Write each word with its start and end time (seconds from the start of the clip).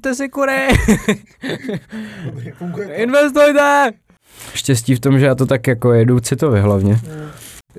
Ty 0.00 0.14
si 0.14 0.28
kury! 0.28 0.68
Investujte! 2.94 3.90
Štěstí 4.54 4.94
v 4.94 5.00
tom, 5.00 5.18
že 5.18 5.26
já 5.26 5.34
to 5.34 5.46
tak 5.46 5.66
jako 5.66 5.92
jedu 5.92 6.20
citově 6.20 6.62
hlavně. 6.62 7.00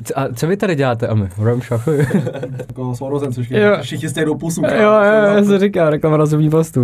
C- 0.04 0.14
A 0.14 0.34
co 0.34 0.48
vy 0.48 0.58
tady 0.58 0.76
děláte, 0.76 1.08
Ami? 1.08 1.30
Ram 1.38 1.62
šachy? 1.68 2.08
Jako 2.58 2.96
sourozenci, 2.96 3.42
všichni, 3.44 3.60
Jo. 3.60 3.78
všichni 3.82 4.10
stejnou 4.10 4.38
pusu. 4.38 4.62
jo, 4.66 4.72
jo, 4.82 5.04
jo, 5.04 5.36
já 5.38 5.44
se 5.44 5.60
říká, 5.60 5.90
reklama 5.90 6.18
razovní 6.18 6.50
postů. 6.50 6.84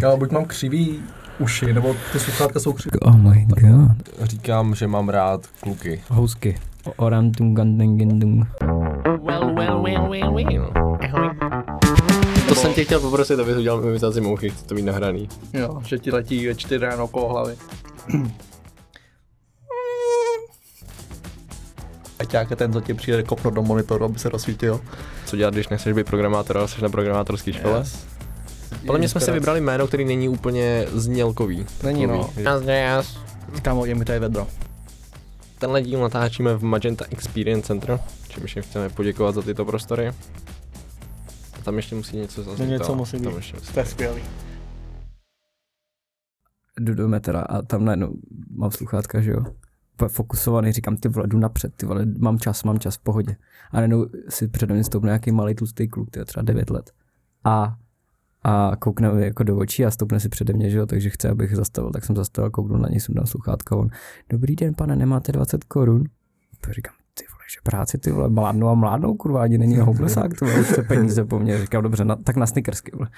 Já 0.00 0.16
buď 0.16 0.30
mám 0.30 0.44
křivý 0.44 1.00
uši, 1.38 1.72
nebo 1.72 1.96
ty 2.12 2.18
sluchátka 2.18 2.60
jsou 2.60 2.72
křivý. 2.72 2.98
Oh 3.00 3.16
my 3.16 3.46
god. 3.48 3.90
Říkám, 4.22 4.74
že 4.74 4.86
mám 4.86 5.08
rád 5.08 5.40
kluky. 5.60 6.02
Housky. 6.08 6.56
Orantung 6.96 7.56
gandengindung. 7.56 8.46
Well, 9.26 9.54
well, 9.54 9.82
well, 9.82 10.08
well, 10.10 10.34
well. 10.34 10.98
Ahoj. 11.02 11.30
To 12.48 12.54
jsem 12.54 12.74
tě 12.74 12.84
chtěl 12.84 13.00
poprosit, 13.00 13.40
abys 13.40 13.56
udělal 13.56 13.84
imitaci 13.84 14.20
mouchy, 14.20 14.50
chci 14.50 14.64
to 14.64 14.74
mít 14.74 14.82
nahraný. 14.82 15.28
Jo, 15.52 15.82
že 15.84 15.98
ti 15.98 16.12
letí 16.12 16.48
čtyři 16.56 16.84
ráno 16.84 17.04
okolo 17.04 17.28
hlavy. 17.28 17.56
Je 22.50 22.56
ten, 22.56 22.72
co 22.72 22.80
ti 22.80 22.94
přijde 22.94 23.22
kopnout 23.22 23.54
do 23.54 23.62
monitoru, 23.62 24.04
aby 24.04 24.18
se 24.18 24.28
rozsvítil. 24.28 24.80
Co 25.26 25.36
dělat, 25.36 25.54
když 25.54 25.68
nechceš 25.68 25.92
být 25.92 26.06
programátor, 26.06 26.58
ale 26.58 26.68
jsi 26.68 26.82
na 26.82 26.88
programátorské 26.88 27.52
škole? 27.52 27.78
Yes. 27.78 28.06
Podle 28.86 28.98
mě 28.98 29.08
jsme 29.08 29.20
si 29.20 29.30
vybrali 29.30 29.60
jméno, 29.60 29.86
který 29.86 30.04
není 30.04 30.28
úplně 30.28 30.86
znělkový. 30.92 31.66
Není, 31.82 32.06
no. 32.06 32.30
Yes. 32.36 33.18
Kámo, 33.62 33.84
je 33.84 33.94
mi 33.94 34.04
tady 34.04 34.18
vedro. 34.18 34.46
Tenhle 35.58 35.82
díl 35.82 36.00
natáčíme 36.00 36.54
v 36.54 36.64
Magenta 36.64 37.04
Experience 37.10 37.66
Center, 37.66 38.00
čímž 38.28 38.56
jim 38.56 38.62
chceme 38.62 38.88
poděkovat 38.88 39.34
za 39.34 39.42
tyto 39.42 39.64
prostory. 39.64 40.12
Tam 41.66 41.76
ještě 41.76 41.94
musí 41.94 42.16
něco 42.16 42.42
zaznít. 42.42 42.68
něco 42.68 42.92
jo. 42.92 42.96
musí 42.96 43.20
Tam 43.20 43.32
být. 43.32 43.36
ještě 43.36 43.56
musí 43.56 43.72
To 43.72 43.80
je 43.80 43.86
skvělý. 43.86 44.22
Jdu 46.80 46.94
do 46.94 47.08
metra 47.08 47.40
a 47.40 47.62
tam 47.62 47.84
najednou 47.84 48.14
mám 48.56 48.70
sluchátka, 48.70 49.20
že 49.20 49.30
jo. 49.30 49.44
Fokusovaný, 50.08 50.72
říkám, 50.72 50.96
ty 50.96 51.08
vole, 51.08 51.26
jdu 51.26 51.38
napřed, 51.38 51.74
ty 51.76 51.86
vole, 51.86 52.06
mám 52.18 52.38
čas, 52.38 52.64
mám 52.64 52.78
čas, 52.78 52.96
v 52.96 52.98
pohodě. 52.98 53.36
A 53.70 53.76
najednou 53.76 54.06
si 54.28 54.48
přede 54.48 54.74
mě 54.74 54.84
stoupne 54.84 55.08
nějaký 55.08 55.32
malý 55.32 55.54
tlustý 55.54 55.88
kluk, 55.88 56.10
ty 56.10 56.24
třeba 56.24 56.42
9 56.42 56.70
let. 56.70 56.92
A 57.44 57.76
a 58.42 58.76
koukne 58.76 59.12
mi 59.12 59.24
jako 59.24 59.42
do 59.42 59.56
očí 59.56 59.84
a 59.84 59.90
stoupne 59.90 60.20
si 60.20 60.28
přede 60.28 60.52
mě, 60.52 60.70
že 60.70 60.78
jo, 60.78 60.86
takže 60.86 61.10
chce, 61.10 61.28
abych 61.28 61.56
zastavil, 61.56 61.90
tak 61.90 62.04
jsem 62.04 62.16
zastavil, 62.16 62.50
kouknu 62.50 62.76
na 62.76 62.88
něj, 62.88 63.00
sundal 63.00 63.26
sluchátka, 63.26 63.76
on, 63.76 63.88
dobrý 64.30 64.56
den, 64.56 64.74
pane, 64.74 64.96
nemáte 64.96 65.32
20 65.32 65.64
korun? 65.64 66.04
A 66.68 66.72
říkám, 66.72 66.94
že 67.54 67.60
práci, 67.62 67.98
ty 67.98 68.10
vole, 68.10 68.28
mládnou 68.28 68.68
a 68.68 68.74
mládnou, 68.74 69.14
kurva, 69.14 69.42
ani 69.42 69.58
není 69.58 69.76
homelessák, 69.78 70.34
ty 70.38 70.44
vole, 70.44 70.60
už 70.60 70.66
chce 70.66 70.82
peníze 70.82 71.24
po 71.24 71.38
mně, 71.38 71.58
říkám, 71.58 71.82
dobře, 71.82 72.04
na, 72.04 72.16
tak 72.16 72.36
na 72.36 72.46
snickersky, 72.46 72.90
vole. 72.94 73.08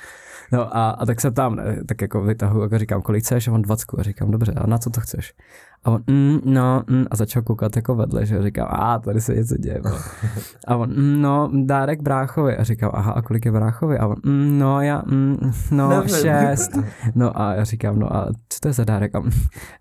No 0.53 0.77
a, 0.77 0.91
a 0.91 1.07
tak 1.07 1.21
se 1.21 1.31
tam, 1.31 1.57
ne, 1.57 1.85
tak 1.87 2.01
jako 2.01 2.23
vytahuji, 2.23 2.63
jako 2.63 2.79
říkám, 2.79 3.03
kolik 3.03 3.25
chceš, 3.25 3.49
a 3.49 3.53
on 3.53 3.63
20 3.63 3.87
a 3.99 4.03
říkám, 4.03 4.31
dobře, 4.31 4.53
a 4.53 4.67
na 4.67 4.79
co 4.79 4.91
to 4.91 5.01
chceš? 5.01 5.35
A 5.85 5.91
on, 5.91 6.03
mm, 6.07 6.41
no, 6.45 6.83
mm, 6.87 7.05
a 7.11 7.17
začal 7.17 7.43
koukat 7.43 7.77
jako 7.77 7.95
vedle, 7.95 8.27
že 8.27 8.43
říkám, 8.43 8.69
a 8.71 8.99
tady 8.99 9.21
se 9.21 9.35
něco 9.35 9.57
děje. 9.57 9.81
A 10.67 10.77
on, 10.77 10.91
mm, 10.91 11.23
no, 11.23 11.51
dárek 11.65 12.03
bráchovi. 12.03 12.57
A 12.57 12.65
říkám, 12.65 12.91
aha, 12.95 13.13
a 13.13 13.23
kolik 13.23 13.45
je 13.45 13.53
bráchovi? 13.53 13.99
A 13.99 14.07
on, 14.07 14.17
mm, 14.25 14.59
no, 14.59 14.81
já, 14.81 15.03
mm, 15.07 15.53
no, 15.71 15.89
Nevím. 15.89 16.09
šest. 16.09 16.79
No 17.15 17.41
a 17.41 17.55
já 17.55 17.65
říkám, 17.65 17.99
no 17.99 18.17
a 18.17 18.27
co 18.49 18.61
to 18.61 18.69
je 18.69 18.73
za 18.73 18.85
dárek? 18.85 19.15
A, 19.15 19.23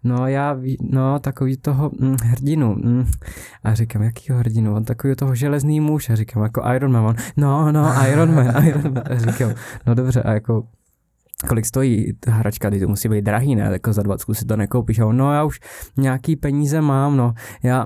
no, 0.03 0.27
já, 0.27 0.57
no, 0.81 1.19
takový 1.19 1.57
toho 1.57 1.91
mm, 1.99 2.15
hrdinu. 2.23 2.75
Mm. 2.75 3.05
A 3.63 3.73
říkám, 3.73 4.01
jakýho 4.01 4.37
hrdinu? 4.39 4.75
On 4.75 4.83
takový 4.83 5.15
toho 5.15 5.35
železný 5.35 5.79
muž. 5.79 6.09
A 6.09 6.15
říkám, 6.15 6.43
jako 6.43 6.61
Iron 6.75 6.91
Man. 6.91 7.05
On, 7.05 7.15
no, 7.37 7.71
no, 7.71 7.93
Iron 8.07 8.35
Man, 8.35 8.67
Iron 8.67 8.93
Man. 8.93 9.03
A 9.11 9.15
říkám, 9.15 9.51
no 9.87 9.95
dobře, 9.95 10.21
a 10.21 10.33
jako 10.33 10.63
kolik 11.47 11.65
stojí 11.65 12.13
ta 12.19 12.31
hračka, 12.31 12.69
ty 12.69 12.79
to 12.79 12.87
musí 12.87 13.09
být 13.09 13.21
drahý, 13.21 13.55
ne, 13.55 13.69
jako 13.71 13.93
za 13.93 14.01
20 14.01 14.33
si 14.33 14.45
to 14.45 14.57
nekoupíš. 14.57 14.99
A 14.99 15.05
on, 15.05 15.17
no 15.17 15.33
já 15.33 15.43
už 15.43 15.59
nějaký 15.97 16.35
peníze 16.35 16.81
mám, 16.81 17.17
no, 17.17 17.33
já, 17.63 17.85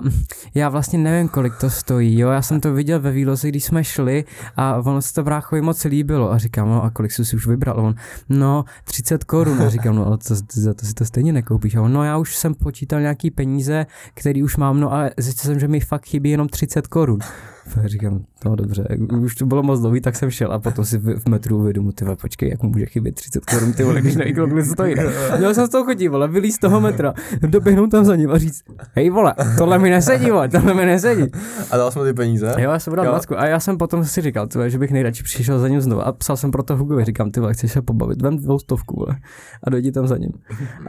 já 0.54 0.68
vlastně 0.68 0.98
nevím, 0.98 1.28
kolik 1.28 1.52
to 1.60 1.70
stojí, 1.70 2.18
jo, 2.18 2.28
já 2.28 2.42
jsem 2.42 2.60
to 2.60 2.72
viděl 2.72 3.00
ve 3.00 3.10
výloze, 3.10 3.48
když 3.48 3.64
jsme 3.64 3.84
šli 3.84 4.24
a 4.56 4.76
ono 4.76 5.02
se 5.02 5.14
to 5.14 5.22
bráchovi 5.22 5.62
moc 5.62 5.84
líbilo 5.84 6.32
a 6.32 6.38
říkám, 6.38 6.68
no 6.68 6.84
a 6.84 6.90
kolik 6.90 7.12
jsi 7.12 7.24
si 7.24 7.36
už 7.36 7.46
vybral? 7.46 7.78
A 7.78 7.82
on, 7.82 7.94
no 8.28 8.64
30 8.84 9.24
korun, 9.24 9.62
a 9.62 9.68
říkám, 9.68 9.96
no 9.96 10.06
ale 10.06 10.18
to, 10.18 10.34
za 10.52 10.74
to 10.74 10.86
si 10.86 10.94
to 10.94 11.04
stejně 11.04 11.32
nekoupíš. 11.32 11.74
A 11.74 11.82
on, 11.82 11.92
no 11.92 12.04
já 12.04 12.16
už 12.16 12.36
jsem 12.36 12.54
počítal 12.54 13.00
nějaký 13.00 13.30
peníze, 13.30 13.86
který 14.14 14.42
už 14.42 14.56
mám, 14.56 14.80
no 14.80 14.94
a 14.94 15.10
zjistil 15.18 15.50
jsem, 15.50 15.60
že 15.60 15.68
mi 15.68 15.80
fakt 15.80 16.06
chybí 16.06 16.30
jenom 16.30 16.48
30 16.48 16.86
korun. 16.86 17.18
A 17.84 17.88
říkám, 17.88 18.24
no 18.44 18.56
dobře, 18.56 18.84
už 19.20 19.34
to 19.34 19.46
bylo 19.46 19.62
moc 19.62 19.80
dlouhý, 19.80 20.00
tak 20.00 20.16
jsem 20.16 20.30
šel 20.30 20.52
a 20.52 20.58
potom 20.58 20.84
si 20.84 20.98
v, 20.98 21.28
metru 21.28 21.58
uvědomu, 21.58 21.92
ty 21.92 22.04
počkej, 22.20 22.50
jak 22.50 22.62
mu 22.62 22.68
může 22.68 22.86
chybět 22.86 23.14
30 23.14 23.44
korun, 23.44 23.72
ty 23.72 23.84
vole, 23.84 24.00
když 24.00 24.16
neví, 24.16 24.34
kolik 24.34 24.66
stojí. 24.66 24.94
Ne? 24.94 25.04
Měl 25.38 25.54
jsem 25.54 25.66
z 25.66 25.70
toho 25.70 25.84
chodit, 25.84 26.08
vole, 26.08 26.28
vylíz 26.28 26.54
z 26.54 26.58
toho 26.58 26.80
metra, 26.80 27.14
doběhnout 27.40 27.90
tam 27.90 28.04
za 28.04 28.16
ním 28.16 28.30
a 28.30 28.38
říct, 28.38 28.62
hej 28.92 29.10
vole, 29.10 29.34
tohle 29.58 29.78
mi 29.78 29.90
nesedí, 29.90 30.30
vole, 30.30 30.48
tohle 30.48 30.74
mi 30.74 30.86
nesedí. 30.86 31.26
A 31.70 31.76
dal 31.76 31.90
jsme 31.90 32.04
ty 32.04 32.12
peníze? 32.12 32.54
Jo, 32.58 32.70
já 32.70 32.78
jsem 32.78 32.94
dal. 32.94 33.04
20 33.04 33.32
a 33.32 33.46
já 33.46 33.60
jsem 33.60 33.78
potom 33.78 34.04
si 34.04 34.20
říkal, 34.20 34.46
tyhle, 34.46 34.70
že 34.70 34.78
bych 34.78 34.90
nejradši 34.90 35.22
přišel 35.22 35.58
za 35.58 35.68
ním 35.68 35.80
znovu 35.80 36.02
a 36.02 36.12
psal 36.12 36.36
jsem 36.36 36.50
proto 36.50 36.76
Hugovi, 36.76 37.04
říkám, 37.04 37.30
ty 37.30 37.40
vole, 37.40 37.54
chceš 37.54 37.72
se 37.72 37.82
pobavit, 37.82 38.22
vem 38.22 38.36
dvoustovku, 38.36 38.96
vole, 38.96 39.16
a 39.62 39.70
dojdi 39.70 39.92
tam 39.92 40.06
za 40.06 40.16
ním. 40.16 40.32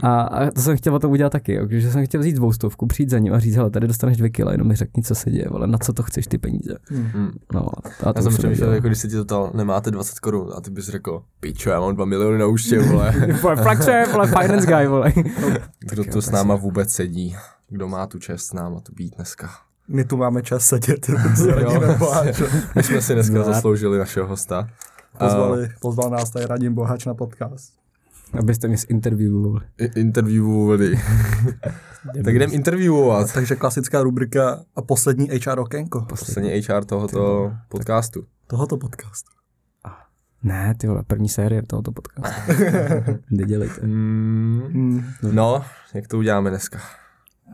A, 0.02 0.20
a, 0.20 0.50
to 0.50 0.60
jsem 0.60 0.76
chtěl 0.76 0.92
potom 0.92 1.12
udělat 1.12 1.30
taky, 1.30 1.54
jo, 1.54 1.66
že 1.70 1.90
jsem 1.90 2.06
chtěl 2.06 2.20
vzít 2.20 2.36
dvoustovku, 2.36 2.86
přijít 2.86 3.10
za 3.10 3.18
ním 3.18 3.32
a 3.32 3.38
říct, 3.38 3.56
hele, 3.56 3.70
tady 3.70 3.86
dostaneš 3.86 4.16
dvě 4.16 4.30
kila, 4.30 4.52
jenom 4.52 4.68
mi 4.68 4.76
řekni, 4.76 5.02
co 5.02 5.14
se 5.14 5.30
děje, 5.30 5.46
vole, 5.50 5.66
na 5.66 5.78
co 5.78 5.92
to 5.92 6.02
chceš 6.02 6.26
ty 6.26 6.38
peníze. 6.38 6.63
Hmm. 6.88 7.30
No, 7.54 7.68
a 8.04 8.12
to 8.12 8.18
Já 8.18 8.22
jsem 8.22 8.34
přemýšlel, 8.34 8.72
jako 8.72 8.86
když 8.86 8.98
se 8.98 9.08
ti 9.08 9.16
to 9.16 9.24
ptal, 9.24 9.50
nemáte 9.54 9.90
20 9.90 10.18
korun 10.18 10.52
a 10.56 10.60
ty 10.60 10.70
bys 10.70 10.86
řekl, 10.88 11.22
pičo, 11.40 11.70
já 11.70 11.80
mám 11.80 11.94
2 11.94 12.04
miliony 12.04 12.38
na 12.38 12.46
účtě, 12.46 12.78
vole. 12.90 13.14
Vole, 13.42 13.56
Frakce, 13.56 14.04
vole, 14.12 14.26
finance 14.26 14.66
guy, 14.66 14.86
vole. 14.86 15.12
Kdo 15.80 16.04
to 16.04 16.22
s 16.22 16.30
náma 16.30 16.54
vůbec 16.56 16.90
sedí? 16.92 17.36
Kdo 17.68 17.88
má 17.88 18.06
tu 18.06 18.18
čest 18.18 18.46
s 18.46 18.52
náma 18.52 18.80
tu 18.80 18.92
být 18.94 19.14
dneska? 19.16 19.50
My 19.88 20.04
tu 20.04 20.16
máme 20.16 20.42
čas 20.42 20.64
sedět. 20.64 21.08
My 22.74 22.82
jsme 22.82 23.02
si 23.02 23.14
dneska 23.14 23.42
zasloužili 23.42 23.98
našeho 23.98 24.26
hosta. 24.26 24.68
Pozvali, 25.18 25.68
pozval 25.80 26.10
nás 26.10 26.30
tady 26.30 26.46
Radim 26.46 26.74
Boháč 26.74 27.06
na 27.06 27.14
podcast. 27.14 27.83
Abyste 28.38 28.68
mě 28.68 28.76
zinterviewovali. 28.76 29.64
Interviewovali. 29.96 31.00
tak 32.24 32.34
jdem 32.34 32.50
interviewovat. 32.52 33.32
Takže 33.32 33.56
klasická 33.56 34.02
rubrika 34.02 34.64
a 34.76 34.82
poslední 34.82 35.28
HR 35.46 35.58
okénko 35.58 36.00
Poslední 36.00 36.50
HR 36.50 36.84
tohoto 36.84 37.52
podcastu. 37.68 38.24
tohoto 38.46 38.76
podcastu. 38.76 39.30
Ne, 40.42 40.74
ty 40.78 40.86
vole, 40.86 41.02
první 41.06 41.28
série 41.28 41.62
tohoto 41.62 41.92
podcastu. 41.92 42.40
Nedělejte. 43.30 43.86
Mm, 43.86 44.60
Hmm. 44.72 45.04
no, 45.32 45.64
jak 45.94 46.08
to 46.08 46.18
uděláme 46.18 46.50
dneska? 46.50 46.78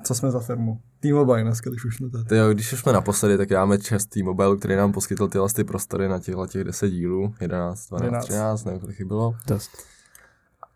Co 0.05 0.15
jsme 0.15 0.31
za 0.31 0.41
firmu? 0.41 0.81
T-Mobile 1.01 1.43
dneska, 1.43 1.71
když 1.71 1.85
už 1.85 1.97
jsme 1.97 2.11
tady. 2.11 2.25
Ty 2.25 2.37
jo, 2.37 2.51
když 2.53 2.73
už 2.73 2.81
jsme 2.81 2.93
naposledy, 2.93 3.37
tak 3.39 3.49
dáme 3.49 3.79
čest 3.79 4.07
T-Mobile, 4.07 4.57
který 4.57 4.77
nám 4.77 4.93
poskytl 4.93 5.29
tyhle 5.29 5.49
ty 5.49 5.65
prostory 5.65 6.09
na 6.09 6.19
těchto 6.19 6.47
těch 6.47 6.65
10 6.65 6.89
dílů. 6.91 7.35
11, 7.41 7.89
12, 7.89 8.05
11. 8.05 8.25
13, 8.27 8.65
nevím, 8.65 8.81
kolik 8.81 8.99
jich 8.99 9.09
bylo. 9.09 9.35
Dost. 9.47 9.71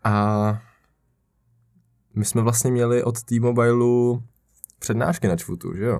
A 0.05 0.57
my 2.15 2.25
jsme 2.25 2.41
vlastně 2.41 2.71
měli 2.71 3.03
od 3.03 3.23
T-Mobileu 3.23 4.21
přednášky 4.79 5.27
na 5.27 5.35
čvutu, 5.35 5.75
že 5.75 5.85
jo? 5.85 5.99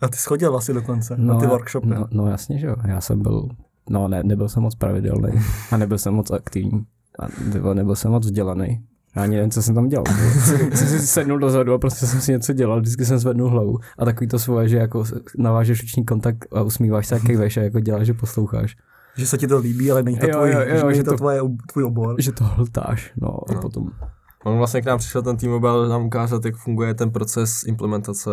A 0.00 0.08
ty 0.08 0.16
schodil 0.16 0.50
vlastně 0.50 0.74
dokonce 0.74 1.16
na 1.16 1.40
ty 1.40 1.46
workshopy. 1.46 1.86
No, 1.86 2.06
no 2.10 2.26
jasně, 2.30 2.58
že 2.58 2.66
jo. 2.66 2.76
Já 2.84 3.00
jsem 3.00 3.22
byl, 3.22 3.48
no 3.90 4.08
ne, 4.08 4.22
nebyl 4.22 4.48
jsem 4.48 4.62
moc 4.62 4.74
pravidelný 4.74 5.32
a 5.70 5.76
nebyl 5.76 5.98
jsem 5.98 6.14
moc 6.14 6.30
aktivní 6.30 6.86
a 7.18 7.26
nebo 7.54 7.74
nebyl 7.74 7.96
jsem 7.96 8.10
moc 8.10 8.24
vzdělaný. 8.24 8.84
Já 9.16 9.22
ani 9.22 9.36
nevím, 9.36 9.50
co 9.50 9.62
jsem 9.62 9.74
tam 9.74 9.88
dělal. 9.88 10.04
jsem 10.74 10.88
si 10.88 11.06
sednul 11.06 11.38
dozadu 11.38 11.72
a 11.72 11.78
prostě 11.78 12.06
jsem 12.06 12.20
si 12.20 12.32
něco 12.32 12.52
dělal, 12.52 12.80
vždycky 12.80 13.04
jsem 13.04 13.18
zvednul 13.18 13.50
hlavu. 13.50 13.78
A 13.98 14.04
takový 14.04 14.28
to 14.28 14.38
svoje, 14.38 14.68
že 14.68 14.76
jako 14.76 15.04
navážeš 15.38 15.80
ruční 15.80 16.04
kontakt 16.04 16.46
a 16.52 16.62
usmíváš 16.62 17.06
se 17.06 17.16
a 17.16 17.18
kejveš 17.18 17.56
a 17.56 17.62
jako 17.62 17.80
děláš, 17.80 18.06
že 18.06 18.14
posloucháš. 18.14 18.76
Že 19.18 19.26
se 19.26 19.38
ti 19.38 19.46
to 19.46 19.58
líbí, 19.58 19.90
ale 19.92 20.02
není 20.02 20.18
to, 20.18 20.26
Jo, 20.26 20.32
tvůj, 20.32 20.50
jo, 20.52 20.60
jo, 20.60 20.88
že 20.90 20.94
že 20.96 21.04
to, 21.04 21.10
to- 21.10 21.16
tvoje, 21.16 21.40
tvůj 21.72 21.84
obor. 21.84 22.14
Že 22.18 22.32
to 22.32 22.44
hltáš, 22.44 23.12
no 23.16 23.50
a 23.50 23.54
No. 23.54 23.60
potom. 23.60 23.90
On 24.44 24.58
vlastně 24.58 24.82
k 24.82 24.86
nám 24.86 24.98
přišel 24.98 25.22
ten 25.22 25.36
T-Mobile 25.36 25.88
nám 25.88 26.04
ukázat, 26.06 26.44
jak 26.44 26.56
funguje 26.56 26.94
ten 26.94 27.10
proces 27.10 27.62
implementace 27.66 28.30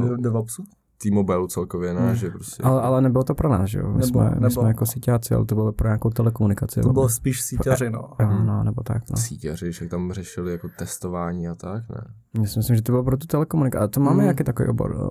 De- 0.00 0.16
DevOpsu? 0.16 0.64
T-Mobileu 1.02 1.46
celkově, 1.46 1.94
ne? 1.94 2.06
Hmm. 2.06 2.14
Že 2.16 2.30
prostě... 2.30 2.62
Ale, 2.62 2.82
ale 2.82 3.00
nebylo 3.02 3.24
to 3.24 3.34
pro 3.34 3.48
nás, 3.48 3.70
že 3.70 3.78
jo. 3.78 3.84
My, 3.88 3.92
Nebylo, 3.92 4.06
jsme, 4.08 4.24
my 4.24 4.30
nebylo. 4.30 4.50
jsme 4.50 4.68
jako 4.68 4.86
síťáci, 4.86 5.34
ale 5.34 5.44
to 5.44 5.54
bylo 5.54 5.72
pro 5.72 5.88
nějakou 5.88 6.10
telekomunikaci. 6.10 6.80
To 6.80 6.92
bylo 6.92 7.08
spíš 7.08 7.42
síťaři, 7.42 7.90
no. 7.90 7.98
Jo, 8.20 8.26
Hmm. 8.26 8.46
no, 8.46 8.64
nebo 8.64 8.82
tak, 8.82 9.02
no. 9.10 9.16
Sítěři, 9.16 9.72
že 9.72 9.88
tam 9.88 10.12
řešili 10.12 10.52
jako 10.52 10.68
testování 10.78 11.48
a 11.48 11.54
tak, 11.54 11.88
ne? 11.88 12.04
Já 12.40 12.46
si 12.46 12.58
myslím, 12.58 12.76
že 12.76 12.82
to 12.82 12.92
bylo 12.92 13.04
pro 13.04 13.16
tu 13.16 13.26
telekomunikaci. 13.26 13.84
A 13.84 13.88
to 13.88 14.00
máme 14.00 14.14
Hmm. 14.14 14.22
nějaký 14.22 14.44
takový 14.44 14.68
obor. 14.68 14.94
jo. 14.98 15.10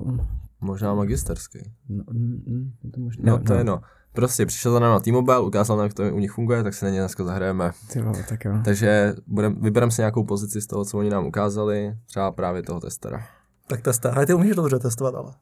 Možná 0.61 0.93
magisterský. 0.93 1.59
No, 1.89 2.03
mm, 2.11 2.41
mm, 2.83 2.91
to 2.91 2.99
možná. 3.01 3.23
No, 3.31 3.39
to 3.39 3.53
je 3.53 3.63
no. 3.63 3.81
Prostě 4.13 4.45
přišel 4.45 4.71
za 4.73 4.79
náma 4.79 4.99
T-Mobile, 4.99 5.41
ukázal 5.41 5.77
nám, 5.77 5.83
jak 5.83 5.93
to 5.93 6.03
u 6.03 6.19
nich 6.19 6.31
funguje, 6.31 6.63
tak 6.63 6.73
si 6.73 6.85
na 6.85 6.91
ně 6.91 6.99
dneska 6.99 7.23
zahrajeme. 7.23 7.71
Ty 7.93 8.01
vole, 8.01 8.23
tak 8.29 8.45
jo. 8.45 8.53
Takže 8.65 9.13
budem, 9.27 9.55
vybereme 9.61 9.91
si 9.91 10.01
nějakou 10.01 10.23
pozici 10.23 10.61
z 10.61 10.67
toho, 10.67 10.85
co 10.85 10.97
oni 10.97 11.09
nám 11.09 11.25
ukázali, 11.25 11.93
třeba 12.05 12.31
právě 12.31 12.63
toho 12.63 12.79
testera. 12.79 13.23
Tak 13.67 13.81
testa. 13.81 14.13
Ale 14.15 14.25
ty 14.25 14.33
umíš 14.33 14.55
dobře 14.55 14.79
testovat, 14.79 15.15
ale. 15.15 15.33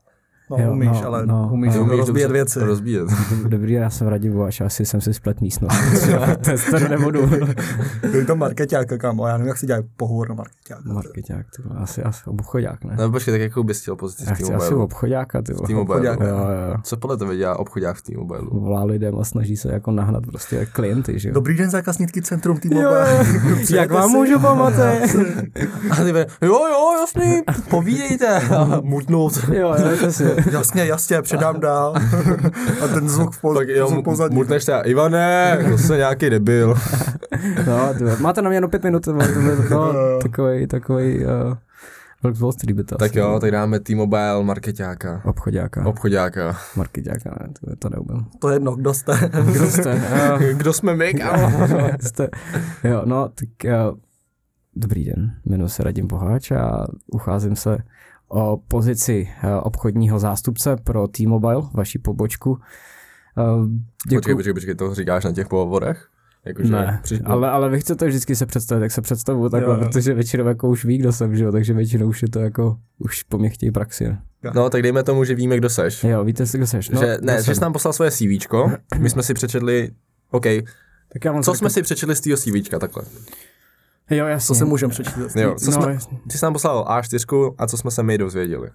No, 0.52 0.58
Jo, 0.64 0.72
umíš, 0.72 0.90
no, 1.02 1.06
ale 1.08 1.26
no, 1.26 1.50
umíš 1.54 1.76
no. 1.76 1.82
rozbíjet 1.82 2.08
dobře 2.08 2.28
věci. 2.28 2.60
Rozbíjet. 2.60 3.08
Dobrý, 3.48 3.74
já 3.74 3.90
jsem 3.90 4.08
radím 4.08 4.34
Voláš, 4.34 4.62
asi 4.62 4.86
jsem 4.86 5.02
si 5.02 5.14
splet 5.14 5.42
místnost. 5.42 5.76
Tester 6.42 6.90
nebudu. 6.90 7.30
Je 8.14 8.26
to 8.26 8.36
marketáka, 8.36 8.98
kámo, 8.98 9.28
já 9.28 9.34
nevím, 9.38 9.48
jak 9.48 9.58
si 9.58 9.66
dělají 9.66 9.86
pohovor 9.98 10.30
na 10.30 10.36
marketáka. 10.36 10.94
Marketák, 10.94 11.46
ty 11.56 11.62
vole, 11.62 11.80
asi, 11.80 12.04
asi 12.04 12.24
obchodák, 12.26 12.84
ne? 12.84 12.96
No 13.00 13.12
počkej, 13.12 13.34
tak 13.34 13.42
jakou 13.42 13.64
bys 13.64 13.82
chtěl 13.82 13.96
pozici 13.96 14.24
Já 14.28 14.34
v 14.34 14.38
chci 14.38 14.54
asi 14.54 14.74
obchodáka, 14.74 15.42
ty. 15.42 15.54
Obchoďáka. 15.54 16.28
Jo, 16.28 16.36
jo. 16.38 16.78
Co 16.84 16.98
podle 16.98 17.18
tebe 17.18 17.36
dělá 17.36 17.60
obchodák 17.60 17.96
v 17.96 18.02
T-Mobile? 18.02 18.42
Volá 18.52 18.84
lidem 18.84 19.20
a 19.20 19.24
snaží 19.24 19.58
se 19.58 19.72
jako 19.72 19.92
nahnat 19.92 20.26
prostě 20.26 20.66
klienty, 20.66 21.20
že 21.20 21.30
jo. 21.30 21.34
Dobrý 21.34 21.58
den, 21.58 21.70
zákaznický 21.70 22.22
centrum 22.22 22.58
T-Mobile. 22.58 23.26
Jak 23.74 23.92
vám 23.92 24.12
můžu 24.12 24.40
pomoci? 24.40 24.82
A 25.92 25.96
ty 25.96 26.10
jo, 26.42 26.68
jo, 26.68 26.92
jasný, 27.02 27.42
povídejte. 27.70 28.40
A 28.40 28.82
mutnout. 28.82 29.34
jo, 29.54 29.74
jo. 29.80 30.41
Jasně, 30.52 30.86
jasně, 30.86 31.22
předám 31.22 31.60
dál. 31.60 31.94
A 32.84 32.88
ten 32.88 33.10
zvuk 33.10 33.32
v 33.36 33.42
poz, 33.42 33.58
Tak 33.58 33.68
jo, 33.68 33.88
zvuk 33.90 34.06
pozadí. 34.06 34.36
mutneš 34.36 34.64
se, 34.64 34.82
Ivane, 34.86 35.58
to 35.70 35.78
se 35.78 35.98
nějaký 35.98 36.30
debil. 36.30 36.76
No, 37.68 37.94
ty 37.94 38.04
vole, 38.04 38.18
máte 38.20 38.42
na 38.42 38.50
mě 38.50 38.58
jenom 38.58 38.70
pět 38.70 38.84
minut, 38.84 39.08
no, 39.70 39.90
takovej, 40.22 40.68
takovej, 40.68 41.26
uh, 41.26 41.54
Vlk 42.24 42.36
z 42.36 42.40
Wall 42.42 42.52
Street 42.52 42.76
by 42.78 42.84
to 42.84 42.96
Tak 42.96 43.12
asi 43.12 43.20
jo, 43.20 43.38
tak 43.42 43.52
dáme 43.52 43.80
T-Mobile 43.80 44.44
marketáka. 44.44 45.22
Obchodáka. 45.26 45.86
Obchodáka. 45.86 46.58
Marketáka, 46.76 47.30
ne, 47.42 47.48
to, 47.60 47.76
to 47.76 47.90
neumím. 47.90 48.26
To 48.40 48.50
je 48.50 48.56
jedno, 48.56 48.76
kdo 48.76 48.94
jste. 48.94 49.30
Kdo 49.52 49.66
jste? 49.68 50.02
Jo, 50.30 50.54
Kdo 50.58 50.74
jsme 50.74 50.96
my, 50.96 51.14
kámo? 51.20 51.68
jste? 52.02 52.30
Jo, 52.84 53.02
no, 53.06 53.30
tak 53.36 53.50
uh, 53.92 53.98
dobrý 54.76 55.06
den, 55.06 55.32
jmenuji 55.46 55.70
se 55.70 55.84
Radim 55.84 56.08
Boháč 56.08 56.52
a 56.52 56.88
ucházím 57.08 57.56
se 57.56 57.78
pozici 58.68 59.30
uh, 59.44 59.50
obchodního 59.64 60.20
zástupce 60.20 60.76
pro 60.84 61.08
T-Mobile, 61.08 61.62
vaši 61.74 62.00
pobočku. 62.00 62.52
Uh, 62.52 63.68
Počkej, 64.16 64.36
počkej, 64.36 64.54
počkej, 64.54 64.76
to 64.76 64.96
říkáš 64.96 65.24
na 65.24 65.32
těch 65.32 65.48
pohovorech? 65.48 66.08
Jakože 66.46 66.72
Ne, 66.72 67.00
při- 67.04 67.22
ale, 67.26 67.50
ale 67.50 67.70
vy 67.70 67.80
chcete 67.80 68.08
vždycky 68.08 68.36
se 68.36 68.46
představit, 68.46 68.82
jak 68.84 68.92
se 68.92 69.02
představuju 69.02 69.50
takhle, 69.50 69.74
Jo, 69.76 69.80
jo. 69.82 69.88
protože 69.88 70.14
většinou 70.14 70.48
jako 70.48 70.70
už 70.70 70.86
ví, 70.86 70.98
kdo 70.98 71.12
jsem, 71.14 71.36
že 71.36 71.44
jo, 71.44 71.52
takže 71.52 71.74
většinou 71.74 72.08
už 72.08 72.22
je 72.22 72.30
to 72.30 72.40
jako, 72.40 72.78
už 73.00 73.24
po 73.24 73.38
mě 73.38 73.50
chtějí 73.50 73.72
praxi. 73.72 74.04
ne? 74.04 74.22
No, 74.56 74.70
tak 74.70 74.82
dejme 74.82 75.04
tomu, 75.04 75.24
že 75.24 75.36
víme, 75.36 75.58
kdo 75.58 75.70
seš. 75.70 76.04
Jo, 76.04 76.24
víte 76.24 76.46
si, 76.46 76.58
kdo 76.58 76.68
seš? 76.68 76.90
No, 76.90 77.00
že, 77.00 77.18
ne, 77.22 77.38
že 77.38 77.44
jsem? 77.44 77.56
jsi 77.56 77.62
nám 77.62 77.74
poslal 77.74 77.94
svoje 77.94 78.12
CVčko, 78.12 78.72
my 79.00 79.10
jsme 79.10 79.24
si 79.24 79.34
přečetli, 79.34 79.90
OK, 80.32 80.44
tak 81.14 81.26
já 81.26 81.42
co 81.42 81.54
jsme 81.54 81.70
si 81.70 81.82
přečetli 81.82 82.16
z 82.16 82.22
tého 82.22 82.38
CVčka 82.38 82.80
takhle? 82.80 83.04
Jo, 84.12 84.26
jasně. 84.26 84.48
Co 84.48 84.56
se 84.56 84.66
můžeme 84.66 84.92
přečíst? 84.92 85.36
Jo, 85.36 85.56
co 85.56 85.72
no, 85.72 85.82
jsme, 85.82 85.94
jasně. 85.94 86.20
ty 86.32 86.38
jsi 86.38 86.46
nám 86.46 86.54
poslal 86.54 86.86
A4 86.90 87.56
a 87.58 87.68
co 87.68 87.78
jsme 87.78 87.92
se 87.92 88.04
my 88.04 88.18
dozvěděli. 88.18 88.70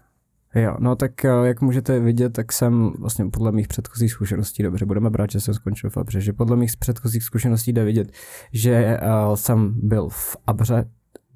Jo, 0.55 0.77
no 0.79 0.97
tak 0.97 1.25
eh, 1.25 1.29
jak 1.43 1.61
můžete 1.61 2.01
vidět, 2.01 2.33
tak 2.33 2.53
jsem 2.53 2.93
vlastně 2.99 3.27
podle 3.33 3.53
mých 3.53 3.69
předchozích 3.69 4.13
zkušeností, 4.13 4.63
dobře, 4.63 4.87
budeme 4.87 5.11
brát, 5.11 5.31
že 5.31 5.41
jsem 5.41 5.55
skončil 5.55 5.91
v 5.91 5.97
Abře, 5.97 6.21
že 6.21 6.33
podle 6.33 6.57
mých 6.57 6.77
předchozích 6.77 7.23
zkušeností 7.23 7.73
jde 7.73 7.85
vidět, 7.85 8.13
že 8.53 9.01
uh, 9.29 9.35
jsem 9.35 9.75
byl 9.77 10.09
v 10.09 10.37
Abře, 10.47 10.85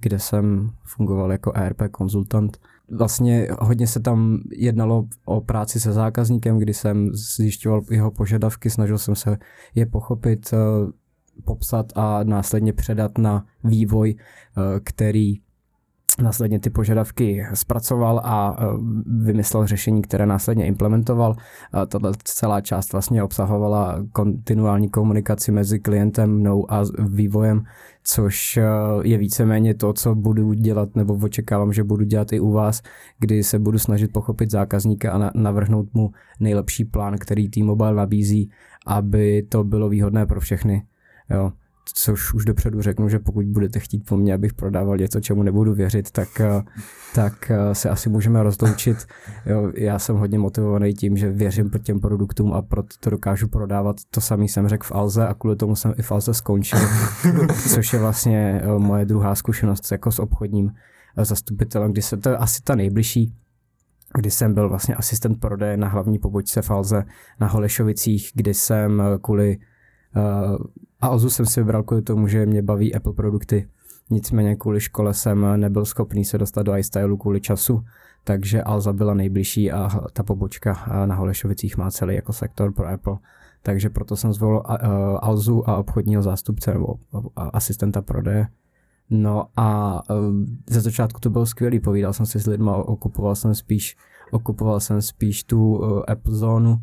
kde 0.01 0.19
jsem 0.19 0.71
fungoval 0.85 1.33
jako 1.33 1.53
ERP 1.55 1.83
konzultant. 1.91 2.59
Vlastně 2.99 3.49
hodně 3.61 3.87
se 3.87 4.01
tam 4.01 4.39
jednalo 4.53 5.05
o 5.25 5.41
práci 5.41 5.81
se 5.81 5.93
zákazníkem, 5.93 6.59
kdy 6.59 6.75
jsem 6.75 7.11
zjišťoval 7.37 7.81
jeho 7.91 8.11
požadavky, 8.11 8.71
snažil 8.71 8.99
jsem 8.99 9.15
se 9.15 9.39
je 9.75 9.87
pochopit, 9.87 10.51
eh, 10.53 10.57
popsat 11.41 11.87
a 11.95 12.25
následně 12.25 12.73
předat 12.73 13.19
na 13.19 13.45
vývoj, 13.65 14.15
eh, 14.17 14.81
který 14.85 15.41
následně 16.23 16.61
ty 16.61 16.71
požadavky 16.71 17.47
zpracoval 17.55 18.21
a 18.25 18.57
eh, 18.59 18.65
vymyslel 19.07 19.67
řešení, 19.67 20.03
které 20.03 20.27
následně 20.27 20.67
implementoval. 20.67 21.37
Tato 21.73 22.13
celá 22.25 22.61
část 22.61 22.93
vlastně 22.93 23.23
obsahovala 23.23 24.07
kontinuální 24.13 24.89
komunikaci 24.89 25.53
mezi 25.53 25.79
klientem, 25.79 26.31
mnou 26.31 26.73
a 26.73 26.85
vývojem, 26.99 27.65
což 28.05 28.57
eh, 28.57 28.65
je 29.03 29.19
víceméně 29.19 29.75
to, 29.75 29.93
co 29.93 30.15
budu 30.15 30.53
dělat, 30.53 30.97
nebo 30.97 31.15
očekávám, 31.23 31.73
že 31.73 31.85
budu 31.85 32.05
dělat 32.05 32.33
i 32.33 32.41
u 32.41 32.51
vás, 32.51 32.83
kdy 33.19 33.45
se 33.45 33.59
budu 33.59 33.79
snažit 33.79 34.13
pochopit 34.13 34.51
zákazníka 34.51 35.13
a 35.13 35.19
na- 35.19 35.33
navrhnout 35.35 35.95
mu 35.95 36.11
nejlepší 36.41 36.85
plán, 36.85 37.17
který 37.19 37.49
T-Mobile 37.49 37.95
nabízí, 37.95 38.51
aby 38.87 39.43
to 39.49 39.65
bylo 39.65 39.89
výhodné 39.89 40.27
pro 40.27 40.41
všechny. 40.41 40.83
Jo 41.31 41.53
což 41.95 42.35
už 42.35 42.45
dopředu 42.45 42.83
řeknu, 42.83 43.09
že 43.09 43.19
pokud 43.19 43.45
budete 43.45 43.79
chtít 43.79 44.05
po 44.09 44.17
mně, 44.17 44.35
abych 44.35 44.55
prodával 44.55 44.97
něco, 44.97 45.21
čemu 45.21 45.43
nebudu 45.43 45.75
věřit, 45.75 46.11
tak, 46.11 46.41
eh, 46.41 46.63
tak 47.15 47.51
eh, 47.51 47.75
se 47.75 47.91
asi 47.91 48.09
můžeme 48.09 48.43
rozloučit. 48.43 49.07
Jo, 49.47 49.73
já 49.75 49.99
jsem 49.99 50.17
hodně 50.17 50.39
motivovaný 50.39 50.95
tím, 50.95 51.17
že 51.17 51.31
věřím 51.31 51.71
těm 51.83 52.01
produktům 52.01 52.53
a 52.53 52.63
proto 52.63 52.89
to 53.01 53.11
dokážu 53.11 53.49
prodávat. 53.49 53.97
To 54.11 54.21
samý 54.21 54.49
jsem 54.49 54.69
řekl 54.69 54.87
v 54.87 54.93
Alze 54.93 55.27
a 55.27 55.35
kvůli 55.35 55.57
tomu 55.57 55.77
jsem 55.77 55.95
i 55.99 56.03
v 56.03 56.13
Alze 56.13 56.35
skončil, 56.35 56.79
což 57.69 57.93
je 57.93 57.99
vlastně 57.99 58.63
eh, 58.65 58.79
moje 58.79 59.05
druhá 59.05 59.35
zkušenost 59.35 59.93
jako 59.93 60.13
s 60.13 60.19
obchodním 60.19 60.71
zastupitelem, 61.17 61.93
kdy 61.93 62.03
se 62.03 62.17
to 62.17 62.29
je 62.29 62.37
asi 62.37 62.63
ta 62.63 62.75
nejbližší, 62.75 63.35
kdy 64.15 64.31
jsem 64.31 64.55
byl 64.55 64.69
vlastně 64.69 64.95
asistent 64.95 65.41
prodeje 65.41 65.77
na 65.77 65.89
hlavní 65.89 66.19
pobočce 66.19 66.63
v 66.63 66.71
Alze 66.71 67.05
na 67.41 67.47
Holešovicích, 67.47 68.31
kdy 68.35 68.55
jsem 68.55 69.03
kvůli 69.23 69.59
Uh, 70.17 70.57
a 71.01 71.07
Alzu 71.07 71.31
jsem 71.31 71.47
si 71.47 71.61
vybral 71.61 71.83
kvůli 71.83 72.03
tomu, 72.03 72.27
že 72.27 72.47
mě 72.47 72.63
baví 72.63 72.95
Apple 72.95 73.13
produkty. 73.13 73.69
Nicméně 74.11 74.57
kvůli 74.57 74.81
škole 74.81 75.15
jsem 75.15 75.47
nebyl 75.61 75.85
schopný 75.85 76.25
se 76.25 76.39
dostat 76.39 76.63
do 76.63 76.77
iStylu 76.77 77.17
kvůli 77.17 77.41
času, 77.41 77.85
takže 78.25 78.63
Alza 78.63 78.93
byla 78.93 79.15
nejbližší 79.15 79.73
a 79.73 79.91
ta 80.13 80.23
pobočka 80.23 81.05
na 81.07 81.15
Holešovicích 81.15 81.77
má 81.77 81.91
celý 81.91 82.15
jako 82.15 82.33
sektor 82.33 82.73
pro 82.73 82.89
Apple. 82.89 83.19
Takže 83.63 83.91
proto 83.91 84.17
jsem 84.17 84.33
zvolil 84.33 84.63
Alzu 85.21 85.71
a 85.71 85.77
obchodního 85.77 86.23
zástupce 86.23 86.73
nebo 86.73 86.95
asistenta 87.37 88.03
prodeje. 88.03 88.47
No 89.11 89.47
a 89.57 90.01
uh, 90.11 90.35
ze 90.71 90.81
začátku 90.81 91.21
to 91.21 91.31
bylo 91.31 91.47
skvělý, 91.47 91.81
povídal 91.81 92.13
jsem 92.13 92.27
si 92.27 92.41
s 92.41 92.47
lidma, 92.47 92.77
okupoval 92.77 93.35
jsem 93.35 93.55
spíš, 93.55 93.97
okupoval 94.31 94.81
jsem 94.81 95.03
spíš 95.03 95.45
tu 95.45 95.77
uh, 95.77 96.03
Apple 96.09 96.35
zónu, 96.35 96.79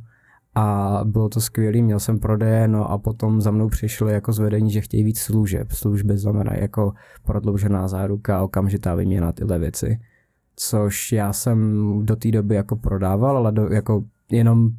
a 0.57 0.99
bylo 1.03 1.29
to 1.29 1.41
skvělé, 1.41 1.81
měl 1.81 1.99
jsem 1.99 2.19
prodeje, 2.19 2.67
no 2.67 2.91
a 2.91 2.97
potom 2.97 3.41
za 3.41 3.51
mnou 3.51 3.69
přišli 3.69 4.13
jako 4.13 4.33
zvedení, 4.33 4.71
že 4.71 4.81
chtějí 4.81 5.03
víc 5.03 5.19
služeb. 5.19 5.71
Služby 5.71 6.17
znamená 6.17 6.53
jako 6.55 6.93
prodloužená 7.25 7.87
záruka, 7.87 8.41
okamžitá 8.41 8.95
výměna, 8.95 9.31
tyhle 9.31 9.59
věci. 9.59 9.99
Což 10.55 11.11
já 11.11 11.33
jsem 11.33 11.99
do 12.05 12.15
té 12.15 12.31
doby 12.31 12.55
jako 12.55 12.75
prodával, 12.75 13.37
ale 13.37 13.51
do, 13.51 13.67
jako 13.67 14.03
jenom 14.31 14.69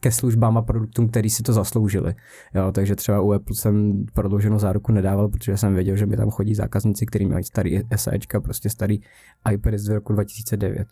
ke 0.00 0.10
službám 0.12 0.58
a 0.58 0.62
produktům, 0.62 1.08
který 1.08 1.30
si 1.30 1.42
to 1.42 1.52
zasloužili. 1.52 2.14
Jo, 2.54 2.72
takže 2.72 2.96
třeba 2.96 3.20
u 3.20 3.32
Apple 3.32 3.56
jsem 3.56 4.04
prodlouženou 4.14 4.58
záruku 4.58 4.92
nedával, 4.92 5.28
protože 5.28 5.56
jsem 5.56 5.74
věděl, 5.74 5.96
že 5.96 6.06
mi 6.06 6.16
tam 6.16 6.30
chodí 6.30 6.54
zákazníci, 6.54 7.06
kteří 7.06 7.26
mají 7.26 7.44
starý 7.44 7.80
SEčka, 7.96 8.40
prostě 8.40 8.70
starý 8.70 9.00
iPad 9.52 9.74
z 9.74 9.88
roku 9.88 10.12
2009 10.12 10.88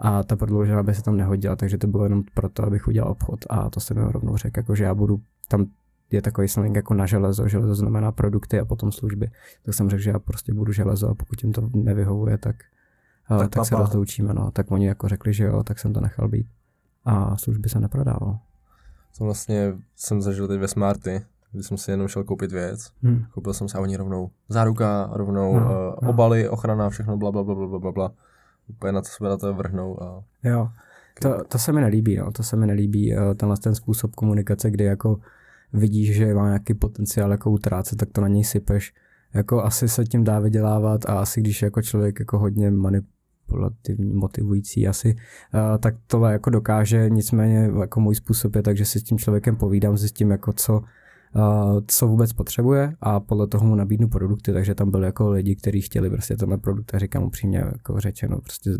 a 0.00 0.22
ta 0.22 0.36
prodloužená 0.36 0.82
by 0.82 0.94
se 0.94 1.02
tam 1.02 1.16
nehodila, 1.16 1.56
takže 1.56 1.78
to 1.78 1.86
bylo 1.86 2.04
jenom 2.04 2.22
proto, 2.34 2.64
abych 2.64 2.88
udělal 2.88 3.10
obchod 3.10 3.40
a 3.50 3.70
to 3.70 3.80
jsem 3.80 3.96
rovnou 3.96 4.36
řekl, 4.36 4.58
jako 4.58 4.74
že 4.74 4.84
já 4.84 4.94
budu 4.94 5.20
tam 5.48 5.66
je 6.10 6.22
takový 6.22 6.48
slang 6.48 6.76
jako 6.76 6.94
na 6.94 7.06
železo, 7.06 7.48
železo 7.48 7.74
znamená 7.74 8.12
produkty 8.12 8.60
a 8.60 8.64
potom 8.64 8.92
služby. 8.92 9.30
Tak 9.62 9.74
jsem 9.74 9.90
řekl, 9.90 10.02
že 10.02 10.10
já 10.10 10.18
prostě 10.18 10.54
budu 10.54 10.72
železo 10.72 11.08
a 11.08 11.14
pokud 11.14 11.42
jim 11.42 11.52
to 11.52 11.70
nevyhovuje, 11.74 12.38
tak, 12.38 12.56
tak, 13.28 13.38
tak, 13.38 13.50
tak 13.50 13.64
se 13.66 13.76
rozloučíme. 13.76 14.34
No. 14.34 14.50
Tak 14.50 14.70
oni 14.70 14.86
jako 14.86 15.08
řekli, 15.08 15.32
že 15.34 15.44
jo, 15.44 15.62
tak 15.62 15.78
jsem 15.78 15.92
to 15.92 16.00
nechal 16.00 16.28
být. 16.28 16.46
A 17.04 17.36
služby 17.36 17.68
se 17.68 17.80
neprodával. 17.80 18.38
To 19.18 19.24
vlastně 19.24 19.74
jsem 19.96 20.22
zažil 20.22 20.48
teď 20.48 20.60
ve 20.60 20.68
Smarty, 20.68 21.22
kdy 21.52 21.62
jsem 21.62 21.76
si 21.76 21.90
jenom 21.90 22.08
šel 22.08 22.24
koupit 22.24 22.52
věc. 22.52 22.90
Hmm. 23.02 23.24
Koupil 23.34 23.54
jsem 23.54 23.68
se 23.68 23.78
a 23.78 23.80
oni 23.80 23.96
rovnou 23.96 24.30
záruka, 24.48 25.10
rovnou 25.12 25.54
No, 25.54 25.60
no, 25.60 25.68
no. 25.68 25.96
uh, 26.02 26.08
obaly, 26.08 26.48
ochrana, 26.48 26.90
všechno 26.90 27.16
bla 27.16 27.32
bla 27.32 27.44
bla 27.44 27.54
bla 27.54 27.78
bla 27.78 27.92
bla. 27.92 28.12
Úplně 28.70 28.92
na 28.92 29.00
to 29.00 29.08
se 29.08 29.24
na 29.24 29.36
to 29.36 29.54
vrhnou 29.54 30.02
a 30.02 30.24
Jo, 30.44 30.68
to, 31.22 31.44
to 31.44 31.58
se 31.58 31.72
mi 31.72 31.80
nelíbí, 31.80 32.16
no, 32.16 32.32
to 32.32 32.42
se 32.42 32.56
mi 32.56 32.66
nelíbí, 32.66 33.14
eh, 33.14 33.34
tenhle 33.34 33.56
ten 33.56 33.74
způsob 33.74 34.14
komunikace, 34.14 34.70
kdy 34.70 34.84
jako 34.84 35.20
vidíš, 35.72 36.14
že 36.14 36.34
má 36.34 36.46
nějaký 36.46 36.74
potenciál 36.74 37.30
jako 37.30 37.50
utrácet, 37.50 37.98
tak 37.98 38.08
to 38.12 38.20
na 38.20 38.28
něj 38.28 38.44
sypeš. 38.44 38.94
Jako 39.34 39.62
asi 39.62 39.88
se 39.88 40.04
tím 40.04 40.24
dá 40.24 40.40
vydělávat 40.40 41.08
a 41.08 41.20
asi 41.20 41.40
když 41.40 41.62
je 41.62 41.66
jako 41.66 41.82
člověk 41.82 42.20
jako 42.20 42.38
hodně 42.38 42.70
manipulativní, 42.70 44.12
motivující 44.12 44.88
asi, 44.88 45.16
uh, 45.54 45.78
tak 45.78 45.94
tohle 46.06 46.32
jako 46.32 46.50
dokáže, 46.50 47.10
nicméně 47.10 47.70
jako 47.80 48.00
můj 48.00 48.14
způsob 48.14 48.56
je 48.56 48.62
tak, 48.62 48.76
že 48.76 48.84
si 48.84 49.00
s 49.00 49.02
tím 49.02 49.18
člověkem 49.18 49.56
povídám, 49.56 49.96
zjistím 49.96 50.30
jako 50.30 50.52
co, 50.52 50.82
co 51.86 52.08
vůbec 52.08 52.32
potřebuje 52.32 52.94
a 53.00 53.20
podle 53.20 53.46
toho 53.46 53.66
mu 53.66 53.74
nabídnu 53.74 54.08
produkty, 54.08 54.52
takže 54.52 54.74
tam 54.74 54.90
byly 54.90 55.06
jako 55.06 55.30
lidi, 55.30 55.56
kteří 55.56 55.80
chtěli 55.80 56.10
prostě 56.10 56.36
tenhle 56.36 56.58
produkt 56.58 56.94
a 56.94 56.98
říkám 56.98 57.22
upřímně 57.22 57.58
jako 57.58 58.00
řečeno, 58.00 58.40
prostě 58.40 58.70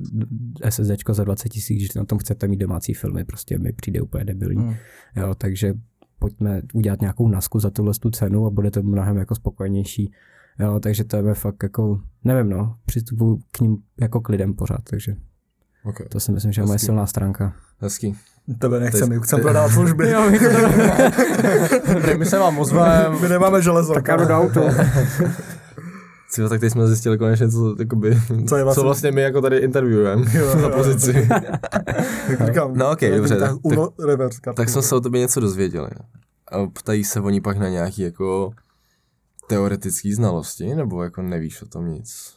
SSDčko 0.69 1.15
za 1.15 1.25
20 1.25 1.49
tisíc, 1.49 1.77
když 1.77 1.95
na 1.95 2.05
tom 2.05 2.19
chcete 2.19 2.49
mít 2.49 2.57
domácí 2.57 2.95
filmy, 2.95 3.25
prostě 3.25 3.59
mi 3.59 3.73
přijde 3.73 4.01
úplně 4.01 4.25
debilní. 4.25 4.63
Hmm. 4.63 4.75
Jo, 5.17 5.35
takže 5.35 5.75
pojďme 6.19 6.63
udělat 6.75 7.01
nějakou 7.01 7.29
nasku 7.29 7.61
za 7.61 7.71
tuhle 7.71 7.93
tu 8.01 8.11
cenu 8.11 8.47
a 8.47 8.51
bude 8.51 8.71
to 8.71 8.83
mnohem 8.83 9.17
jako 9.17 9.35
spokojenější. 9.35 10.13
Jo, 10.59 10.81
takže 10.81 11.05
to 11.05 11.17
je 11.17 11.35
fakt 11.35 11.63
jako, 11.63 12.01
nevím 12.25 12.51
no, 12.51 12.77
přistupuji 12.85 13.39
k 13.53 13.61
ním 13.61 13.77
jako 14.01 14.21
k 14.21 14.29
lidem 14.29 14.55
pořád, 14.55 14.83
takže 14.91 15.17
Okay. 15.85 16.07
To 16.09 16.21
si 16.21 16.33
myslím, 16.33 16.53
že 16.53 16.61
je 16.63 16.67
moje 16.67 16.79
silná 16.79 17.07
stránka. 17.07 17.53
Hezký. 17.79 18.17
Tebe 18.59 18.81
nechceme, 18.81 19.15
Ty- 19.15 19.23
chceme 19.23 19.43
prodávat 19.43 19.69
služby. 19.73 20.13
Dobrý, 21.95 22.19
my 22.19 22.27
se 22.27 22.39
vám 22.39 22.59
ozveme. 22.59 23.07
My 23.21 23.29
nemáme 23.29 23.63
železo. 23.63 23.95
Tak 23.95 24.09
já 24.09 24.17
do 24.17 24.25
auto. 24.39 24.61
Cílo, 26.31 26.49
tak 26.49 26.61
teď 26.61 26.73
jsme 26.73 26.87
zjistili 26.87 27.19
konečně, 27.19 27.49
co, 27.49 27.77
jakoby, 27.79 28.19
Co 28.49 28.57
je 28.57 28.65
vlastně- 28.65 28.81
co 28.81 28.85
vlastně 28.85 29.13
my 29.13 29.23
jako 29.23 29.41
tady 29.41 29.57
interviewujeme 29.57 30.27
Jo, 30.39 30.47
za 30.53 30.59
jo. 30.61 30.71
pozici. 30.77 31.29
Tak 32.39 32.47
říkám, 32.47 32.75
No, 32.77 32.91
okej, 32.91 33.17
dobře, 33.17 33.37
Tak, 33.37 33.49
tak- 33.51 33.59
uno, 33.63 33.89
reverse 34.07 34.41
kartu. 34.41 34.57
tak 34.57 34.69
jsme 34.69 34.83
se 34.83 34.95
o 34.95 35.01
tobě 35.01 35.21
něco 35.21 35.41
dozvěděli. 35.41 35.89
A 36.53 36.67
ptají 36.67 37.05
se 37.05 37.21
oni 37.21 37.41
pak 37.41 37.59
na 37.59 37.69
nějaký 37.69 38.03
jako 38.03 38.51
teoretický 39.49 40.13
znalosti, 40.15 40.75
nebo 40.75 41.03
jako 41.03 41.23
nevíš 41.23 41.63
o 41.63 41.67
tom 41.67 41.89
nic? 41.93 42.35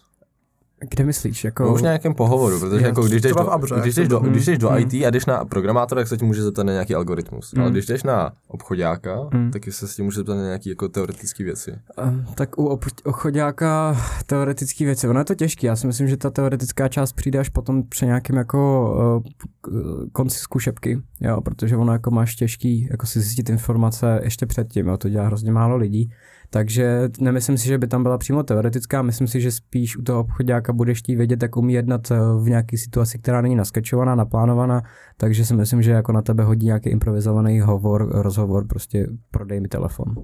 Kde 0.90 1.04
myslíš? 1.04 1.44
Jako... 1.44 1.64
No 1.64 1.74
už 1.74 1.82
nějakém 1.82 2.14
pohovoru, 2.14 2.60
protože 2.60 2.86
jako 2.86 3.04
když 3.04 3.22
jdeš, 3.22 3.32
do, 3.32 3.52
Abře, 3.52 3.76
když, 3.82 3.96
jdeš 3.96 4.08
to 4.08 4.14
do, 4.14 4.20
bylo. 4.20 4.32
když 4.32 4.46
jdeš 4.46 4.58
do 4.58 4.70
Hmm. 4.70 4.80
IT 4.80 4.94
a 4.94 5.10
jdeš 5.10 5.26
na 5.26 5.46
programátora, 5.46 6.02
tak 6.02 6.08
se 6.08 6.18
ti 6.18 6.26
může 6.26 6.44
zeptat 6.44 6.64
na 6.64 6.72
nějaký 6.74 6.96
algoritmus. 6.96 7.54
Ale 7.54 7.64
Hmm. 7.64 7.72
když 7.74 7.86
jdeš 7.86 8.04
na 8.04 8.32
obchodáka, 8.48 9.30
Hmm. 9.34 9.52
tak 9.52 9.62
se 9.70 9.88
s 9.88 9.96
tím 9.96 10.06
může 10.06 10.18
zeptat 10.18 10.36
na 10.36 10.44
nějaké 10.44 10.70
jako 10.70 10.88
teoretické 10.90 11.44
věci. 11.44 11.72
Ehm, 11.98 12.26
Tak 12.36 12.58
u 12.60 12.66
ob- 12.66 12.86
ochodáka 13.04 13.98
teoretické 14.26 14.86
věci, 14.86 15.08
ono 15.08 15.20
je 15.20 15.26
to 15.26 15.36
těžké, 15.36 15.68
já 15.68 15.76
si 15.76 15.88
myslím, 15.88 16.08
že 16.08 16.18
ta 16.18 16.30
teoretická 16.30 16.88
část 16.88 17.14
přijde 17.14 17.40
až 17.40 17.50
potom 17.50 17.84
při 17.84 18.06
nějakém 18.06 18.36
jako 18.36 19.24
uh, 19.68 20.06
konci 20.12 20.38
zkušebky, 20.40 21.02
jo, 21.22 21.42
protože 21.42 21.78
ono 21.78 21.94
jako 21.94 22.12
máš 22.12 22.36
těžký 22.36 22.88
jako 22.92 23.06
si 23.06 23.20
zjistit 23.22 23.50
informace 23.50 24.20
ještě 24.24 24.46
předtím, 24.46 24.88
jo, 24.88 24.98
to 24.98 25.10
dělá 25.10 25.26
hrozně 25.26 25.52
málo 25.52 25.76
lidí, 25.78 26.12
takže 26.54 27.10
nemyslím 27.20 27.58
si, 27.58 27.68
že 27.68 27.78
by 27.78 27.88
tam 27.88 28.04
byla 28.04 28.18
přímo 28.18 28.44
teoretická, 28.44 29.02
myslím 29.02 29.28
si, 29.28 29.42
že 29.42 29.52
spíš 29.52 29.98
u 29.98 30.02
toho 30.02 30.20
obchodáka 30.20 30.74
budeš 30.74 31.00
chtít 31.00 31.16
vědět, 31.16 31.42
jak 31.42 31.58
umí 31.58 31.74
jednat 31.74 32.12
eh, 32.12 32.18
v 32.40 32.50
nějaké 32.50 32.78
situaci, 32.78 33.20
která 33.20 33.42
není 33.42 33.56
naskečovaná, 33.56 34.16
naplánovaná, 34.16 34.82
takže 35.18 35.46
si 35.46 35.56
myslím, 35.56 35.82
že 35.82 35.92
jako 35.92 36.12
na 36.12 36.22
tebe 36.22 36.44
hodí 36.44 36.66
nějaký 36.66 36.90
improvizovaný 36.90 37.60
hovor, 37.60 38.10
rozhovor, 38.12 38.68
prostě 38.68 39.08
prodej 39.32 39.60
mi 39.60 39.68
telefon. 39.68 40.16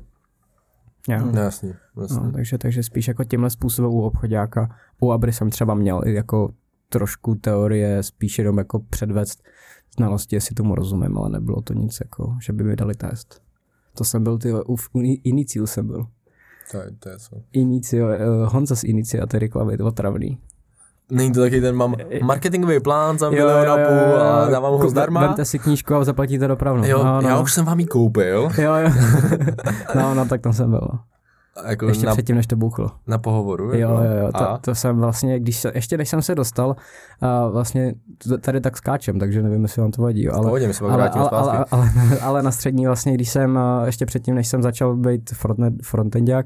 Jo. 1.07 1.31
No 1.33 1.41
jasný, 1.41 1.73
jasný. 2.01 2.19
No, 2.23 2.31
takže, 2.31 2.57
takže 2.57 2.83
spíš 2.83 3.07
jako 3.07 3.23
tímhle 3.23 3.49
způsobem 3.49 3.91
u 3.91 4.01
obchodáka. 4.01 4.75
U 5.01 5.11
Abry 5.11 5.33
jsem 5.33 5.49
třeba 5.49 5.73
měl 5.73 6.01
jako 6.05 6.53
trošku 6.89 7.35
teorie, 7.35 8.03
spíš 8.03 8.37
jenom 8.37 8.57
jako 8.57 8.79
předvést 8.79 9.43
znalosti, 9.97 10.35
jestli 10.35 10.55
tomu 10.55 10.75
rozumím, 10.75 11.17
ale 11.17 11.29
nebylo 11.29 11.61
to 11.61 11.73
nic 11.73 11.97
jako, 12.01 12.35
že 12.41 12.53
by 12.53 12.63
mi 12.63 12.75
dali 12.75 12.95
test. 12.95 13.41
To 13.97 14.03
jsem 14.03 14.23
byl, 14.23 14.37
ty, 14.37 14.53
u, 14.53 14.75
u 14.93 15.01
Iniciu 15.23 15.67
jsem 15.67 15.87
byl. 15.87 16.07
To 16.71 16.77
je, 16.77 16.85
to 16.99 17.09
je 17.09 17.17
co. 17.19 17.35
Inicio, 17.51 18.07
uh, 18.07 18.53
Honza 18.53 18.75
z 18.75 18.83
Inicia, 18.83 19.25
ty 19.25 19.39
reklamy, 19.39 19.77
to 19.77 19.85
otravný. 19.85 20.37
Není 21.11 21.31
to 21.31 21.41
taky 21.41 21.61
ten, 21.61 21.75
mám 21.75 21.95
marketingový 22.21 22.79
plán 22.79 23.19
za 23.19 23.29
milion 23.29 23.69
a 23.69 23.75
půl 23.75 24.21
a 24.21 24.49
dávám 24.49 24.73
ho 24.73 24.89
zdarma. 24.89 25.21
Vemte 25.21 25.45
si 25.45 25.59
knížku 25.59 25.95
a 25.95 26.03
zaplatíte 26.03 26.47
dopravnu. 26.47 26.87
Jo, 26.87 27.03
no, 27.03 27.21
no. 27.21 27.29
já 27.29 27.39
už 27.39 27.53
jsem 27.53 27.65
vám 27.65 27.79
ji 27.79 27.85
koupil. 27.85 28.49
Jo, 28.57 28.75
jo. 28.75 28.89
no, 29.95 30.13
no, 30.15 30.25
tak 30.25 30.41
tam 30.41 30.53
jsem 30.53 30.69
byl. 30.69 30.89
Jako 31.65 31.87
Ještě 31.87 32.05
na, 32.05 32.13
předtím, 32.13 32.35
než 32.35 32.47
to 32.47 32.55
buchlo. 32.55 32.91
na 33.07 33.17
pohovoru. 33.17 33.73
Jo, 33.73 33.73
jako. 33.73 33.93
jo, 33.93 34.11
jo, 34.19 34.31
A? 34.33 34.39
to, 34.39 34.57
to 34.61 34.75
jsem 34.75 34.99
vlastně, 34.99 35.39
když 35.39 35.59
se, 35.59 35.71
ještě 35.75 35.97
než 35.97 36.09
jsem 36.09 36.21
se 36.21 36.35
dostal, 36.35 36.75
a 37.21 37.47
vlastně 37.47 37.93
tady 38.41 38.61
tak 38.61 38.77
skáčem, 38.77 39.19
takže 39.19 39.43
nevím, 39.43 39.61
jestli 39.61 39.81
vám 39.81 39.91
to 39.91 40.01
vadí, 40.01 40.23
jo, 40.23 40.33
ale, 40.33 40.45
pohodě, 40.45 40.67
my 40.67 40.73
se 40.73 40.83
pak 40.83 40.93
ale, 40.93 41.09
ale, 41.09 41.27
zpátky. 41.27 41.49
ale, 41.49 41.65
ale, 41.71 42.19
ale, 42.21 42.43
na 42.43 42.51
střední 42.51 42.85
vlastně, 42.85 43.13
když 43.13 43.29
jsem, 43.29 43.59
ještě 43.85 44.05
předtím, 44.05 44.35
než 44.35 44.47
jsem 44.47 44.63
začal 44.63 44.95
být 44.95 45.29
frontend, 45.29 45.85
frontendák, 45.85 46.45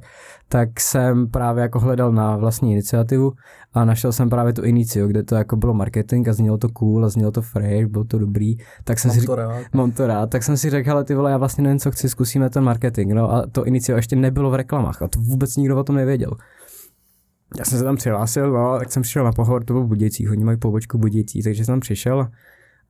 tak 0.50 0.80
jsem 0.80 1.28
právě 1.28 1.62
jako 1.62 1.80
hledal 1.80 2.12
na 2.12 2.38
vlastní 2.38 2.72
iniciativu 2.72 3.32
a 3.74 3.86
našel 3.86 4.12
jsem 4.12 4.30
právě 4.30 4.54
tu 4.54 4.64
Inicio, 4.64 5.08
kde 5.08 5.24
to 5.24 5.36
jako 5.36 5.56
bylo 5.56 5.74
marketing 5.74 6.28
a 6.28 6.34
znělo 6.34 6.58
to 6.58 6.70
cool 6.70 7.06
a 7.06 7.10
znělo 7.10 7.32
to 7.32 7.42
fresh, 7.42 7.86
bylo 7.86 8.04
to 8.04 8.20
dobrý, 8.20 8.56
tak 8.84 9.00
jsem 9.00 9.12
si 9.12 9.18
Mám 9.18 9.26
to 9.26 9.36
rád. 9.36 9.64
Mám 9.74 9.92
to 9.92 10.08
rád, 10.08 10.30
tak 10.30 10.44
jsem 10.44 10.58
si 10.58 10.70
řekl, 10.70 10.92
ale 10.92 11.04
ty 11.04 11.16
vole, 11.16 11.32
já 11.32 11.38
vlastně 11.38 11.64
nevím, 11.64 11.80
co 11.80 11.92
chci, 11.92 12.10
zkusíme 12.10 12.50
ten 12.50 12.64
marketing, 12.64 13.14
no 13.14 13.32
a 13.32 13.46
to 13.52 13.66
inicio 13.66 13.96
ještě 13.96 14.16
nebylo 14.16 14.52
v 14.52 14.56
reklamách 14.56 15.02
a 15.04 15.08
to 15.08 15.20
vůbec 15.20 15.58
nikdo 15.58 15.78
o 15.78 15.84
tom 15.84 15.96
nevěděl. 15.96 16.32
Já 17.58 17.66
jsem 17.66 17.78
se 17.78 17.84
tam 17.84 17.96
přihlásil, 17.96 18.52
no, 18.52 18.80
tak 18.80 18.92
jsem 18.92 19.04
přišel 19.04 19.24
na 19.24 19.32
pohovor, 19.32 19.64
to 19.64 19.74
byl 19.74 19.84
v 19.84 19.88
Budějcích, 19.88 20.32
oni 20.32 20.44
mají 20.44 20.58
pobočku 20.58 20.98
v 20.98 21.02
Budějcích, 21.02 21.44
takže 21.44 21.66
jsem 21.66 21.74
tam 21.74 21.80
přišel 21.80 22.28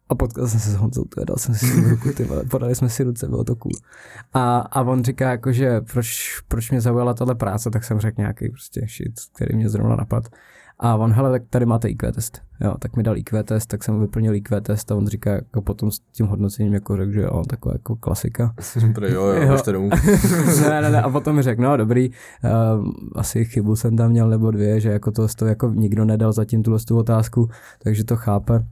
a 0.10 0.16
potkal 0.16 0.48
jsem 0.48 0.60
se 0.60 0.72
s 0.72 0.76
Honzou, 0.76 1.04
to 1.04 1.26
dal 1.26 1.38
jsem 1.38 1.56
si 1.56 1.90
ruku, 1.90 2.12
ty 2.14 2.24
vole, 2.24 2.44
podali 2.50 2.76
jsme 2.76 2.90
si 2.90 3.04
ruce, 3.04 3.28
bylo 3.28 3.44
to 3.44 3.56
cool. 3.56 3.72
A, 4.34 4.60
a 4.60 4.82
on 4.82 5.04
říká 5.04 5.30
jako, 5.30 5.52
že 5.52 5.82
proč, 5.82 6.40
proč 6.48 6.72
mě 6.72 6.82
zaujala 6.82 7.14
tahle 7.14 7.36
práce, 7.36 7.70
tak 7.70 7.84
jsem 7.84 8.00
řekl 8.00 8.22
nějaký 8.22 8.50
prostě 8.50 8.82
shit, 8.82 9.14
který 9.36 9.56
mě 9.56 9.70
zrovna 9.70 9.96
napad. 9.96 10.24
A 10.84 10.96
on, 10.96 11.12
hele, 11.12 11.32
tak 11.32 11.42
tady 11.50 11.66
máte 11.66 11.90
IQ 11.90 12.12
test. 12.12 12.42
Jo, 12.62 12.76
tak 12.80 12.96
mi 12.96 13.04
dal 13.04 13.18
IQ 13.18 13.44
test, 13.44 13.66
tak 13.66 13.84
jsem 13.84 14.00
vyplnil 14.00 14.36
IQ 14.36 14.62
test 14.62 14.92
a 14.92 14.96
on 14.96 15.08
říká 15.08 15.32
jako 15.32 15.62
potom 15.62 15.92
s 15.92 16.00
tím 16.00 16.26
hodnocením 16.28 16.74
jako 16.74 16.98
řekl, 16.98 17.12
že 17.12 17.22
jo, 17.22 17.44
taková 17.50 17.76
jako 17.76 17.96
klasika. 17.96 18.54
Pro 18.96 19.08
jo, 19.08 19.26
jo, 19.26 19.42
Jo. 19.42 19.72
domů. 19.72 19.90
ne, 20.62 20.82
ne, 20.82 20.90
ne, 20.90 21.02
a 21.02 21.10
potom 21.10 21.36
mi 21.36 21.42
řekl, 21.42 21.62
no 21.62 21.78
dobrý, 21.78 22.10
uh, 22.10 22.92
asi 23.16 23.46
chybu 23.46 23.76
jsem 23.76 23.98
tam 23.98 24.10
měl 24.10 24.30
nebo 24.30 24.52
dvě, 24.52 24.80
že 24.80 24.90
jako 24.90 25.12
to, 25.12 25.28
to 25.38 25.46
jako 25.46 25.70
nikdo 25.74 26.06
nedal 26.06 26.34
zatím 26.34 26.64
tuhle 26.64 26.80
tu 26.80 26.98
otázku, 26.98 27.50
takže 27.84 28.04
to 28.04 28.16
chápe. 28.16 28.66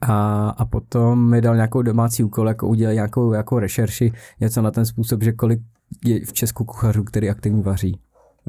A, 0.00 0.48
a 0.48 0.64
potom 0.64 1.30
mi 1.30 1.40
dal 1.40 1.54
nějakou 1.54 1.82
domácí 1.82 2.24
úkol, 2.24 2.48
jako 2.48 2.68
udělat 2.68 2.92
nějakou 2.92 3.32
jako 3.32 3.58
rešerši, 3.58 4.12
něco 4.40 4.62
na 4.62 4.70
ten 4.70 4.86
způsob, 4.86 5.22
že 5.22 5.32
kolik 5.32 5.60
je 6.04 6.26
v 6.26 6.32
Česku 6.32 6.64
kuchařů, 6.64 7.04
který 7.04 7.30
aktivně 7.30 7.62
vaří. 7.62 8.00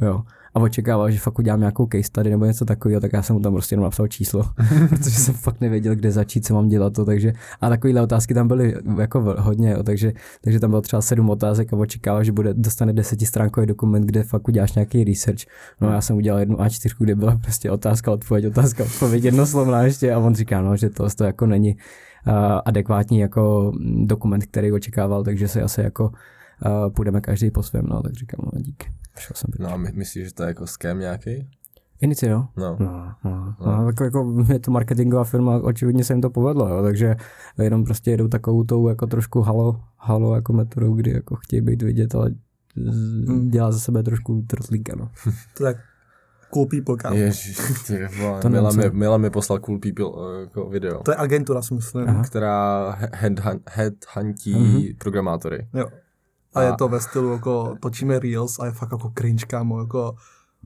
Jo. 0.01 0.23
A 0.55 0.59
očekával, 0.59 1.11
že 1.11 1.19
fakt 1.19 1.39
udělám 1.39 1.59
nějakou 1.59 1.87
case 1.91 2.03
study 2.03 2.29
nebo 2.29 2.45
něco 2.45 2.65
takového, 2.65 3.01
tak 3.01 3.13
já 3.13 3.21
jsem 3.21 3.35
mu 3.35 3.39
tam 3.39 3.53
prostě 3.53 3.73
jenom 3.73 3.83
napsal 3.83 4.07
číslo, 4.07 4.43
protože 4.89 5.11
jsem 5.11 5.33
fakt 5.33 5.61
nevěděl, 5.61 5.95
kde 5.95 6.11
začít, 6.11 6.45
co 6.45 6.53
mám 6.53 6.67
dělat 6.67 6.93
to, 6.93 7.05
takže 7.05 7.33
a 7.61 7.69
takovéhle 7.69 8.01
otázky 8.01 8.33
tam 8.33 8.47
byly 8.47 8.75
jako 8.99 9.35
hodně, 9.39 9.71
jo, 9.71 9.83
takže, 9.83 10.13
takže 10.41 10.59
tam 10.59 10.69
bylo 10.69 10.81
třeba 10.81 11.01
sedm 11.01 11.29
otázek 11.29 11.73
a 11.73 11.77
očekával, 11.77 12.23
že 12.23 12.31
bude, 12.31 12.53
dostane 12.53 12.93
desetistránkový 12.93 13.67
dokument, 13.67 14.05
kde 14.05 14.23
fakt 14.23 14.47
uděláš 14.47 14.73
nějaký 14.73 15.03
research. 15.03 15.41
No 15.81 15.91
já 15.91 16.01
jsem 16.01 16.15
udělal 16.15 16.39
jednu 16.39 16.55
A4, 16.55 16.95
kde 16.99 17.15
byla 17.15 17.35
prostě 17.35 17.71
otázka, 17.71 18.11
odpověď, 18.11 18.45
otázka, 18.45 18.83
odpověď, 18.83 19.23
jednoslovná 19.23 19.83
ještě 19.83 20.13
a 20.13 20.19
on 20.19 20.35
říká, 20.35 20.61
no, 20.61 20.77
že 20.77 20.89
to, 20.89 21.07
to 21.17 21.23
jako 21.23 21.45
není 21.45 21.77
adekvátní 22.65 23.19
jako 23.19 23.71
dokument, 24.05 24.45
který 24.45 24.71
očekával, 24.71 25.23
takže 25.23 25.47
se 25.47 25.61
asi 25.61 25.81
jako 25.81 26.11
půjdeme 26.95 27.21
každý 27.21 27.51
po 27.51 27.63
svém, 27.63 27.85
no, 27.89 28.01
tak 28.01 28.13
říkám, 28.13 28.49
no 28.53 28.61
dík. 28.61 28.83
Šel 29.19 29.33
jsem. 29.35 29.49
No 29.59 29.73
a 29.73 29.77
my, 29.77 29.91
myslíš, 29.93 30.25
že 30.27 30.33
to 30.33 30.43
je 30.43 30.47
jako 30.47 30.67
scam 30.67 30.99
nějaký? 30.99 31.49
Inici, 32.01 32.25
jo? 32.27 32.45
No. 32.57 32.77
No, 32.79 33.13
no, 33.23 33.55
No. 33.59 33.77
no. 33.77 33.87
Jako, 33.87 34.03
jako, 34.03 34.35
je 34.53 34.59
to 34.59 34.71
marketingová 34.71 35.23
firma, 35.23 35.55
očividně 35.63 36.03
se 36.03 36.13
jim 36.13 36.21
to 36.21 36.29
povedlo, 36.29 36.69
jo, 36.69 36.83
takže 36.83 37.15
jenom 37.59 37.83
prostě 37.85 38.11
jedou 38.11 38.27
takovou 38.27 38.63
tou 38.63 38.89
jako 38.89 39.07
trošku 39.07 39.41
halo, 39.41 39.81
halo 39.97 40.35
jako 40.35 40.53
metodou, 40.53 40.93
kdy 40.95 41.11
jako 41.11 41.35
chtějí 41.35 41.61
být 41.61 41.81
vidět, 41.81 42.15
ale 42.15 42.31
Hmm. 43.27 43.49
dělá 43.49 43.71
za 43.71 43.79
sebe 43.79 44.03
trošku 44.03 44.43
trzlíka, 44.47 44.95
no. 44.95 45.09
To 45.57 45.65
je 45.67 45.73
tak 45.73 45.83
cool 46.49 46.65
people, 46.65 46.95
kámo. 46.97 47.15
Ježiš, 47.15 47.57
ty 47.87 48.07
vole, 48.19 48.41
To 48.41 48.49
Mila, 48.49 48.71
mi, 48.71 48.89
Mila 48.91 49.17
mi 49.17 49.29
poslal 49.29 49.59
Cool 49.59 49.79
People 49.79 50.05
eh, 50.05 50.41
jako 50.41 50.69
video, 50.69 51.03
To 51.03 51.11
je 51.11 51.15
agentura, 51.17 51.61
si 51.61 51.73
myslím. 51.73 52.09
Aha. 52.09 52.23
která 52.23 52.91
he- 52.91 53.09
headhunt, 53.13 53.61
headhuntí 53.69 54.53
Mhm. 54.55 54.81
programátory. 54.97 55.67
Jo. 55.73 55.85
A 56.55 56.61
je 56.61 56.73
to 56.77 56.87
ve 56.87 56.99
stylu, 57.01 57.31
jako 57.31 57.75
točíme 57.81 58.19
reels 58.19 58.59
a 58.59 58.65
je 58.65 58.71
fakt 58.71 58.91
jako 58.91 59.11
cringe, 59.17 59.45
kámo, 59.45 59.79
jako 59.79 60.15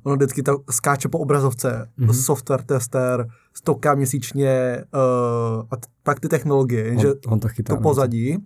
ono 0.03 0.15
vždycky 0.15 0.43
to 0.43 0.57
skáče 0.71 1.09
po 1.09 1.19
obrazovce, 1.19 1.89
Mhm. 1.97 2.09
mm-hmm. 2.09 2.23
software 2.23 2.63
tester, 2.63 3.27
stoka 3.53 3.95
měsíčně 3.95 4.83
uh, 4.93 5.63
a 5.71 5.75
t- 5.75 5.87
pak 6.03 6.19
ty 6.19 6.27
technologie, 6.29 6.95
On, 6.97 7.13
on 7.33 7.39
to 7.39 7.47
chytá. 7.47 7.73
to 7.73 7.75
no. 7.75 7.81
pozadí, 7.81 8.37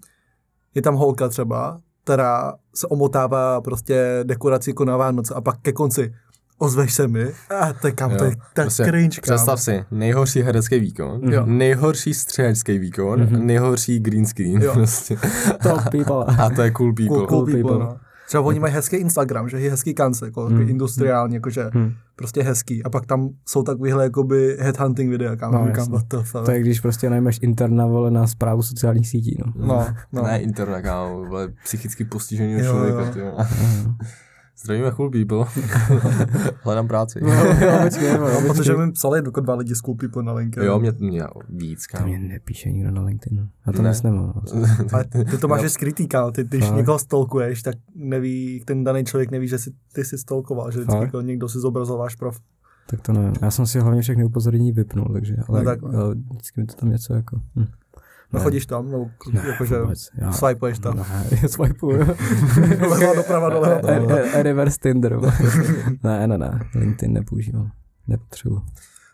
je 0.76 0.82
tam 0.82 0.96
holka 0.96 1.28
třeba, 1.30 1.78
která 2.04 2.54
se 2.76 2.88
omotává 2.88 3.62
prostě 3.62 4.20
dekoraci 4.24 4.70
jako 4.70 4.86
na 4.86 4.98
Vánoce 4.98 5.34
a 5.34 5.42
pak 5.42 5.60
ke 5.62 5.72
konci 5.72 6.14
ozveš 6.64 6.94
se 6.94 7.08
mi, 7.08 7.26
a 7.60 7.74
to 7.74 7.88
je 7.88 7.94
kam, 7.94 8.16
to 8.16 8.24
je 8.24 8.30
Jo, 8.30 8.36
tak 8.54 8.66
prostě 8.66 8.84
cringe, 8.84 9.22
kámo. 9.22 9.36
Představ 9.36 9.62
si, 9.62 9.84
nejhorší 9.92 10.42
herecký 10.42 10.80
výkon, 10.80 11.34
Jo. 11.34 11.44
nejhorší 11.46 12.14
střihačský 12.14 12.80
výkon, 12.80 13.22
Mhm. 13.22 13.48
nejhorší 13.48 14.00
green 14.00 14.26
screen, 14.26 14.62
Jo. 14.62 14.74
prostě. 14.74 15.18
Top 15.64 15.82
people. 15.92 16.26
A 16.38 16.50
to 16.50 16.62
je 16.62 16.72
cool 16.72 16.94
people. 16.94 17.08
Cool, 17.18 17.28
cool 17.28 17.28
Cool 17.28 17.46
people, 17.46 17.62
people. 17.72 17.80
no. 17.80 17.98
Třeba 18.28 18.44
oni 18.44 18.60
mají 18.60 18.74
hezký 18.74 18.96
Instagram, 18.96 19.50
že 19.50 19.60
je 19.60 19.72
hezký 19.72 19.94
kance, 19.94 20.26
jako 20.26 20.46
Hmm. 20.46 20.70
industriálně, 20.70 21.36
jakože 21.38 21.70
Hmm. 21.74 21.92
prostě 22.16 22.44
hezký. 22.44 22.84
A 22.84 22.90
pak 22.90 23.06
tam 23.06 23.30
jsou 23.48 23.64
takovýhle 23.64 24.04
jakoby 24.04 24.58
headhunting 24.60 25.10
videa, 25.10 25.36
kam 25.36 25.52
No, 25.52 25.68
the 26.10 26.18
fuck. 26.24 26.46
To 26.46 26.52
je, 26.52 26.60
když 26.60 26.80
prostě 26.80 27.10
najmeš 27.10 27.40
interna 27.42 27.86
vole 27.86 28.12
na 28.12 28.28
zprávu 28.28 28.64
sociálních 28.64 29.08
sítí, 29.10 29.38
no. 29.46 29.54
No, 29.68 29.88
no. 30.12 30.24
Ne 30.24 30.40
internet, 30.42 30.82
kámo, 30.82 31.26
vole, 31.26 31.48
psychicky 31.64 32.06
postižený 32.06 32.54
Jo, 32.54 32.60
člověka, 32.72 33.00
jo. 33.00 33.08
ty 33.14 33.22
vole. 33.22 33.48
Zdravíme 34.58 34.92
cool 34.92 35.12
people. 35.12 35.46
Hledám 36.62 36.88
práci. 36.88 37.20
No, 37.22 37.34
jo, 37.34 37.54
No, 38.20 38.54
protože 38.54 38.74
mi 38.78 38.92
psali 38.92 39.20
jako 39.26 39.42
dva 39.42 39.56
lidi 39.56 39.76
z 39.76 39.82
cool 39.82 39.96
people 39.96 40.24
na 40.24 40.34
LinkedIn. 40.34 40.68
Jo, 40.70 40.80
mě, 40.80 40.92
mě 41.00 41.24
víc, 41.50 41.88
To 41.92 41.98
kámo. 41.98 42.08
mě 42.08 42.20
nepíše 42.20 42.72
nikdo 42.72 42.92
na 42.92 43.02
LinkedIn. 43.02 43.50
Já 43.68 43.74
to 43.74 43.82
Ne. 43.82 43.92
nemám. 44.04 44.42
Ale 44.94 45.06
ty 45.32 45.38
to 45.38 45.48
máš 45.48 45.64
i 45.64 45.70
skrytý, 45.70 46.08
kámo. 46.08 46.32
Ty, 46.32 46.44
když 46.44 46.66
Fakt? 46.66 46.76
někoho 46.78 47.00
stolkuješ, 47.00 47.62
tak 47.62 47.76
neví, 47.96 48.64
ten 48.66 48.84
daný 48.84 49.04
člověk 49.06 49.32
neví, 49.32 49.48
že 49.48 49.58
si, 49.58 49.72
ty 49.94 50.04
jsi 50.06 50.18
stolkoval, 50.18 50.72
že 50.72 50.80
vždycky 50.80 51.02
jako 51.02 51.22
někdo 51.22 51.50
si 51.50 51.60
zobrazoval 51.60 52.00
váš 52.00 52.16
prof. 52.16 52.40
tak 52.90 53.02
to 53.02 53.14
nevím. 53.14 53.34
Já 53.42 53.52
jsem 53.52 53.66
si 53.66 53.80
hlavně 53.80 54.02
všechny 54.02 54.24
upozornění 54.24 54.72
vypnul, 54.72 55.10
takže, 55.14 55.36
ale, 55.48 55.60
No 55.60 55.66
takhle. 55.66 55.96
ale 55.96 56.16
vždycky 56.32 56.62
mi 56.62 56.68
to 56.68 56.74
tam 56.74 56.90
něco 56.90 57.14
jako... 57.14 57.40
Hm. 57.56 57.66
No 58.34 58.40
Ne. 58.40 58.44
chodíš 58.44 58.66
tam, 58.66 58.92
no, 58.92 59.12
jakože. 59.48 59.76
Já, 60.18 60.32
swipuješ 60.32 60.80
tam. 60.80 60.98
Ne, 60.98 61.48
swipuju. 61.50 61.98
Doleva, 62.80 63.14
doprava, 63.16 63.50
doleva, 63.50 63.90
E- 63.90 64.20
e- 64.20 64.40
e- 64.40 64.44
Reverse 64.44 64.78
Tinder. 64.82 65.20
ne, 66.04 66.28
ne, 66.28 66.38
ne, 66.38 66.60
LinkedIn 66.76 67.14
nepoužívám. 67.14 67.72
Nepotřebuji. 68.08 68.62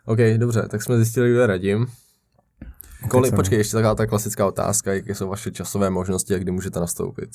OK, 0.06 0.18
dobře, 0.38 0.68
tak 0.70 0.84
jsme 0.84 0.96
zjistili, 0.96 1.30
kdo 1.32 1.40
je 1.42 1.48
radím. 1.48 1.88
Kolik, 3.10 3.36
počkej, 3.36 3.58
ještě 3.58 3.74
taková 3.74 3.96
ta 3.96 4.08
klasická 4.08 4.46
otázka, 4.48 4.94
jaké 4.94 5.16
jsou 5.16 5.30
vaše 5.30 5.52
časové 5.52 5.90
možnosti 5.90 6.36
a 6.36 6.38
kdy 6.38 6.52
můžete 6.52 6.80
nastoupit. 6.80 7.30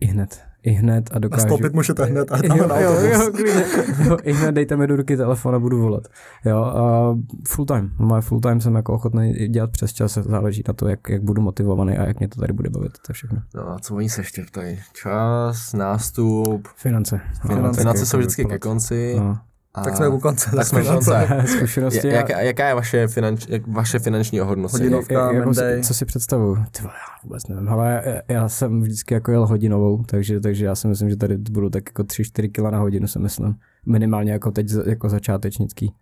I 0.00 0.06
hned. 0.06 0.40
I 0.62 0.70
hned 0.70 1.10
a 1.12 1.18
dokážu... 1.18 1.42
Nastoupit 1.42 1.74
můžete 1.74 2.04
hned 2.04 2.32
a 2.32 2.42
tam 2.42 2.58
jo, 2.58 2.66
na 2.66 2.80
jo, 2.80 2.92
jo, 3.00 3.30
klidně. 3.32 3.64
jo, 4.04 4.16
i 4.22 4.32
hned 4.32 4.52
dejte 4.52 4.76
mi 4.76 4.86
do 4.86 4.96
ruky 4.96 5.16
telefon 5.16 5.54
a 5.54 5.58
budu 5.58 5.80
volat. 5.80 6.08
Jo, 6.44 6.64
a 6.64 7.16
full 7.48 7.66
time. 7.66 7.90
Moje 7.98 8.22
full 8.22 8.40
time 8.40 8.60
jsem 8.60 8.74
jako 8.74 8.92
ochotný 8.92 9.32
dělat 9.32 9.70
přes 9.70 9.92
čas, 9.92 10.14
záleží 10.14 10.62
na 10.68 10.74
to, 10.74 10.88
jak, 10.88 11.08
jak 11.08 11.22
budu 11.22 11.42
motivovaný 11.42 11.98
a 11.98 12.06
jak 12.06 12.18
mě 12.18 12.28
to 12.28 12.40
tady 12.40 12.52
bude 12.52 12.70
bavit, 12.70 12.92
to 12.92 13.10
je 13.10 13.14
všechno. 13.14 13.42
No 13.54 13.68
a 13.70 13.78
co 13.78 13.94
oni 13.94 14.08
se 14.08 14.20
ještě 14.20 14.44
ptají? 14.44 14.78
Čas, 14.92 15.72
nástup, 15.72 16.68
Finance. 16.76 17.20
finance, 17.46 17.80
finance 17.80 18.06
jsou 18.06 18.18
vždycky 18.18 18.44
ke 18.44 18.58
konci. 18.58 19.16
No. 19.18 19.38
A 19.74 19.82
Tak 19.82 19.96
jsme 19.96 20.08
u 20.08 20.18
konce. 20.18 20.50
Tak 20.56 20.66
jsme 20.66 20.82
u 20.82 20.86
konce. 20.86 21.28
Zkušenosti. 21.46 22.08
Ja- 22.08 22.12
jaká, 22.16 22.40
jaká 22.40 22.68
je 22.68 22.74
vaše, 22.74 23.08
finanč, 23.08 23.46
jak, 23.48 23.66
vaše 23.66 23.98
finanční 23.98 24.40
ohodnocení? 24.40 24.84
Hodinovka. 24.84 25.14
jak, 25.14 25.34
jako, 25.34 25.46
Monday. 25.46 25.82
co 25.82 25.94
si 25.94 26.04
představuju? 26.04 26.56
Ty 26.70 26.82
vole, 26.82 26.94
já 26.94 27.14
vůbec 27.24 27.46
nevím, 27.48 27.68
ale 27.68 28.02
já, 28.06 28.34
já, 28.34 28.48
jsem 28.48 28.80
vždycky 28.82 29.14
jako 29.14 29.30
jel 29.30 29.46
hodinovou, 29.46 30.02
takže, 30.06 30.40
takže 30.40 30.64
já 30.64 30.74
si 30.74 30.88
myslím, 30.88 31.10
že 31.10 31.16
tady 31.16 31.36
budu 31.38 31.70
tak 31.70 31.82
jako 31.86 32.02
3-4 32.02 32.50
kg 32.52 32.72
na 32.72 32.78
hodinu, 32.78 33.06
si 33.06 33.18
myslím. 33.18 33.54
Minimálně 33.86 34.32
jako 34.32 34.50
teď 34.50 34.66
jako 34.86 35.08
začátečnický. 35.08 35.94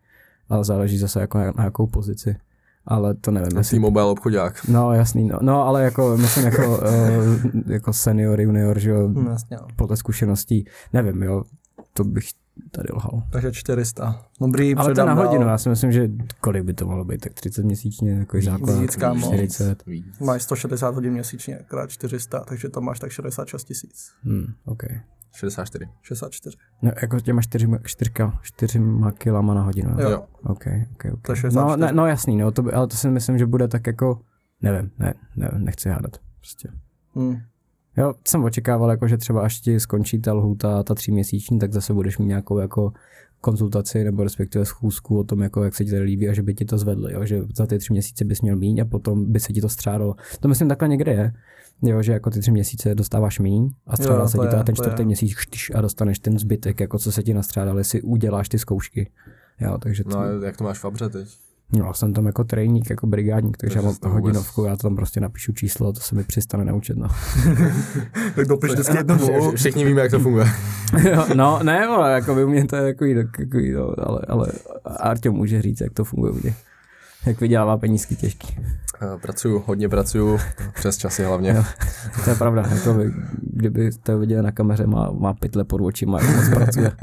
Ale 0.49 0.65
záleží 0.65 0.99
zase 0.99 1.21
jako 1.21 1.39
na, 1.39 1.53
na 1.57 1.65
jakou 1.65 1.87
pozici. 1.87 2.37
Ale 2.89 3.15
to 3.15 3.31
nevím. 3.31 3.59
Jestli, 3.59 3.77
T-Mobile 3.77 4.05
obchodák. 4.05 4.69
no 4.69 4.93
jasný, 4.93 5.25
no, 5.29 5.39
no 5.43 5.67
ale 5.67 5.83
jako 5.85 6.17
myslím 6.17 6.45
jako, 6.45 6.79
uh, 6.79 7.63
jako 7.73 7.93
senior, 7.93 8.41
junior, 8.41 8.79
že 8.79 8.91
jo, 8.91 9.09
Hm, 9.09 9.27
jasně, 9.27 9.57
no. 9.61 9.67
podle 9.77 9.97
zkušeností, 9.97 10.65
nevím, 10.93 11.23
jo, 11.23 11.43
to 11.93 12.05
bych 12.05 12.25
tady 12.71 12.89
lhal. 12.93 13.23
Takže 13.31 13.53
400. 13.53 14.25
Dobrý, 14.41 14.75
Ale 14.75 14.95
to 14.95 15.05
na 15.07 15.15
dál. 15.15 15.27
hodinu, 15.27 15.47
já 15.49 15.59
si 15.59 15.69
myslím, 15.69 15.93
že 15.93 16.09
kolik 16.41 16.63
by 16.65 16.75
to 16.75 16.87
mohlo 16.87 17.05
být, 17.05 17.21
tak 17.21 17.35
30 17.35 17.63
měsíčně, 17.65 18.11
jako 18.13 18.41
základ, 18.41 18.81
víc, 18.81 18.97
kámo. 18.97 19.27
40. 19.27 19.87
Víc. 19.87 20.19
Máš 20.19 20.43
160 20.43 20.95
hodin 20.95 21.13
měsíčně, 21.13 21.59
krát 21.69 21.91
400, 21.91 22.41
takže 22.41 22.69
tam 22.69 22.85
máš 22.85 22.99
tak 22.99 23.11
66 23.11 23.65
tisíc. 23.65 24.13
Hmm, 24.23 24.47
okay. 24.65 25.01
64. 25.35 25.85
64. 26.03 26.57
No, 26.83 26.91
jako 27.03 27.21
těma 27.21 27.43
čtyřma, 27.43 27.79
čtyřka, 27.85 28.39
čtyřma 28.43 29.13
kilama 29.13 29.55
na 29.55 29.63
hodinu. 29.63 29.91
Jo. 30.01 30.11
Jo. 30.11 30.25
OK, 30.43 30.67
OK, 30.93 31.05
OK. 31.13 31.23
To 31.23 31.33
je 31.33 31.35
No, 31.35 31.35
64. 31.35 31.81
ne, 31.81 31.93
no 31.93 32.07
jasný, 32.07 32.37
no, 32.37 32.51
to 32.53 32.63
by, 32.63 32.73
ale 32.73 32.87
to 32.87 32.97
si 32.97 33.09
myslím, 33.11 33.39
že 33.39 33.47
bude 33.47 33.69
tak 33.69 33.87
jako, 33.87 34.21
nevím, 34.63 34.91
ne, 34.99 35.15
ne 35.37 35.51
nechci 35.59 35.89
hádat, 35.89 36.17
prostě. 36.41 36.69
Hm. 37.19 37.37
Jo, 37.97 38.15
jsem 38.29 38.45
očekával, 38.45 38.91
jako, 38.91 39.09
že 39.09 39.17
třeba 39.17 39.43
až 39.43 39.61
ti 39.61 39.81
skončí 39.81 40.21
ta 40.21 40.33
lhůta, 40.33 40.83
ta 40.83 40.95
tříměsíční, 40.95 41.59
tak 41.59 41.73
zase 41.73 41.95
budeš 41.95 42.19
mít 42.19 42.27
nějakou 42.27 42.59
jako 42.59 42.93
konzultaci 43.41 44.05
nebo 44.05 44.25
respektive 44.25 44.65
schůzku 44.65 45.19
o 45.19 45.25
tom, 45.25 45.43
jako, 45.43 45.65
jak 45.65 45.75
se 45.75 45.85
ti 45.85 45.91
tady 45.91 46.03
líbí 46.03 46.29
a 46.29 46.33
že 46.33 46.43
by 46.43 46.55
ti 46.55 46.65
to 46.65 46.79
zvedli, 46.79 47.13
jo? 47.13 47.25
že 47.25 47.43
za 47.57 47.67
ty 47.67 47.79
tři 47.79 47.93
měsíce 47.93 48.25
bys 48.25 48.43
měl 48.43 48.57
mít 48.57 48.81
a 48.81 48.85
potom 48.85 49.33
by 49.33 49.41
se 49.41 49.53
ti 49.53 49.61
to 49.61 49.69
střádalo. 49.69 50.15
To 50.41 50.49
myslím 50.49 50.69
takhle 50.69 50.89
někde 50.89 51.13
je, 51.13 51.33
jo, 51.83 52.03
že 52.03 52.13
jako 52.13 52.31
ty 52.31 52.41
tři 52.41 52.51
měsíce 52.51 52.95
dostáváš 52.95 53.39
míň 53.39 53.71
a 53.87 53.97
střádá 53.97 54.21
Jo, 54.21 54.29
se 54.29 54.39
ti 54.39 54.47
to 54.49 54.57
je, 54.57 54.61
a 54.61 54.63
ten 54.65 54.75
čtvrtý 54.75 55.03
je. 55.03 55.07
měsíc 55.07 55.35
kštyš, 55.35 55.73
a 55.75 55.81
dostaneš 55.81 56.19
ten 56.19 56.39
zbytek, 56.39 56.81
jako 56.81 56.99
co 56.99 57.13
se 57.13 57.23
ti 57.23 57.35
nastřádalo, 57.35 57.85
si 57.85 58.03
uděláš 58.03 58.49
ty 58.49 58.59
zkoušky. 58.59 59.11
Jo, 59.61 59.79
takže 59.79 60.05
to, 60.05 60.11
No 60.11 60.19
a 60.19 60.27
jak 60.45 60.57
to 60.57 60.65
máš 60.65 60.79
v 60.79 60.81
Fabře 60.81 61.09
teď? 61.09 61.29
No, 61.73 61.85
já 61.87 61.93
jsem 61.93 62.13
tam 62.13 62.27
jako 62.27 62.45
trejník, 62.45 62.91
jako 62.91 63.07
brigádník, 63.07 63.57
takže, 63.57 63.75
Takže 63.75 63.89
já 63.89 63.95
to 64.01 64.09
mám 64.09 64.17
vůbec- 64.17 64.25
hodinovku, 64.37 64.65
já 64.65 64.77
tam 64.77 64.97
prostě 64.97 65.21
napíšu 65.21 65.53
číslo, 65.53 65.93
to 65.93 66.01
se 66.01 66.15
mi 66.15 66.25
přistane 66.25 66.65
naučit, 66.65 66.97
no. 66.97 67.09
Tak 68.35 68.47
dopiš 68.49 68.71
vždycky 68.71 68.97
jednomu. 68.97 69.27
Vši- 69.27 69.51
Všichni 69.57 69.85
víme, 69.85 70.01
jak 70.01 70.11
to 70.11 70.19
funguje. 70.19 70.47
Jo, 71.11 71.27
no, 71.35 71.61
ne, 71.63 71.87
vole, 71.87 72.13
jako 72.13 72.35
by 72.35 72.47
mě 72.47 72.67
to 72.67 72.77
je 72.77 72.93
takový, 72.95 73.15
takový 73.37 73.73
no, 73.73 73.95
ale, 73.99 74.21
ale 74.29 74.47
Arťo 75.01 75.33
může 75.33 75.63
říct, 75.63 75.81
jak 75.81 75.93
to 75.93 76.05
funguje 76.05 76.33
u 76.33 76.39
mě. 76.43 76.55
Jak 77.27 77.41
vydělává 77.41 77.77
penízky 77.77 78.17
těžký. 78.17 78.57
Eh, 79.01 79.19
Pracuju, 79.23 79.63
hodně 79.67 79.89
pracuju, 79.89 80.39
přes 80.75 80.97
časy 80.97 81.25
hlavně. 81.25 81.51
Jo. 81.51 81.65
To 82.25 82.31
je 82.31 82.37
pravda, 82.37 82.65
jako 82.75 82.95
by, 82.95 83.13
kdyby 83.43 83.91
to 84.03 84.19
viděli 84.19 84.43
na 84.43 84.53
kameře, 84.53 84.87
má, 84.87 85.11
má 85.19 85.35
pytle 85.35 85.65
pod 85.65 85.81
očima, 85.81 86.21
jak 86.21 86.37
moc 86.37 86.49
pracuje. 86.49 86.93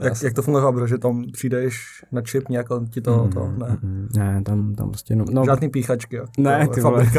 Jak, 0.00 0.22
jak 0.22 0.32
to 0.34 0.42
funguje, 0.42 0.62
Fabro, 0.64 0.86
že 0.86 0.98
tam 0.98 1.24
přijdeš 1.32 2.04
na 2.12 2.22
čip, 2.22 2.48
nějak 2.48 2.70
on 2.70 2.86
ti 2.86 3.00
to, 3.00 3.28
to 3.34 3.52
ne. 3.58 3.76
Mm, 3.82 4.08
Ne, 4.16 4.42
tam, 4.42 4.74
tam 4.74 4.88
prostě, 4.88 5.16
no, 5.16 5.24
no 5.32 5.44
Žádný 5.44 5.68
píchačky. 5.68 6.16
jo. 6.16 6.24
Ne, 6.38 6.66
To 6.68 6.72
ty 6.74 6.80
vole. 6.80 7.10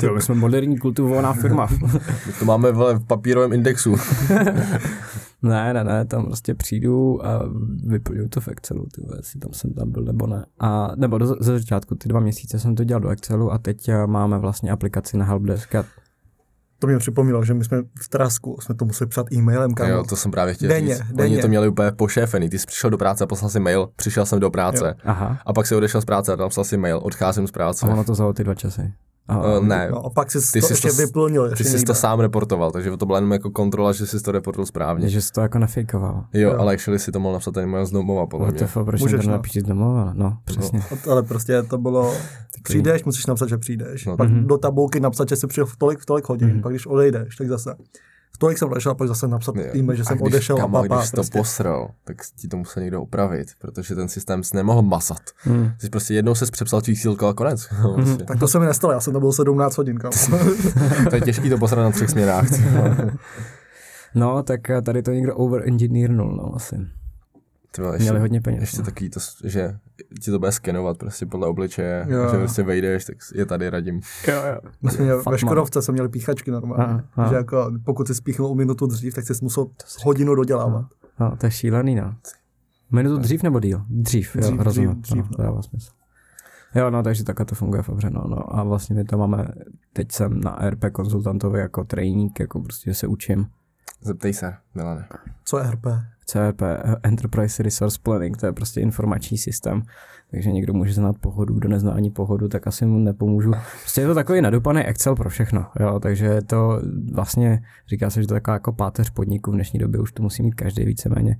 ty, 0.00 0.10
my 0.14 0.22
jsme 0.22 0.34
moderní 0.34 0.78
kultivovaná 0.78 1.32
firma. 1.32 1.68
My 2.26 2.32
to 2.38 2.44
máme 2.44 2.72
vole, 2.72 2.94
v 2.94 3.04
papírovém 3.06 3.52
indexu. 3.52 3.96
ne, 5.42 5.74
ne, 5.74 5.84
ne, 5.84 6.04
tam 6.04 6.24
prostě 6.24 6.54
přijdu 6.54 7.26
a 7.26 7.42
vyplňuju 7.86 8.28
to 8.28 8.40
v 8.40 8.48
Excelu, 8.48 8.86
ty 8.94 9.00
vole, 9.00 9.16
jestli 9.18 9.40
tam 9.40 9.52
jsem 9.52 9.72
tam 9.72 9.90
byl 9.90 10.02
nebo 10.04 10.26
ne. 10.26 10.44
A, 10.60 10.90
nebo 10.96 11.18
do, 11.18 11.26
ze 11.26 11.58
začátku, 11.58 11.94
ty 11.94 12.08
dva 12.08 12.20
měsíce 12.20 12.58
jsem 12.58 12.74
to 12.74 12.84
dělal 12.84 12.91
do 12.98 13.08
Excelu 13.08 13.52
a 13.52 13.58
teď 13.58 13.88
eh, 13.88 14.06
máme 14.06 14.38
vlastně 14.38 14.70
aplikaci 14.70 15.16
na 15.16 15.24
Helpdesk 15.24 15.74
To 16.78 16.86
mě 16.86 16.98
připomnělo, 16.98 17.44
že 17.44 17.54
my 17.54 17.64
jsme 17.64 17.82
v 18.02 18.08
Trasku, 18.08 18.58
jsme 18.60 18.74
to 18.74 18.84
museli 18.84 19.08
psát 19.08 19.32
e-mailem, 19.32 19.74
kámo. 19.74 19.90
Jo, 19.90 20.04
to 20.08 20.16
jsem 20.16 20.30
právě 20.30 20.54
chtěl 20.54 20.68
Denně, 20.68 20.94
říct. 20.94 21.06
denně. 21.06 21.32
Oni 21.32 21.42
to 21.42 21.48
měli 21.48 21.68
úplně 21.68 21.92
pošéfený. 21.92 22.50
Ty 22.50 22.58
jsi 22.58 22.66
přišel 22.66 22.90
do 22.90 22.98
práce, 22.98 23.26
poslal 23.26 23.50
si 23.50 23.60
mail, 23.60 23.88
přišel 23.96 24.26
jsem 24.26 24.40
do 24.40 24.50
práce. 24.50 24.86
Jo. 24.86 24.94
aha, 25.04 25.38
A 25.46 25.52
pak 25.52 25.66
si 25.66 25.74
odešel 25.74 26.00
z 26.00 26.04
práce 26.04 26.32
a 26.32 26.36
tam 26.36 26.48
psal 26.48 26.64
si 26.64 26.76
mail, 26.76 27.00
odcházím 27.02 27.46
z 27.46 27.50
práce. 27.50 27.86
a 27.86 27.90
ono 27.92 28.04
to 28.04 28.12
vzalo 28.12 28.32
ty 28.32 28.44
dva 28.44 28.54
časy. 28.54 28.92
A, 29.28 29.38
Uh, 29.58 29.64
ne, 29.66 29.88
No 29.90 30.04
a 30.06 30.10
pak 30.10 30.30
jsi 30.30 30.52
Ty 30.52 30.60
to 30.60 30.66
jsi 30.66 30.72
ještě 30.72 30.88
to 30.88 30.94
vyplnil. 30.94 31.50
ty 31.56 31.64
jsi 31.64 31.84
to 31.84 31.94
sám 31.94 32.20
reportoval, 32.20 32.70
takže 32.72 32.96
to 32.96 33.06
byla 33.06 33.18
jenom 33.18 33.32
jako 33.32 33.50
kontrola, 33.50 33.92
že 33.92 34.06
jsi 34.06 34.20
to 34.22 34.32
reportoval 34.32 34.66
správně. 34.66 35.08
že 35.08 35.20
jsi 35.22 35.32
to 35.32 35.40
jako 35.40 35.58
nefejkoval. 35.58 36.24
Jo, 36.32 36.50
Jo. 36.50 36.58
ale 36.58 36.74
actually 36.74 36.98
si 36.98 37.12
to 37.12 37.20
mohl 37.20 37.32
napsat 37.32 37.54
ten 37.54 37.68
mail 37.70 37.86
z 37.86 37.90
domova, 37.90 38.26
podle 38.26 38.50
mě. 38.52 38.66
fuck, 38.66 38.84
proč 38.86 39.00
Můžeš, 39.00 39.20
to 39.20 39.26
no. 39.26 39.32
napíši 39.32 39.60
z 39.60 39.64
domova? 39.64 40.12
No, 40.16 40.38
přesně. 40.44 40.80
Ale 41.10 41.22
prostě 41.22 41.62
to 41.62 41.78
bylo, 41.78 42.14
přijdeš, 42.62 43.04
musíš 43.04 43.26
napsat, 43.26 43.48
že 43.48 43.58
přijdeš. 43.58 44.06
No. 44.06 44.16
Pak 44.16 44.28
Mhm. 44.30 44.46
do 44.46 44.58
tabulky 44.58 45.00
napsat, 45.00 45.28
že 45.28 45.36
jsi 45.36 45.46
přijel 45.46 45.66
v 45.66 45.76
tolik, 45.76 45.98
v 45.98 46.06
tolik 46.06 46.28
hodin. 46.28 46.48
Mhm. 46.48 46.62
Pak 46.62 46.72
když 46.72 46.86
odejdeš, 46.86 47.36
tak 47.36 47.48
zase. 47.48 47.74
V 48.34 48.38
tolik 48.38 48.58
jsem 48.58 48.68
odešel 48.70 48.92
a 48.92 48.94
pak 48.94 49.08
zase 49.08 49.28
napsat 49.28 49.56
Jo. 49.56 49.64
e-mail, 49.74 49.96
že 49.96 50.02
A 50.02 50.04
jsem 50.06 50.16
když, 50.18 50.26
odešel 50.34 50.56
kamo, 50.56 50.78
a 50.78 50.82
papá. 50.82 50.96
když 50.98 51.10
to 51.10 51.14
prostě. 51.16 51.38
posral, 51.38 51.90
tak 52.04 52.16
ti 52.36 52.48
to 52.48 52.56
musel 52.56 52.80
někdo 52.82 53.02
opravit, 53.02 53.48
protože 53.58 53.94
ten 53.94 54.08
systém 54.08 54.44
jsi 54.44 54.56
nemohl 54.56 54.82
masat. 54.82 55.20
Hmm. 55.38 55.70
Jsi 55.78 55.90
prostě 55.90 56.14
jednou 56.14 56.34
se 56.34 56.46
přepsal 56.52 56.80
čísílko 56.80 57.26
a 57.26 57.34
konec. 57.34 57.68
No, 57.82 57.94
prostě. 57.94 58.24
Tak 58.24 58.38
to 58.38 58.48
se 58.48 58.58
mi 58.58 58.66
nestalo, 58.66 58.92
já 58.92 59.00
jsem 59.00 59.12
tam 59.12 59.22
byl 59.22 59.32
17 59.32 59.76
hodin, 59.76 59.98
to 61.10 61.14
je 61.14 61.20
těžký 61.20 61.50
to 61.50 61.58
posrat 61.58 61.82
na 61.84 61.90
třech 61.90 62.10
směrách. 62.10 62.46
No, 64.14 64.42
tak 64.42 64.70
eh, 64.70 64.82
tady 64.82 65.02
to 65.02 65.10
někdo 65.10 65.36
overengineernul, 65.36 66.36
no 66.36 66.56
asi. 66.56 66.76
Ty 67.74 67.82
vole, 67.82 67.92
Měli 67.96 68.06
ještě, 68.06 68.18
hodně 68.20 68.40
peněz. 68.40 68.60
ještě 68.60 68.78
no. 68.78 68.84
takový 68.84 69.10
to, 69.10 69.20
že 69.44 69.78
ti 70.22 70.30
to 70.30 70.38
bude 70.38 70.52
skenovat 70.52 70.98
prostě 70.98 71.26
podle 71.26 71.46
obličeje, 71.46 72.06
Jo. 72.08 72.28
že 72.32 72.36
prostě 72.38 72.62
vejdeš, 72.62 73.04
tak 73.04 73.16
je 73.34 73.46
tady 73.46 73.70
radím. 73.70 74.00
Jo, 74.28 74.34
jo. 74.54 74.70
My 74.82 74.90
jsme 74.90 75.04
měli, 75.04 75.22
ve 75.30 75.38
Škodovce 75.38 75.82
jsme 75.82 75.92
měli 75.92 76.08
píchačky 76.08 76.50
normálně. 76.50 76.84
Aha, 76.84 77.04
aha. 77.16 77.28
Že 77.28 77.34
jako, 77.34 77.72
pokud 77.84 78.06
jsi 78.06 78.14
spíchnul 78.14 78.48
o 78.48 78.54
minutu 78.54 78.86
dřív, 78.86 79.14
tak 79.14 79.24
jsi 79.26 79.32
musel 79.42 79.66
hodinu 80.04 80.34
dodělávat. 80.34 80.86
No, 81.20 81.36
to 81.36 81.46
je 81.46 81.50
šílený, 81.50 81.94
no. 81.94 82.14
Minutu 82.90 83.16
dřív 83.16 83.42
nebo 83.42 83.60
díl? 83.60 83.82
Dřív, 83.88 84.36
jo, 84.36 84.40
Dřív, 84.42 84.60
rozumím. 84.60 84.90
dřív, 84.90 85.02
dřív, 85.02 85.24
no, 85.30 85.36
to 85.36 85.42
dává 85.42 85.62
smysl. 85.62 85.90
Jo, 86.74 86.90
no, 86.90 87.02
takže 87.02 87.24
takhle 87.24 87.46
to 87.46 87.54
funguje 87.54 87.82
fakt, 87.82 88.04
no, 88.04 88.24
no. 88.28 88.56
A 88.56 88.62
vlastně 88.64 88.96
my 88.96 89.04
to 89.04 89.18
máme, 89.18 89.48
teď 89.92 90.12
jsem 90.12 90.40
na 90.40 90.58
RP 90.70 90.84
konzultantovi 90.92 91.60
jako 91.60 91.84
training, 91.84 92.40
jako 92.40 92.60
prostě 92.60 92.94
se 92.94 93.06
učím. 93.06 93.46
Zeptej 94.00 94.32
se, 94.32 94.54
Milane. 94.74 95.08
Co 95.44 95.58
je 95.58 95.70
RP? 95.70 95.86
CRP, 96.26 96.62
eh, 96.62 96.96
Enterprise 97.02 97.62
Resource 97.62 97.98
Planning, 98.02 98.36
to 98.36 98.46
je 98.46 98.52
prostě 98.52 98.80
informační 98.80 99.38
systém, 99.38 99.82
takže 100.30 100.52
někdo 100.52 100.72
může 100.72 100.92
znát 100.92 101.18
pohodu, 101.20 101.54
kdo 101.54 101.68
nezná 101.68 101.92
ani 101.92 102.10
pohodu, 102.10 102.48
tak 102.48 102.66
asi 102.66 102.86
mu 102.86 102.98
nepomůžu. 102.98 103.52
Prostě 103.80 104.00
je 104.00 104.06
to 104.06 104.14
takový 104.14 104.40
nadupaný 104.40 104.80
Excel 104.82 105.16
pro 105.16 105.30
všechno, 105.30 105.66
jo, 105.80 106.00
takže 106.00 106.26
je 106.26 106.42
to 106.42 106.80
vlastně, 107.12 107.62
říká 107.88 108.10
se, 108.10 108.22
že 108.22 108.28
to 108.28 108.34
je 108.34 108.40
taková 108.40 108.54
jako 108.54 108.72
páteř 108.72 109.10
podniku 109.10 109.50
v 109.50 109.54
dnešní 109.54 109.78
době, 109.78 110.00
už 110.00 110.12
to 110.12 110.22
musí 110.22 110.42
mít 110.42 110.54
každý 110.54 110.84
víceméně. 110.84 111.36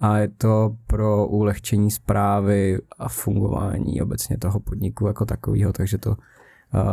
A 0.00 0.18
je 0.18 0.28
to 0.28 0.76
pro 0.86 1.26
ulehčení 1.26 1.90
zprávy 1.90 2.78
a 2.98 3.08
fungování 3.08 4.02
obecně 4.02 4.38
toho 4.38 4.60
podniku 4.60 5.06
jako 5.06 5.24
takového, 5.24 5.72
takže 5.72 5.98
to, 5.98 6.16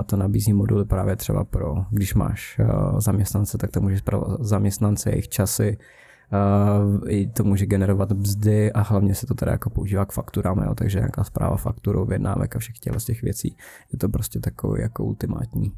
to 0.05 0.17
nabízí 0.17 0.53
moduly 0.53 0.85
právě 0.85 1.15
třeba 1.15 1.43
pro, 1.43 1.75
když 1.91 2.13
máš 2.13 2.59
a, 2.59 2.99
zaměstnance, 3.01 3.57
tak 3.57 3.71
to 3.71 3.81
můžeš 3.81 4.01
pro 4.01 4.23
zaměstnance, 4.39 5.09
jejich 5.09 5.29
časy, 5.29 5.77
Uh, 6.31 6.99
i 7.07 7.27
to 7.27 7.43
může 7.43 7.65
generovat 7.65 8.11
mzdy 8.11 8.73
a 8.73 8.81
hlavně 8.81 9.15
se 9.15 9.27
to 9.27 9.33
teda 9.33 9.51
jako 9.51 9.69
používá 9.69 10.05
k 10.05 10.11
fakturám, 10.11 10.57
jo, 10.57 10.75
takže 10.75 10.99
nějaká 10.99 11.23
zpráva 11.23 11.57
fakturou, 11.57 12.05
vyjednávek 12.05 12.55
a 12.55 12.59
všech 12.59 12.79
těchto 12.79 12.99
z 12.99 13.05
těch 13.05 13.21
věcí. 13.21 13.57
Je 13.93 13.99
to 13.99 14.09
prostě 14.09 14.39
takový 14.39 14.81
jako 14.81 15.03
ultimátní 15.03 15.73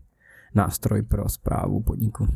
nástroj 0.56 1.02
pro 1.02 1.30
zprávu 1.30 1.82
podniku. 1.82 2.28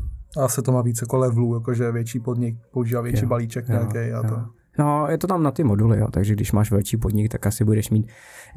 A 0.43 0.47
se 0.47 0.61
to 0.61 0.71
má 0.71 0.81
víc 0.81 1.01
jako 1.01 1.17
levelů, 1.17 1.53
jakože 1.53 1.91
větší 1.91 2.19
podnik 2.19 2.57
používá 2.71 3.01
větší 3.01 3.23
Jo, 3.23 3.29
balíček 3.29 3.69
jo, 3.69 3.73
nějaký 3.73 4.13
a 4.13 4.23
to. 4.23 4.45
No, 4.79 5.07
je 5.09 5.17
to 5.17 5.27
tam 5.27 5.43
na 5.43 5.51
ty 5.51 5.63
moduly, 5.63 5.99
jo. 5.99 6.07
takže 6.11 6.33
když 6.33 6.51
máš 6.51 6.71
velký 6.71 6.97
podnik, 6.97 7.31
tak 7.31 7.47
asi 7.47 7.65
budeš 7.65 7.89
mít 7.89 8.07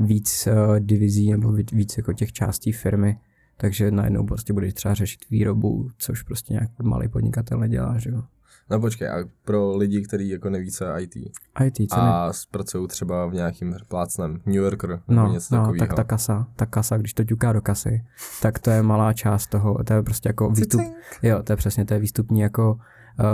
víc 0.00 0.48
uh, 0.52 0.78
divizí 0.80 1.30
nebo 1.30 1.52
víc, 1.52 1.72
víc 1.72 1.96
jako 1.96 2.12
těch 2.12 2.32
částí 2.32 2.72
firmy, 2.72 3.18
takže 3.56 3.90
najednou 3.90 4.26
prostě 4.26 4.52
budeš 4.52 4.74
třeba 4.74 4.94
řešit 4.94 5.20
výrobu, 5.30 5.88
což 5.98 6.22
prostě 6.22 6.52
nějaký 6.52 6.72
malý 6.82 7.08
podnikatel 7.08 7.58
nedělá, 7.58 7.98
že 7.98 8.10
jo. 8.10 8.22
No 8.70 8.80
počkej, 8.80 9.08
a 9.08 9.16
pro 9.44 9.76
lidi, 9.76 10.02
kteří 10.02 10.28
jako 10.28 10.50
neví, 10.50 10.70
co 10.70 10.84
je 10.84 11.02
IT 11.02 11.16
IT, 11.66 11.90
co 11.90 11.96
ne? 11.96 12.02
a 12.02 12.32
pracují 12.50 12.88
třeba 12.88 13.26
v 13.26 13.34
nějakým 13.34 13.74
plácnem 13.88 14.40
New 14.46 14.54
Yorker 14.54 14.90
nebo 14.90 15.20
No, 15.20 15.32
něco 15.32 15.54
no 15.54 15.60
takového. 15.60 15.86
tak 15.86 15.96
ta 15.96 16.04
kasa, 16.04 16.46
ta 16.56 16.66
kasa, 16.66 16.96
když 16.96 17.14
to 17.14 17.24
ťuká 17.24 17.52
do 17.52 17.60
kasy, 17.60 18.04
tak 18.42 18.58
to 18.58 18.70
je 18.70 18.82
malá 18.82 19.12
část 19.12 19.46
toho, 19.46 19.84
to 19.84 19.92
je 19.92 20.02
prostě 20.02 20.28
jako 20.28 20.50
výstup, 20.50 20.80
jo, 21.22 21.42
to 21.42 21.52
je 21.52 21.56
přesně, 21.56 21.84
to 21.84 21.94
je 21.94 22.00
výstupní 22.00 22.40
jako 22.40 22.72
uh, 22.72 22.80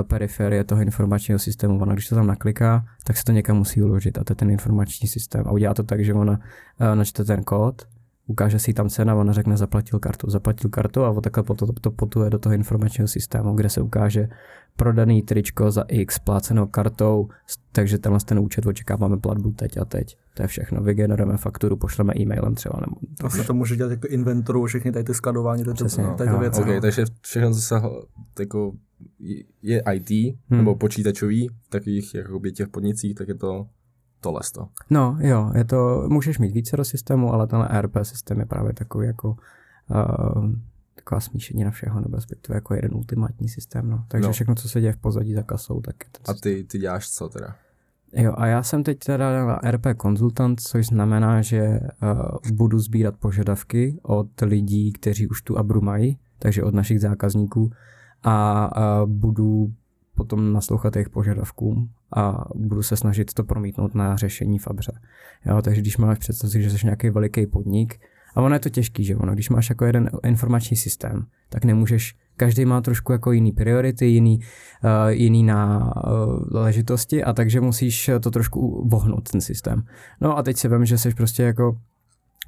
periferie 0.02 0.64
toho 0.64 0.82
informačního 0.82 1.38
systému. 1.38 1.78
Ona, 1.80 1.92
když 1.92 2.08
to 2.08 2.14
tam 2.14 2.26
nakliká, 2.26 2.84
tak 3.04 3.16
se 3.16 3.24
to 3.24 3.32
někam 3.32 3.56
musí 3.56 3.82
uložit 3.82 4.18
a 4.18 4.24
to 4.24 4.32
je 4.32 4.36
ten 4.36 4.50
informační 4.50 5.08
systém. 5.08 5.42
A 5.46 5.52
udělá 5.52 5.74
to 5.74 5.82
tak, 5.82 6.04
že 6.04 6.14
ona 6.14 6.32
uh, 6.32 6.94
načte 6.94 7.24
ten 7.24 7.44
kód, 7.44 7.82
ukáže 8.26 8.58
si 8.58 8.72
tam 8.72 8.88
cena, 8.88 9.14
ona 9.14 9.32
řekne 9.32 9.56
zaplatil 9.56 9.98
kartu, 9.98 10.30
zaplatil 10.30 10.70
kartu 10.70 11.04
a 11.04 11.20
takhle 11.20 11.42
to, 11.42 11.72
to 11.80 11.90
potuje 11.90 12.30
do 12.30 12.38
toho 12.38 12.54
informačního 12.54 13.08
systému, 13.08 13.54
kde 13.54 13.68
se 13.68 13.80
ukáže 13.80 14.28
prodaný 14.76 15.22
tričko 15.22 15.70
za 15.70 15.82
X 15.88 16.18
plácenou 16.18 16.66
kartou, 16.66 17.28
takže 17.72 17.98
tenhle 17.98 18.20
ten 18.24 18.38
účet 18.38 18.66
očekáváme 18.66 19.16
platbu 19.16 19.50
teď 19.52 19.78
a 19.78 19.84
teď. 19.84 20.16
To 20.34 20.42
je 20.42 20.46
všechno. 20.48 20.82
Vygenerujeme 20.82 21.36
fakturu, 21.36 21.76
pošleme 21.76 22.12
e-mailem 22.18 22.54
třeba. 22.54 22.80
Nebo, 22.80 22.96
Vlastně 23.20 23.44
to 23.44 23.54
může 23.54 23.76
dělat 23.76 23.90
jako 23.90 24.06
inventuru, 24.08 24.66
všechny 24.66 24.92
tady 24.92 25.04
ty 25.04 25.14
skladování, 25.14 25.64
tady, 25.64 25.74
Přesně, 25.74 26.04
to, 26.04 26.14
tady 26.14 26.30
to 26.30 26.34
jo. 26.36 26.40
věci. 26.40 26.60
OK, 26.60 26.66
no. 26.66 26.80
takže 26.80 27.04
všechno, 27.20 27.54
se 27.54 27.78
ho- 27.78 28.04
jako 28.38 28.72
je 29.62 29.82
IT 29.92 30.10
Hmm. 30.10 30.58
nebo 30.58 30.74
počítačový 30.74 31.48
v 31.48 31.68
takových 31.68 32.14
jakoby 32.14 32.52
těch 32.52 32.68
podnicích, 32.68 33.14
tak 33.14 33.28
je 33.28 33.34
to 33.34 33.66
tohle 34.20 34.40
to. 34.54 34.68
No 34.90 35.16
jo, 35.20 35.50
je 35.54 35.64
to, 35.64 36.04
můžeš 36.08 36.38
mít 36.38 36.52
více 36.52 36.76
do 36.76 36.84
systému, 36.84 37.32
ale 37.32 37.46
ten 37.46 37.66
ERP 37.70 37.96
systém 38.02 38.40
je 38.40 38.46
právě 38.46 38.72
takový 38.72 39.06
jako 39.06 39.36
uh, 39.90 40.52
taková 40.94 41.20
smíšení 41.20 41.64
na 41.64 41.70
všeho, 41.70 42.00
nebo 42.00 42.16
respektive 42.16 42.56
jako 42.56 42.74
jeden 42.74 42.94
ultimátní 42.94 43.48
systém. 43.48 43.90
No. 43.90 44.04
Takže 44.08 44.22
No. 44.22 44.28
no. 44.28 44.32
všechno, 44.32 44.54
co 44.54 44.68
se 44.68 44.80
děje 44.80 44.92
v 44.92 44.96
pozadí 44.96 45.34
za 45.34 45.42
kasou, 45.42 45.80
tak 45.80 45.94
je 46.04 46.06
ten 46.12 46.36
A 46.36 46.40
ty, 46.40 46.64
ty 46.64 46.78
děláš 46.78 47.10
co 47.10 47.28
teda? 47.28 47.56
Jo, 48.16 48.34
a 48.36 48.46
já 48.46 48.62
jsem 48.62 48.82
teď 48.82 48.98
teda 48.98 49.46
na 49.46 49.60
RP 49.70 49.86
konzultant, 49.96 50.60
což 50.60 50.86
znamená, 50.86 51.42
že 51.42 51.80
uh, 52.02 52.56
budu 52.56 52.78
sbírat 52.78 53.16
požadavky 53.16 53.98
od 54.02 54.40
lidí, 54.42 54.92
kteří 54.92 55.28
už 55.28 55.42
tu 55.42 55.58
Abru 55.58 55.80
mají, 55.80 56.18
takže 56.38 56.62
od 56.62 56.74
našich 56.74 57.00
zákazníků 57.00 57.70
a 58.24 58.70
budu 59.06 59.72
potom 60.14 60.52
naslouchat 60.52 60.96
jejich 60.96 61.08
požadavkům 61.08 61.90
a 62.16 62.44
budu 62.54 62.82
se 62.82 62.96
snažit 62.96 63.34
to 63.34 63.44
promítnout 63.44 63.94
na 63.94 64.16
řešení 64.16 64.58
v. 64.58 64.68
Jo, 65.46 65.62
takže 65.62 65.80
když 65.80 65.96
máš 65.96 66.18
představu, 66.18 66.52
že 66.52 66.70
jsi 66.70 66.86
nějaký 66.86 67.10
veliký 67.10 67.46
podnik, 67.46 68.00
a 68.34 68.42
ono 68.42 68.54
je 68.54 68.60
to 68.60 68.68
těžký, 68.68 69.04
že 69.04 69.16
ono, 69.16 69.32
když 69.32 69.50
máš 69.50 69.68
jako 69.68 69.84
jeden 69.84 70.10
informační 70.24 70.76
systém, 70.76 71.26
tak 71.48 71.64
nemůžeš, 71.64 72.16
každý 72.36 72.64
má 72.64 72.80
trošku 72.80 73.12
jako 73.12 73.32
jiný 73.32 73.52
priority, 73.52 74.06
jiný, 74.06 74.38
uh, 74.38 75.08
jiný 75.08 75.42
na 75.42 75.92
uh, 75.96 76.42
ležitosti 76.50 77.24
a 77.24 77.32
takže 77.32 77.60
musíš 77.60 78.10
to 78.20 78.30
trošku 78.30 78.88
vohnout 78.88 79.30
ten 79.30 79.40
systém. 79.40 79.82
No 80.20 80.38
a 80.38 80.42
teď 80.42 80.56
si 80.56 80.68
vím, 80.68 80.84
že 80.84 80.98
jsi 80.98 81.14
prostě 81.14 81.42
jako 81.42 81.78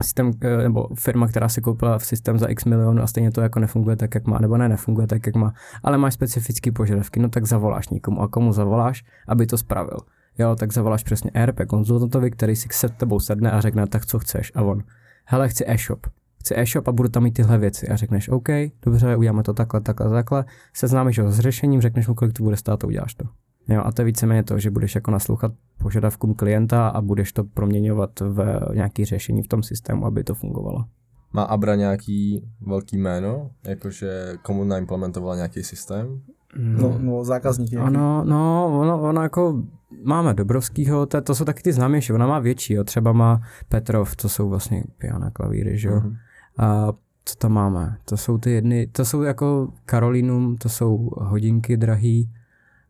systém, 0.02 0.30
eh, 0.40 0.56
nebo 0.56 0.88
firma, 0.94 1.28
která 1.28 1.48
si 1.48 1.60
koupila 1.60 1.98
v 1.98 2.06
systém 2.06 2.38
za 2.38 2.46
x 2.46 2.64
milionů 2.64 3.02
a 3.02 3.06
stejně 3.06 3.30
to 3.30 3.40
jako 3.40 3.58
nefunguje 3.58 3.96
tak, 3.96 4.14
jak 4.14 4.26
má, 4.26 4.38
nebo 4.38 4.56
ne, 4.56 4.68
nefunguje 4.68 5.06
tak, 5.06 5.26
jak 5.26 5.36
má, 5.36 5.52
ale 5.82 5.98
máš 5.98 6.14
specifické 6.14 6.72
požadavky, 6.72 7.20
no 7.20 7.28
tak 7.28 7.46
zavoláš 7.46 7.88
někomu. 7.88 8.22
A 8.22 8.28
komu 8.28 8.52
zavoláš, 8.52 9.04
aby 9.28 9.46
to 9.46 9.58
spravil. 9.58 9.98
Jo, 10.38 10.56
tak 10.56 10.72
zavoláš 10.72 11.02
přesně 11.02 11.30
ERP 11.34 11.60
konzultantovi, 11.66 12.30
který 12.30 12.56
si 12.56 12.68
se 12.72 12.88
tebou 12.88 13.20
sedne 13.20 13.50
a 13.50 13.60
řekne, 13.60 13.86
tak 13.86 14.06
co 14.06 14.18
chceš? 14.18 14.52
A 14.54 14.62
on, 14.62 14.82
hele, 15.24 15.48
chci 15.48 15.64
e-shop, 15.66 16.06
chci 16.40 16.54
e-shop 16.56 16.88
a 16.88 16.92
budu 16.92 17.08
tam 17.08 17.22
mít 17.22 17.32
tyhle 17.32 17.58
věci. 17.58 17.88
A 17.88 17.96
řekneš, 17.96 18.28
OK, 18.28 18.48
dobře, 18.82 19.16
uděláme 19.16 19.42
to 19.42 19.54
takhle, 19.54 19.80
takhle, 19.80 20.10
takhle, 20.10 20.44
seznámíš 20.74 21.18
ho 21.18 21.32
s 21.32 21.38
řešením, 21.40 21.80
řekneš 21.80 22.08
mu, 22.08 22.14
kolik 22.14 22.34
to 22.34 22.42
bude 22.42 22.56
stát 22.56 22.84
a 22.84 22.86
uděláš 22.86 23.14
to. 23.14 23.24
Jo, 23.68 23.82
a 23.84 23.92
to 23.92 24.02
je 24.02 24.06
víceméně 24.06 24.42
to, 24.42 24.58
že 24.58 24.70
budeš 24.70 24.94
jako 24.94 25.10
naslouchat 25.10 25.52
požadavkům 25.78 26.34
klienta 26.34 26.88
a 26.88 27.00
budeš 27.00 27.32
to 27.32 27.44
proměňovat 27.44 28.20
v 28.20 28.60
nějaký 28.74 29.04
řešení 29.04 29.42
v 29.42 29.48
tom 29.48 29.62
systému, 29.62 30.06
aby 30.06 30.24
to 30.24 30.34
fungovalo. 30.34 30.84
Má 31.32 31.42
Abra 31.42 31.74
nějaký 31.74 32.48
velký 32.60 32.98
jméno, 32.98 33.50
jakože 33.64 34.34
komu 34.42 34.64
naimplementovala 34.64 35.36
nějaký 35.36 35.62
systém? 35.62 36.20
No, 36.56 36.98
no 36.98 37.24
zákazníky. 37.24 37.74
jaký? 37.74 37.86
Ono, 37.86 38.24
no, 38.24 38.78
ono, 38.80 39.02
ono 39.02 39.22
jako 39.22 39.62
máme 40.04 40.34
Dobrovskýho, 40.34 41.06
to, 41.06 41.20
to 41.20 41.34
jsou 41.34 41.44
taky 41.44 41.62
ty 41.62 41.72
známější, 41.72 42.12
ona 42.12 42.26
má 42.26 42.38
větší, 42.38 42.74
jo. 42.74 42.84
třeba 42.84 43.12
má 43.12 43.40
Petrov, 43.68 44.16
to 44.16 44.28
jsou 44.28 44.48
vlastně 44.48 44.84
piano 44.98 45.30
klavíry, 45.32 45.78
že 45.78 45.88
jo. 45.88 45.94
Mhm. 45.94 46.16
A 46.58 46.92
co 47.24 47.36
tam 47.36 47.52
máme? 47.52 47.96
To 48.04 48.16
jsou 48.16 48.38
ty 48.38 48.50
jedny, 48.50 48.86
to 48.86 49.04
jsou 49.04 49.22
jako 49.22 49.72
Karolinum, 49.84 50.56
to 50.56 50.68
jsou 50.68 51.10
hodinky 51.16 51.76
drahý 51.76 52.30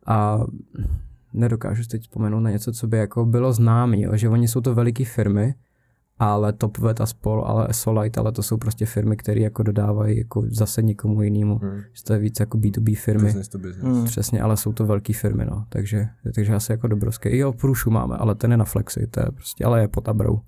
a 0.07 0.39
nedokážu 1.33 1.83
si 1.83 1.89
teď 1.89 2.01
vzpomenout 2.01 2.39
na 2.39 2.51
něco, 2.51 2.71
co 2.71 2.87
by 2.87 2.97
jako 2.97 3.25
bylo 3.25 3.53
známý, 3.53 4.01
jo? 4.01 4.11
že 4.17 4.29
oni 4.29 4.47
jsou 4.47 4.61
to 4.61 4.75
veliké 4.75 5.05
firmy, 5.05 5.53
ale 6.19 6.53
Topvet 6.53 7.01
a 7.01 7.05
spol, 7.05 7.43
ale 7.47 7.67
Solite, 7.71 8.19
ale 8.19 8.31
to 8.31 8.43
jsou 8.43 8.57
prostě 8.57 8.85
firmy, 8.85 9.17
které 9.17 9.41
jako 9.41 9.63
dodávají 9.63 10.17
jako 10.17 10.43
zase 10.49 10.81
někomu 10.81 11.21
jinému, 11.21 11.59
Hmm. 11.63 11.77
že 11.93 12.03
to 12.03 12.13
je 12.13 12.19
víc 12.19 12.39
jako 12.39 12.57
B2B 12.57 12.95
firmy. 12.95 13.23
Business 13.23 13.47
to 13.47 13.57
business. 13.57 13.97
Hmm. 13.97 14.05
Přesně, 14.05 14.41
ale 14.41 14.57
jsou 14.57 14.73
to 14.73 14.85
velké 14.85 15.13
firmy, 15.13 15.45
no. 15.45 15.65
Takže, 15.69 16.07
takže 16.35 16.55
asi 16.55 16.71
jako 16.71 16.87
dobrovské. 16.87 17.29
I 17.29 17.43
o 17.43 17.53
průšu 17.53 17.91
máme, 17.91 18.15
ale 18.17 18.35
ten 18.35 18.51
je 18.51 18.57
na 18.57 18.65
flexi, 18.65 19.07
to 19.07 19.19
je 19.19 19.25
prostě, 19.33 19.65
ale 19.65 19.81
je 19.81 19.87
pod 19.87 20.09
abrou. 20.09 20.39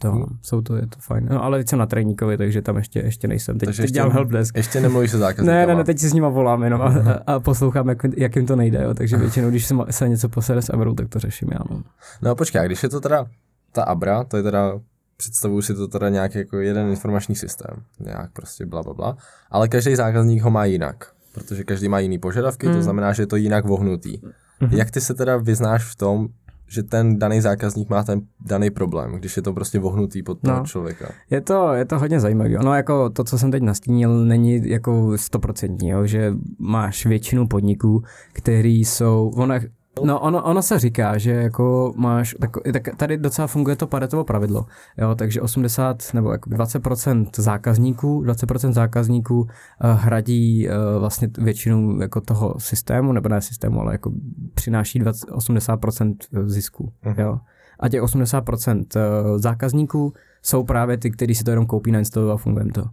To, 0.00 0.10
Cool. 0.12 0.26
jsou 0.42 0.60
to, 0.60 0.76
je 0.76 0.86
to 0.86 0.96
fajn. 1.00 1.26
No, 1.30 1.44
ale 1.44 1.58
teď 1.58 1.68
jsem 1.68 1.78
na 1.78 1.86
tréníkovi, 1.86 2.36
takže 2.36 2.62
tam 2.62 2.76
ještě, 2.76 2.98
ještě 3.00 3.28
nejsem. 3.28 3.58
Teď, 3.58 3.66
Takže 3.66 3.76
teď 3.82 3.84
ještě- 3.84 3.94
dělám 3.94 4.10
helpdesk. 4.12 4.56
Ještě 4.56 4.80
nemluvíš 4.80 5.10
se 5.10 5.18
zákazníkama. 5.18 5.58
Ne, 5.60 5.66
ne, 5.66 5.74
ne, 5.74 5.84
teď 5.84 5.98
si 5.98 6.08
s 6.08 6.12
nima 6.12 6.28
volám 6.28 6.62
jenom 6.62 6.82
a, 6.82 6.94
a, 7.26 7.40
poslouchám, 7.40 7.88
jak, 7.88 7.98
jak 8.16 8.36
jim 8.36 8.46
to 8.46 8.56
nejde, 8.56 8.82
jo. 8.82 8.94
Takže 8.94 9.16
většinou, 9.16 9.50
když 9.50 9.66
se, 9.66 9.74
se 9.90 10.08
něco 10.08 10.28
posede 10.28 10.62
s 10.62 10.70
Abrou, 10.70 10.94
tak 10.94 11.08
to 11.08 11.18
řeším 11.18 11.48
já, 11.52 11.58
no. 11.70 11.82
No 12.22 12.34
počkej, 12.34 12.60
a 12.60 12.64
když 12.64 12.82
je 12.82 12.88
to 12.88 13.00
teda 13.00 13.26
ta 13.72 13.82
Abra, 13.82 14.24
to 14.24 14.36
je 14.36 14.42
teda, 14.42 14.72
představuju 15.16 15.62
si 15.62 15.74
to 15.74 15.88
teda 15.88 16.08
nějak 16.08 16.34
jako 16.34 16.58
jeden 16.58 16.88
informační 16.88 17.34
systém, 17.34 17.76
nějak 18.00 18.30
prostě 18.32 18.66
bla, 18.66 18.82
bla, 18.82 18.94
bla, 18.94 19.16
ale 19.50 19.68
každý 19.68 19.96
zákazník 19.96 20.42
ho 20.42 20.50
má 20.50 20.64
jinak, 20.64 21.04
protože 21.34 21.64
každý 21.64 21.88
má 21.88 21.98
jiný 21.98 22.18
požadavky, 22.18 22.66
to 22.66 22.72
Hmm. 22.72 22.82
znamená, 22.82 23.12
že 23.12 23.22
je 23.22 23.26
to 23.26 23.36
jinak 23.36 23.64
vohnutý. 23.64 24.20
Mhm. 24.60 24.76
Jak 24.76 24.90
ty 24.90 25.00
se 25.00 25.14
teda 25.14 25.36
vyznáš 25.36 25.84
v 25.92 25.96
tom, 25.96 26.28
že 26.68 26.82
ten 26.82 27.18
daný 27.18 27.40
zákazník 27.40 27.90
má 27.90 28.02
ten 28.02 28.20
daný 28.40 28.70
problém, 28.70 29.12
když 29.12 29.36
je 29.36 29.42
to 29.42 29.52
prostě 29.52 29.78
vohnutý 29.78 30.22
pod 30.22 30.38
toho 30.40 30.58
No. 30.58 30.64
člověka. 30.64 31.08
Je 31.30 31.40
to, 31.40 31.72
je 31.72 31.84
to 31.84 31.98
hodně 31.98 32.20
zajímavé. 32.20 32.58
Ono 32.58 32.74
jako 32.74 33.10
to, 33.10 33.24
co 33.24 33.38
jsem 33.38 33.50
teď 33.50 33.62
nastínil, 33.62 34.24
není 34.24 34.68
jako 34.70 35.18
stoprocentní, 35.18 35.92
že 36.04 36.32
máš 36.58 37.06
většinu 37.06 37.46
podniků, 37.48 38.02
který 38.32 38.84
jsou, 38.84 39.32
ono, 39.36 39.54
no 40.04 40.20
ono, 40.20 40.42
ono 40.42 40.62
se 40.62 40.78
říká, 40.78 41.18
že 41.18 41.30
jako 41.30 41.92
máš, 41.96 42.34
tak, 42.40 42.50
tak 42.72 42.96
tady 42.96 43.16
docela 43.16 43.46
funguje 43.46 43.76
to 43.76 43.86
paretovo 43.86 44.24
pravidlo, 44.24 44.66
jo, 44.98 45.14
takže 45.14 45.40
80 45.40 46.02
nebo 46.14 46.32
jako 46.32 46.50
20% 46.50 47.26
zákazníků, 47.36 48.22
20% 48.24 48.72
zákazníků 48.72 49.40
uh, 49.40 49.46
hradí 49.80 50.68
uh, 50.68 50.74
vlastně 51.00 51.28
většinu 51.38 52.00
jako 52.00 52.20
toho 52.20 52.54
systému, 52.58 53.12
nebo 53.12 53.28
ne 53.28 53.40
systému, 53.40 53.80
ale 53.80 53.92
jako 53.94 54.12
přináší 54.54 54.98
20, 54.98 55.28
80% 55.30 56.16
zisku, 56.46 56.92
Mhm. 57.04 57.20
jo. 57.20 57.38
A 57.80 57.88
těch 57.88 58.02
80% 58.02 58.84
eh, 58.96 59.38
zákazníků 59.38 60.12
jsou 60.42 60.64
právě 60.64 60.96
ty, 60.96 61.10
kteří 61.10 61.34
si 61.34 61.44
to 61.44 61.50
jenom 61.50 61.66
koupí, 61.66 61.92
nainstalují 61.92 62.32
a 62.32 62.36
funguje 62.36 62.66
to. 62.74 62.84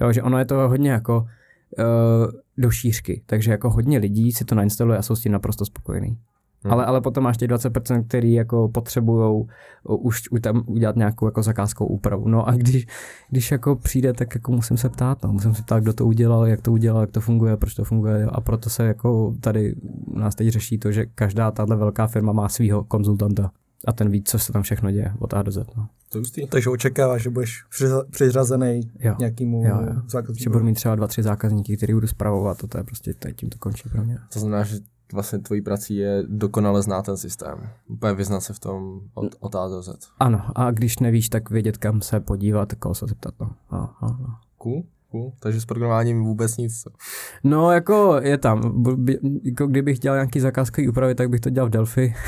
Jo, 0.00 0.12
že 0.12 0.22
ono 0.22 0.38
je 0.38 0.44
to 0.44 0.68
hodně 0.68 0.90
jako 0.90 1.16
uh, 1.78 1.84
do 2.58 2.70
šířky, 2.70 3.22
takže 3.26 3.50
jako 3.50 3.70
hodně 3.70 3.98
lidí 3.98 4.32
si 4.32 4.44
to 4.44 4.54
nainstaluje 4.54 4.98
a 4.98 5.02
jsou 5.02 5.16
s 5.16 5.20
tím 5.20 5.32
naprosto 5.32 5.64
spokojení. 5.64 6.18
Hmm. 6.64 6.72
Ale, 6.72 6.84
ale 6.84 7.00
potom 7.00 7.24
máš 7.24 7.36
těch 7.36 7.48
20%, 7.50 8.04
který 8.08 8.32
jako 8.32 8.68
potřebují 8.68 9.44
už 9.84 10.22
u- 10.30 10.38
tam 10.38 10.62
udělat 10.66 10.96
nějakou 10.96 11.26
jako 11.26 11.42
zakázkou 11.42 11.86
úpravu. 11.86 12.28
No 12.28 12.48
a 12.48 12.52
když, 12.52 12.86
když 13.30 13.50
jako 13.50 13.76
přijde, 13.76 14.12
tak 14.12 14.34
jako 14.34 14.52
musím 14.52 14.76
se 14.76 14.88
ptát, 14.88 15.22
no. 15.22 15.32
musím 15.32 15.54
se 15.54 15.62
ptát, 15.62 15.82
kdo 15.82 15.92
to 15.92 16.06
udělal, 16.06 16.46
jak 16.46 16.60
to 16.60 16.72
udělal, 16.72 17.00
jak 17.00 17.10
to 17.10 17.20
funguje, 17.20 17.56
proč 17.56 17.74
to 17.74 17.84
funguje 17.84 18.24
a 18.24 18.40
proto 18.40 18.70
se 18.70 18.84
jako 18.86 19.34
tady 19.40 19.74
u 20.06 20.18
nás 20.18 20.34
teď 20.34 20.48
řeší 20.48 20.78
to, 20.78 20.92
že 20.92 21.06
každá 21.14 21.50
tahle 21.50 21.76
velká 21.76 22.06
firma 22.06 22.32
má 22.32 22.48
svého 22.48 22.84
konzultanta 22.84 23.50
a 23.86 23.92
ten 23.92 24.10
ví, 24.10 24.22
co 24.22 24.38
se 24.38 24.52
tam 24.52 24.62
všechno 24.62 24.90
děje 24.90 25.12
od 25.18 25.34
A 25.34 25.42
do 25.42 25.50
Z. 25.52 25.56
No. 25.76 25.86
To 26.08 26.18
je 26.18 26.20
hustý. 26.20 26.46
Takže 26.46 26.70
očekáváš, 26.70 27.22
že 27.22 27.30
budeš 27.30 27.64
přiřa- 27.78 28.04
přiřazený 28.10 28.80
Jo. 29.00 29.14
nějakému 29.18 29.64
Jo, 29.64 29.76
jo. 29.80 29.86
Že 29.94 30.00
zákazníku. 30.08 30.52
budu 30.52 30.64
mít 30.64 30.74
třeba 30.74 30.94
dva, 30.94 31.06
tři 31.06 31.22
zákazníky, 31.22 31.76
který 31.76 31.94
budu 31.94 32.06
zpravovat, 32.06 32.64
a 32.64 32.66
to 32.66 32.78
je 32.78 32.84
prostě, 32.84 33.14
tady 33.14 33.34
tím 33.34 33.48
to 33.48 33.58
končí 33.58 33.88
pro 33.88 34.04
mě. 34.04 34.18
To 34.32 34.38
znamená, 34.40 34.64
že 34.64 34.76
vlastně 35.14 35.38
tvojí 35.38 35.62
prací 35.62 35.96
je 35.96 36.22
dokonale 36.28 36.82
znát 36.82 37.06
ten 37.06 37.16
systém. 37.16 37.68
Úplně 37.88 38.14
vyznat 38.14 38.40
se 38.40 38.52
v 38.52 38.58
tom 38.58 39.00
od, 39.14 39.34
od 39.40 39.54
A 39.54 39.68
do 39.68 39.82
Z. 39.82 39.90
Ano, 40.20 40.42
a 40.54 40.70
když 40.70 40.98
nevíš, 40.98 41.28
tak 41.28 41.50
vědět, 41.50 41.76
kam 41.76 42.02
se 42.02 42.20
podívat, 42.20 42.72
koho 42.74 42.94
se 42.94 43.06
zeptat. 43.06 43.34
No. 43.40 43.50
A, 43.70 43.76
a, 43.76 44.06
a. 44.06 44.40
Cool, 44.58 44.82
cool. 45.10 45.32
Takže 45.40 45.60
s 45.60 45.64
programováním 45.64 46.24
vůbec 46.24 46.56
nic. 46.56 46.84
no 47.44 47.72
jako 47.72 48.20
je 48.22 48.38
tam, 48.38 48.84
jako 49.44 49.66
kdybych 49.66 49.98
dělal 49.98 50.16
nějaký 50.16 50.40
zakázkový 50.40 50.88
úpravy, 50.88 51.14
tak 51.14 51.30
bych 51.30 51.40
to 51.40 51.50
dělal 51.50 51.68
v 51.68 51.72
Delphi. 51.72 52.14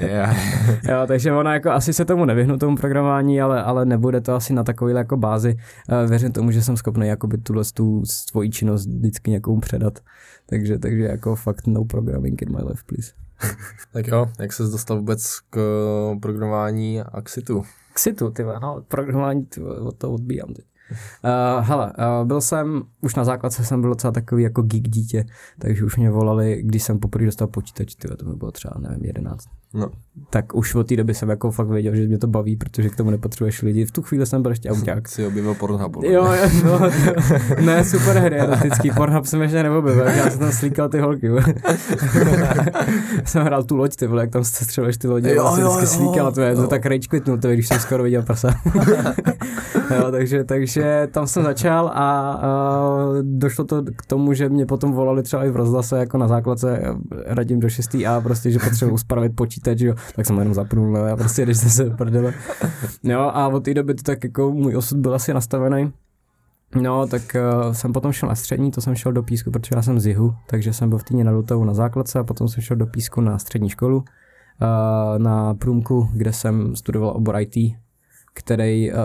Je. 0.00 0.26
Jo, 0.88 1.04
takže 1.06 1.32
ona 1.32 1.54
jako 1.54 1.70
asi 1.70 1.92
se 1.92 2.04
tomu 2.04 2.24
nevyhnu 2.24 2.58
tomu 2.58 2.76
programování, 2.76 3.40
ale, 3.40 3.62
ale 3.62 3.84
nebude 3.84 4.20
to 4.20 4.34
asi 4.34 4.52
na 4.52 4.64
takový 4.64 4.94
jako 4.94 5.16
bázi. 5.16 5.56
Eh, 5.88 6.06
Věřím 6.06 6.32
tomu, 6.32 6.50
že 6.50 6.62
jsem 6.62 6.76
schopný 6.76 7.08
jakoby 7.08 7.38
tuhle 7.38 7.64
tu 7.74 8.02
svoji 8.04 8.50
činnost 8.50 8.86
vždycky 8.86 9.30
někomu 9.30 9.60
předat. 9.60 9.98
Takže, 10.46 10.78
takže 10.78 11.02
jako 11.02 11.36
fakt 11.36 11.66
no 11.66 11.84
programming 11.84 12.42
in 12.42 12.52
my 12.52 12.62
life, 12.62 12.82
please. 12.86 13.12
Tak 13.92 14.06
jo, 14.06 14.26
jak 14.38 14.52
se 14.52 14.62
dostal 14.62 14.96
vůbec 14.96 15.40
k 15.50 15.56
programování 16.22 17.00
a 17.00 17.22
k 17.22 17.28
situ? 17.28 17.62
K 17.92 17.98
situ, 17.98 18.30
ty 18.30 18.42
no, 18.44 18.84
programování, 18.88 19.44
ty 19.46 19.60
vole, 19.60 19.80
od 19.80 19.96
toho 19.96 20.14
odbíjám 20.14 20.54
teď. 20.54 20.64
Uh, 21.24 21.64
hele, 21.66 21.92
uh, 21.98 22.26
byl 22.26 22.40
jsem, 22.40 22.82
už 23.00 23.14
na 23.14 23.24
základce 23.24 23.64
jsem 23.64 23.80
byl 23.80 23.90
docela 23.90 24.12
takový 24.12 24.42
jako 24.42 24.62
geek 24.62 24.88
dítě, 24.88 25.24
takže 25.58 25.84
už 25.84 25.96
mě 25.96 26.10
volali, 26.10 26.62
když 26.62 26.82
jsem 26.82 26.98
poprvé 26.98 27.26
dostal 27.26 27.48
počítač, 27.48 27.94
ty 27.94 28.08
vole, 28.08 28.16
to 28.16 28.24
bylo 28.24 28.50
třeba, 28.50 28.74
nevím, 28.78 29.04
11. 29.04 29.44
No, 29.74 29.90
Tak 30.30 30.54
už 30.54 30.74
od 30.74 30.86
té 30.86 30.96
doby 30.96 31.14
jsem 31.14 31.30
jako 31.30 31.50
fakt 31.50 31.68
věděl, 31.68 31.94
že 31.94 32.06
mě 32.06 32.18
to 32.18 32.26
baví, 32.26 32.56
protože 32.56 32.88
k 32.88 32.96
tomu 32.96 33.10
nepotřebuješ 33.10 33.62
lidi. 33.62 33.84
V 33.84 33.90
tu 33.90 34.02
chvíli 34.02 34.26
jsem 34.26 34.42
byl 34.42 34.50
ještě 34.50 34.70
auták. 34.70 35.08
si 35.08 35.26
objevil 35.26 35.54
Pornhub. 35.54 35.92
podle 35.92 36.12
Jo, 36.12 36.28
no, 36.64 36.80
ne, 37.64 37.84
super 37.84 38.18
hry, 38.18 38.40
erotický, 38.40 38.90
Pornhub 38.90 39.26
jsem 39.26 39.42
ještě 39.42 39.62
neobjevil, 39.62 40.06
já 40.06 40.30
jsem 40.30 40.38
tam 40.38 40.52
slíkal 40.52 40.88
ty 40.88 40.98
holky, 41.00 41.30
jsem 43.24 43.44
hrál 43.44 43.64
tu 43.64 43.76
loď, 43.76 43.96
ty 43.96 44.06
vole, 44.06 44.22
jak 44.22 44.30
tam 44.30 44.44
střeluješ 44.44 44.96
ty 44.96 45.08
lodě, 45.08 45.34
Jo, 45.34 45.52
jsem 45.54 45.64
vždycky 45.64 45.86
slíkal, 45.86 46.32
to 46.32 46.40
je 46.40 46.54
to 46.56 46.66
tak 46.66 46.86
rage 46.86 47.08
quitnul, 47.08 47.38
to 47.38 47.48
je, 47.48 47.54
když 47.54 47.68
jsem 47.68 47.80
skoro 47.80 48.02
viděl 48.02 48.22
prsa. 48.22 48.54
jo, 49.96 50.10
takže, 50.10 50.44
takže 50.44 50.81
tam 51.10 51.26
jsem 51.26 51.42
začal 51.42 51.88
a, 51.88 51.92
a 51.92 52.42
došlo 53.22 53.64
to 53.64 53.82
k 53.96 54.06
tomu, 54.06 54.32
že 54.32 54.48
mě 54.48 54.66
potom 54.66 54.92
volali 54.92 55.22
třeba 55.22 55.44
i 55.44 55.50
v 55.50 55.56
rozhlase 55.56 55.98
jako 55.98 56.18
na 56.18 56.28
základce, 56.28 56.82
radím 57.26 57.60
do 57.60 57.68
6. 57.68 57.94
a 57.94 58.20
prostě, 58.20 58.50
že 58.50 58.58
potřebuji 58.58 58.98
spravit 58.98 59.36
počítač, 59.36 59.80
jo, 59.80 59.94
tak 60.16 60.26
jsem 60.26 60.38
jenom 60.38 60.54
zapnul, 60.54 60.92
no, 60.92 61.04
a 61.04 61.16
prostě 61.16 61.42
když 61.42 61.58
se 61.58 61.90
prdele. 61.90 62.34
Jo, 63.02 63.20
a 63.20 63.48
od 63.48 63.64
té 63.64 63.74
doby 63.74 63.94
to 63.94 64.02
tak 64.02 64.24
jako 64.24 64.52
můj 64.52 64.76
osud 64.76 64.98
byl 64.98 65.14
asi 65.14 65.34
nastavený. 65.34 65.92
No, 66.80 67.06
tak 67.06 67.22
uh, 67.64 67.72
jsem 67.72 67.92
potom 67.92 68.12
šel 68.12 68.28
na 68.28 68.34
střední, 68.34 68.70
to 68.70 68.80
jsem 68.80 68.94
šel 68.94 69.12
do 69.12 69.22
Písku, 69.22 69.50
protože 69.50 69.74
já 69.76 69.82
jsem 69.82 70.00
z 70.00 70.06
jihu, 70.06 70.34
takže 70.46 70.72
jsem 70.72 70.88
byl 70.88 70.98
v 70.98 71.04
Týně 71.04 71.24
nad 71.24 71.32
Vltavou 71.32 71.64
na 71.64 71.74
základce 71.74 72.18
a 72.18 72.24
potom 72.24 72.48
jsem 72.48 72.62
šel 72.62 72.76
do 72.76 72.86
Písku 72.86 73.20
na 73.20 73.38
střední 73.38 73.68
školu, 73.68 73.96
uh, 73.96 74.04
na 75.18 75.54
Průmku, 75.54 76.08
kde 76.12 76.32
jsem 76.32 76.76
studoval 76.76 77.10
obor 77.10 77.36
IT, 77.40 77.74
který 78.34 78.92
uh, 78.92 78.98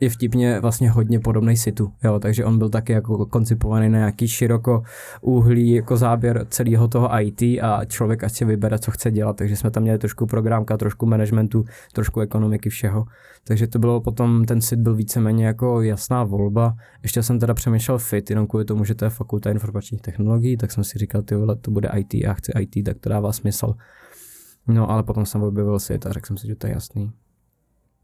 je 0.00 0.10
vtipně 0.10 0.60
vlastně 0.60 0.90
hodně 0.90 1.20
podobný 1.20 1.56
situ, 1.56 1.92
jo, 2.04 2.18
takže 2.18 2.44
on 2.44 2.58
byl 2.58 2.68
taky 2.68 2.92
jako 2.92 3.26
koncipovaný 3.26 3.88
na 3.88 3.98
nějaký 3.98 4.28
široko 4.28 4.82
úhlý 5.20 5.70
jako 5.70 5.96
záběr 5.96 6.46
celého 6.50 6.88
toho 6.88 7.10
IT 7.20 7.42
a 7.42 7.84
člověk 7.86 8.24
ať 8.24 8.32
si 8.32 8.44
vybere, 8.44 8.78
co 8.78 8.90
chce 8.90 9.10
dělat, 9.10 9.36
takže 9.36 9.56
jsme 9.56 9.70
tam 9.70 9.82
měli 9.82 9.98
trošku 9.98 10.26
programka, 10.26 10.76
trošku 10.76 11.06
managementu, 11.06 11.64
trošku 11.92 12.20
ekonomiky, 12.20 12.70
všeho. 12.70 13.04
Takže 13.44 13.66
to 13.66 13.78
bylo 13.78 14.00
potom, 14.00 14.44
ten 14.44 14.60
sit 14.60 14.78
byl 14.78 14.94
víceméně 14.94 15.46
jako 15.46 15.82
jasná 15.82 16.24
volba. 16.24 16.74
Ještě 17.02 17.22
jsem 17.22 17.38
teda 17.38 17.54
přemýšlel 17.54 17.98
fit, 17.98 18.30
jenom 18.30 18.46
kvůli 18.46 18.64
tomu, 18.64 18.84
že 18.84 18.94
to 18.94 19.04
je 19.04 19.10
fakulta 19.10 19.50
informačních 19.50 20.02
technologií, 20.02 20.56
tak 20.56 20.72
jsem 20.72 20.84
si 20.84 20.98
říkal, 20.98 21.22
ty 21.22 21.34
vole, 21.34 21.56
to 21.56 21.70
bude 21.70 21.90
IT, 21.96 22.14
já 22.14 22.34
chci 22.34 22.52
IT, 22.58 22.84
tak 22.84 22.98
to 22.98 23.08
dává 23.08 23.32
smysl. 23.32 23.74
No, 24.68 24.90
ale 24.90 25.02
potom 25.02 25.26
jsem 25.26 25.42
objevil 25.42 25.78
sit 25.78 26.06
a 26.06 26.12
řekl 26.12 26.26
jsem 26.26 26.36
si, 26.36 26.46
že 26.46 26.54
to 26.54 26.66
je 26.66 26.72
jasný. 26.72 27.12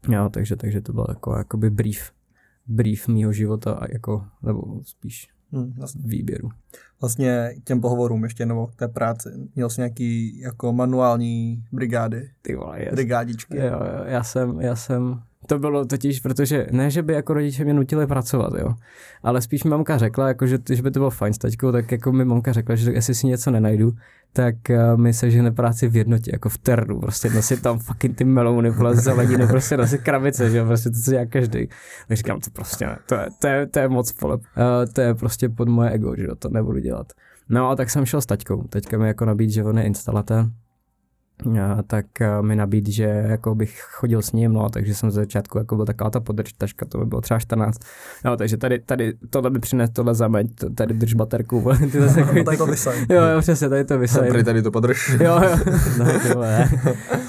Jo, 0.09 0.29
takže, 0.29 0.55
takže 0.55 0.81
to 0.81 0.93
byl 0.93 1.05
jako, 1.09 1.37
jakoby 1.37 1.69
brief, 1.69 2.11
brief 2.67 3.07
mýho 3.07 3.31
života 3.33 3.71
a 3.73 3.91
jako, 3.91 4.25
nebo 4.43 4.83
spíš 4.83 5.27
Hm, 5.51 5.73
jasně. 5.81 6.01
výběru. 6.05 6.49
Vlastně 7.01 7.49
k 7.59 7.63
těm 7.63 7.81
pohovorům 7.81 8.23
ještě 8.23 8.45
nebo 8.45 8.67
k 8.67 8.75
té 8.75 8.87
práci. 8.87 9.29
Měl 9.55 9.69
jsi 9.69 9.81
nějaký 9.81 10.39
jako 10.39 10.73
manuální 10.73 11.63
brigády, 11.71 12.29
Ty 12.41 12.55
vole, 12.55 12.83
yes. 12.83 12.93
brigádičky. 12.93 13.57
Jo, 13.57 13.65
jo, 13.65 14.03
já 14.05 14.23
jsem, 14.23 14.61
já 14.61 14.75
jsem, 14.75 15.21
to 15.45 15.59
bylo 15.59 15.85
totiž, 15.85 16.19
protože 16.19 16.67
ne, 16.71 16.91
že 16.91 17.03
by 17.03 17.13
jako 17.13 17.33
rodiče 17.33 17.63
mě 17.63 17.73
nutili 17.73 18.07
pracovat, 18.07 18.53
jo, 18.59 18.73
ale 19.23 19.41
spíš 19.41 19.63
mi 19.63 19.69
mamka 19.69 19.97
řekla, 19.97 20.27
jako, 20.27 20.47
že, 20.47 20.57
že 20.69 20.81
by 20.81 20.91
to 20.91 20.99
bylo 20.99 21.09
fajn 21.09 21.33
s 21.33 21.37
taťkou, 21.37 21.71
tak 21.71 21.91
jako 21.91 22.11
mi 22.11 22.25
mamka 22.25 22.53
řekla, 22.53 22.75
že 22.75 22.91
jestli 22.91 23.15
si 23.15 23.27
něco 23.27 23.51
nenajdu, 23.51 23.91
tak 24.33 24.55
uh, 24.69 24.99
mi 24.99 25.13
sežene 25.13 25.51
práci 25.51 25.87
v 25.87 25.95
jednotě, 25.95 26.31
jako 26.33 26.49
v 26.49 26.57
ternu, 26.57 26.99
prostě 26.99 27.29
nosit 27.29 27.61
tam 27.61 27.79
fucking 27.79 28.17
ty 28.17 28.23
melouny, 28.23 28.69
vole, 28.69 28.95
zeleninu, 28.95 29.47
prostě 29.47 29.77
nosit 29.77 30.01
krabice, 30.01 30.49
že 30.49 30.57
jo, 30.57 30.65
prostě 30.65 30.89
to, 30.89 30.99
co 31.05 31.11
dělá 31.11 31.25
každý. 31.25 31.67
Tak 32.07 32.17
říkám, 32.17 32.39
to 32.39 32.51
prostě 32.51 32.85
ne, 32.85 32.97
to 33.05 33.15
je, 33.15 33.27
to 33.39 33.47
je, 33.47 33.67
to 33.67 33.79
je 33.79 33.89
moc 33.89 34.11
polep. 34.11 34.41
Uh, 34.41 34.93
to 34.93 35.01
je 35.01 35.15
prostě 35.15 35.49
pod 35.49 35.67
moje 35.67 35.89
ego, 35.89 36.15
že 36.17 36.23
jo, 36.23 36.35
to 36.35 36.49
nebudu 36.49 36.79
dělat. 36.79 37.07
No 37.49 37.69
a 37.69 37.75
tak 37.75 37.89
jsem 37.89 38.05
šel 38.05 38.21
s 38.21 38.25
taťkou, 38.25 38.63
teďka 38.63 38.97
mi 38.97 39.07
jako 39.07 39.25
nabít, 39.25 39.51
že 39.51 39.63
on 39.63 39.77
je 39.77 39.83
instalatér, 39.83 40.45
tak 41.87 42.05
mi 42.41 42.55
nabít, 42.55 42.87
že 42.87 43.03
jako 43.03 43.55
bych 43.55 43.79
chodil 43.81 44.21
s 44.21 44.31
ním, 44.31 44.53
no, 44.53 44.69
takže 44.69 44.95
jsem 44.95 45.11
ze 45.11 45.19
začátku 45.21 45.57
jako 45.57 45.75
byl 45.75 45.85
taková 45.85 46.09
ta 46.09 46.19
podržtaška, 46.19 46.85
to 46.85 46.97
by 46.97 47.05
bylo 47.05 47.21
třeba 47.21 47.39
14. 47.39 47.79
No, 48.25 48.37
takže 48.37 48.57
tady, 48.57 48.79
tady 48.79 49.13
tohle 49.29 49.49
by 49.49 49.59
přines, 49.59 49.89
tohle 49.89 50.15
zameď, 50.15 50.47
tady 50.75 50.93
drž 50.93 51.13
baterku, 51.13 51.61
vole, 51.61 51.77
ty 51.77 52.01
zase 52.01 52.19
No, 52.37 52.43
tady 52.43 52.57
to 52.57 52.65
vysaj. 52.65 53.05
Jo, 53.09 53.23
jo, 53.23 53.39
přesně, 53.39 53.69
tady 53.69 53.85
to 53.85 53.99
vysaj. 53.99 54.27
Tady, 54.27 54.43
tady 54.43 54.61
to 54.61 54.71
podrž. 54.71 55.17
Jo, 55.19 55.41
jo. 55.43 55.57
No, 55.97 56.05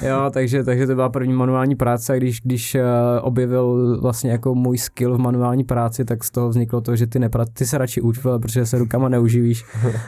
jo 0.09 0.31
takže, 0.31 0.65
takže 0.65 0.87
to 0.87 0.95
byla 0.95 1.09
první 1.09 1.33
manuální 1.33 1.77
práce 1.77 2.13
a 2.13 2.17
když, 2.17 2.41
když 2.41 2.75
uh, 2.75 2.81
objevil 3.21 3.99
vlastně 4.01 4.31
jako 4.31 4.55
můj 4.55 4.79
skill 4.79 5.17
v 5.17 5.21
manuální 5.21 5.65
práci, 5.65 6.05
tak 6.05 6.25
z 6.25 6.31
toho 6.31 6.49
vzniklo 6.49 6.81
to, 6.81 6.97
že 6.97 7.07
ty, 7.07 7.19
nepra- 7.19 7.47
ty 7.53 7.67
se 7.67 7.79
radši 7.79 8.01
uč, 8.01 8.25
vole, 8.25 8.39
protože 8.39 8.67
se 8.67 8.79
rukama 8.79 9.09
neuživíš. 9.09 9.65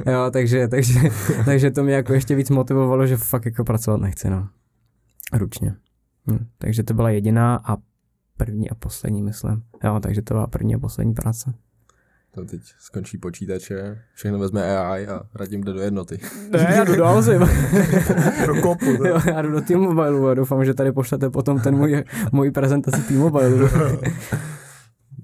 Jo, 0.07 0.31
takže, 0.31 0.69
takže, 0.69 1.01
takže 1.45 1.71
to 1.71 1.85
mě 1.85 1.95
jako 1.95 2.13
ještě 2.13 2.35
víc 2.35 2.51
motivovalo, 2.51 3.07
že 3.07 3.17
fakt 3.17 3.45
jako 3.45 3.65
pracovat 3.65 3.90
nechci, 3.97 4.31
no. 4.31 4.49
Ručně. 5.33 5.77
Hm, 6.31 6.47
takže 6.59 6.83
to 6.83 6.95
byla 6.95 7.11
jediná 7.11 7.57
a 7.65 7.77
první 8.37 8.71
a 8.71 8.75
poslední, 8.75 9.23
myslím. 9.23 9.63
Jo, 9.85 10.01
takže 10.03 10.23
to 10.23 10.35
byla 10.35 10.47
první 10.47 10.75
a 10.75 10.79
poslední 10.79 11.15
práce. 11.15 11.55
To 12.35 12.45
teď 12.45 12.61
skončí 12.79 13.19
počítače, 13.19 14.03
všechno 14.15 14.39
vezme 14.39 14.79
AI 14.79 15.07
a 15.07 15.21
radím 15.35 15.61
jde 15.61 15.73
do 15.73 15.81
jednoty. 15.81 16.19
Ne, 16.51 16.75
já 16.77 16.85
jdu 16.85 16.97
do 16.97 17.05
Alzy. 17.05 17.39
Do 18.47 18.63
kopu. 18.63 18.85
Jo, 19.07 19.21
já 19.27 19.43
jdu 19.43 19.51
do 19.51 19.61
T-Mobile 19.61 20.31
a 20.31 20.35
doufám, 20.35 20.65
že 20.65 20.75
tady 20.75 20.93
pošlete 20.93 21.31
potom 21.31 21.61
ten 21.61 21.77
můj, 21.77 22.05
můj 22.33 22.51
prezentaci 22.51 23.03
T-Mobile. 23.03 23.71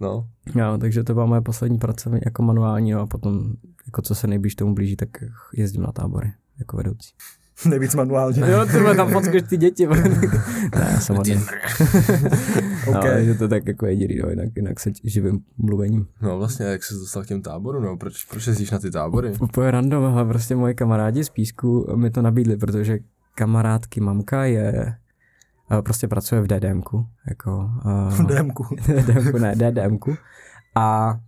No, 0.01 0.29
Jo, 0.55 0.79
takže 0.81 1.05
to 1.05 1.15
byla 1.15 1.27
moje 1.27 1.41
poslední 1.41 1.79
práce 1.79 2.21
jako 2.25 2.43
manuální 2.43 2.93
no, 2.93 3.01
a 3.01 3.07
potom, 3.07 3.53
jako 3.87 4.03
co 4.03 4.15
se 4.15 4.27
nejblíž 4.27 4.55
tomu 4.55 4.75
blíží, 4.75 4.97
tak 4.97 5.09
jezdím 5.55 5.83
na 5.83 5.93
tábory 5.93 6.33
jako 6.59 6.77
vedoucí. 6.77 7.15
Nejvíc 7.69 7.95
manuálně. 7.95 8.41
Jo, 8.41 8.67
ty 8.67 8.79
vole, 8.79 8.95
tam 8.97 9.13
fotkáš 9.13 9.43
ty 9.49 9.57
děti. 9.57 9.87
ne, 9.87 10.89
já 10.93 11.01
jsem 11.01 11.17
hodně. 11.17 11.41
OK. 12.87 12.95
no, 12.95 13.03
takže 13.03 13.35
to 13.35 13.49
tak 13.49 13.67
jako 13.67 13.87
jediný, 13.87 14.19
no, 14.23 14.29
jinak, 14.31 14.49
jinak 14.57 14.81
se 14.81 14.91
živím 15.05 15.41
mluvením. 15.59 16.07
no 16.23 16.39
vlastně, 16.39 16.67
jak 16.67 16.85
jsi 16.85 16.95
dostal 16.95 17.23
k 17.23 17.27
těm 17.27 17.43
táborům, 17.43 17.83
no, 17.83 17.97
proč, 17.97 18.25
proč 18.25 18.47
jezdíš 18.47 18.71
na 18.71 18.79
ty 18.79 18.91
tábory? 18.91 19.33
Úplně 19.41 19.71
random, 19.71 20.05
ale 20.05 20.25
prostě 20.25 20.57
moji 20.57 20.75
kamarádi 20.75 21.25
z 21.25 21.29
Písku 21.29 21.97
mi 21.97 22.11
to 22.11 22.23
nabídli, 22.23 22.57
protože 22.57 22.99
kamarádky 23.35 24.01
mamka 24.01 24.45
je 24.45 24.95
prostě 25.81 26.09
pracuje 26.09 26.41
v 26.41 26.47
DDMku, 26.47 27.07
jako 27.29 27.71
V 28.11 28.21
uh, 28.21 28.27
DMku. 28.37 28.65
DDMku, 28.87 29.39
ne, 29.39 29.55
DDMku. 29.57 30.17
A 30.75 31.19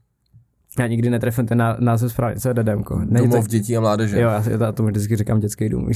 já 0.78 0.86
nikdy 0.86 1.10
netrefím 1.10 1.46
ten 1.46 1.58
ná- 1.58 1.76
název 1.80 2.12
správně, 2.12 2.40
co 2.40 2.48
je 2.48 2.54
DDMko. 2.54 2.98
Není 2.98 3.26
to, 3.26 3.32
Domov 3.32 3.48
dětí 3.48 3.76
a 3.76 3.80
mládeže. 3.80 4.20
jo, 4.20 4.28
já, 4.28 4.42
já 4.60 4.72
tomu 4.72 4.88
vždycky 4.88 5.16
říkám 5.16 5.40
dětský 5.40 5.68
dům. 5.68 5.88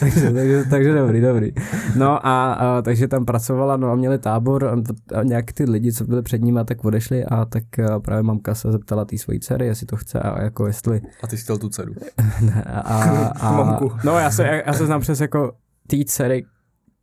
takže, 0.00 0.30
takže, 0.32 0.64
takže, 0.70 0.94
dobrý, 0.94 1.20
dobrý. 1.20 1.52
No 1.96 2.26
a, 2.26 2.52
a, 2.52 2.82
takže 2.82 3.08
tam 3.08 3.24
pracovala, 3.24 3.76
no 3.76 3.90
a 3.90 3.94
měli 3.94 4.18
tábor 4.18 4.64
a, 4.64 4.76
nějak 5.22 5.52
ty 5.52 5.64
lidi, 5.64 5.92
co 5.92 6.04
byli 6.04 6.22
před 6.22 6.42
nimi, 6.42 6.60
tak 6.64 6.84
odešli 6.84 7.24
a 7.24 7.44
tak 7.44 7.78
a 7.78 8.00
právě 8.00 8.22
mamka 8.22 8.54
se 8.54 8.72
zeptala 8.72 9.04
té 9.04 9.18
svojí 9.18 9.40
dcery, 9.40 9.66
jestli 9.66 9.86
to 9.86 9.96
chce 9.96 10.20
a 10.20 10.42
jako 10.42 10.66
jestli 10.66 11.00
A 11.22 11.26
ty 11.26 11.36
jsi 11.36 11.42
chtěl 11.44 11.58
tu 11.58 11.68
dceru. 11.68 11.92
a, 12.66 12.80
a, 12.80 13.26
a, 13.28 13.52
Mamku. 13.56 13.92
no 14.04 14.18
já 14.18 14.30
se, 14.30 14.42
já, 14.46 14.54
já 14.66 14.72
se 14.72 14.86
znám 14.86 15.00
přes 15.00 15.20
jako 15.20 15.52
té 15.86 15.96
dcery 16.06 16.44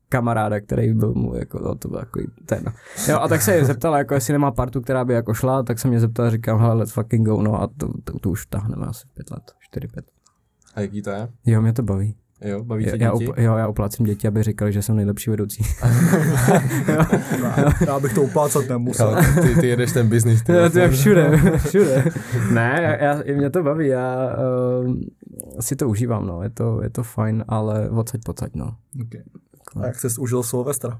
kamaráda, 0.09 0.59
který 0.59 0.93
byl 0.93 1.13
mu 1.13 1.35
jako, 1.35 1.59
no, 1.59 1.75
to 1.75 1.87
byl 1.87 1.99
jako 1.99 2.19
ten. 2.45 2.63
Jo, 3.09 3.19
a 3.19 3.27
tak 3.27 3.41
se 3.41 3.55
je 3.55 3.65
zeptala, 3.65 3.97
jako 3.97 4.13
jestli 4.13 4.33
nemá 4.33 4.51
partu, 4.51 4.81
která 4.81 5.05
by 5.05 5.13
jako 5.13 5.33
šla, 5.33 5.63
tak 5.63 5.79
se 5.79 5.87
mě 5.87 5.99
zeptala, 5.99 6.29
říkám, 6.29 6.59
hele, 6.59 6.73
let's 6.73 6.93
fucking 6.93 7.27
go, 7.27 7.41
no 7.41 7.61
a 7.61 7.67
to, 7.77 7.89
to, 8.03 8.19
to 8.19 8.29
už 8.29 8.45
táhneme 8.45 8.85
asi 8.85 9.07
pět 9.13 9.31
let, 9.31 9.51
čtyři, 9.59 9.87
pět. 9.87 10.05
A 10.75 10.81
jaký 10.81 11.01
to 11.01 11.09
je? 11.09 11.27
Jo, 11.45 11.61
mě 11.61 11.73
to 11.73 11.83
baví. 11.83 12.15
Jo, 12.41 12.63
baví 12.63 12.85
Já, 12.85 12.97
tě 12.97 13.03
já, 13.03 13.11
děti? 13.11 13.25
jo, 13.37 13.55
já 13.55 13.67
uplácím 13.67 14.05
děti, 14.05 14.27
aby 14.27 14.43
říkali, 14.43 14.73
že 14.73 14.81
jsem 14.81 14.95
nejlepší 14.95 15.29
vedoucí. 15.29 15.63
Já 17.87 17.99
bych 17.99 18.13
to 18.13 18.21
uplácat 18.21 18.69
nemusel. 18.69 19.07
Ale 19.07 19.41
ty, 19.41 19.55
ty 19.55 19.67
jedeš 19.67 19.91
ten 19.91 20.09
biznis. 20.09 20.43
Ty, 20.43 20.51
Jo, 20.55 20.69
to 20.69 20.79
je 20.79 20.89
všude, 20.89 21.31
všude. 21.57 22.05
Ne, 22.51 22.79
já, 22.81 23.05
já, 23.05 23.23
mě 23.37 23.49
to 23.49 23.63
baví, 23.63 23.87
já 23.87 24.35
uh, 24.85 24.95
si 25.59 25.75
to 25.75 25.89
užívám, 25.89 26.27
no, 26.27 26.43
je 26.43 26.49
to, 26.49 26.83
je 26.83 26.89
to 26.89 27.03
fajn, 27.03 27.45
ale 27.47 27.89
odsaď 27.89 28.21
pocať, 28.25 28.51
no. 28.55 28.75
Okay. 29.05 29.21
A 29.81 29.85
jak 29.85 29.99
jsi 29.99 30.07
užil 30.19 30.43
Silvestra? 30.43 30.99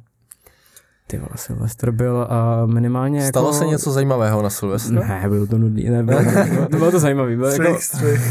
Ty 1.09 1.17
vole, 1.17 1.29
Silvestr 1.35 1.91
byl 1.91 2.27
uh, 2.65 2.73
minimálně 2.73 3.27
Stalo 3.27 3.47
jako... 3.47 3.57
se 3.57 3.65
něco 3.65 3.91
zajímavého 3.91 4.41
na 4.41 4.49
Silvestra? 4.49 5.07
Ne, 5.07 5.29
bylo 5.29 5.47
to 5.47 5.57
nudný, 5.57 5.83
ne, 5.83 6.03
bylo, 6.03 6.19
to, 6.19 6.69
bylo 6.77 6.91
to 6.91 6.99
zajímavý, 6.99 7.35
byl, 7.35 7.47
jako, 7.47 7.77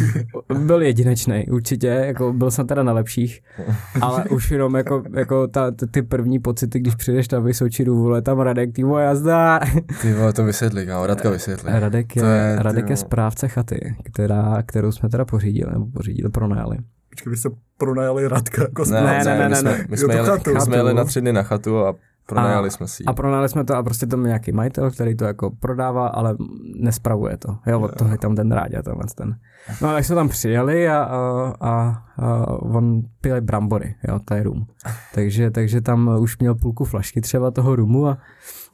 byl 0.58 0.82
jedinečný, 0.82 1.46
určitě, 1.50 1.86
jako 1.86 2.32
byl 2.32 2.50
jsem 2.50 2.66
teda 2.66 2.82
na 2.82 2.92
lepších, 2.92 3.42
ale 4.00 4.24
už 4.24 4.50
jenom 4.50 4.74
jako, 4.74 5.02
jako 5.14 5.46
ta, 5.46 5.70
ty, 5.90 6.02
první 6.02 6.38
pocity, 6.38 6.80
když 6.80 6.94
přijdeš 6.94 7.28
na 7.28 7.38
Vysočinu, 7.38 7.96
vole, 7.96 8.22
tam 8.22 8.40
Radek, 8.40 8.72
ty 8.72 8.84
vole, 8.84 9.02
jazda. 9.04 9.60
Ty 10.02 10.14
vole, 10.14 10.32
to 10.32 10.44
vysvětli, 10.44 10.86
kámo, 10.86 11.06
Radka 11.06 11.30
vysvětli. 11.30 11.70
Radek 11.74 12.16
je, 12.16 12.22
To 12.22 12.28
je, 12.28 12.56
Radek 12.58 12.90
je 12.90 12.96
správce 12.96 13.48
chaty, 13.48 13.96
která, 14.04 14.62
kterou 14.66 14.92
jsme 14.92 15.08
teda 15.08 15.24
pořídili, 15.24 15.72
nebo 15.72 15.86
pořídili, 15.86 16.30
pronajali. 16.30 16.78
Počkej, 17.16 17.30
vy 17.30 17.36
jste 17.36 17.48
pronajali 17.78 18.28
Radka 18.28 18.62
jako 18.62 18.84
Ne, 18.84 19.00
Ne, 19.00 19.24
ne, 19.24 19.38
ne, 19.38 19.42
my 19.44 19.48
ne, 19.48 19.56
jsme, 19.56 19.70
ne. 19.70 19.86
My 19.88 19.96
jsme, 19.96 20.06
to 20.08 20.12
jeli, 20.14 20.28
chatu. 20.28 20.54
my 20.54 20.60
jsme 20.60 20.76
jeli 20.76 20.94
na 20.94 21.04
tři 21.04 21.20
dny 21.20 21.32
na 21.32 21.42
chatu 21.42 21.78
a 21.86 21.94
pronajali 22.26 22.68
A- 22.68 22.70
jsme 22.70 22.88
si 22.88 23.02
ji. 23.02 23.06
A 23.06 23.12
pronajali 23.12 23.48
jsme 23.48 23.64
to 23.64 23.76
a 23.76 23.82
prostě 23.82 24.06
tam 24.06 24.20
je 24.20 24.26
nějaký 24.26 24.52
majitel, 24.52 24.90
který 24.90 25.16
to 25.16 25.24
jako 25.24 25.50
prodává, 25.60 26.08
ale 26.08 26.36
nespravuje 26.80 27.36
to. 27.36 27.56
Jo, 27.66 27.80
od 27.80 27.94
toho 27.98 28.10
je 28.12 28.18
tam 28.18 28.34
ten 28.36 28.52
ráďa, 28.52 28.82
tenhle 28.82 29.04
ten. 29.16 29.36
No 29.82 29.88
tak 29.92 30.04
jsme 30.04 30.14
tam 30.14 30.28
přijeli 30.28 30.88
a, 30.88 30.98
a, 31.02 31.18
a, 31.60 32.02
a 32.18 32.46
on 32.50 33.02
pil 33.20 33.40
brambory, 33.40 33.94
jo, 34.08 34.18
to 34.24 34.34
je 34.34 34.42
rum. 34.42 34.66
Takže, 35.14 35.50
takže 35.50 35.80
tam 35.80 36.10
už 36.20 36.38
měl 36.38 36.54
půlku 36.54 36.84
flašky 36.84 37.20
třeba 37.20 37.50
toho 37.50 37.76
rumu 37.76 38.06
a 38.06 38.18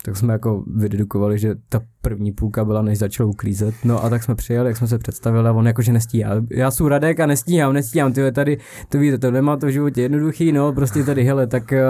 tak 0.05 0.17
jsme 0.17 0.33
jako 0.33 0.65
vydedukovali, 0.77 1.39
že 1.39 1.55
ta 1.69 1.81
první 2.01 2.33
půlka 2.33 2.65
byla, 2.65 2.83
než 2.83 2.99
začal 2.99 3.29
uklízet. 3.29 3.75
No 3.85 4.05
a 4.05 4.11
tak 4.11 4.23
jsme 4.23 4.35
přijeli, 4.35 4.69
jak 4.69 4.77
jsme 4.77 4.87
se 4.87 4.99
představili 4.99 5.49
a 5.49 5.53
on 5.53 5.67
jakože 5.67 5.93
nestíhá. 5.93 6.33
Já 6.51 6.71
jsem 6.71 6.87
Radek 6.87 7.21
a 7.21 7.27
nestíhám, 7.27 7.73
nestíhám, 7.73 8.13
ty 8.13 8.33
tady, 8.33 8.59
to 8.89 8.99
víte, 8.99 9.19
to 9.19 9.31
nemá 9.31 9.57
to 9.57 9.67
v 9.67 9.71
životě 9.71 10.03
jednoduchý, 10.03 10.53
no 10.53 10.73
prostě 10.73 11.05
tady, 11.05 11.25
hele, 11.25 11.47
tak 11.47 11.73
eh, 11.73 11.83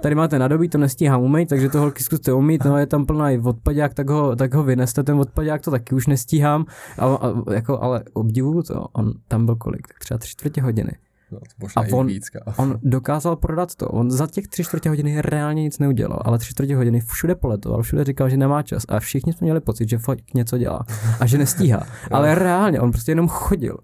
tady 0.00 0.14
máte 0.14 0.38
nádobí, 0.38 0.68
to 0.68 0.78
nestíhám 0.78 1.22
umýt, 1.22 1.48
takže 1.48 1.68
to 1.68 1.80
holky 1.80 2.02
zkuste 2.02 2.32
umýt, 2.32 2.64
no 2.64 2.78
je 2.78 2.86
tam 2.86 3.06
plná 3.06 3.30
i 3.30 3.38
odpadák, 3.38 3.94
tak 3.94 4.10
ho, 4.10 4.36
tak 4.36 4.54
ho 4.54 4.62
vyneste, 4.62 5.02
ten 5.02 5.16
odpadák, 5.16 5.62
to 5.62 5.70
taky 5.70 5.94
už 5.94 6.06
nestíhám, 6.06 6.64
a, 6.98 7.06
a, 7.06 7.52
jako, 7.54 7.82
ale 7.82 8.02
obdivuju 8.12 8.62
to, 8.62 8.86
on 8.92 9.12
tam 9.28 9.46
byl 9.46 9.56
kolik, 9.56 9.88
tak 9.88 9.98
třeba 9.98 10.18
tři 10.18 10.30
čtvrtě 10.30 10.62
hodiny. 10.62 10.92
No, 11.34 11.40
možná 11.60 11.82
a 11.82 11.96
on- 11.96 12.06
víc. 12.06 12.24
On 12.56 12.78
dokázal 12.82 13.36
prodat 13.36 13.74
to. 13.74 13.88
On 13.88 14.10
za 14.10 14.26
těch 14.26 14.48
tři 14.48 14.64
čtvrtě 14.64 14.88
hodiny 14.88 15.20
reálně 15.22 15.62
nic 15.62 15.78
neudělal, 15.78 16.22
ale 16.24 16.38
tři 16.38 16.50
čtvrtě 16.50 16.76
hodiny 16.76 17.00
všude 17.00 17.34
poletoval, 17.34 17.82
všude 17.82 18.04
říkal, 18.04 18.28
že 18.28 18.36
nemá 18.36 18.62
čas 18.62 18.82
a 18.88 19.00
všichni 19.00 19.32
jsme 19.32 19.44
měli 19.44 19.60
pocit, 19.60 19.88
že 19.88 19.98
fakt 19.98 20.34
něco 20.34 20.58
dělá 20.58 20.80
a 21.20 21.26
že 21.26 21.38
nestíhá. 21.38 21.86
ale 22.10 22.34
reálně, 22.34 22.80
on 22.80 22.90
prostě 22.90 23.10
jenom 23.12 23.28
chodil. 23.28 23.76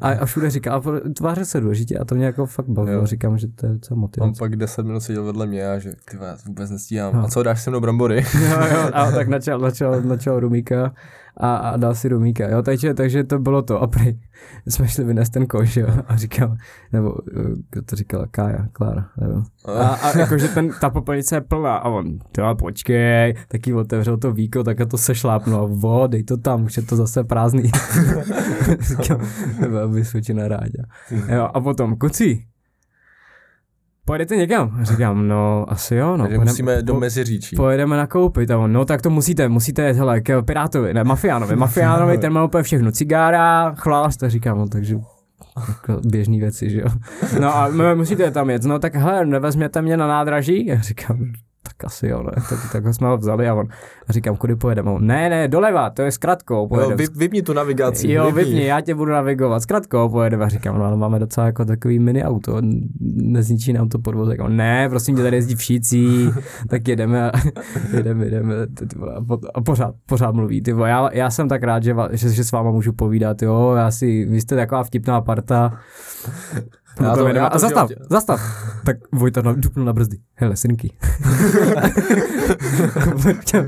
A, 0.00 0.10
a 0.10 0.24
všude 0.24 0.50
říká, 0.50 0.74
a 0.74 0.82
tváře 1.16 1.44
se 1.44 1.60
důležitě 1.60 1.98
a 1.98 2.04
to 2.04 2.14
mě 2.14 2.26
jako 2.26 2.46
fakt 2.46 2.68
bavilo. 2.68 3.00
Jo. 3.00 3.06
Říkám, 3.06 3.38
že 3.38 3.48
to 3.48 3.66
je 3.66 3.72
On 3.90 3.98
motivace. 3.98 4.38
pak 4.38 4.56
10 4.56 4.86
minut 4.86 5.00
seděl 5.00 5.24
vedle 5.24 5.46
mě 5.46 5.68
a 5.68 5.78
že 5.78 5.92
ty 6.10 6.18
vůbec 6.46 6.70
nestíhám. 6.70 7.14
No. 7.14 7.24
A 7.24 7.28
co, 7.28 7.42
dáš 7.42 7.62
se 7.62 7.70
mnou 7.70 7.80
brambory? 7.80 8.16
jo, 8.34 8.58
jo, 8.72 8.90
a 8.92 9.10
tak 9.14 9.28
načal, 9.28 9.58
načal, 9.58 10.02
načal 10.02 10.40
rumíka 10.40 10.92
a, 11.36 11.56
a 11.56 11.76
dal 11.76 11.94
si 11.94 12.08
rumíka, 12.08 12.48
jo, 12.48 12.62
takže, 12.62 12.94
takže 12.94 13.24
to 13.24 13.38
bylo 13.38 13.62
to 13.62 13.82
a 13.82 13.86
prej 13.86 14.18
jsme 14.68 14.88
šli 14.88 15.04
vynést 15.04 15.32
ten 15.32 15.46
koš, 15.46 15.76
jo, 15.76 15.88
a 16.06 16.16
říkal, 16.16 16.56
nebo 16.92 17.14
eh, 17.28 17.42
kdo 17.70 17.82
to 17.82 17.96
říkala, 17.96 18.26
Kája, 18.30 18.66
Klára, 18.72 19.08
nevím. 19.20 19.44
A, 19.64 19.88
a 19.88 20.18
jakože 20.18 20.48
ten, 20.48 20.70
ta 20.80 20.90
popelnice 20.90 21.36
je 21.36 21.40
plná 21.40 21.76
a 21.76 21.88
on, 21.88 22.18
ty 22.32 22.40
vole, 22.40 22.54
počkej, 22.54 23.34
taky 23.48 23.74
otevřel 23.74 24.16
to 24.16 24.32
víko, 24.32 24.64
tak 24.64 24.76
to 24.90 24.98
se 24.98 25.14
šlápnu 25.14 25.56
a 25.56 25.66
vo, 25.66 26.06
dej 26.06 26.22
to 26.22 26.36
tam, 26.36 26.64
už 26.64 26.76
je 26.76 26.82
to 26.82 26.96
zase 26.96 27.24
prázdný. 27.24 27.70
Nebo 29.60 29.75
Vysočina 29.86 30.48
ráďa. 30.48 30.82
Jo, 31.28 31.48
a 31.54 31.60
potom, 31.60 31.96
kucí, 31.96 32.46
pojedete 34.04 34.36
někam? 34.36 34.76
A 34.80 34.84
říkám, 34.84 35.28
no, 35.28 35.66
asi 35.68 35.94
jo, 35.94 36.16
no. 36.16 36.24
Takže 36.24 36.36
pojedem- 36.36 36.52
musíme 36.52 36.82
do 36.82 36.94
Meziříčí. 37.00 37.56
Pojedeme 37.56 37.96
nakoupit 37.96 38.50
a 38.50 38.58
on, 38.58 38.72
no 38.72 38.84
tak 38.84 39.02
to 39.02 39.10
musíte, 39.10 39.48
musíte 39.48 39.82
jet, 39.82 39.96
hele, 39.96 40.20
k 40.20 40.42
Pirátovi, 40.42 40.94
ne, 40.94 41.04
Mafiánovi, 41.04 41.56
Mafiánovi, 41.66 42.18
ten 42.18 42.32
má 42.32 42.44
úplně 42.44 42.62
všechno, 42.62 42.92
cigára, 42.92 43.74
chlást, 43.74 44.22
a 44.22 44.28
říkám, 44.28 44.58
no 44.58 44.68
takže 44.68 44.96
jako 45.68 46.00
běžný 46.08 46.40
věci, 46.40 46.70
že 46.70 46.80
jo. 46.80 46.88
No 47.40 47.56
a 47.56 47.68
my 47.68 47.94
musíte 47.94 48.30
tam 48.30 48.50
jet, 48.50 48.64
no 48.64 48.78
tak 48.78 48.94
hele, 48.94 49.26
nevezměte 49.26 49.82
mě 49.82 49.96
na 49.96 50.06
nádraží? 50.08 50.66
Já 50.66 50.80
říkám, 50.80 51.18
tak 51.68 51.84
asi 51.84 52.08
jo, 52.08 52.22
ne, 52.22 52.32
tak, 52.48 52.58
tak 52.72 52.94
jsme 52.94 53.06
ho 53.08 53.16
vzali 53.18 53.48
a 53.48 53.54
on, 53.54 53.66
a 54.08 54.12
říkám, 54.12 54.36
kudy 54.36 54.56
pojedeme? 54.56 54.90
On, 54.90 55.06
ne, 55.06 55.28
ne, 55.30 55.48
doleva, 55.48 55.90
to 55.90 56.02
je 56.02 56.12
s 56.12 56.18
kratkou, 56.18 56.54
Jo, 56.62 56.66
pojedeme. 56.66 56.96
vy, 56.96 57.06
vypni 57.16 57.42
tu 57.42 57.52
navigaci. 57.52 58.12
Jo, 58.12 58.30
vypni, 58.32 58.66
já 58.66 58.80
tě 58.80 58.94
budu 58.94 59.12
navigovat, 59.12 59.62
s 59.62 59.66
kratkou 59.66 60.08
pojedeme. 60.08 60.44
A 60.44 60.48
říkám, 60.48 60.78
no 60.78 60.84
ale 60.84 60.96
máme 60.96 61.18
docela 61.18 61.46
jako 61.46 61.64
takový 61.64 61.98
mini 61.98 62.24
auto, 62.24 62.56
nezničí 63.00 63.72
nám 63.72 63.88
to 63.88 63.98
podvozek. 63.98 64.40
On, 64.42 64.56
ne, 64.56 64.88
prosím 64.88 65.16
tě, 65.16 65.22
tady 65.22 65.36
jezdí 65.36 65.54
všichni, 65.54 66.30
tak 66.68 66.88
jedeme, 66.88 67.30
a- 67.30 67.38
jedeme, 67.96 68.24
jedeme 68.24 68.54
a, 69.16 69.24
po, 69.24 69.38
a 69.54 69.60
pořád, 69.60 69.94
pořád 70.06 70.34
mluví. 70.34 70.62
Ty, 70.62 70.74
já, 70.84 71.10
já, 71.12 71.30
jsem 71.30 71.48
tak 71.48 71.62
rád, 71.62 71.82
že, 71.82 71.94
že, 72.12 72.30
že, 72.30 72.44
s 72.44 72.52
váma 72.52 72.70
můžu 72.70 72.92
povídat, 72.92 73.42
jo, 73.42 73.74
já 73.76 73.90
si, 73.90 74.24
vy 74.24 74.40
jste 74.40 74.56
taková 74.56 74.84
vtipná 74.84 75.20
parta. 75.20 75.78
Já 77.00 77.06
Já 77.06 77.14
to- 77.14 77.20
to, 77.22 77.28
já 77.28 77.48
to 77.48 77.54
a 77.54 77.58
zastav, 77.58 77.88
životě. 77.88 78.06
zastav. 78.10 78.40
Tak 78.84 78.96
Vojta 79.12 79.42
na, 79.42 79.52
dupnul 79.52 79.86
na 79.86 79.92
brzdy. 79.92 80.16
Hele, 80.34 80.56
synky. 80.56 80.92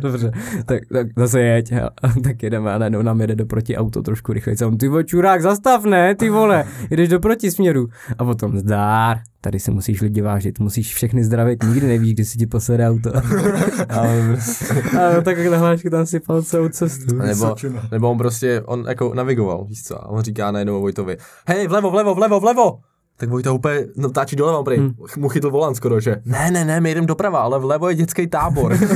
Dobře, 0.01 0.33
tak, 0.67 0.83
tak 0.93 1.07
zase 1.17 1.41
jeď. 1.41 1.73
A, 1.73 1.91
tak 2.25 2.43
jedeme 2.43 2.75
a 2.75 2.79
najednou 2.79 3.03
nám 3.03 3.21
jede 3.21 3.35
do 3.37 3.47
proti 3.47 3.77
auto 3.77 4.03
trošku 4.03 4.33
rychleji. 4.33 4.57
A 4.63 4.67
On, 4.67 4.79
ty 4.79 4.89
vole, 4.89 5.05
čurák, 5.05 5.43
zastav, 5.43 5.85
ne, 5.85 6.15
ty 6.15 6.31
vole, 6.31 6.65
jedeš 6.91 7.09
do 7.09 7.21
protisměru. 7.21 7.89
A 8.19 8.25
potom, 8.25 8.59
zdár, 8.59 9.19
tady 9.41 9.61
se 9.61 9.71
musíš 9.71 10.01
lidi 10.01 10.21
vážit, 10.21 10.61
musíš 10.61 10.95
všechny 10.95 11.25
zdravit, 11.25 11.63
nikdy 11.65 11.87
nevíš, 11.87 12.15
kdy 12.15 12.25
si 12.25 12.39
ti 12.39 12.47
posede 12.47 12.89
auto. 12.89 13.11
Ale 13.89 14.29
prostě- 14.33 14.75
a 14.99 15.21
takhle 15.21 15.59
hlášky 15.59 15.91
tam 15.91 16.07
si 16.07 16.21
celou 16.43 16.69
cestu. 16.69 17.15
nebo, 17.17 17.55
nebo 17.91 18.11
on 18.11 18.19
prostě, 18.19 18.63
on 18.67 18.85
jako 18.89 19.15
navigoval, 19.15 19.65
víš 19.65 19.85
co, 19.85 20.03
a 20.05 20.09
on 20.09 20.23
říká 20.23 20.51
najednou 20.51 20.81
Vojtovi, 20.81 21.17
hej, 21.49 21.67
vlevo, 21.67 21.91
vlevo, 21.91 22.15
vlevo, 22.15 22.41
vlevo! 22.41 22.79
Tak 23.21 23.29
Vojta 23.29 23.53
úplně 23.53 23.87
no, 23.97 24.11
táčí 24.11 24.37
doleva, 24.37 24.63
prý. 24.63 24.77
Hmm. 24.77 24.95
mu 25.17 25.29
chytl 25.29 25.51
volant 25.51 25.77
skoro, 25.77 26.01
že 26.01 26.17
ne, 26.25 26.51
ne, 26.51 26.65
ne, 26.65 26.81
my 26.81 26.95
jdeme 26.95 27.07
doprava, 27.07 27.39
ale 27.41 27.59
vlevo 27.59 27.89
je 27.89 27.95
dětský 27.95 28.27
tábor. 28.27 28.79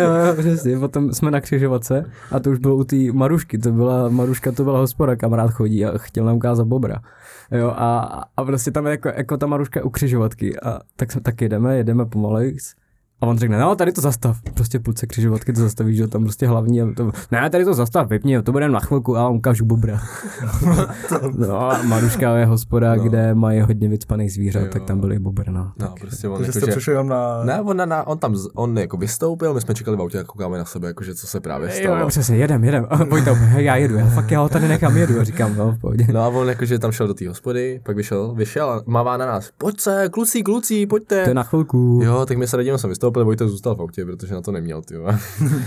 Jo, 0.00 0.10
jo, 0.26 0.34
přesně, 0.38 0.78
potom 0.78 1.12
jsme 1.12 1.30
na 1.30 1.40
křižovatce 1.40 2.04
a 2.30 2.40
to 2.40 2.50
už 2.50 2.58
bylo 2.58 2.76
u 2.76 2.84
té 2.84 2.96
Marušky, 3.12 3.58
to 3.58 3.72
byla, 3.72 4.08
Maruška 4.08 4.52
to 4.52 4.64
byla 4.64 4.78
hospoda, 4.78 5.16
kamarád 5.16 5.50
chodí 5.50 5.84
a 5.84 5.98
chtěl 5.98 6.24
nám 6.24 6.36
ukázat 6.36 6.66
bobra. 6.66 7.02
Jo, 7.50 7.68
a, 7.76 7.98
a 8.36 8.44
prostě 8.44 8.70
tam 8.70 8.86
je 8.86 8.90
jako, 8.90 9.08
jako 9.08 9.36
ta 9.36 9.46
Maruška 9.46 9.84
u 9.84 9.90
křižovatky 9.90 10.60
a 10.60 10.80
tak, 10.96 11.12
jsme- 11.12 11.20
tak 11.20 11.40
jedeme, 11.40 11.76
jedeme 11.76 12.06
pomalej 12.06 12.56
a 13.22 13.26
on 13.26 13.38
řekne, 13.38 13.58
no 13.58 13.74
tady 13.76 13.92
to 13.92 14.00
zastav, 14.00 14.36
prostě 14.54 14.78
půlce 14.78 15.06
křižovatky 15.06 15.52
to 15.52 15.60
zastavíš, 15.60 15.96
že 15.96 16.06
tam 16.06 16.22
prostě 16.22 16.46
hlavní, 16.46 16.82
a 16.82 16.86
to, 16.96 17.10
ne 17.32 17.50
tady 17.50 17.64
to 17.64 17.74
zastav, 17.74 18.08
vypni, 18.08 18.42
to 18.42 18.52
bude 18.52 18.68
na 18.68 18.80
chvilku 18.80 19.16
a 19.16 19.28
on 19.28 19.36
ukážu 19.36 19.64
bobra. 19.64 20.00
no 21.38 21.70
a 21.70 21.82
Maruška 21.82 22.36
je 22.36 22.46
hospoda, 22.46 22.94
No. 22.94 23.02
no. 23.02 23.08
kde 23.08 23.34
mají 23.34 23.60
hodně 23.60 23.88
vycpaných 23.88 24.32
zvířat, 24.32 24.60
Jo. 24.62 24.68
tak 24.72 24.82
tam 24.84 25.00
byly 25.00 25.18
bobr, 25.18 25.50
no. 25.50 25.72
No, 25.80 25.86
Tak, 25.88 26.00
prostě 26.00 26.28
on 26.28 26.36
Takže 26.36 26.48
jako, 26.48 26.58
jste 26.58 26.66
že... 26.66 26.72
přišli 26.72 26.92
jenom 26.92 27.08
na... 27.08 27.44
Ne, 27.44 27.60
on, 27.60 27.76
na, 27.76 27.86
na, 27.86 28.06
on 28.06 28.18
tam, 28.18 28.36
z- 28.36 28.48
on 28.54 28.78
jako 28.78 28.96
vystoupil, 28.96 29.54
my 29.54 29.60
jsme 29.60 29.74
čekali 29.74 29.96
v 29.96 30.00
autě 30.00 30.20
a 30.20 30.24
koukáme 30.24 30.58
na 30.58 30.64
sebe, 30.64 30.88
jakože 30.88 31.14
co 31.14 31.26
se 31.26 31.40
právě 31.40 31.70
stalo. 31.70 31.98
jo, 32.00 32.06
přesně, 32.08 32.36
jedem, 32.36 32.64
jedem. 32.64 32.86
A 32.90 33.04
Vojta, 33.04 33.32
hej, 33.32 33.64
já 33.64 33.76
jedu, 33.76 33.94
já 33.96 34.06
fakt 34.06 34.30
já 34.30 34.40
ho 34.40 34.48
tady 34.48 34.68
nechám 34.68 34.96
jedu. 34.96 35.20
A 35.20 35.24
říkám, 35.24 35.56
no, 35.56 35.72
v 35.72 35.78
pohodě. 35.78 36.06
No 36.12 36.20
a 36.20 36.28
on 36.28 36.48
jakože 36.48 36.78
tam 36.78 36.92
šel 36.92 37.06
do 37.06 37.14
té 37.14 37.28
hospody, 37.28 37.80
pak 37.84 37.96
vyšel, 37.96 38.34
vyšel 38.34 38.70
a 38.70 38.82
mává 38.86 39.16
na 39.16 39.26
nás, 39.26 39.50
pojď 39.58 39.80
se, 39.80 40.08
kluci, 40.12 40.42
kluci, 40.42 40.86
pojďte. 40.86 41.22
To 41.24 41.30
je 41.30 41.34
na 41.34 41.42
chvilku. 41.42 42.00
Jo, 42.04 42.26
tak 42.26 42.36
my 42.38 42.46
se 42.46 42.56
rodinou 42.56 42.78
jsem 42.78 42.90
vystoupil, 42.90 43.11
Vojta 43.12 43.48
zůstal 43.48 43.76
v 43.76 43.80
autě, 43.80 44.04
protože 44.04 44.34
na 44.34 44.40
to 44.40 44.52
neměl, 44.52 44.82
ty. 44.82 44.94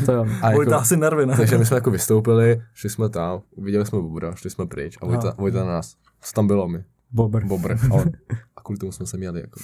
To 0.06 0.12
jo. 0.12 0.26
A 0.42 0.52
Vojta 0.52 0.72
jako, 0.72 0.82
asi 0.82 0.98
nervy, 0.98 1.26
ne? 1.26 1.38
takže 1.38 1.58
my 1.58 1.66
jsme 1.66 1.78
jako 1.78 1.92
vystoupili, 1.92 2.62
šli 2.74 2.90
jsme 2.90 3.10
tam, 3.10 3.42
viděli 3.58 3.86
jsme 3.86 4.02
Bobra, 4.02 4.36
šli 4.36 4.50
jsme 4.50 4.66
pryč 4.66 4.98
a 5.02 5.06
Vojta. 5.06 5.36
Vojta 5.38 5.60
na 5.60 5.66
nás, 5.66 5.96
co 6.22 6.34
tam 6.34 6.48
bylo 6.48 6.68
mi? 6.68 6.84
Bobr. 7.12 7.46
Bobr. 7.46 7.72
A, 7.72 7.94
on, 7.94 8.04
a 8.56 8.62
kvůli 8.62 8.80
tomu 8.80 8.92
jsme 8.92 9.06
se 9.06 9.18
měli 9.18 9.42
jako. 9.42 9.60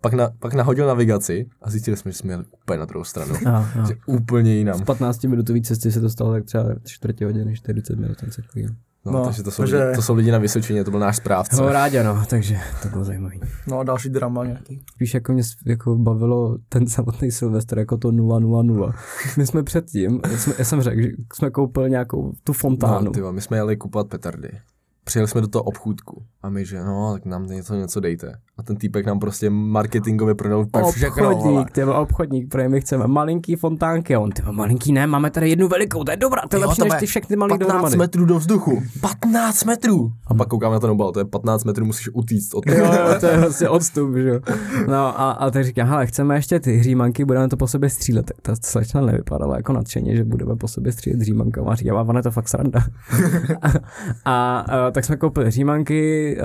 Pak, 0.00 0.12
na, 0.12 0.30
pak 0.38 0.54
nahodil 0.54 0.86
navigaci 0.86 1.48
a 1.62 1.70
zjistili 1.70 1.96
jsme, 1.96 2.12
že 2.12 2.18
jsme 2.18 2.32
jeli 2.32 2.44
úplně 2.62 2.78
na 2.78 2.84
druhou 2.84 3.04
stranu. 3.04 3.34
A, 3.46 3.58
a. 3.58 3.86
Že 3.88 3.94
úplně 4.06 4.54
jinam. 4.54 4.78
Z 4.78 4.82
15 4.82 5.24
minutový 5.24 5.62
cesty 5.62 5.92
se 5.92 6.00
to 6.00 6.10
stalo 6.10 6.32
tak 6.32 6.44
třeba 6.44 6.64
čtvrtě 6.86 7.24
hodiny, 7.24 7.56
40 7.56 7.98
minut, 7.98 8.16
ten 8.16 8.30
takový. 8.30 8.68
No, 9.06 9.12
No, 9.12 9.24
takže 9.24 9.42
to 9.42 9.50
jsou, 9.50 9.62
takže- 9.62 9.84
lidi, 9.84 9.96
to 9.96 10.02
jsou 10.02 10.14
lidi 10.14 10.30
na 10.30 10.38
Vysočině, 10.38 10.84
to 10.84 10.90
byl 10.90 11.00
náš 11.00 11.16
správce. 11.16 11.56
No 11.62 11.68
rádi, 11.68 12.02
no, 12.02 12.22
takže 12.30 12.58
to 12.82 12.88
bylo 12.88 13.04
zajímavé. 13.04 13.34
No 13.66 13.78
a 13.78 13.84
další 13.84 14.08
drama 14.08 14.44
nějaký. 14.44 14.84
Spíš 14.94 15.14
jako 15.14 15.32
mě 15.32 15.42
jako 15.66 15.96
bavilo 15.96 16.58
ten 16.68 16.86
samotný 16.86 17.30
Silvestr, 17.30 17.78
jako 17.78 17.96
to 17.96 18.10
000. 18.12 18.92
My 19.36 19.46
jsme 19.46 19.62
předtím, 19.62 20.20
jsme, 20.36 20.54
já 20.58 20.64
jsem 20.64 20.82
řekl, 20.82 21.02
že 21.02 21.08
jsme 21.34 21.50
koupili 21.50 21.90
nějakou 21.90 22.32
tu 22.44 22.52
fontánu. 22.52 23.04
No, 23.04 23.10
tyva, 23.10 23.32
my 23.32 23.40
jsme 23.40 23.56
jeli 23.56 23.76
kupovat 23.76 24.06
petardy. 24.08 24.48
přijeli 25.04 25.28
jsme 25.28 25.40
do 25.40 25.48
toho 25.48 25.62
obchůdku 25.62 26.22
a 26.42 26.48
my, 26.50 26.64
že 26.66 26.84
no, 26.84 27.12
tak 27.12 27.24
nám 27.24 27.46
něco, 27.46 27.74
něco 27.74 28.00
dejte. 28.00 28.32
A 28.58 28.62
ten 28.62 28.76
týpek 28.76 29.06
nám 29.06 29.18
prostě 29.18 29.50
marketingově 29.50 30.34
prodal 30.34 30.60
úplně 30.60 30.92
všechno. 30.92 31.30
Obchodník, 31.30 31.70
ty 31.70 31.84
obchodník, 31.84 32.48
protože 32.48 32.68
my 32.68 32.80
chceme 32.80 33.06
malinký 33.06 33.56
fontánky 33.56 34.14
a 34.14 34.20
on, 34.20 34.30
ty 34.30 34.42
malinký 34.50 34.92
ne, 34.92 35.06
máme 35.06 35.30
tady 35.30 35.50
jednu 35.50 35.68
velikou, 35.68 36.04
to 36.04 36.10
je 36.10 36.16
dobrá, 36.16 36.42
to 36.48 36.56
je 36.56 36.66
lepší 36.66 36.82
než 36.82 36.92
ty 37.00 37.06
všechny 37.06 37.36
malý 37.36 37.50
15 37.50 37.68
dohromady. 37.68 37.96
metrů 37.96 38.24
do 38.24 38.38
vzduchu. 38.38 38.82
15 39.00 39.64
metrů. 39.64 40.12
A 40.26 40.34
pak 40.34 40.48
koukám 40.48 40.72
na 40.72 40.80
ten 40.80 40.90
obal, 40.90 41.12
to 41.12 41.18
je 41.18 41.24
15 41.24 41.64
metrů, 41.64 41.86
musíš 41.86 42.08
utíct 42.12 42.54
od 42.54 42.64
toho. 42.64 42.78
jo, 42.78 43.14
to 43.20 43.26
je 43.26 43.38
vlastně 43.38 43.68
odstup, 43.68 44.14
že 44.16 44.28
jo. 44.28 44.40
No 44.88 45.20
a, 45.20 45.30
a 45.30 45.50
tak 45.50 45.64
říkám, 45.64 45.88
hele, 45.88 46.06
chceme 46.06 46.34
ještě 46.34 46.60
ty 46.60 46.76
hřímanky, 46.76 47.24
budeme 47.24 47.48
to 47.48 47.56
po 47.56 47.66
sobě 47.66 47.90
střílet. 47.90 48.26
Tak 48.26 48.36
ta 48.42 48.54
slečna 48.64 49.00
nevypadala 49.00 49.56
jako 49.56 49.72
nadšeně, 49.72 50.16
že 50.16 50.24
budeme 50.24 50.56
po 50.56 50.68
sobě 50.68 50.92
střílet 50.92 51.20
hřímankama. 51.20 51.72
A 51.72 51.74
říkám, 51.74 51.96
a 51.96 52.02
ono 52.02 52.18
je 52.18 52.22
to 52.22 52.30
fakt 52.30 52.48
sranda. 52.48 52.80
a, 53.62 53.68
a, 54.24 54.58
a, 54.58 54.90
tak 54.90 55.04
jsme 55.04 55.16
koupili 55.16 55.46
hřímanky, 55.46 56.36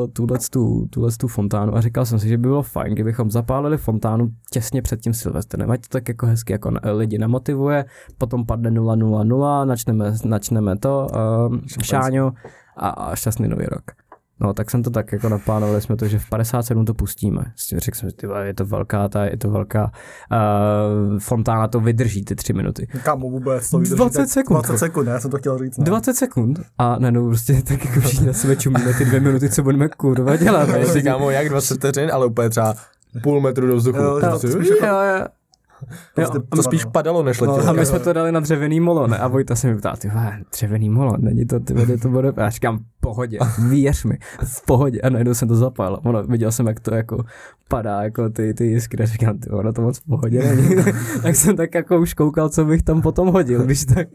uh, 0.00 0.08
tuhle, 0.12 0.38
tu, 0.50 0.86
tuhle 0.90 1.10
tu 1.18 1.28
fontánu 1.48 1.76
a 1.76 1.80
říkal 1.80 2.06
jsem 2.06 2.18
si, 2.18 2.28
že 2.28 2.36
by 2.36 2.40
bylo 2.40 2.62
fajn, 2.62 2.94
kdybychom 2.94 3.30
zapálili 3.30 3.76
fontánu 3.76 4.28
těsně 4.50 4.82
před 4.82 5.00
tím 5.00 5.14
Silvestrem. 5.14 5.70
Ať 5.70 5.80
to 5.80 5.88
tak 5.88 6.08
jako 6.08 6.26
hezky 6.26 6.52
jako 6.52 6.72
lidi 6.92 7.18
namotivuje, 7.18 7.84
potom 8.18 8.46
padne 8.46 8.70
000, 8.70 9.64
načneme, 9.64 10.12
načneme 10.24 10.76
to, 10.76 11.06
uh, 11.48 11.56
šáňo 11.82 12.32
a, 12.76 12.88
a 12.88 13.16
šťastný 13.16 13.48
nový 13.48 13.66
rok. 13.66 14.07
No, 14.40 14.54
tak 14.54 14.70
jsem 14.70 14.82
to 14.82 14.90
tak 14.90 15.12
jako 15.12 15.28
naplánovali 15.28 15.80
jsme 15.80 15.96
to, 15.96 16.08
že 16.08 16.18
v 16.18 16.28
57 16.28 16.84
to 16.84 16.94
pustíme. 16.94 17.42
S 17.56 17.66
tím 17.66 17.78
řekl 17.78 17.98
jsem, 17.98 18.08
že 18.08 18.16
ty 18.16 18.26
vole, 18.26 18.46
je 18.46 18.54
to 18.54 18.64
velká, 18.66 19.08
ta, 19.08 19.24
je 19.24 19.36
to 19.36 19.50
velká 19.50 19.90
uh, 20.32 21.18
fontána, 21.18 21.68
to 21.68 21.80
vydrží 21.80 22.24
ty 22.24 22.34
tři 22.34 22.52
minuty. 22.52 22.86
Kámo, 23.04 23.30
vůbec 23.30 23.70
to 23.70 23.78
vydrží 23.78 23.96
20 23.96 24.18
tak- 24.18 24.28
sekund. 24.28 24.56
20 24.56 24.78
sekund, 24.78 25.04
ne, 25.06 25.12
já 25.12 25.20
jsem 25.20 25.30
to 25.30 25.38
chtěl 25.38 25.58
říct. 25.58 25.78
Ne. 25.78 25.84
20 25.84 26.14
sekund 26.14 26.60
a 26.78 26.98
najednou 26.98 27.26
prostě 27.26 27.62
tak 27.62 27.84
jako 27.84 28.00
všichni 28.00 28.26
na 28.26 28.32
sebe 28.32 28.56
čumíme 28.56 28.94
ty 28.94 29.04
dvě 29.04 29.20
minuty, 29.20 29.50
co 29.50 29.62
budeme 29.62 29.88
kurva 29.88 30.36
dělat. 30.36 30.68
Ne? 30.72 30.86
si 30.86 31.02
kámo, 31.02 31.30
jak 31.30 31.48
20 31.48 31.74
vteřin, 31.74 32.10
ale 32.12 32.26
úplně 32.26 32.50
třeba 32.50 32.74
půl 33.22 33.40
metru 33.40 33.66
do 33.66 33.76
vzduchu. 33.76 33.98
Jo, 33.98 34.20
To 34.20 34.46
jo, 34.46 34.62
Jo, 34.86 35.00
jako- 35.00 35.37
jo. 35.82 35.88
Prostě 36.14 36.38
to 36.56 36.62
spíš 36.62 36.84
padalo, 36.84 37.22
než 37.22 37.40
No, 37.40 37.50
letělo. 37.52 37.70
A 37.70 37.72
my 37.72 37.86
jsme 37.86 37.98
to 37.98 38.12
dali 38.12 38.32
na 38.32 38.40
dřevěný 38.40 38.80
molo, 38.80 39.06
ne? 39.06 39.18
A 39.18 39.28
Vojta 39.28 39.54
se 39.54 39.66
mi 39.66 39.78
ptá, 39.78 39.96
ty 39.96 40.10
dřevěný 40.52 40.90
molo, 40.90 41.16
není 41.18 41.46
to, 41.46 41.60
ty 41.60 41.74
vole, 41.74 41.98
to 41.98 42.08
bude, 42.08 42.28
a 42.36 42.42
já 42.42 42.50
říkám, 42.50 42.78
v 42.78 43.00
pohodě, 43.00 43.38
věř 43.68 44.04
mi, 44.04 44.18
v 44.44 44.66
pohodě. 44.66 45.00
A 45.00 45.10
najednou 45.10 45.34
jsem 45.34 45.48
to 45.48 45.54
zapálil. 45.56 45.98
Ono, 46.04 46.22
viděl 46.22 46.52
jsem, 46.52 46.66
jak 46.66 46.80
to 46.80 46.94
jako 46.94 47.24
padá, 47.68 48.02
jako 48.02 48.30
ty, 48.30 48.54
ty 48.54 48.66
jiskry, 48.66 49.02
a 49.02 49.06
říkám, 49.06 49.38
ty 49.38 49.50
ono 49.50 49.72
to 49.72 49.82
moc 49.82 49.98
v 49.98 50.04
pohodě 50.04 50.54
není. 50.54 50.74
tak 51.22 51.36
jsem 51.36 51.56
tak 51.56 51.74
jako 51.74 51.98
už 51.98 52.14
koukal, 52.14 52.48
co 52.48 52.64
bych 52.64 52.82
tam 52.82 53.02
potom 53.02 53.28
hodil, 53.28 53.62
když 53.64 53.84
tak. 53.84 54.08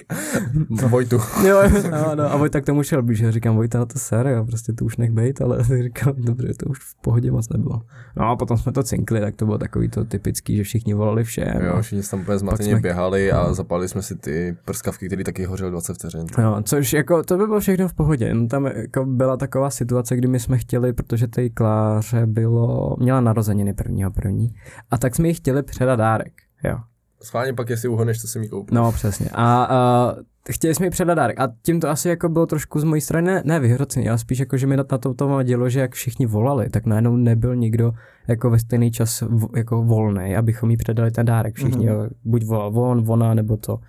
Vojtu. 0.90 1.20
Jo, 1.48 1.62
no, 1.92 2.16
no, 2.16 2.34
a 2.34 2.38
Vojta 2.38 2.62
k 2.62 2.66
tomu 2.66 2.84
šel 2.84 3.04
blíž, 3.04 3.20
já 3.20 3.32
říkám, 3.32 3.56
Vojta, 3.56 3.80
no 3.80 3.86
to 3.86 4.00
ser, 4.00 4.28
jo, 4.28 4.46
prostě 4.46 4.74
to 4.74 4.86
už 4.86 4.98
nech 4.98 5.12
bejt, 5.12 5.42
ale 5.42 5.64
říkám, 5.84 6.14
dobře, 6.18 6.54
to 6.60 6.66
už 6.70 6.80
v 6.80 7.02
pohodě 7.02 7.32
moc 7.32 7.50
nebylo. 7.50 7.82
No 8.18 8.30
a 8.30 8.36
potom 8.36 8.58
jsme 8.58 8.72
to 8.72 8.84
cinkli, 8.84 9.20
tak 9.20 9.36
to 9.36 9.46
bylo 9.46 9.58
takový 9.58 9.90
to 9.90 10.06
typický, 10.06 10.58
že 10.58 10.64
všichni 10.64 10.94
volali 10.94 11.24
všem. 11.60 11.68
Jo, 11.68 11.76
no. 11.76 11.82
všichni 11.82 12.04
jsme 12.04 12.12
tam 12.12 12.22
úplně 12.22 12.38
zmateně 12.38 12.72
jsme- 12.72 12.80
běhali 12.80 13.32
a 13.32 13.54
zapálili 13.54 13.90
jsme 13.90 14.02
si 14.02 14.16
ty 14.16 14.58
prskavky, 14.66 15.08
které 15.08 15.24
taky 15.24 15.46
hořely 15.46 15.72
20 15.72 15.94
vteřin. 15.94 16.26
Jo, 16.42 16.62
což 16.64 16.94
jako, 16.94 17.24
to 17.24 17.38
by 17.38 17.46
bylo 17.46 17.60
všechno 17.60 17.88
v 17.88 17.94
pohodě. 17.94 18.34
No, 18.34 18.48
tam 18.48 18.66
jako 18.66 19.06
byla 19.06 19.38
taková 19.38 19.70
situace, 19.70 20.16
kdy 20.16 20.28
my 20.28 20.40
jsme 20.40 20.58
chtěli, 20.58 20.94
protože 20.94 21.28
té 21.28 21.50
Kláře 21.50 22.26
bylo, 22.26 22.96
měla 23.00 23.22
narozeniny 23.22 23.74
prvního 23.74 24.12
první, 24.12 24.54
a 24.92 24.98
tak 24.98 25.16
jsme 25.16 25.28
jí 25.28 25.34
chtěli 25.34 25.64
předat 25.64 26.00
dárek. 26.00 26.34
Jo. 26.64 26.78
Schválně 27.24 27.54
pak, 27.54 27.70
jestli 27.70 27.90
uhodneš, 27.90 28.22
co 28.22 28.28
jsem 28.28 28.44
jí 28.44 28.50
koupil. 28.50 28.76
No, 28.76 28.92
přesně. 28.92 29.30
A, 29.34 29.64
a 29.64 30.16
chtěli 30.52 30.76
jsme 30.76 30.86
jí 30.86 30.90
předat 30.90 31.18
dárek. 31.18 31.40
A 31.40 31.48
tím 31.62 31.80
to 31.80 31.90
asi 31.90 32.10
jako 32.10 32.30
bylo 32.30 32.46
trošku 32.46 32.80
z 32.80 32.84
mojí 32.84 33.02
strany 33.02 33.32
ne, 33.32 33.42
ne 33.46 33.60
vyhrocený, 33.60 34.10
ale 34.10 34.18
spíš 34.18 34.40
jako, 34.40 34.58
že 34.58 34.68
mi 34.68 34.78
na, 34.78 34.84
na 34.92 34.98
to, 34.98 35.14
to 35.14 35.28
vadilo, 35.28 35.70
že 35.70 35.80
jak 35.80 35.94
všichni 35.94 36.26
volali, 36.26 36.70
tak 36.70 36.86
najednou 36.86 37.16
nebyl 37.16 37.56
nikdo 37.56 37.92
jako 38.28 38.50
ve 38.50 38.60
stejný 38.60 38.92
čas 38.92 39.22
v, 39.22 39.58
jako 39.58 39.84
volný, 39.84 40.36
abychom 40.36 40.72
jí 40.72 40.78
předali 40.78 41.12
ten 41.12 41.26
dárek. 41.26 41.56
Všichni, 41.56 41.90
mm-hmm. 41.90 42.04
jo, 42.04 42.10
buď 42.24 42.46
volal 42.46 42.80
on, 42.80 43.06
ona, 43.08 43.34
nebo 43.34 43.58
to. 43.58 43.80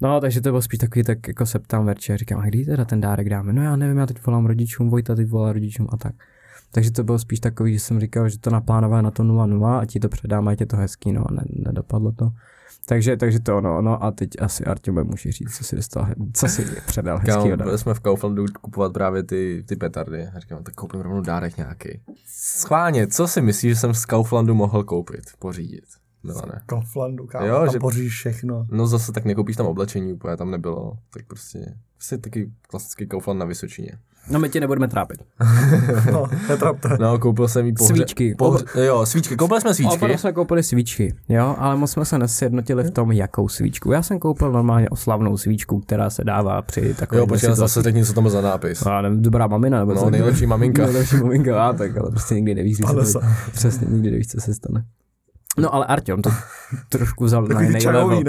No, 0.00 0.20
takže 0.20 0.40
to 0.40 0.48
bylo 0.48 0.62
spíš 0.62 0.78
takový, 0.78 1.04
tak 1.04 1.28
jako 1.28 1.46
se 1.46 1.58
ptám 1.58 1.86
verče, 1.86 2.16
říkám, 2.16 2.40
a 2.40 2.46
kdy 2.46 2.64
teda 2.64 2.84
ten 2.84 3.00
dárek 3.00 3.28
dáme? 3.28 3.52
No 3.52 3.62
já 3.62 3.76
nevím, 3.76 3.96
já 3.96 4.06
teď 4.06 4.26
volám 4.26 4.46
rodičům, 4.46 4.90
Vojta 4.90 5.14
teď 5.14 5.28
volá 5.28 5.52
rodičům 5.52 5.86
a 5.90 5.96
tak. 5.96 6.14
Takže 6.70 6.92
to 6.92 7.04
bylo 7.04 7.18
spíš 7.18 7.40
takový, 7.40 7.72
že 7.72 7.80
jsem 7.80 8.00
říkal, 8.00 8.28
že 8.28 8.38
to 8.38 8.50
naplánované 8.50 9.02
na 9.02 9.10
to 9.10 9.22
0-0 9.22 9.78
a 9.78 9.86
ti 9.86 10.00
to 10.00 10.08
předám, 10.08 10.48
ať 10.48 10.60
je 10.60 10.66
to 10.66 10.76
hezký, 10.76 11.12
no 11.12 11.24
a 11.28 11.34
ne, 11.34 11.42
nedopadlo 11.48 12.12
to. 12.12 12.30
Takže, 12.88 13.16
takže 13.16 13.40
to 13.40 13.60
no, 13.60 13.82
no 13.82 14.04
a 14.04 14.10
teď 14.10 14.30
asi 14.40 14.64
Artěme 14.64 15.04
může 15.04 15.32
říct, 15.32 15.56
co 15.56 15.64
si 15.64 15.76
dostal, 15.76 16.08
co 16.32 16.48
si 16.48 16.64
předal 16.86 17.18
Kámo, 17.18 17.32
hezkýho 17.32 17.56
byli 17.56 17.78
jsme 17.78 17.94
v 17.94 18.00
Kauflandu 18.00 18.44
kupovat 18.60 18.92
právě 18.92 19.22
ty, 19.22 19.64
ty 19.68 19.76
petardy. 19.76 20.26
A 20.36 20.38
říkám, 20.38 20.62
tak 20.64 20.74
koupím 20.74 21.00
rovnou 21.00 21.20
dárek 21.20 21.56
nějaký. 21.56 21.88
Schválně, 22.26 23.06
co 23.06 23.28
si 23.28 23.40
myslíš, 23.42 23.72
že 23.72 23.80
jsem 23.80 23.94
z 23.94 24.04
Kauflandu 24.04 24.54
mohl 24.54 24.84
koupit, 24.84 25.24
pořídit? 25.38 25.84
Milane. 26.22 26.60
Kauflandu, 26.66 27.26
kámo, 27.26 27.46
Jo, 27.46 27.58
tam 27.58 27.72
že- 27.72 27.78
poříš 27.78 28.12
všechno. 28.12 28.66
No 28.70 28.86
zase 28.86 29.12
tak 29.12 29.24
nekoupíš 29.24 29.56
tam 29.56 29.66
oblečení, 29.66 30.12
úplně 30.12 30.36
tam 30.36 30.50
nebylo. 30.50 30.98
Tak 31.12 31.26
prostě, 31.26 31.74
prostě 31.94 32.18
taky 32.18 32.52
klasický 32.68 33.06
Kaufland 33.06 33.40
na 33.40 33.46
Vysočině. 33.46 33.98
No 34.30 34.38
my 34.38 34.48
tě 34.48 34.60
nebudeme 34.60 34.88
trápit. 34.88 35.22
No, 36.12 36.26
netrapte. 36.48 36.88
No, 37.00 37.18
koupil 37.18 37.48
jsem 37.48 37.66
jí 37.66 37.72
pohře... 37.72 37.94
Svíčky. 37.94 38.34
Pohře... 38.34 38.64
Jo, 38.84 39.06
svíčky, 39.06 39.36
koupili 39.36 39.60
jsme 39.60 39.74
svíčky. 39.74 39.94
Opravdu 39.94 40.18
jsme 40.18 40.32
koupili 40.32 40.62
svíčky, 40.62 41.14
jo, 41.28 41.56
ale 41.58 41.76
moc 41.76 41.90
jsme 41.90 42.04
se 42.04 42.18
nesjednotili 42.18 42.84
v 42.84 42.90
tom, 42.90 43.12
jakou 43.12 43.48
svíčku. 43.48 43.92
Já 43.92 44.02
jsem 44.02 44.18
koupil 44.18 44.52
normálně 44.52 44.88
oslavnou 44.88 45.36
svíčku, 45.36 45.80
která 45.80 46.10
se 46.10 46.24
dává 46.24 46.62
při 46.62 46.94
takové 46.94 47.20
Jo, 47.20 47.26
počkej, 47.26 47.54
zase 47.54 47.82
řekni, 47.82 48.04
co 48.04 48.12
tam 48.12 48.30
za 48.30 48.40
nápis. 48.40 48.82
Já 48.86 49.02
nevím, 49.02 49.22
dobrá 49.22 49.46
mamina, 49.46 49.78
nebo 49.78 49.94
No, 49.94 50.10
nejlepší 50.10 50.46
maminka. 50.46 50.82
nejlepší 50.86 51.16
maminka, 51.16 51.68
a 51.68 51.72
tak, 51.72 51.96
ale 51.96 52.10
prostě 52.10 52.34
nikdy 52.34 52.54
nevíš, 52.54 52.78
co 52.78 53.04
se 53.04 53.18
Přesně, 53.52 53.86
nikdy 53.90 54.10
nevíš, 54.10 54.26
co 54.28 54.40
se 54.40 54.54
stane. 54.54 54.84
No 55.56 55.74
ale 55.74 55.86
Artyom 55.86 56.22
to 56.22 56.30
trošku 56.88 57.24
vzal 57.24 57.46
na 57.46 57.60
jiný 57.60 57.86
level. 57.86 58.22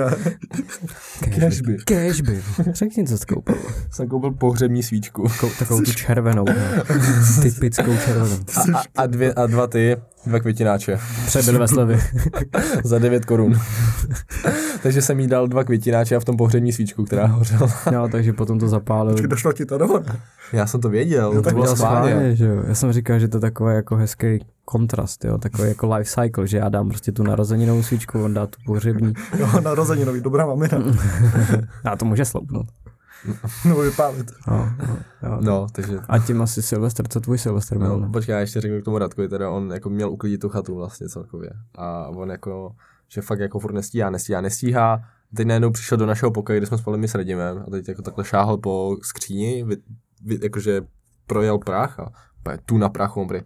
Cashby. 1.39 1.77
Cashby. 1.85 2.43
Řekni, 2.73 3.07
co 3.07 3.17
jsi 3.17 3.25
koupil. 3.25 3.55
Jsem 3.91 4.07
koupil 4.07 4.31
pohřební 4.31 4.83
svíčku. 4.83 5.23
Kou- 5.23 5.59
Takovou 5.59 5.81
tu 5.81 5.93
červenou. 5.93 6.45
no. 6.45 6.53
Typickou 7.41 7.97
červenou. 8.05 8.37
A, 8.55 8.77
a, 8.79 8.83
a, 8.97 9.05
dvě, 9.05 9.33
a 9.33 9.47
dva 9.47 9.67
ty, 9.67 9.97
dva 10.27 10.39
květináče. 10.39 10.99
Přebyl 11.25 11.59
ve 11.59 11.67
slevy. 11.67 11.99
za 12.83 12.99
9 12.99 13.25
korun. 13.25 13.53
Takže 14.83 15.01
jsem 15.01 15.19
jí 15.19 15.27
dal 15.27 15.47
dva 15.47 15.63
květináče 15.63 16.15
a 16.15 16.19
v 16.19 16.25
tom 16.25 16.37
pohřební 16.37 16.73
svíčku, 16.73 17.03
která 17.05 17.25
hořela. 17.25 17.69
No, 17.91 18.09
takže 18.09 18.33
potom 18.33 18.59
to 18.59 18.67
zapálil. 18.67 19.11
Počkej, 19.11 19.29
došlo 19.29 19.53
ti 19.53 19.65
to 19.65 19.77
ne? 19.77 20.19
Já 20.53 20.67
jsem 20.67 20.81
to 20.81 20.89
věděl, 20.89 21.33
to 21.33 21.41
tak 21.41 21.53
bylo 21.53 21.75
schválně. 21.75 22.11
schválně, 22.11 22.35
že 22.35 22.45
jo. 22.45 22.63
Já 22.67 22.75
jsem 22.75 22.91
říkal, 22.91 23.19
že 23.19 23.27
to 23.27 23.37
je 23.37 23.41
takový 23.41 23.75
jako 23.75 23.95
hezký 23.95 24.45
kontrast, 24.65 25.25
jo, 25.25 25.37
takový 25.37 25.67
jako 25.67 25.95
life 25.95 26.21
cycle, 26.21 26.47
že 26.47 26.57
já 26.57 26.69
dám 26.69 26.89
prostě 26.89 27.11
tu 27.11 27.23
narozeninovou 27.23 27.83
svíčku, 27.83 28.23
on 28.23 28.33
dá 28.33 28.47
tu 28.47 28.57
pohřební. 28.65 29.13
Jo, 29.39 29.61
narozeninový, 29.61 30.21
dobrá 30.21 30.45
mamina. 30.45 30.77
A 31.85 31.95
to 31.95 32.05
může 32.05 32.25
sloupnout. 32.25 32.67
Nebo 33.65 33.81
vypálit. 33.81 34.31
No, 34.47 34.69
no, 34.87 34.97
jo. 35.23 35.37
No, 35.41 35.67
takže 35.71 35.99
A 36.09 36.19
tím 36.19 36.41
asi 36.41 36.61
Silvestr, 36.61 37.07
co 37.07 37.19
tvůj 37.19 37.37
Silvestr 37.37 37.77
měl? 37.77 37.99
No, 37.99 38.11
počkej, 38.11 38.33
já 38.33 38.39
ještě 38.39 38.61
řeknu 38.61 38.81
k 38.81 38.85
tomu 38.85 38.97
Radkovi, 38.97 39.29
teda 39.29 39.49
on 39.49 39.71
jako 39.71 39.89
měl 39.89 40.11
uklidit 40.11 40.41
tu 40.41 40.49
chatu 40.49 40.75
vlastně 40.75 41.09
celkově. 41.09 41.49
A 41.75 42.07
on 42.07 42.29
jako, 42.31 42.75
že 43.07 43.21
fakt 43.21 43.39
jako 43.39 43.59
furt 43.59 43.73
nestíhá, 43.73 44.09
nestíhá, 44.09 44.41
nestíhá. 44.41 45.03
Teď 45.35 45.47
najednou 45.47 45.71
přišel 45.71 45.97
do 45.97 46.05
našeho 46.05 46.31
pokoje, 46.31 46.57
kde 46.57 46.67
jsme 46.67 46.77
spali 46.77 46.97
my 46.97 47.07
s 47.07 47.15
Radimem 47.15 47.63
a 47.67 47.69
teď 47.71 47.87
jako 47.87 48.01
takhle 48.01 48.25
šáhl 48.25 48.57
po 48.57 48.97
skříni, 49.01 49.63
vy, 49.63 49.77
vy, 50.25 50.39
jakože 50.43 50.81
projel 51.27 51.57
prach 51.57 51.99
a 51.99 52.11
tu 52.65 52.77
na 52.77 52.89
prachu, 52.89 53.21
on 53.21 53.27
prý, 53.27 53.41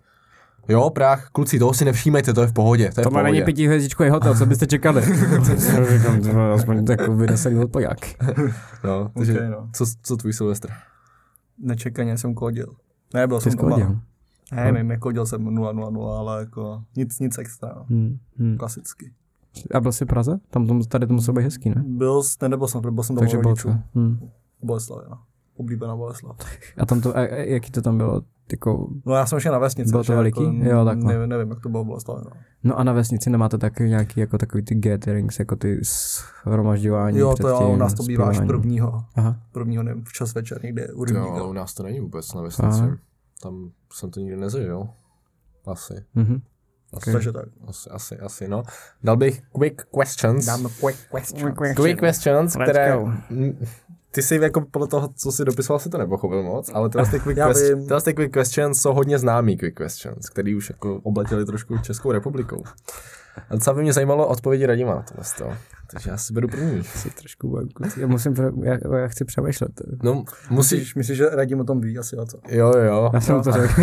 Jo, 0.71 0.89
prach, 0.89 1.29
kluci, 1.29 1.59
toho 1.59 1.73
si 1.73 1.85
nevšímejte, 1.85 2.33
to 2.33 2.41
je 2.41 2.47
v 2.47 2.53
pohodě, 2.53 2.91
to 2.95 3.01
je 3.01 3.03
v 3.03 3.07
Tohle 3.07 3.23
není 3.23 3.41
pětihvězdičkový 3.43 4.09
hotel, 4.09 4.35
co 4.37 4.45
byste 4.45 4.67
čekali? 4.67 5.01
Říkám, 5.97 6.21
to 6.21 6.51
aspoň 6.53 6.85
jako 6.89 7.15
vynesený 7.15 7.59
odpoják. 7.59 7.97
No, 8.83 9.11
takže 9.15 9.33
Okay, 9.33 9.49
no. 9.49 9.69
co, 9.73 9.85
co 10.03 10.17
tvůj 10.17 10.33
Silvestr? 10.33 10.69
Nečekaně 11.59 12.17
jsem 12.17 12.33
kodil. 12.33 12.67
Ne, 13.13 13.27
byl 13.27 13.41
Jsi 13.41 13.51
jsem 13.51 13.57
doma. 13.59 13.69
skodil. 13.77 13.99
Ne, 14.51 14.71
ne, 14.71 14.83
nekodil 14.83 15.25
jsem 15.25 15.43
0, 15.55 15.71
0, 15.71 15.89
0, 15.89 16.19
ale 16.19 16.39
jako 16.39 16.83
nic, 16.95 17.19
nic 17.19 17.37
extra. 17.37 17.73
no. 17.75 17.85
Hmm, 17.89 18.17
hmm. 18.39 18.57
Klasicky. 18.57 19.11
A 19.73 19.79
byl 19.79 19.91
jsi 19.91 20.05
v 20.05 20.07
Praze? 20.07 20.39
Tam 20.49 20.67
to, 20.67 20.79
tady 20.87 21.07
to 21.07 21.13
muselo 21.13 21.35
být 21.35 21.43
hezký, 21.43 21.69
ne? 21.69 21.83
Byl, 21.87 22.21
ne, 22.41 22.49
nebyl 22.49 22.67
jsem, 22.67 22.81
byl 22.81 23.03
jsem 23.03 23.15
Takže 23.15 23.37
rodičů. 23.37 23.67
to. 23.67 23.99
Hmm. 23.99 24.29
Boleslavě, 24.63 25.05
no. 25.09 25.17
Oblíbená 25.57 25.95
Boleslav. 25.95 26.37
A 26.77 26.85
tam 26.85 27.01
to, 27.01 27.17
a, 27.17 27.21
a, 27.21 27.25
jaký 27.35 27.71
to 27.71 27.81
tam 27.81 27.97
bylo? 27.97 28.21
Jako, 28.51 28.89
No 29.05 29.13
já 29.15 29.25
jsem 29.25 29.37
ještě 29.37 29.49
na 29.49 29.59
vesnici. 29.59 29.91
Bylo 29.91 30.03
to 30.03 30.13
veliký? 30.15 30.43
Jako, 30.43 30.69
Jo, 30.69 30.85
takhle. 30.85 31.13
nevím, 31.13 31.29
nevím, 31.29 31.49
jak 31.49 31.59
to 31.59 31.69
bylo 31.69 31.85
Boleslavě, 31.85 32.23
no. 32.25 32.31
no 32.63 32.79
a 32.79 32.83
na 32.83 32.93
vesnici 32.93 33.29
nemáte 33.29 33.57
taky 33.57 33.83
nějaký 33.83 34.19
jako 34.19 34.37
takový 34.37 34.63
ty 34.63 34.75
gathering, 34.75 35.31
jako 35.39 35.55
ty 35.55 35.79
shromažďování 35.83 37.17
Jo, 37.19 37.35
to 37.41 37.47
jo, 37.47 37.69
u 37.73 37.75
nás 37.75 37.93
to 37.93 38.03
bývá 38.03 38.25
až 38.29 38.39
prvního. 38.39 39.03
Aha. 39.15 39.35
Prvního, 39.51 39.83
nevím, 39.83 40.03
včas 40.03 40.33
večer 40.35 40.63
někde 40.63 40.87
u 40.93 41.05
Jo, 41.13 41.31
ale 41.31 41.47
u 41.47 41.53
nás 41.53 41.73
to 41.73 41.83
není 41.83 41.99
vůbec 41.99 42.33
na 42.33 42.41
vesnici. 42.41 42.81
Aha. 42.81 42.97
Tam 43.43 43.71
jsem 43.93 44.11
to 44.11 44.19
nikdy 44.19 44.37
nezažil. 44.37 44.87
Asi. 45.65 45.93
Mhm. 46.15 46.41
Asi, 46.93 47.11
Takže 47.11 47.31
tak. 47.31 47.45
asi, 47.67 47.89
asi, 47.89 48.17
asi, 48.17 48.47
no. 48.47 48.63
Dal 49.03 49.17
bych 49.17 49.41
quick 49.51 49.81
questions. 49.99 50.45
Dáme 50.45 50.69
quick 50.79 50.97
question. 51.15 51.53
Quick 51.75 51.99
questions, 51.99 52.55
Let's 52.55 52.69
které... 52.71 52.91
go. 52.93 53.13
Ty 54.11 54.21
jsi 54.21 54.35
jako 54.35 54.61
podle 54.61 54.87
toho, 54.87 55.09
co 55.15 55.31
jsi 55.31 55.45
dopisoval, 55.45 55.79
si 55.79 55.89
to 55.89 55.97
nepochopil 55.97 56.43
moc, 56.43 56.71
ale 56.73 56.89
tyhle 56.89 57.07
ty 57.07 57.19
quick, 57.19 57.39
quest, 57.47 57.63
tyhle 57.87 58.01
ty 58.01 58.13
quick 58.13 58.33
questions 58.33 58.81
jsou 58.81 58.93
hodně 58.93 59.19
známý 59.19 59.57
quick 59.57 59.77
questions, 59.77 60.29
který 60.29 60.55
už 60.55 60.69
jako 60.69 60.95
obletěli 61.03 61.45
trošku 61.45 61.77
Českou 61.77 62.11
republikou. 62.11 62.63
A 63.49 63.55
docela 63.55 63.73
by 63.75 63.81
mě 63.81 63.93
zajímalo 63.93 64.27
odpovědi 64.27 64.65
Radima 64.65 64.95
na 64.95 65.01
tohle 65.01 65.23
toho. 65.37 65.57
Takže 65.91 66.09
já 66.09 66.17
si 66.17 66.33
beru 66.33 66.47
první. 66.47 66.83
Si 66.83 67.09
trošku 67.09 67.49
banku. 67.49 67.83
Já 67.97 68.07
musím, 68.07 68.35
já, 68.63 68.97
já 68.97 69.07
chci 69.07 69.25
přemýšlet. 69.25 69.71
No, 70.03 70.23
musíš, 70.49 70.71
Myslíš, 70.79 70.95
myslíš, 70.95 71.17
že 71.17 71.29
Radim 71.29 71.59
o 71.59 71.63
tom 71.63 71.81
ví 71.81 71.97
asi 71.97 72.15
a 72.17 72.25
co? 72.25 72.37
jo, 72.49 72.73
jo. 72.77 73.09
Já 73.13 73.21
jsem 73.21 73.35
jo. 73.35 73.41
to 73.43 73.51
řekl. 73.51 73.81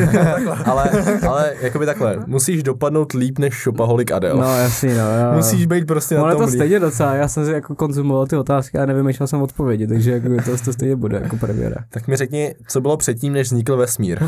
ale, 0.65 0.91
ale 1.29 1.55
jakoby 1.61 1.87
takhle, 1.87 2.19
musíš 2.27 2.63
dopadnout 2.63 3.13
líp 3.13 3.39
než 3.39 3.55
šopaholik 3.55 4.13
Adel. 4.13 4.37
No 4.37 4.59
jasný, 4.59 4.89
no. 4.89 4.95
Já, 4.95 5.33
Musíš 5.33 5.67
být 5.67 5.87
prostě 5.87 6.15
na 6.15 6.23
Ale 6.23 6.33
tom 6.33 6.41
to 6.43 6.47
líp. 6.51 6.55
stejně 6.59 6.81
docela, 6.81 7.15
já 7.15 7.29
jsem 7.29 7.45
si 7.45 7.53
jako 7.53 7.75
konzumoval 7.75 8.27
ty 8.27 8.37
otázky 8.37 8.79
a 8.79 8.87
nevymýšlel 8.87 9.27
jsem 9.27 9.43
odpovědi, 9.43 9.87
takže 9.87 10.11
jako 10.13 10.29
to, 10.45 10.65
to 10.65 10.73
stejně 10.73 10.97
bude 10.97 11.19
jako 11.23 11.37
premiéra. 11.37 11.77
Tak 11.89 12.09
mi 12.09 12.17
řekni, 12.17 12.55
co 12.69 12.81
bylo 12.81 12.97
předtím, 12.97 13.33
než 13.33 13.47
vznikl 13.47 13.77
vesmír. 13.77 14.19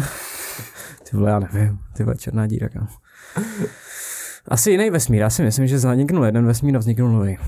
Ty 1.10 1.16
vole, 1.16 1.30
já 1.30 1.38
nevím, 1.38 1.78
ty 1.96 2.04
vole, 2.04 2.16
černá 2.16 2.46
díra, 2.46 2.68
kam. 2.68 2.88
Asi 4.48 4.70
jiný 4.70 4.90
vesmír, 4.90 5.20
já 5.20 5.30
si 5.30 5.42
myslím, 5.42 5.66
že 5.66 5.78
zaniknul 5.78 6.24
jeden 6.24 6.46
vesmír 6.46 6.76
a 6.76 6.78
vzniknul 6.78 7.12
nový. 7.12 7.38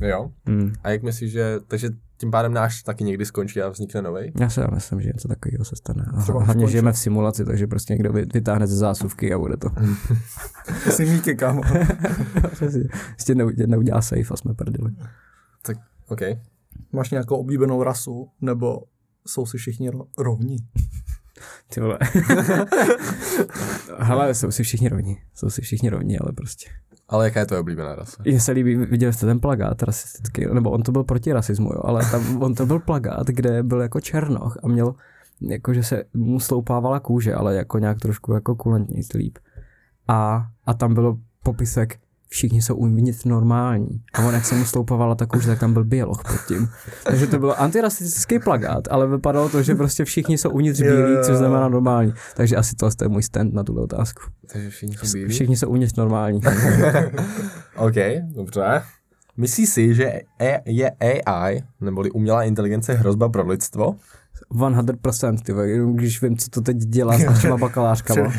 Jo. 0.00 0.30
Hmm. 0.46 0.72
A 0.84 0.90
jak 0.90 1.02
myslíš, 1.02 1.32
že, 1.32 1.56
takže 1.66 1.90
tím 2.16 2.30
pádem 2.30 2.52
náš 2.52 2.82
taky 2.82 3.04
někdy 3.04 3.26
skončí 3.26 3.62
a 3.62 3.68
vznikne 3.68 4.02
nový? 4.02 4.32
Já 4.40 4.50
si 4.50 4.60
já 4.60 4.66
myslím, 4.74 5.00
že 5.00 5.08
něco 5.14 5.28
takového 5.28 5.64
se 5.64 5.76
stane. 5.76 6.04
A 6.16 6.20
Třeba 6.22 6.38
hlavně 6.38 6.52
skončil. 6.52 6.68
žijeme 6.68 6.92
v 6.92 6.98
simulaci, 6.98 7.44
takže 7.44 7.66
prostě 7.66 7.92
někdo 7.92 8.12
vy- 8.12 8.26
vytáhne 8.34 8.66
ze 8.66 8.76
zásuvky 8.76 9.32
a 9.34 9.38
bude 9.38 9.56
to. 9.56 9.68
Jsi 10.90 11.04
míky, 11.06 11.34
kámo. 11.34 11.62
Prostě 12.58 13.34
neudě- 13.34 13.66
neudělá 13.66 14.02
safe 14.02 14.34
a 14.34 14.36
jsme 14.36 14.54
prdili. 14.54 14.90
Tak, 15.62 15.76
OK. 16.08 16.20
Máš 16.92 17.10
nějakou 17.10 17.36
oblíbenou 17.36 17.82
rasu, 17.82 18.28
nebo 18.40 18.82
jsou 19.26 19.46
si 19.46 19.58
všichni 19.58 19.90
ro- 19.90 20.06
rovní? 20.18 20.56
Ty 21.74 21.80
vole. 21.80 21.98
Hele, 23.98 24.34
jsou 24.34 24.50
si 24.50 24.62
všichni 24.62 24.88
rovní. 24.88 25.16
Jsou 25.34 25.50
si 25.50 25.62
všichni 25.62 25.90
rovní, 25.90 26.18
ale 26.18 26.32
prostě. 26.32 26.70
Ale 27.08 27.24
jaká 27.24 27.40
je 27.40 27.46
tvoje 27.46 27.60
oblíbená 27.60 27.94
rasa? 27.94 28.22
Mně 28.24 28.40
se 28.40 28.52
líbí, 28.52 28.76
viděli 28.76 29.12
jste 29.12 29.26
ten 29.26 29.40
plagát 29.40 29.82
rasistický, 29.82 30.46
nebo 30.52 30.70
on 30.70 30.82
to 30.82 30.92
byl 30.92 31.04
proti 31.04 31.32
rasismu, 31.32 31.72
jo, 31.72 31.80
ale 31.84 32.10
tam, 32.10 32.42
on 32.42 32.54
to 32.54 32.66
byl 32.66 32.78
plagát, 32.78 33.26
kde 33.26 33.62
byl 33.62 33.80
jako 33.80 34.00
černoch 34.00 34.58
a 34.62 34.68
měl, 34.68 34.94
jako 35.40 35.74
že 35.74 35.82
se 35.82 36.04
mu 36.14 36.40
sloupávala 36.40 37.00
kůže, 37.00 37.34
ale 37.34 37.54
jako 37.54 37.78
nějak 37.78 37.98
trošku 37.98 38.32
jako 38.32 38.54
kulantní 38.54 39.02
líp. 39.14 39.38
A, 40.08 40.46
a 40.66 40.74
tam 40.74 40.94
bylo 40.94 41.18
popisek, 41.42 41.98
všichni 42.28 42.62
jsou 42.62 42.74
uvnitř 42.74 43.24
normální. 43.24 43.88
A 44.14 44.26
on, 44.26 44.34
jak 44.34 44.44
se 44.44 44.54
mu 44.54 44.64
sloupávala 44.64 45.14
ta 45.14 45.26
kůže, 45.26 45.46
tak 45.46 45.60
tam 45.60 45.72
byl 45.72 45.84
běloch 45.84 46.22
pod 46.22 46.40
tím. 46.48 46.68
Takže 47.04 47.26
to 47.26 47.38
bylo 47.38 47.60
antirasistický 47.60 48.38
plagát, 48.38 48.88
ale 48.90 49.06
vypadalo 49.06 49.48
to, 49.48 49.62
že 49.62 49.74
prostě 49.74 50.04
všichni 50.04 50.38
jsou 50.38 50.50
uvnitř 50.50 50.80
bílí, 50.80 51.16
což 51.22 51.36
znamená 51.36 51.68
normální. 51.68 52.12
Takže 52.36 52.56
asi 52.56 52.76
to 52.76 52.88
je 53.02 53.08
můj 53.08 53.22
stand 53.22 53.54
na 53.54 53.64
tuhle 53.64 53.82
otázku. 53.82 54.22
Takže 54.52 54.70
všichni 54.70 54.96
jsou 54.96 55.12
bílí? 55.12 55.28
Všichni 55.28 55.56
jsou 55.56 55.68
uvnitř 55.68 55.94
normální. 55.94 56.40
OK, 57.76 57.94
dobře. 58.34 58.82
Myslíš 59.36 59.68
si, 59.68 59.94
že 59.94 60.20
je 60.66 60.90
AI, 61.00 61.62
neboli 61.80 62.10
umělá 62.10 62.42
inteligence, 62.42 62.94
hrozba 62.94 63.28
pro 63.28 63.46
lidstvo? 63.46 63.94
100%, 64.82 65.36
ty 65.42 65.52
vole, 65.52 65.68
jenom 65.68 65.96
když 65.96 66.22
vím, 66.22 66.36
co 66.36 66.50
to 66.50 66.60
teď 66.60 66.76
dělá 66.76 67.18
s 67.18 67.24
našima 67.24 67.56
bakalářkama. 67.66 68.32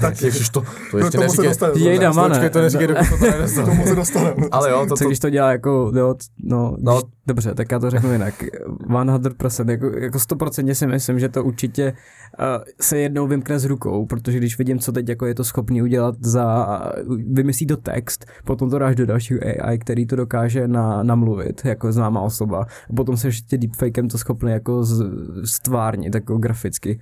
Tak 0.00 0.22
Ježiš, 0.22 0.48
to, 0.48 0.62
to 0.90 0.98
ještě 0.98 1.18
tomu 1.18 1.28
se 1.30 1.42
neříkej. 1.42 1.48
dostaneme. 1.48 1.80
Jejda, 1.80 2.12
mane. 2.12 2.50
To 2.50 2.60
neříkej, 2.60 2.86
dokud 2.86 3.08
to 3.10 3.16
tady 3.18 3.52
K 3.62 3.64
tomu 3.64 3.86
se 3.86 3.94
dostaneme. 3.94 4.34
Ale 4.50 4.70
jo, 4.70 4.86
to, 4.88 4.96
Co 4.96 5.04
to, 5.04 5.08
když 5.08 5.18
to 5.18 5.30
dělá 5.30 5.52
jako, 5.52 5.92
jo, 5.96 6.14
no, 6.44 6.76
No. 6.80 6.94
když, 6.94 7.02
dobře, 7.26 7.54
tak 7.54 7.72
já 7.72 7.78
to 7.78 7.90
řeknu 7.90 8.12
jinak. 8.12 8.34
100%, 9.18 9.70
jako, 9.70 9.86
jako 9.98 10.18
100% 10.18 10.72
si 10.72 10.86
myslím, 10.86 11.18
že 11.18 11.28
to 11.28 11.44
určitě 11.44 11.92
uh, 12.38 12.46
se 12.80 12.98
jednou 12.98 13.26
vymkne 13.26 13.58
z 13.58 13.64
rukou, 13.64 14.06
protože 14.06 14.38
když 14.38 14.58
vidím, 14.58 14.78
co 14.78 14.92
teď 14.92 15.08
jako 15.08 15.26
je 15.26 15.34
to 15.34 15.44
schopný 15.44 15.82
udělat 15.82 16.14
za, 16.20 16.66
vymyslí 17.32 17.66
to 17.66 17.76
text, 17.76 18.26
potom 18.44 18.70
to 18.70 18.78
dáš 18.78 18.96
do 18.96 19.06
dalšího 19.06 19.40
AI, 19.62 19.78
který 19.78 20.06
to 20.06 20.16
dokáže 20.16 20.68
na, 20.68 21.02
namluvit, 21.02 21.60
jako 21.64 21.92
známá 21.92 22.20
osoba, 22.20 22.66
a 22.90 22.92
potom 22.96 23.16
se 23.16 23.28
ještě 23.28 23.58
deepfakem 23.58 24.08
to 24.08 24.18
schopný 24.18 24.52
jako 24.52 24.84
z, 24.84 25.02
stvárnit, 25.52 26.14
jako 26.14 26.38
graficky. 26.38 27.00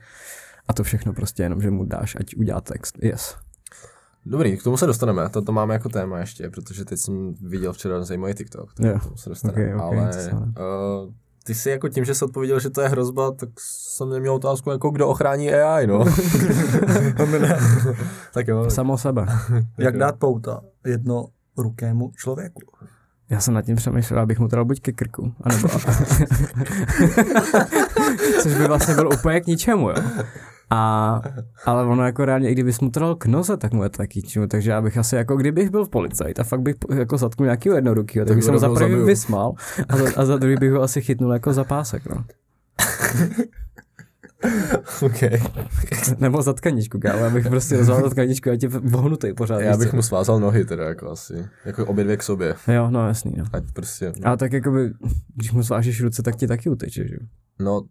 A 0.69 0.73
to 0.73 0.85
všechno 0.85 1.13
prostě 1.13 1.43
jenom, 1.43 1.61
že 1.61 1.71
mu 1.71 1.85
dáš, 1.85 2.17
ať 2.21 2.37
udělá 2.37 2.61
text. 2.61 2.99
Yes. 3.03 3.37
Dobrý, 4.27 4.57
k 4.57 4.63
tomu 4.63 4.77
se 4.77 4.87
dostaneme, 4.87 5.29
to, 5.29 5.43
to 5.43 5.53
máme 5.53 5.75
jako 5.75 5.89
téma 5.89 6.19
ještě, 6.19 6.51
protože 6.51 6.85
teď 6.85 6.99
jsem 6.99 7.35
viděl 7.41 7.73
včera 7.73 8.05
zajímavý 8.05 8.35
TikTok, 8.35 8.75
tak 8.75 8.87
Jo. 8.87 8.99
k 8.99 9.03
tomu 9.05 9.17
se 9.17 9.29
dostaneme. 9.29 9.75
Ok, 9.75 9.83
ok, 9.83 9.93
Ale 9.93 10.11
uh, 10.33 11.13
ty 11.45 11.55
si 11.55 11.71
jako 11.71 11.89
tím, 11.89 12.05
že 12.05 12.15
jsi 12.15 12.25
odpověděl, 12.25 12.61
že 12.61 12.71
to 12.71 12.81
je 12.81 12.89
hrozba, 12.89 13.31
tak 13.31 13.49
jsem 13.59 14.11
neměl 14.11 14.35
otázku, 14.35 14.71
jako 14.71 14.91
kdo 14.91 15.09
ochrání 15.09 15.53
AI, 15.53 15.87
no. 15.87 16.05
tak 18.35 18.49
jo. 18.49 18.71
Samo 18.71 18.99
sebe. 18.99 19.27
Jak 19.79 19.97
dát 19.97 20.17
pouta 20.19 20.61
jedno 20.87 21.27
rukému 21.57 22.13
člověku? 22.17 22.61
Já 23.31 23.41
jsem 23.41 23.55
nad 23.55 23.63
tím 23.63 23.77
přemýšlel, 23.77 24.21
abych 24.21 24.39
mu 24.39 24.49
to 24.49 24.57
dal 24.57 24.65
buď 24.65 24.81
ke 24.81 24.93
krku, 24.93 25.33
anebo... 25.43 25.69
Což 28.43 28.55
by 28.55 28.69
vlastně 28.69 28.95
byl 28.95 29.09
úplně 29.19 29.41
k 29.41 29.47
ničemu, 29.47 29.89
jo. 29.89 29.97
A, 30.71 31.23
ale 31.65 31.85
ono 31.85 32.07
jako 32.07 32.25
reálně, 32.25 32.51
i 32.51 32.53
kdybys 32.53 32.81
mu 32.81 32.91
to 32.91 33.01
dal 33.01 33.15
k 33.15 33.27
noze, 33.27 33.57
tak 33.57 33.73
mu 33.73 33.83
je 33.83 33.89
to 33.89 33.97
taky 33.97 34.19
ničemu. 34.19 34.47
Takže 34.47 34.71
já 34.71 34.83
bych 34.83 34.99
asi 34.99 35.17
jako, 35.17 35.37
kdybych 35.37 35.71
byl 35.71 35.85
v 35.85 35.89
policajt 35.89 36.41
a 36.41 36.45
fakt 36.45 36.61
bych 36.61 36.75
jako 36.95 37.19
zatknul 37.19 37.47
nějakého 37.47 37.77
jednorukýho, 37.77 38.25
tak 38.25 38.29
Tak 38.29 38.37
bych 38.37 38.45
se 38.45 38.53
mu 38.53 38.59
za 38.59 38.75
prvý 38.75 38.95
vysmál 38.95 39.53
a 39.89 39.97
za, 39.97 40.05
a 40.17 40.25
za 40.25 40.37
druhý 40.37 40.57
bych 40.57 40.73
ho 40.73 40.83
asi 40.83 41.01
chytnul 41.03 41.33
jako 41.33 41.53
za 41.53 41.65
pásek, 41.65 42.03
no. 42.09 42.25
OK. 45.03 45.21
Nebo 46.19 46.43
za 46.43 46.53
tkaničku, 46.53 46.99
kámo, 46.99 47.25
já 47.25 47.31
bych 47.31 47.47
prostě 47.49 47.77
rozval 47.77 48.03
za 48.03 48.11
tkaničku 48.11 48.51
a 48.51 48.57
tě 48.57 48.69
vohnutej 48.69 49.35
pořád. 49.35 49.61
Já 49.61 49.77
bych 49.77 49.91
co? 49.91 49.97
mu 49.97 50.03
svázal 50.03 50.41
nohy 50.41 50.65
teda 50.65 50.85
jako 50.85 51.11
asi, 51.11 51.47
jako 51.65 51.87
obě 51.87 52.05
dvě 52.05 52.17
k 52.17 52.23
sobě, 52.23 52.55
Jo, 52.69 52.91
no 52.91 53.09
jasný, 53.09 53.35
no. 53.37 53.45
ať 53.53 53.65
prostě, 53.73 54.13
A 54.25 54.37
tak 54.37 54.53
jakoby, 54.53 54.93
když 55.35 55.53
mu 55.53 55.63
svážeš 55.63 56.01
ruce, 56.01 56.23
tak 56.23 56.37
ti 56.37 56.47
taky 56.47 56.71
uteče, 56.71 57.09
že 57.09 57.15
jo. 57.15 57.27
no, 57.59 57.83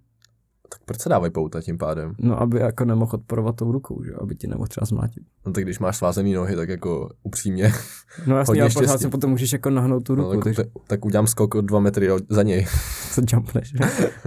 tak 0.72 0.80
proč 0.86 1.02
se 1.02 1.10
dávají 1.10 1.32
pouta 1.32 1.62
tím 1.62 1.78
pádem? 1.78 2.16
No, 2.20 2.41
aby 2.41 2.60
jako 2.60 2.86
nemohl 2.86 3.12
odporovat 3.14 3.56
tou 3.56 3.72
rukou, 3.72 4.04
že 4.04 4.12
aby 4.22 4.36
ti 4.36 4.47
nemohl 4.47 4.68
třeba 4.68 4.86
zmlátit. 4.86 5.24
No 5.45 5.52
tak 5.52 5.64
když 5.64 5.80
máš 5.80 5.97
svázený 5.97 6.34
nohy, 6.34 6.56
tak 6.56 6.70
jako 6.70 7.10
upřímně, 7.24 7.74
No 8.28 8.38
jasně, 8.38 8.62
ale 8.62 8.72
pořád 8.74 9.02
si 9.02 9.10
potom 9.10 9.30
můžeš 9.30 9.54
jako 9.54 9.70
nahnout 9.70 10.04
tu 10.04 10.16
no, 10.16 10.24
ruku, 10.24 10.36
tak, 10.36 10.43
takže 10.43 10.64
tak 10.88 11.06
udělám 11.06 11.28
skok 11.28 11.56
o 11.56 11.62
dva 11.62 11.80
metry 11.80 12.10
za 12.30 12.43
něj. 12.43 12.66
se 13.12 13.22
jumpneš. 13.34 13.74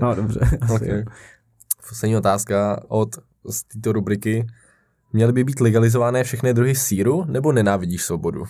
No 0.02 0.14
dobře, 0.14 0.40
asi 0.60 0.74
Okay. 0.74 0.88
jo. 0.98 1.04
Poslední 1.88 2.16
otázka 2.16 2.82
od 2.88 3.16
z 3.50 3.62
této 3.62 3.92
rubriky. 3.92 4.46
Měly 5.12 5.32
by 5.32 5.44
být 5.44 5.60
legalizované 5.60 6.24
všechny 6.24 6.54
druhy 6.54 6.74
síru, 6.74 7.24
nebo 7.24 7.52
nenávidíš 7.52 8.02
svobodu? 8.02 8.44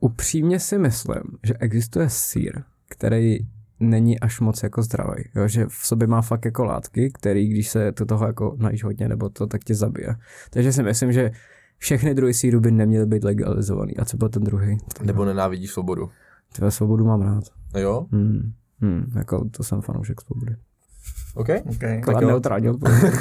Upřímně 0.00 0.60
si 0.60 0.78
myslím, 0.78 1.22
že 1.42 1.54
existuje 1.54 2.10
sír, 2.10 2.62
který 2.88 3.38
není 3.80 4.20
až 4.20 4.40
moc 4.40 4.62
jako 4.62 4.82
zdravý, 4.82 5.24
jo? 5.34 5.48
že 5.48 5.66
v 5.66 5.86
sobě 5.86 6.06
má 6.06 6.22
fakt 6.22 6.44
jako 6.44 6.64
látky, 6.64 7.10
který 7.14 7.48
když 7.48 7.68
se 7.68 7.92
to 7.92 8.06
toho 8.06 8.26
jako 8.26 8.56
najíš 8.58 8.84
hodně 8.84 9.08
nebo 9.08 9.28
to, 9.28 9.46
tak 9.46 9.64
tě 9.64 9.74
zabije. 9.74 10.16
Takže 10.50 10.72
si 10.72 10.82
myslím, 10.82 11.12
že 11.12 11.30
všechny 11.78 12.14
druhy 12.14 12.34
síru 12.34 12.60
by 12.60 12.70
neměly 12.70 13.06
být 13.06 13.24
legalizovaný. 13.24 13.96
A 13.96 14.04
co 14.04 14.16
byl 14.16 14.28
ten 14.28 14.42
druhý? 14.44 14.78
Nebo 15.02 15.24
nenávidíš 15.24 15.70
svobodu? 15.70 16.10
Tvé 16.52 16.70
svobodu 16.70 17.04
mám 17.04 17.22
rád. 17.22 17.44
Jo? 17.78 18.06
Hmm. 18.12 18.52
Hmm, 18.80 19.12
jako 19.16 19.48
to 19.50 19.64
jsem 19.64 19.80
fanoušek 19.80 20.20
svobody. 20.20 20.56
OK? 21.34 21.48
Okay. 21.70 22.02
Neutrální 22.26 22.68
odpověď. 22.68 23.14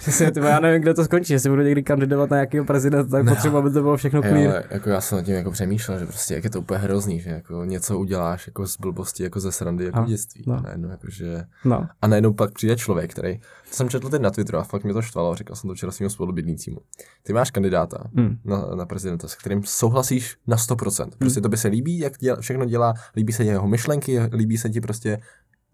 Přesně, 0.00 0.32
já 0.48 0.60
nevím, 0.60 0.82
kde 0.82 0.94
to 0.94 1.04
skončí, 1.04 1.32
jestli 1.32 1.50
budu 1.50 1.62
někdy 1.62 1.82
kandidovat 1.82 2.30
na 2.30 2.36
nějakého 2.36 2.64
prezidenta, 2.64 3.10
tak 3.10 3.28
potřebuji, 3.28 3.56
aby 3.56 3.70
to 3.70 3.82
bylo 3.82 3.96
všechno 3.96 4.22
clear. 4.22 4.36
ale 4.36 4.64
jako 4.70 4.90
já 4.90 5.00
jsem 5.00 5.18
nad 5.18 5.24
tím 5.24 5.34
jako 5.34 5.50
přemýšlel, 5.50 5.98
že 5.98 6.06
prostě 6.06 6.34
jak 6.34 6.44
je 6.44 6.50
to 6.50 6.60
úplně 6.60 6.78
hrozný, 6.80 7.20
že 7.20 7.30
jako 7.30 7.64
něco 7.64 7.98
uděláš 7.98 8.46
jako 8.46 8.66
z 8.66 8.76
blbosti, 8.76 9.22
jako 9.22 9.40
ze 9.40 9.52
srandy, 9.52 9.84
jako 9.84 10.00
A, 10.00 10.04
dětství. 10.04 10.44
no. 10.46 10.60
Najednou, 10.64 10.88
jako, 10.88 11.10
že... 11.10 11.44
No, 11.64 11.86
A 12.02 12.06
najednou 12.06 12.32
pak 12.32 12.52
přijde 12.52 12.76
člověk, 12.76 13.10
který, 13.10 13.38
to 13.38 13.76
jsem 13.76 13.88
četl 13.88 14.08
teď 14.08 14.22
na 14.22 14.30
Twitteru 14.30 14.58
a 14.58 14.62
fakt 14.62 14.84
mě 14.84 14.92
to 14.92 15.02
štvalo, 15.02 15.34
říkal 15.34 15.56
jsem 15.56 15.68
to 15.68 15.74
včera 15.74 15.92
svým 15.92 16.10
spolubydlícímu. 16.10 16.78
Ty 17.22 17.32
máš 17.32 17.50
kandidáta 17.50 18.04
mm. 18.12 18.38
na, 18.44 18.66
na 18.74 18.86
prezidenta, 18.86 19.28
se 19.28 19.36
kterým 19.40 19.62
souhlasíš 19.64 20.36
na 20.46 20.56
100%. 20.56 21.08
Prostě 21.18 21.40
to 21.40 21.48
by 21.48 21.56
se 21.56 21.68
líbí, 21.68 21.98
jak 21.98 22.18
děla, 22.18 22.40
všechno 22.40 22.64
dělá, 22.64 22.94
líbí 23.16 23.32
se 23.32 23.44
jeho 23.44 23.68
myšlenky, 23.68 24.20
líbí 24.20 24.58
se 24.58 24.63
ti 24.68 24.80
prostě, 24.80 25.18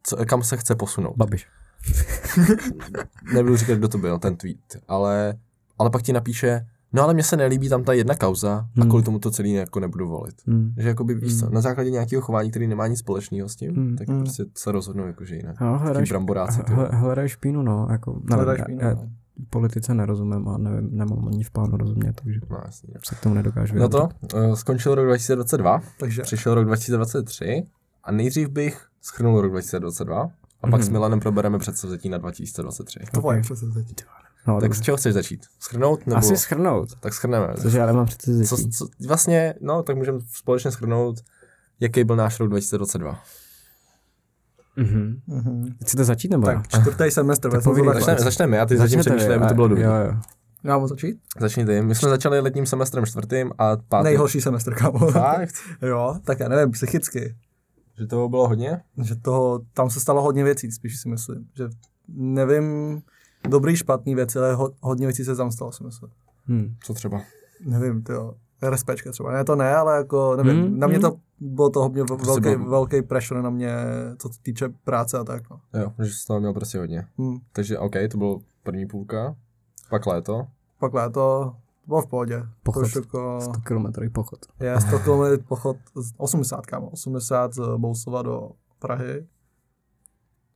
co, 0.03 0.17
kam 0.27 0.43
se 0.43 0.57
chce 0.57 0.75
posunout. 0.75 1.17
Babiš. 1.17 1.47
Nebudu 3.35 3.57
říkat, 3.57 3.75
kdo 3.79 3.89
to 3.89 3.99
byl, 3.99 4.19
ten 4.19 4.37
tweet, 4.37 4.77
ale, 4.89 5.35
ale 5.79 5.91
pak 5.91 6.03
ti 6.03 6.13
napíše, 6.13 6.67
no 6.93 7.03
ale 7.03 7.15
mně 7.15 7.23
se 7.23 7.37
nelíbí 7.37 7.69
tam 7.69 7.85
ta 7.85 7.93
jedna 7.93 8.15
kauza 8.15 8.53
a 8.55 8.67
Hmm. 8.81 8.89
kvůli 8.89 9.03
tomu 9.03 9.19
to 9.19 9.31
celý 9.31 9.53
jako 9.53 9.81
nebudu 9.81 10.09
volit. 10.09 10.35
Mm. 10.47 10.75
Že 10.79 10.89
jakoby 10.89 11.15
víš 11.15 11.39
co, 11.39 11.45
Hmm. 11.47 11.55
na 11.55 11.61
základě 11.61 11.91
nějakého 11.91 12.23
chování, 12.23 12.51
který 12.51 12.67
nemá 12.67 12.87
nic 12.87 12.99
společného 12.99 13.49
s 13.49 13.57
tím, 13.57 13.75
Hmm. 13.75 13.97
tak 13.97 14.09
Hmm. 14.09 14.21
prostě 14.21 14.45
se 14.57 14.73
rozhodnou 14.73 15.07
jako, 15.07 15.25
že 15.25 15.37
jinak. 15.37 15.61
No, 15.61 15.77
Ti 15.79 15.83
hledáš, 15.85 16.11
bramboráci, 16.11 16.63
ty. 16.63 16.73
hle- 16.73 16.89
hledáš 16.93 17.31
špínu, 17.31 17.63
no, 17.63 17.87
jako, 17.91 18.21
já- 18.31 18.57
špínu, 18.57 18.79
já- 18.83 18.95
no. 18.95 19.09
politice 19.51 19.95
nerozumím 19.95 20.49
a 20.49 20.59
nevím, 20.59 20.89
nemám 20.93 21.29
ani 21.29 21.45
v 21.45 21.51
plánu 21.51 21.77
rozumět, 21.77 22.21
takže 22.25 22.41
No, 22.51 22.59
jasně. 22.65 22.95
se 23.07 23.15
k 23.15 23.21
tomu 23.21 23.35
nedokážu 23.35 23.75
No 23.79 23.89
to, 23.89 24.09
uh, 24.35 24.55
skončil 24.55 24.95
rok 24.95 25.05
2022, 25.07 25.81
Takže 25.99 26.23
přišel 26.23 26.55
rok 26.55 26.65
2023 26.65 27.63
a 28.05 28.13
nejdřív 28.13 28.49
bych 28.49 28.87
schrnul 29.03 29.41
rok 29.41 29.51
2022 29.51 30.23
a 30.23 30.31
pak 30.61 30.71
Mhm. 30.71 30.83
s 30.83 30.89
Milanem 30.89 31.21
probereme 31.21 31.59
předsevzetí 31.59 32.09
na 32.09 32.19
2023. 32.19 32.99
tvoje 33.13 33.41
přece 33.41 33.67
teď. 33.67 34.05
No, 34.47 34.55
Tak 34.55 34.61
tak 34.71 34.75
z 34.75 34.81
čeho 34.81 34.97
chceš 34.97 35.15
začít? 35.15 35.47
Schrnout 35.61 36.07
nebo? 36.07 36.19
Asi 36.19 36.37
schrnout, 36.37 36.89
Tak 37.01 37.15
schrneme. 37.15 37.55
což 37.63 37.73
já 37.73 37.87
nemám 37.87 38.07
přece 38.07 38.45
Co, 38.45 38.57
co, 38.57 38.87
vlastně, 39.09 39.55
no, 39.61 39.83
tak 39.83 39.97
můžeme 39.97 40.19
společně 40.35 40.71
schrnout, 40.71 41.17
jaký 41.81 42.05
byl 42.05 42.17
náš 42.17 42.41
rok 42.41 42.49
2022. 42.49 43.19
Mhm. 44.77 45.21
Mhm. 45.27 45.75
Chcete 45.83 46.05
začít 46.05 46.29
nebo 46.31 46.49
já? 46.51 46.63
Tak 46.71 46.83
čtvrtý 46.83 47.11
semestr, 47.11 47.51
Tak 47.51 47.63
to 47.63 47.71
povídej. 47.71 47.95
Začneme, 47.95 48.21
začneme 48.21 48.57
já, 48.57 48.67
ty 48.67 48.77
zatím 48.77 49.01
přemýšlej, 49.01 49.35
aby 49.37 49.47
to 49.47 49.55
bylo 49.55 49.69
dobrý. 49.69 49.83
Jo, 49.85 49.93
jo. 49.95 50.15
Já 50.65 50.79
mám 50.79 50.89
začít? 50.89 51.19
Začněte, 51.41 51.83
my 51.83 51.95
jsme 51.95 52.09
začali 52.09 52.41
letním 52.41 52.67
semestrem 52.67 53.07
čtvrtým 53.07 53.53
a 53.59 53.77
pátým. 53.77 54.05
Nejhorší 54.05 54.41
semestr, 54.41 54.75
kámo. 54.75 54.99
Fakt? 55.11 55.55
jo, 55.83 56.17
tak 56.25 56.41
já 56.41 56.49
nevím, 56.49 56.71
psychicky. 56.71 57.35
Že 58.01 58.07
toho 58.07 58.29
bylo 58.29 58.49
hodně? 58.49 58.81
Že 59.03 59.17
toho, 59.17 59.61
tam 59.75 59.91
se 59.91 60.01
stalo 60.01 60.23
hodně 60.23 60.45
věcí, 60.45 60.71
spíš 60.73 61.01
si 61.01 61.09
myslím. 61.09 61.49
Že 61.57 61.69
nevím, 62.09 63.01
dobrý, 63.49 63.77
špatný 63.77 64.15
věci, 64.15 64.39
ale 64.39 64.55
ho, 64.55 64.71
hodně 64.81 65.07
věcí 65.07 65.25
se 65.25 65.37
tam 65.37 65.51
stalo, 65.53 65.73
si 65.73 65.85
myslím. 65.85 66.11
Hm. 66.49 66.75
Co 66.83 66.95
třeba? 66.95 67.21
Nevím, 67.67 68.03
ty 68.03 68.13
jo. 68.13 68.35
RSPčka 68.71 69.11
třeba. 69.13 69.33
Ne, 69.33 69.45
to 69.45 69.57
ne, 69.57 69.75
ale 69.77 69.97
jako, 69.97 70.37
nevím, 70.37 70.63
Hmm, 70.63 70.79
na 70.79 70.87
mě 70.87 70.97
hmm. 70.97 71.03
to 71.03 71.17
bylo 71.41 71.71
to 71.71 71.81
hodně 71.81 72.05
Prostě 72.05 72.27
velký, 72.27 72.41
bylo- 72.59 72.71
velký 72.71 73.03
pressure 73.03 73.43
na 73.43 73.51
mě, 73.51 73.75
co 74.19 74.29
se 74.29 74.41
týče 74.43 74.69
práce 74.85 75.19
a 75.19 75.25
tak, 75.25 75.51
no. 75.51 75.61
Jo, 75.81 75.93
že 75.99 76.11
jsi 76.15 76.27
toho 76.27 76.41
měl 76.41 76.53
prostě 76.53 76.79
hodně. 76.79 77.07
Hm. 77.19 77.37
Takže 77.53 77.79
OK, 77.79 77.95
to 78.11 78.19
bylo 78.19 78.41
první 78.63 78.87
půlka, 78.87 79.37
pak 79.91 80.07
léto. 80.07 80.47
Pak 80.79 80.95
léto, 80.95 81.57
bylo 81.87 82.03
v 82.03 82.07
pohodě. 82.07 82.43
Pochod. 82.63 82.93
To 82.93 82.99
jako, 82.99 83.39
100 83.41 83.53
kilometrový 83.61 84.09
pochod. 84.09 84.39
je 84.61 84.81
100 84.81 84.99
km 84.99 85.45
pochod, 85.49 85.77
z 85.97 86.13
80 86.17 86.67
kámo, 86.67 86.89
80 86.91 87.55
z 87.55 87.61
Bousova 87.77 88.23
do 88.23 88.51
Prahy. 88.79 89.27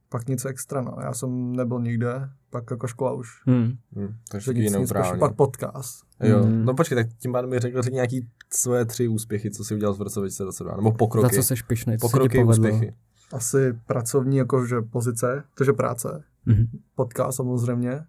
Pak 0.09 0.29
nic 0.29 0.45
extra, 0.45 0.81
no. 0.83 0.97
Já 1.03 1.13
jsem 1.15 1.53
nebyl 1.57 1.81
nikde, 1.81 2.29
pak 2.51 2.71
jako 2.71 2.87
škola 2.87 3.13
už. 3.13 3.29
Hm. 3.51 3.77
Hm, 3.97 4.15
takže 4.31 4.55
nic, 4.55 4.63
nic, 4.65 4.73
neutrální. 4.73 5.21
pak 5.21 5.35
podcast. 5.35 6.05
Jo, 6.21 6.43
Hmm. 6.43 6.65
no 6.65 6.75
počkej, 6.75 6.97
tak 6.97 7.07
tím 7.19 7.33
pádem 7.33 7.51
mi 7.51 7.59
řekl, 7.59 7.83
řekni 7.83 7.95
nějaký 7.95 8.29
svoje 8.53 8.85
tři 8.85 9.09
úspěchy, 9.09 9.51
co 9.51 9.65
jsi 9.65 9.75
udělal 9.75 9.95
v 9.95 10.03
roce 10.03 10.21
2022, 10.21 10.77
nebo 10.77 10.91
Za 10.91 10.97
pokroky. 10.97 11.37
co 11.37 11.43
seš 11.43 11.63
pišnej, 11.63 11.99
co 11.99 12.09
se 12.09 12.13
pokroky, 12.13 12.39
povedlo? 12.45 12.53
úspěchy. 12.69 12.95
Asi 13.33 13.73
pracovní 13.87 14.37
jakože 14.37 14.81
pozice, 14.83 15.45
takže 15.57 15.73
práce. 15.73 16.23
Mhm. 16.47 16.67
Podcast 16.95 17.37
samozřejmě. 17.37 18.05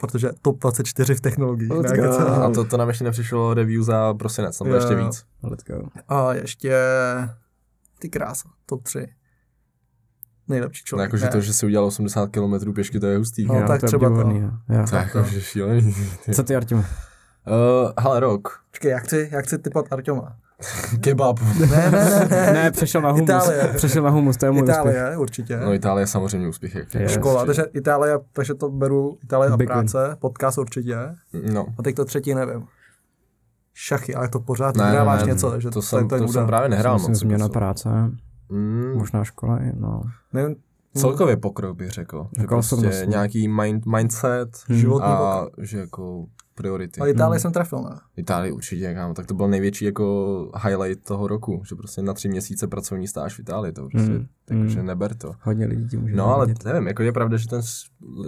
Protože 0.00 0.30
top 0.42 0.58
24 0.60 1.14
v 1.14 1.20
technologiích. 1.20 1.70
Let's 1.70 1.92
Ne, 1.92 1.98
go. 1.98 2.18
A 2.18 2.50
to, 2.50 2.64
to 2.64 2.76
nám 2.76 2.88
ještě 2.88 3.04
nepřišlo 3.04 3.54
review 3.54 3.82
za 3.82 4.14
prosinec, 4.14 4.58
tam 4.58 4.68
bylo 4.68 4.76
Jo, 4.80 4.82
ještě 4.82 5.04
víc. 5.04 5.24
Let's 5.42 5.64
go. 5.64 5.82
A 6.08 6.34
ještě 6.34 6.76
ty 7.98 8.08
krása, 8.08 8.48
top 8.66 8.82
3. 8.82 9.06
Nejlepší 10.48 10.82
No, 10.82 10.86
člověk. 10.86 11.06
jakože 11.06 11.24
ne. 11.24 11.30
to, 11.30 11.40
že 11.40 11.52
si 11.54 11.66
udělal 11.66 11.86
80 11.86 12.26
km 12.30 12.72
pěšky, 12.72 13.00
to 13.00 13.06
je 13.06 13.18
hustý. 13.18 13.44
No, 13.46 13.54
jo, 13.54 13.64
tak 13.68 13.80
to 13.80 13.86
je 13.86 13.88
třeba 13.88 14.08
to. 14.08 14.14
jo. 14.30 14.50
jo. 14.68 14.84
To 14.90 14.96
je 14.96 15.02
jakože 15.02 15.40
šílený. 15.40 15.94
Co 16.34 16.42
ty, 16.42 16.56
Artime? 16.56 16.80
Uh, 16.80 17.90
hele, 17.98 18.20
rok. 18.20 18.48
Počkej, 18.70 18.90
já 18.90 18.98
chci, 18.98 19.28
já 19.32 19.40
chci 19.40 19.58
typat 19.58 19.92
Arťoma. 19.92 20.36
Kebab. 21.00 21.40
Ne, 21.60 21.66
ne, 21.66 21.90
ne, 21.90 22.26
ne. 22.30 22.52
Ne, 22.52 22.70
přešel 22.70 23.00
na 23.02 23.10
humus. 23.10 23.22
Itálie. 23.28 23.72
Přešel 23.76 24.02
na 24.02 24.10
humus, 24.10 24.36
to 24.36 24.46
je 24.46 24.50
můj 24.52 24.62
úspěch. 24.62 24.76
Itálie, 24.78 25.16
určitě. 25.16 25.56
No 25.56 25.74
Itálie 25.74 26.02
je 26.02 26.06
samozřejmě 26.06 26.48
úspěch. 26.48 26.74
Jak 26.74 26.94
Je. 26.94 27.08
Škola, 27.08 27.44
takže 27.46 27.62
Itálie, 27.74 28.18
takže 28.32 28.54
to 28.54 28.68
beru, 28.70 29.18
Itálie 29.24 29.50
a 29.52 29.56
Big 29.56 29.68
win. 29.68 29.74
práce, 29.74 30.16
podcast 30.18 30.58
určitě. 30.58 30.96
No. 31.52 31.66
A 31.78 31.82
teď 31.82 31.96
to 31.96 32.04
třetí 32.04 32.34
nevím. 32.34 32.64
Šachy, 33.74 34.14
ale 34.14 34.28
to 34.28 34.40
pořád 34.40 34.76
Ne, 34.76 34.84
vyhráváš 34.84 35.20
ne, 35.22 35.26
něco, 35.32 35.60
že 35.60 35.70
to, 35.70 35.82
jsem, 35.82 36.08
to, 36.08 36.18
to 36.18 36.28
jsem 36.28 36.46
právě 36.46 36.68
nehrál 36.68 36.94
Myslím, 36.94 37.10
moc. 37.12 37.18
změna 37.20 37.48
práce, 37.48 37.88
Mm, 38.50 38.92
možná 38.96 39.24
škola, 39.24 39.58
i, 39.58 39.72
no. 39.76 40.02
Nevím, 40.32 40.56
celkově 40.96 41.36
pokrok 41.36 41.76
bych 41.76 41.90
řekl. 41.90 42.26
Že 42.36 42.42
Jako 42.42 42.54
prostě 42.54 43.06
nějaký 43.06 43.48
mind, 43.48 43.86
mindset 43.86 44.48
Hmm. 44.68 44.78
životní 44.78 45.08
a 45.08 45.46
že 45.58 45.78
jako 45.78 46.24
priority. 46.58 47.00
Ale 47.00 47.10
Itálii 47.10 47.36
Hmm. 47.36 47.40
jsem 47.42 47.52
trefil, 47.52 47.78
ne? 47.82 47.96
Itálii 48.16 48.52
určitě, 48.52 48.94
kámo. 48.94 49.14
Tak 49.14 49.26
to 49.26 49.34
byl 49.34 49.48
největší 49.48 49.84
jako 49.84 50.50
highlight 50.64 51.04
toho 51.04 51.28
roku, 51.28 51.62
že 51.68 51.74
prostě 51.74 52.02
na 52.02 52.14
tři 52.14 52.28
měsíce 52.28 52.66
pracovní 52.66 53.08
stáž 53.08 53.34
v 53.36 53.38
Itálii, 53.40 53.72
to 53.72 53.88
prostě, 53.92 54.12
Hmm. 54.12 54.26
takže 54.44 54.78
Hmm. 54.78 54.86
neber 54.86 55.14
to. 55.14 55.32
Hodně 55.42 55.66
lidí 55.66 55.88
ti 55.88 55.96
může 55.96 56.16
No 56.16 56.26
ale 56.26 56.46
závidět. 56.46 56.64
nevím, 56.64 56.86
jako 56.88 57.02
je 57.02 57.12
pravda, 57.12 57.36
že 57.36 57.48
ten 57.48 57.60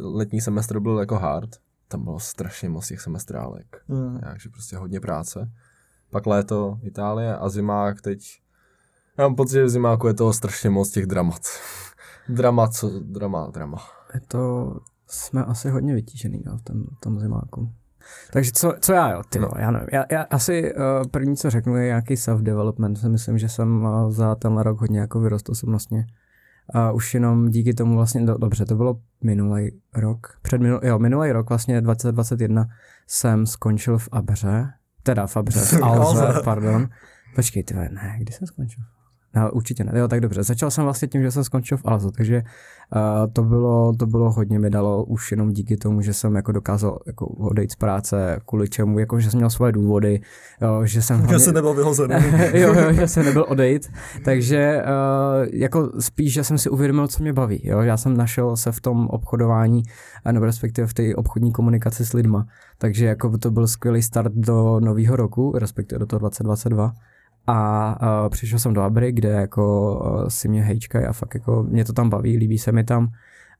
letní 0.03 0.41
semestr 0.41 0.81
byl 0.81 0.99
jako 0.99 1.18
hard, 1.18 1.51
tam 1.89 2.05
bylo 2.05 2.20
strašně 2.20 2.68
moc 2.68 2.89
těch 2.89 3.01
semestrálek, 3.01 3.83
Hmm. 3.89 4.20
takže 4.20 4.49
prostě 4.49 4.76
hodně 4.76 5.01
práce. 5.01 5.51
Pak 6.11 6.26
léto 6.26 6.78
Itálie 6.83 7.37
a 7.37 7.49
zimák 7.49 8.01
teď, 8.01 8.20
já 9.18 9.24
mám 9.24 9.35
pocit, 9.37 9.53
že 9.55 9.64
v 9.64 9.68
zimáku 9.68 10.07
je 10.07 10.14
toho 10.14 10.33
strašně 10.33 10.70
moc 10.70 10.91
těch 10.91 11.07
dramat. 11.07 11.41
drama, 12.28 12.68
co, 12.68 13.01
drama, 13.01 13.51
drama. 13.51 13.78
Je 14.14 14.20
to, 14.20 14.74
jsme 15.07 15.45
asi 15.45 15.70
hodně 15.70 15.95
vytížený 15.95 16.43
no, 16.47 16.57
v 16.59 16.62
tom, 16.62 16.85
v 16.97 17.01
tom 17.01 17.20
zimáku. 17.20 17.72
Takže 18.32 18.51
co, 18.55 18.74
co 18.80 18.92
já 18.92 19.11
jo, 19.11 19.22
ty 19.28 19.38
No. 19.38 19.48
já 19.59 19.70
nevím. 19.70 19.88
Já, 19.92 20.05
já 20.11 20.22
asi 20.22 20.74
uh, 20.74 20.80
první, 21.11 21.36
co 21.36 21.51
řeknu, 21.51 21.76
je 21.76 21.86
nějaký 21.86 22.14
self-development. 22.14 22.94
Si 22.94 23.09
myslím, 23.09 23.38
že 23.38 23.48
jsem 23.48 23.82
uh, 23.82 24.11
za 24.11 24.34
tenhle 24.34 24.62
rok 24.62 24.80
hodně 24.80 25.01
jako 25.01 25.20
vyrost 25.20 25.48
osobnostně. 25.48 26.07
A 26.74 26.92
už 26.92 27.14
jenom 27.14 27.48
díky 27.48 27.74
tomu 27.74 27.96
vlastně, 27.96 28.26
do, 28.26 28.38
dobře, 28.38 28.64
to 28.64 28.74
bylo 28.74 29.01
minulý 29.24 29.80
rok, 29.96 30.38
před 30.42 30.61
minul, 30.61 30.80
jo, 30.82 30.98
minulý 30.98 31.32
rok 31.32 31.48
vlastně 31.48 31.80
2021 31.80 32.66
jsem 33.07 33.46
skončil 33.46 33.98
v 33.98 34.09
Abře, 34.12 34.68
teda 35.03 35.26
v 35.26 35.36
Abře, 35.36 35.61
v 35.61 35.72
Alze, 35.82 36.26
pardon. 36.44 36.88
Počkej, 37.34 37.64
ty 37.64 37.74
ne, 37.74 38.16
kdy 38.18 38.32
jsem 38.32 38.46
skončil? 38.46 38.84
No, 39.35 39.51
určitě 39.53 39.85
ne. 39.85 39.93
Jo, 39.95 40.09
tak 40.09 40.20
dobře. 40.20 40.43
Začal 40.43 40.70
jsem 40.70 40.85
vlastně 40.85 41.09
tím, 41.09 41.22
že 41.22 41.31
jsem 41.31 41.45
skončil 41.45 41.78
v 41.78 41.85
Alze, 41.85 42.11
takže 42.16 42.43
uh, 42.43 43.33
to, 43.33 43.43
bylo, 43.43 43.93
to 43.99 44.07
bylo 44.07 44.33
hodně 44.33 44.59
mi 44.59 44.70
dalo 44.70 45.05
už 45.05 45.31
jenom 45.31 45.53
díky 45.53 45.76
tomu, 45.76 46.03
že 46.03 46.14
jsem 46.14 46.35
jako 46.37 46.53
dokázal 46.53 46.99
jako 47.07 47.26
odejít 47.26 47.72
z 47.72 47.76
práce, 47.76 48.41
kvůli 48.47 48.68
čemu, 48.68 48.99
jako 48.99 49.20
že 49.20 49.31
jsem 49.31 49.39
měl 49.39 49.51
svoje 49.51 49.72
důvody, 49.72 50.20
jo, 50.62 50.87
že 50.87 51.03
jsem 51.03 51.24
Já 51.31 51.39
jsem 51.39 51.55
nebyl 51.55 51.74
vyhozený. 51.74 52.14
jo, 52.53 52.74
jo, 52.74 52.93
že 52.93 53.09
jsem 53.09 53.24
nebyl 53.24 53.45
odejít, 53.49 53.93
takže 54.24 54.83
uh, 54.83 55.49
jako 55.53 55.93
spíš, 56.01 56.33
že 56.33 56.45
jsem 56.45 56.59
si 56.59 56.70
uvědomil, 56.70 57.09
co 57.09 57.22
mě 57.22 57.33
baví, 57.33 57.61
jo, 57.64 57.81
já 57.81 57.97
jsem 57.97 58.16
našel 58.16 58.57
se 58.57 58.72
v 58.72 58.81
tom 58.81 59.07
obchodování, 59.07 59.83
a 60.24 60.33
nebo 60.33 60.47
respektive 60.47 60.87
v 60.87 60.95
té 60.95 61.14
obchodní 61.14 61.53
komunikaci 61.53 62.07
s 62.07 62.12
lidma, 62.12 62.47
takže 62.78 63.07
jako 63.07 63.39
to 63.39 63.51
byl 63.51 63.66
skvělý 63.66 64.03
start 64.03 64.33
do 64.35 64.81
nového 64.81 65.16
roku, 65.16 65.53
respektive 65.59 65.99
do 65.99 66.07
toho 66.07 66.20
2022 66.20 66.93
a 67.47 68.22
uh, 68.22 68.28
přišel 68.28 68.59
jsem 68.59 68.74
do 68.74 68.82
Abry, 68.82 69.12
kde 69.12 69.28
jako 69.28 69.95
uh, 70.05 70.28
si 70.28 70.49
mě 70.49 70.62
hejčkají 70.62 71.07
a 71.07 71.12
fakt 71.12 71.34
jako 71.34 71.62
mě 71.62 71.84
to 71.84 71.93
tam 71.93 72.11
baví, 72.11 72.36
líbí 72.36 72.59
se 72.59 72.72
mi 72.72 72.84
tam. 72.84 73.09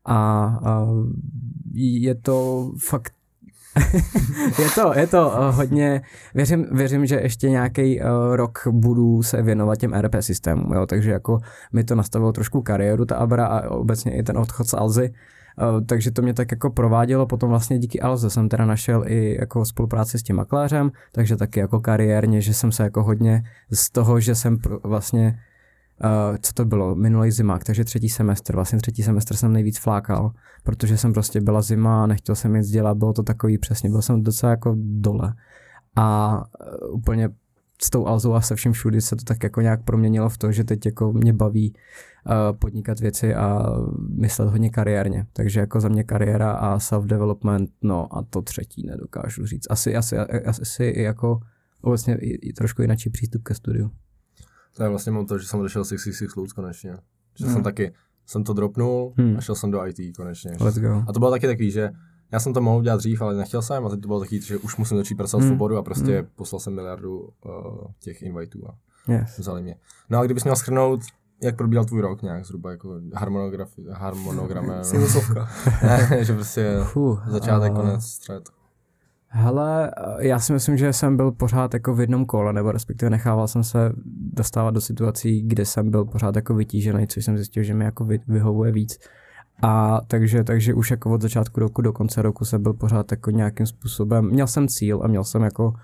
A 0.05 0.49
uh, 0.62 1.07
je 1.74 2.14
to 2.14 2.70
fakt 2.78 3.12
je 4.59 4.70
to, 4.74 4.93
je 4.99 5.07
to 5.07 5.28
uh, 5.28 5.55
hodně, 5.55 6.03
věřím, 6.35 6.66
věřím, 6.72 7.07
že 7.07 7.16
ještě 7.16 7.51
nějaký 7.51 8.01
uh, 8.01 8.07
rok 8.37 8.68
budu 8.70 9.22
se 9.22 9.43
věnovat 9.43 9.76
těm 9.76 9.93
RP 9.93 10.14
systémům, 10.20 10.72
jo, 10.72 10.87
takže 10.87 11.11
jako 11.11 11.39
mi 11.72 11.85
to 11.85 11.95
nastavilo 11.95 12.33
trošku 12.33 12.62
kariéru, 12.62 13.05
ta 13.05 13.16
Abra 13.16 13.47
a 13.47 13.70
obecně 13.70 14.16
i 14.16 14.22
ten 14.22 14.39
odchod 14.39 14.68
z 14.68 14.74
Alzy, 14.74 15.14
takže 15.86 16.11
to 16.11 16.22
mě 16.22 16.34
tak 16.34 16.51
jako 16.51 16.70
provádělo, 16.70 17.26
potom 17.26 17.51
vlastně 17.51 17.78
díky 17.78 18.01
Alze 18.01 18.30
jsem 18.30 18.48
teda 18.48 18.66
našel 18.66 19.05
i 19.07 19.36
jako 19.40 19.64
spolupráci 19.64 20.18
s 20.18 20.22
tím 20.22 20.36
makléřem, 20.36 20.90
takže 21.12 21.36
taky 21.36 21.61
jako 21.61 21.80
kariérně, 21.80 22.40
že 22.40 22.55
jsem 22.55 22.72
se 22.72 22.82
jako 22.82 23.03
hodně 23.03 23.42
z 23.72 23.90
toho, 23.90 24.20
že 24.20 24.34
jsem 24.34 24.59
vlastně, 24.84 25.38
uh, 26.05 26.36
co 26.40 26.53
to 26.53 26.64
bylo, 26.64 26.94
minulý 26.94 27.30
zimák, 27.30 27.64
takže 27.64 27.84
třetí 27.84 28.09
semestr, 28.09 28.55
vlastně 28.55 28.78
třetí 28.78 29.03
semestr 29.03 29.36
jsem 29.36 29.53
nejvíc 29.53 29.78
flákal, 29.78 30.32
protože 30.64 30.96
jsem 30.96 31.12
prostě 31.12 31.40
byla 31.40 31.62
zima, 31.62 32.07
nechtěl 32.07 32.34
jsem 32.34 32.55
nic 32.55 32.68
dělat, 32.68 32.96
bylo 32.96 33.12
to 33.12 33.22
takový 33.22 33.59
přesně, 33.59 33.90
byl 33.90 34.03
jsem 34.03 34.22
docela 34.22 34.51
jako 34.51 34.74
dole. 34.78 35.34
A 35.96 36.36
uh, 36.38 36.94
úplně 36.94 37.28
s 37.85 37.91
tou 37.91 38.07
Alzou 38.07 38.33
a 38.35 38.41
se 38.41 38.57
vším 38.57 38.72
všudy 38.72 39.01
se 39.01 39.16
to 39.16 39.24
tak 39.24 39.43
jako 39.43 39.61
nějak 39.61 39.85
proměnilo 39.85 40.28
v 40.28 40.39
to, 40.39 40.53
že 40.53 40.64
teď 40.64 40.87
jako 40.87 41.12
mě 41.12 41.33
baví 41.33 41.74
uh, 42.26 42.57
podnikat 42.59 43.01
věci 43.01 43.35
a 43.35 43.62
myslet 44.09 44.49
hodně 44.51 44.70
kariérně. 44.70 45.26
Takže 45.33 45.61
jako 45.61 45.81
za 45.81 45.89
mě 45.89 46.05
kariéra 46.05 46.53
a 46.53 46.78
self-development, 46.78 47.68
no 47.83 48.16
a 48.16 48.22
to 48.22 48.43
třetí 48.43 48.87
nedokážu 48.87 49.47
říct. 49.47 49.66
Asi, 49.70 49.97
asi, 49.97 50.18
asi 50.61 50.93
jako 50.97 51.41
obecně 51.83 52.14
i, 52.20 52.53
trošku 52.53 52.83
jináčí 52.83 53.11
přístup 53.11 53.43
ke 53.43 53.55
studiu. 53.55 53.91
To 54.76 54.83
je 54.83 54.89
vlastně 54.89 55.12
mám 55.12 55.26
to, 55.26 55.39
že 55.39 55.47
jsem 55.47 55.61
odešel 55.61 55.85
666 55.85 56.37
Loops 56.37 56.53
konečně. 56.53 56.93
Že 57.39 57.45
Hmm. 57.45 57.55
jsem 57.55 57.62
taky, 57.62 57.93
jsem 58.26 58.45
to 58.45 58.53
dropnul 58.53 59.14
Hmm. 59.16 59.37
a 59.37 59.41
šel 59.41 59.55
jsem 59.55 59.70
do 59.70 59.87
IT 59.87 60.16
konečně. 60.16 60.51
Let's 60.61 60.78
go. 60.78 61.05
A 61.09 61.12
to 61.12 61.18
bylo 61.18 61.31
taky 61.31 61.47
takový, 61.47 61.70
že 61.70 61.91
já 62.33 62.41
jsem 62.41 62.55
to 62.55 62.61
mohl 62.61 62.83
dělat 62.83 62.97
dřív, 62.97 63.22
ale 63.22 63.35
nechtěl 63.35 63.62
jsem 63.62 63.87
a 63.87 63.89
teď 63.89 64.01
to 64.01 64.07
bylo 64.09 64.20
taky, 64.20 64.41
že 64.41 64.57
už 64.59 64.76
musím 64.76 64.97
začít 64.97 65.14
pracovat 65.14 65.41
Hmm. 65.43 65.51
v 65.51 65.55
oboru 65.55 65.76
a 65.76 65.83
prostě 65.83 66.18
Hmm. 66.18 66.28
poslal 66.37 66.61
jsem 66.61 66.74
miliardu 66.74 67.18
uh, 67.20 67.31
těch 68.01 68.22
invitů 68.22 68.68
a 68.68 68.74
Yes. 69.12 69.39
vzali 69.39 69.62
mě. 69.62 69.76
No 70.11 70.18
a 70.18 70.24
kdybys 70.24 70.45
měl 70.45 70.57
schrnout 70.57 71.01
jak 71.43 71.57
probíhal 71.57 71.85
tvůj 71.85 72.01
rok 72.01 72.22
nějak 72.22 72.45
zhruba, 72.45 72.70
jako 72.70 73.01
harmonograf, 73.14 73.68
harmonogramem. 73.93 74.78
Sinusovka. 74.85 75.49
že 76.20 76.33
prostě 76.35 76.76
Fuh, 76.85 77.24
začátek, 77.28 77.72
a- 77.72 77.74
konec, 77.74 78.05
střed. 78.05 78.43
Hele, 79.33 79.91
já 80.18 80.39
si 80.39 80.53
myslím, 80.53 80.76
že 80.76 80.93
jsem 80.93 81.16
byl 81.16 81.33
pořád 81.33 81.74
jako 81.74 81.95
v 81.95 82.01
jednom 82.01 82.26
kole, 82.26 82.53
nebo 82.53 82.72
respektive 82.72 83.11
nechával 83.11 83.49
jsem 83.49 83.64
se 83.64 83.93
dostávat 84.33 84.70
do 84.70 84.81
situací, 84.81 85.43
kde 85.43 85.64
jsem 85.66 85.91
byl 85.91 86.05
pořád 86.05 86.37
jako 86.37 86.55
vytížený, 86.55 87.07
což 87.07 87.24
jsem 87.24 87.37
zjistil, 87.37 87.62
že 87.62 87.74
mi 87.74 87.85
jako 87.85 88.05
vy, 88.05 88.20
vyhovuje 88.28 88.72
víc. 88.72 88.99
A 89.63 90.01
takže, 90.07 90.45
takže 90.45 90.75
už 90.75 90.91
jako 90.91 91.11
od 91.11 91.23
začátku 91.23 91.61
roku 91.61 91.83
do 91.83 91.93
konce 91.93 92.23
roku 92.23 92.45
jsem 92.45 92.63
byl 92.63 92.73
pořád 92.73 93.11
jako 93.11 93.31
nějakým 93.31 93.67
způsobem, 93.67 94.31
měl 94.31 94.47
jsem 94.47 94.69
cíl 94.69 95.01
a 95.05 95.07
měl 95.07 95.25
jsem 95.25 95.43
jako 95.43 95.69
uh, 95.69 95.75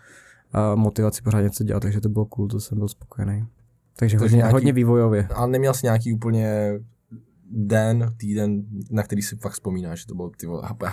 motivaci 0.75 1.23
pořád 1.23 1.41
něco 1.41 1.65
dělat, 1.65 1.81
takže 1.81 2.01
to 2.01 2.09
bylo 2.09 2.25
cool, 2.25 2.49
to 2.49 2.61
jsem 2.61 2.79
byl 2.79 2.89
spokojený. 2.89 3.47
Takže, 3.97 4.19
Takže 4.19 4.25
hodně, 4.25 4.37
nějaký- 4.37 4.53
hodně 4.53 4.73
vývojově. 4.73 5.29
Ale 5.35 5.49
neměl 5.49 5.75
jsi 5.75 5.87
nějaký 5.87 6.13
úplně 6.15 6.73
den, 7.51 8.15
týden, 8.17 8.63
na 8.91 9.03
který 9.03 9.23
si 9.23 9.37
fakt 9.37 9.53
vzpomínáš, 9.53 10.01
že 10.01 10.07
to 10.07 10.15
byl 10.15 10.31
ty 10.37 10.47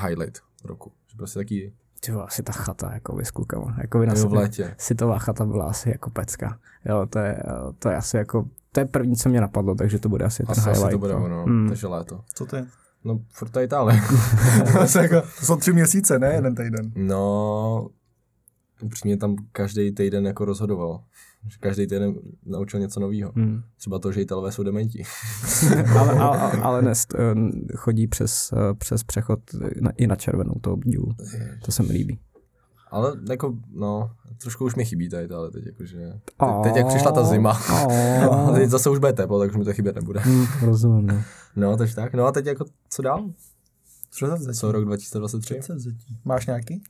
highlight 0.07 0.39
roku. 0.65 0.91
Že 1.07 1.17
prostě 1.17 1.39
taky 1.39 1.73
Ty 2.05 2.11
asi 2.11 2.43
ta 2.43 2.51
chata 2.51 2.93
jako 2.93 3.19
s 3.19 3.31
klukama. 3.31 3.75
Jako 3.81 3.99
by 3.99 4.05
na 4.05 4.13
v 4.13 4.33
létě. 4.33 4.75
Sitová 4.77 5.19
chata 5.19 5.45
byla 5.45 5.65
asi 5.65 5.89
jako 5.89 6.09
pecka. 6.09 6.59
Jo, 6.85 7.05
to 7.09 7.19
je, 7.19 7.43
to 7.79 7.89
je 7.89 7.95
asi 7.95 8.17
jako, 8.17 8.49
to 8.73 8.79
je 8.79 8.85
první, 8.85 9.15
co 9.15 9.29
mě 9.29 9.41
napadlo, 9.41 9.75
takže 9.75 9.99
to 9.99 10.09
bude 10.09 10.25
asi 10.25 10.43
ten 10.43 10.51
Asi, 10.51 10.59
highlight. 10.61 10.83
asi 10.83 10.91
to 10.91 10.97
bude 10.99 11.13
no. 11.13 11.25
ono, 11.25 11.45
Mm. 11.47 11.67
takže 11.69 11.87
léto. 11.87 12.21
Co 12.35 12.45
to 12.45 12.55
je? 12.55 12.65
No, 13.05 13.19
furt 13.33 13.49
ta 13.49 13.61
Itálie. 13.61 14.01
to, 14.79 14.87
jsou 14.87 14.99
jako, 14.99 15.21
to 15.39 15.45
jsou 15.45 15.55
tři 15.55 15.73
měsíce, 15.73 16.19
ne 16.19 16.33
jeden 16.33 16.55
týden. 16.55 16.91
No, 16.95 17.87
upřímně 18.81 19.17
tam 19.17 19.35
každý 19.51 19.91
týden 19.91 20.25
jako 20.25 20.45
rozhodoval. 20.45 21.03
Že 21.47 21.57
každý 21.59 21.87
týden 21.87 22.13
naučil 22.45 22.79
něco 22.79 22.99
nového. 22.99 23.31
Hmm. 23.35 23.61
Třeba 23.77 23.99
to, 23.99 24.11
že 24.11 24.21
Italové 24.21 24.51
jsou 24.51 24.63
dementi. 24.63 25.03
ale, 25.99 26.13
ale, 26.13 26.51
ale, 26.51 26.81
Nest 26.81 27.15
eh, 27.15 27.33
chodí 27.75 28.07
přes, 28.07 28.53
eh, 28.53 28.73
přes 28.73 29.03
přechod 29.03 29.39
na, 29.81 29.91
i 29.97 30.07
na 30.07 30.15
červenou 30.15 30.53
toho 30.61 30.77
dílu. 30.85 31.07
To 31.65 31.71
se 31.71 31.83
mi 31.83 31.93
líbí. 31.93 32.19
Ale 32.93 33.13
jako, 33.29 33.53
no, 33.73 34.11
trošku 34.41 34.65
už 34.65 34.75
mi 34.75 34.85
chybí 34.85 35.09
ta 35.09 35.21
Itálie 35.21 35.51
teď, 35.51 35.65
jakože. 35.65 35.97
Teď, 36.37 36.49
teď 36.63 36.75
jak 36.75 36.87
přišla 36.87 37.11
ta 37.11 37.23
zima. 37.23 37.51
A 37.51 38.51
teď 38.55 38.69
zase 38.69 38.89
už 38.89 38.99
bude 38.99 39.13
teplo, 39.13 39.39
takže 39.39 39.57
mi 39.57 39.65
to 39.65 39.73
chybět 39.73 39.95
nebude. 39.95 40.19
Hmm, 40.19 40.45
rozumím, 40.61 41.07
no. 41.07 41.21
No, 41.55 41.77
takže 41.77 41.95
tak. 41.95 42.13
No 42.13 42.25
a 42.25 42.31
teď 42.31 42.45
jako, 42.45 42.65
co 42.89 43.01
dál? 43.01 43.29
Předsevzetí. 44.09 44.59
Co 44.59 44.71
rok 44.71 44.85
2023? 44.85 45.53
Předsevzetí. 45.53 46.17
Máš 46.25 46.45
nějaký? 46.45 46.83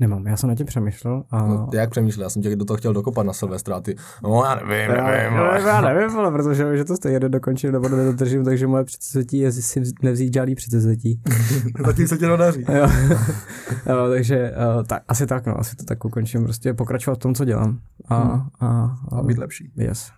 Nemám, 0.00 0.26
já 0.26 0.36
jsem 0.36 0.48
na 0.48 0.54
tím 0.54 0.66
přemýšlel. 0.66 1.24
A... 1.30 1.46
No, 1.46 1.68
jak 1.74 1.90
přemýšlel? 1.90 2.24
Já 2.26 2.30
jsem 2.30 2.42
tě 2.42 2.56
do 2.56 2.64
toho 2.64 2.76
chtěl 2.76 2.92
dokopat 2.92 3.26
na 3.26 3.32
Silvestra 3.32 3.76
a 3.76 3.80
ty, 3.80 3.96
no 4.22 4.44
já 4.44 4.54
nevím, 4.54 4.70
nevím. 4.96 5.34
já, 5.36 5.40
ale- 5.48 5.62
já 5.62 5.80
nevím, 5.80 6.16
ale 6.18 6.30
protože 6.36 6.76
že 6.76 6.84
to 6.84 6.96
stejně 6.96 7.20
nedokončím 7.20 7.72
nebo 7.72 7.88
nedodržím, 7.88 8.44
takže 8.44 8.66
moje 8.66 8.84
předsevzetí 8.84 9.38
je 9.38 9.52
si 9.52 9.82
nevzít 10.02 10.34
žádný 10.34 10.54
předsevzetí. 10.54 11.20
Zatím 11.86 12.08
se 12.08 12.18
ti 12.18 12.26
to 12.26 12.36
daří. 12.36 12.64
jo. 12.68 12.86
jo, 13.86 14.08
takže 14.10 14.52
uh, 14.76 14.82
tak, 14.84 15.02
asi 15.08 15.26
tak, 15.26 15.46
no, 15.46 15.60
asi 15.60 15.76
to 15.76 15.84
tak 15.84 16.04
ukončím, 16.04 16.44
prostě 16.44 16.74
pokračovat 16.74 17.14
v 17.14 17.18
tom, 17.18 17.34
co 17.34 17.44
dělám. 17.44 17.78
A, 18.08 18.18
Hmm. 18.22 18.40
a, 18.60 18.66
a, 18.66 19.18
A 19.18 19.22
být 19.22 19.38
lepší. 19.38 19.70
Yes. 19.76 20.10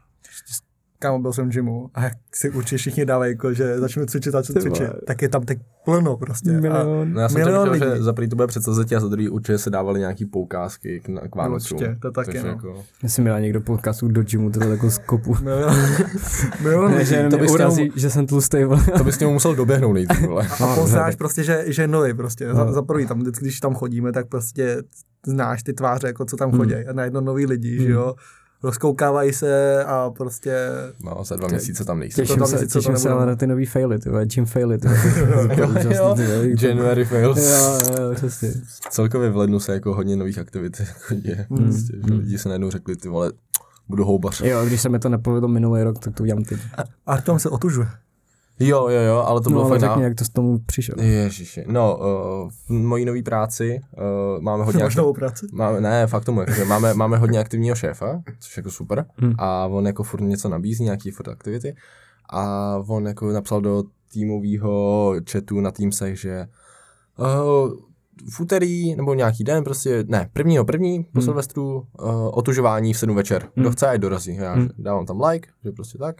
Kámo, 1.02 1.18
byl 1.18 1.32
jsem 1.32 1.48
v 1.48 1.52
gymu 1.52 1.90
a 1.94 2.04
jak 2.04 2.12
si 2.34 2.50
určitě 2.50 2.76
všichni 2.76 3.04
dávají, 3.04 3.32
jako, 3.32 3.52
že 3.52 3.78
začnu 3.78 4.06
cvičit, 4.06 4.32
začnu 4.32 4.54
cvičit, 4.60 4.86
vole. 4.88 5.00
tak 5.06 5.22
je 5.22 5.28
tam 5.28 5.42
tak 5.42 5.58
plno 5.84 6.16
prostě. 6.16 6.50
A 6.50 6.60
Milion. 6.60 7.12
No 7.12 7.20
já 7.20 7.28
jsem 7.28 7.40
Milion 7.40 7.68
lidí. 7.70 7.84
že 7.96 8.02
za 8.02 8.12
prvý 8.12 8.28
to 8.28 8.36
bude 8.36 8.46
předsevzetí 8.46 8.96
a 8.96 9.00
za 9.00 9.08
druhý 9.08 9.28
určitě 9.28 9.58
se 9.58 9.70
dávaly 9.70 10.00
nějaký 10.00 10.26
poukázky 10.26 11.00
k, 11.00 11.08
na- 11.08 11.20
k 11.28 11.34
Vánocům. 11.36 11.78
určitě, 11.78 11.96
to 12.02 12.10
taky, 12.10 12.26
Takže 12.32 12.42
no. 12.42 12.48
jako, 12.48 12.82
Já 13.02 13.08
jsem 13.08 13.24
měla 13.24 13.38
někdo 13.40 13.60
podcastu 13.60 14.08
do 14.08 14.22
gymu, 14.22 14.50
to 14.50 14.64
jako 14.64 14.90
skopu. 14.90 15.34
milion, 15.42 15.74
milion 16.62 16.90
Ne, 16.90 16.96
lidí. 16.96 17.08
že 17.10 17.26
to 17.30 17.38
bys 17.38 17.50
urazí, 17.52 17.92
že 17.96 18.10
jsem 18.10 18.26
tlustý. 18.26 18.58
to 18.98 19.04
bys 19.04 19.18
němu 19.18 19.32
musel 19.32 19.54
doběhnout 19.54 19.94
nejdřív, 19.94 20.20
vole. 20.28 20.48
A 20.60 20.74
poznáš 20.74 21.16
prostě, 21.16 21.42
že, 21.44 21.64
že 21.66 21.82
je 21.82 21.88
nový 21.88 22.14
prostě. 22.14 22.54
Za, 22.54 22.64
No. 22.64 22.72
za 22.72 22.82
prvý 22.82 23.06
tam, 23.06 23.20
vždycky, 23.20 23.44
když 23.44 23.60
tam 23.60 23.74
chodíme, 23.74 24.12
tak 24.12 24.28
prostě 24.28 24.82
znáš 25.26 25.62
ty 25.62 25.72
tváře, 25.72 26.06
jako 26.06 26.24
co 26.24 26.36
tam 26.36 26.50
Hmm. 26.50 26.58
chodí. 26.60 26.74
A 26.74 26.92
najednou 26.92 27.20
noví 27.20 27.46
lidi, 27.46 27.76
Hmm. 27.76 27.86
že 27.86 27.92
jo. 27.92 28.14
Rozkoukávají 28.62 29.32
se 29.32 29.84
a 29.84 30.10
prostě... 30.10 30.56
No, 31.04 31.24
za 31.24 31.36
dva 31.36 31.48
měsíce 31.48 31.84
tam 31.84 31.98
nejsem. 31.98 32.24
Těším 32.24 32.38
tam 32.38 32.46
se, 32.48 32.66
co 32.68 32.78
těším 32.78 32.96
se 32.96 33.10
ale 33.10 33.26
na 33.26 33.36
ty 33.36 33.46
nový 33.46 33.66
faily, 33.66 33.98
ty 33.98 34.10
vole, 34.10 34.26
gym 34.26 34.46
faily, 34.46 34.78
ty 34.78 34.88
vole. 34.88 35.56
jo, 35.56 35.68
Úžasný, 35.68 35.94
jo. 35.94 36.14
ty 36.16 36.26
vole. 36.26 36.48
January 36.62 37.04
fails. 37.04 37.38
Jo, 37.38 37.80
jo, 38.00 38.14
přesně. 38.14 38.52
Celkově 38.90 39.30
v 39.30 39.36
lednu 39.36 39.60
se 39.60 39.72
jako 39.72 39.94
hodně 39.94 40.16
nových 40.16 40.38
aktivit 40.38 40.80
jako 40.80 41.14
děje. 41.14 41.46
Hmm. 41.50 41.64
Prostě, 41.64 41.92
že 41.96 42.02
Hmm. 42.12 42.18
lidi 42.20 42.38
se 42.38 42.48
najednou 42.48 42.70
řekli, 42.70 42.96
ty 42.96 43.08
vole, 43.08 43.32
budu 43.88 44.04
houbař. 44.04 44.40
Jo, 44.40 44.64
když 44.66 44.80
se 44.80 44.88
mi 44.88 44.98
to 44.98 45.08
nepovedlo 45.08 45.48
minulý 45.48 45.82
rok, 45.82 45.98
tak 45.98 46.14
to 46.14 46.22
udělám 46.22 46.44
teď. 46.44 46.58
Artom 47.06 47.38
se 47.38 47.48
otužuje. 47.48 47.88
Jo, 48.60 48.88
jo, 48.88 49.00
jo, 49.00 49.16
ale 49.16 49.40
to 49.40 49.50
No 49.50 49.54
bylo 49.54 49.64
ale 49.64 49.70
fakt 49.70 49.80
řekni, 49.80 50.02
na... 50.02 50.08
jak 50.08 50.18
to 50.18 50.24
s 50.24 50.28
tomu 50.28 50.58
přišel. 50.58 50.94
Ježiši. 51.00 51.64
No, 51.66 51.98
uh, 51.98 52.50
v 52.50 52.70
mojí 52.70 53.04
nový 53.04 53.22
práci 53.22 53.80
uh, 54.36 54.42
máme 54.42 54.64
hodně... 54.64 54.82
Máš 54.84 54.96
novou 54.96 55.12
práci? 55.12 55.46
Máme, 55.52 55.80
ne, 55.80 56.06
fakt 56.06 56.24
tomu, 56.24 56.40
jakože 56.40 56.64
máme, 56.64 56.94
máme 56.94 57.16
hodně 57.16 57.38
aktivního 57.38 57.76
šéfa, 57.76 58.22
což 58.40 58.56
je 58.56 58.60
jako 58.60 58.70
super. 58.70 59.04
Hmm. 59.16 59.34
A 59.38 59.66
on 59.66 59.86
jako 59.86 60.02
furt 60.02 60.20
něco 60.20 60.48
nabízí, 60.48 60.84
nějaký 60.84 61.10
furt 61.10 61.28
aktivity. 61.28 61.76
A 62.32 62.76
on 62.88 63.06
jako 63.06 63.32
napsal 63.32 63.60
do 63.60 63.84
týmového 64.12 65.14
chatu 65.30 65.60
na 65.60 65.70
Teamsech, 65.70 66.20
že 66.20 66.46
uh, 67.18 67.26
v 68.34 68.40
úterý 68.40 68.94
nebo 68.96 69.14
nějaký 69.14 69.44
den, 69.44 69.64
prostě, 69.64 70.04
ne, 70.08 70.30
prvního 70.32 70.64
první 70.64 71.04
po 71.04 71.10
Hmm. 71.14 71.22
Silvestru, 71.22 71.74
uh, 71.74 71.84
otužování 72.32 72.92
v 72.94 72.98
7 72.98 73.16
večer. 73.16 73.48
Kdo 73.54 73.62
Hmm. 73.64 73.72
chce, 73.72 73.86
ať 73.88 74.00
dorazí. 74.00 74.34
Já 74.36 74.52
Hmm. 74.52 74.62
že 74.62 74.68
dávám 74.78 75.06
tam 75.06 75.20
like, 75.20 75.48
že 75.64 75.70
prostě 75.72 75.98
tak. 75.98 76.16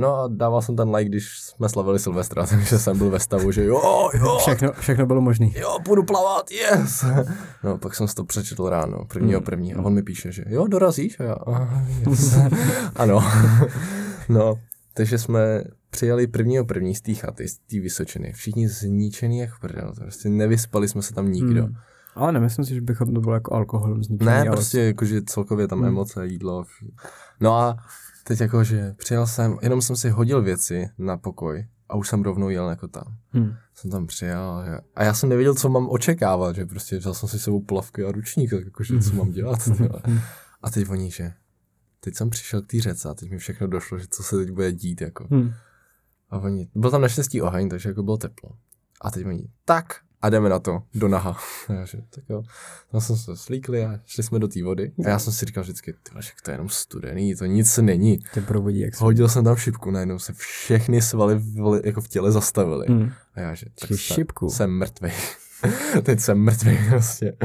No 0.00 0.16
a 0.16 0.28
dával 0.28 0.62
jsem 0.62 0.76
ten 0.76 0.94
like, 0.94 1.08
když 1.08 1.40
jsme 1.40 1.68
slavili 1.68 1.98
Silvestra, 1.98 2.46
takže 2.50 2.78
jsem 2.78 2.98
byl 2.98 3.10
ve 3.10 3.20
stavu, 3.20 3.52
že 3.52 3.64
jo, 3.64 4.08
jo, 4.14 4.36
Všechno, 4.38 4.72
všechno 4.72 5.06
bylo 5.06 5.20
možný. 5.20 5.54
jo, 5.56 5.78
půjdu 5.84 6.02
plavat, 6.02 6.50
yes. 6.50 7.04
No, 7.64 7.78
pak 7.78 7.94
jsem 7.94 8.08
si 8.08 8.14
to 8.14 8.24
přečetl 8.24 8.68
ráno, 8.68 9.04
prvního 9.04 9.40
první, 9.40 9.74
a 9.74 9.82
on 9.82 9.94
mi 9.94 10.02
píše, 10.02 10.32
že 10.32 10.42
jo, 10.48 10.66
dorazíš? 10.66 11.20
A 11.20 11.22
já, 11.22 11.32
"Aha, 11.32 11.84
yes. 12.08 12.36
ano. 12.96 13.24
no, 14.28 14.54
takže 14.94 15.18
jsme 15.18 15.64
přijeli 15.90 16.26
prvního 16.26 16.64
první 16.64 16.94
z 16.94 17.00
té 17.00 17.14
chaty, 17.14 17.48
z 17.48 17.54
té 17.58 17.80
Vysočiny, 17.80 18.32
všichni 18.32 18.68
zničený 18.68 19.38
jak 19.38 19.60
prdel, 19.60 19.92
prostě 19.96 20.28
nevyspali 20.28 20.88
jsme 20.88 21.02
se 21.02 21.14
tam 21.14 21.32
nikdo. 21.32 21.62
Hmm. 21.62 21.74
Ale 22.14 22.32
nemyslím 22.32 22.64
si, 22.64 22.74
že 22.74 22.80
bychom 22.80 23.14
to 23.14 23.20
bylo 23.20 23.34
jako 23.34 23.54
alkoholem 23.54 24.04
zničený. 24.04 24.26
Ne, 24.26 24.40
ale... 24.40 24.50
prostě 24.50 24.80
jakože 24.80 25.22
celkově 25.22 25.68
tam 25.68 25.78
Hmm. 25.78 25.88
emoce, 25.88 26.26
jídlo. 26.26 26.64
No 27.40 27.54
a 27.54 27.76
teď 28.24 28.40
jakože 28.40 28.94
přijel 28.98 29.26
jsem, 29.26 29.58
jenom 29.62 29.82
jsem 29.82 29.96
si 29.96 30.10
hodil 30.10 30.42
věci 30.42 30.90
na 30.98 31.16
pokoj 31.16 31.66
a 31.88 31.96
už 31.96 32.08
jsem 32.08 32.22
rovnou 32.22 32.48
jel 32.48 32.68
jako 32.70 32.88
tam. 32.88 33.16
Hmm. 33.30 33.52
jsem 33.74 33.90
tam 33.90 34.06
přijel 34.06 34.62
že- 34.66 34.78
a 34.94 35.04
já 35.04 35.14
jsem 35.14 35.28
nevěděl, 35.28 35.54
co 35.54 35.68
mám 35.68 35.88
očekávat, 35.90 36.56
že 36.56 36.66
prostě 36.66 36.98
vzal 36.98 37.14
jsem 37.14 37.28
si 37.28 37.38
sebou 37.38 37.60
plavky 37.60 38.04
a 38.04 38.12
ručník, 38.12 38.50
tak 38.50 38.64
jakože 38.64 38.98
co 38.98 39.14
mám 39.14 39.30
dělat. 39.30 39.66
vole. 39.66 40.02
A 40.62 40.70
teď 40.70 40.88
oni, 40.88 41.10
že 41.10 41.32
teď 42.00 42.16
jsem 42.16 42.30
přišel 42.30 42.62
k 42.62 42.66
té 42.66 42.80
řece 42.80 43.08
a 43.08 43.14
teď 43.14 43.30
mi 43.30 43.38
všechno 43.38 43.66
došlo, 43.66 43.98
že 43.98 44.06
co 44.10 44.22
se 44.22 44.36
teď 44.36 44.50
bude 44.50 44.72
dít, 44.72 45.00
jako. 45.00 45.26
Hmm. 45.30 45.52
A 46.30 46.38
oni, 46.38 46.68
byl 46.74 46.90
tam 46.90 47.00
naštěstí 47.02 47.42
oheň, 47.42 47.68
takže 47.68 47.88
jako 47.88 48.02
bylo 48.02 48.16
teplo. 48.16 48.50
A 49.00 49.10
teď 49.10 49.26
oni, 49.26 49.48
tak 49.64 49.94
a 50.22 50.28
jdeme 50.30 50.48
na 50.48 50.58
to, 50.58 50.82
do 50.94 51.08
naha. 51.08 51.36
A 51.68 51.72
já, 51.72 51.84
že, 51.84 51.98
tak 52.10 52.24
jo. 52.28 52.42
Tam 52.92 53.00
jsme 53.00 53.16
se 53.16 53.36
slíkli 53.36 53.84
a 53.84 54.00
šli 54.06 54.22
jsme 54.22 54.38
do 54.38 54.48
té 54.48 54.62
vody. 54.62 54.92
A 55.06 55.08
já 55.08 55.18
jsem 55.18 55.32
si 55.32 55.46
říkal 55.46 55.62
vždycky, 55.62 55.92
ty 55.92 56.10
však 56.20 56.40
to 56.42 56.50
je 56.50 56.54
jenom 56.54 56.68
studený, 56.68 57.34
to 57.34 57.44
nic 57.44 57.78
není. 57.78 58.18
Tě 58.34 58.40
probudí, 58.40 58.80
jak 58.80 58.94
se... 58.94 59.04
Hodil 59.04 59.28
jsem 59.28 59.44
tam 59.44 59.56
šipku, 59.56 59.90
najednou 59.90 60.18
se 60.18 60.32
všechny 60.32 61.02
svaly 61.02 61.34
v, 61.34 61.80
jako 61.84 62.00
v 62.00 62.08
těle 62.08 62.32
zastavily. 62.32 62.86
Hmm. 62.88 63.10
A 63.34 63.40
já, 63.40 63.54
že 63.54 63.66
tak 63.80 63.88
jsem, 63.88 63.96
šipku. 63.96 64.48
jsem 64.50 64.70
mrtvý. 64.78 65.10
Teď 66.02 66.20
jsem 66.20 66.38
mrtvý 66.38 66.78
prostě. 66.88 67.36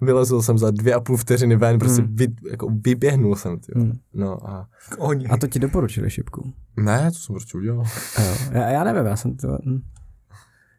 Vylezl 0.00 0.42
jsem 0.42 0.58
za 0.58 0.70
dvě 0.70 0.94
a 0.94 1.00
půl 1.00 1.16
vteřiny 1.16 1.56
ven, 1.56 1.78
prostě 1.78 2.02
Hmm. 2.02 2.16
vy, 2.16 2.28
jako 2.50 2.68
vyběhnul 2.84 3.36
jsem, 3.36 3.58
ty. 3.58 3.72
Hmm. 3.76 3.92
No 4.14 4.48
a 4.50 4.68
oni. 4.98 5.26
A 5.26 5.36
to 5.36 5.46
ti 5.46 5.58
doporučili 5.58 6.10
šipku. 6.10 6.52
ne, 6.76 7.10
to 7.12 7.18
jsem 7.18 7.34
prostě 7.34 7.58
udělal. 7.58 7.84
A 8.16 8.22
jo. 8.22 8.36
Já, 8.52 8.68
já 8.70 8.84
nevím, 8.84 9.06
já 9.06 9.16
jsem 9.16 9.36
to... 9.36 9.58
Hm. 9.66 9.80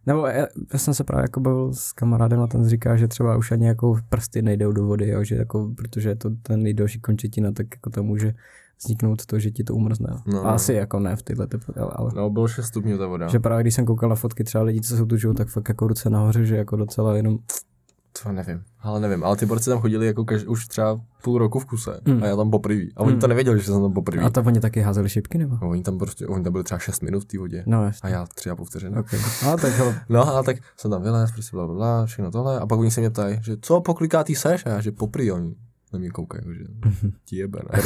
Nebo 0.05 0.27
já, 0.27 0.47
já, 0.73 0.79
jsem 0.79 0.93
se 0.93 1.03
právě 1.03 1.23
jako 1.23 1.39
bavil 1.39 1.73
s 1.73 1.91
kamarádem 1.91 2.39
a 2.39 2.47
ten 2.47 2.65
říká, 2.65 2.95
že 2.95 3.07
třeba 3.07 3.37
už 3.37 3.51
ani 3.51 3.67
jako 3.67 3.99
prsty 4.09 4.41
nejdou 4.41 4.71
do 4.71 4.85
vody, 4.85 5.09
jo, 5.09 5.23
že 5.23 5.35
jako, 5.35 5.71
protože 5.77 6.09
je 6.09 6.15
to 6.15 6.29
ten 6.41 6.63
nejdelší 6.63 6.99
končetina, 6.99 7.51
tak 7.51 7.67
jako 7.75 7.89
to 7.89 8.03
může 8.03 8.33
vzniknout 8.83 9.25
to, 9.25 9.39
že 9.39 9.51
ti 9.51 9.63
to 9.63 9.75
umrzne. 9.75 10.07
No. 10.11 10.21
No. 10.33 10.47
Asi 10.47 10.73
jako 10.73 10.99
ne 10.99 11.15
v 11.15 11.23
tyhle 11.23 11.47
teplotě, 11.47 11.79
ale, 11.79 11.91
ale 11.95 12.11
No, 12.15 12.29
bylo 12.29 12.47
6 12.47 12.65
stupňů 12.65 12.97
ta 12.97 13.07
voda. 13.07 13.27
že 13.27 13.39
právě 13.39 13.63
když 13.63 13.75
jsem 13.75 13.85
koukal 13.85 14.09
na 14.09 14.15
fotky 14.15 14.43
třeba 14.43 14.63
lidí, 14.63 14.81
co 14.81 14.97
jsou 14.97 15.05
tu 15.05 15.33
tak 15.33 15.47
fakt 15.47 15.69
jako 15.69 15.87
ruce 15.87 16.09
nahoře, 16.09 16.45
že 16.45 16.55
jako 16.55 16.75
docela 16.75 17.15
jenom 17.15 17.37
To 18.23 18.31
nevím, 18.31 18.63
ale 18.81 18.99
nevím. 18.99 19.23
Ale 19.23 19.35
ty 19.35 19.45
borci 19.45 19.69
tam 19.69 19.79
chodili 19.79 20.07
jako 20.07 20.25
kaž, 20.25 20.43
už 20.43 20.67
třeba 20.67 20.99
půl 21.23 21.37
roku 21.37 21.59
v 21.59 21.65
kuse. 21.65 21.99
Hmm. 22.07 22.23
A 22.23 22.25
já 22.25 22.35
tam 22.35 22.51
poprvé. 22.51 22.81
A 22.95 22.99
oni 23.01 23.11
Hmm. 23.11 23.21
to 23.21 23.27
nevěděli, 23.27 23.59
že 23.59 23.65
jsem 23.65 23.81
tam 23.81 23.93
poprvé. 23.93 24.23
A 24.23 24.29
to 24.29 24.41
oni 24.41 24.59
taky 24.59 24.81
házeli 24.81 25.09
šipky, 25.09 25.37
nebo? 25.37 25.57
No, 25.61 25.69
oni 25.69 25.83
tam 25.83 25.97
prostě, 25.97 26.27
oni 26.27 26.43
tam 26.43 26.51
byli 26.53 26.63
třeba 26.63 26.79
6 26.79 27.01
minut 27.03 27.19
v 27.19 27.25
té 27.25 27.37
vodě. 27.37 27.63
No 27.67 27.91
A 28.01 28.09
já 28.09 28.25
tři 28.35 28.49
a 28.49 28.55
půl 28.55 28.65
vteřiny. 28.65 28.97
Okay. 28.97 29.19
A 29.51 29.57
tak 29.57 29.73
hele, 29.73 30.01
No 30.09 30.35
a 30.35 30.43
tak 30.43 30.57
jsem 30.77 30.91
tam 30.91 31.01
vylez, 31.01 31.31
prostě 31.31 31.57
bla, 31.57 31.65
bla, 31.65 31.75
bla, 31.75 32.05
všechno 32.05 32.31
tohle. 32.31 32.59
A 32.59 32.65
pak 32.65 32.79
oni 32.79 32.91
se 32.91 33.01
mě 33.01 33.09
ptají, 33.09 33.39
že 33.41 33.57
co 33.61 33.81
poklikátý 33.81 34.35
seš? 34.35 34.65
A 34.65 34.69
já, 34.69 34.81
že 34.81 34.91
poprý 34.91 35.31
oni. 35.31 35.55
Na 35.93 35.99
mě 35.99 36.09
koukají, 36.09 36.43
že 36.57 36.63
Mhm. 36.85 37.11
ti 37.25 37.35
jebe, 37.37 37.59
ne? 37.73 37.81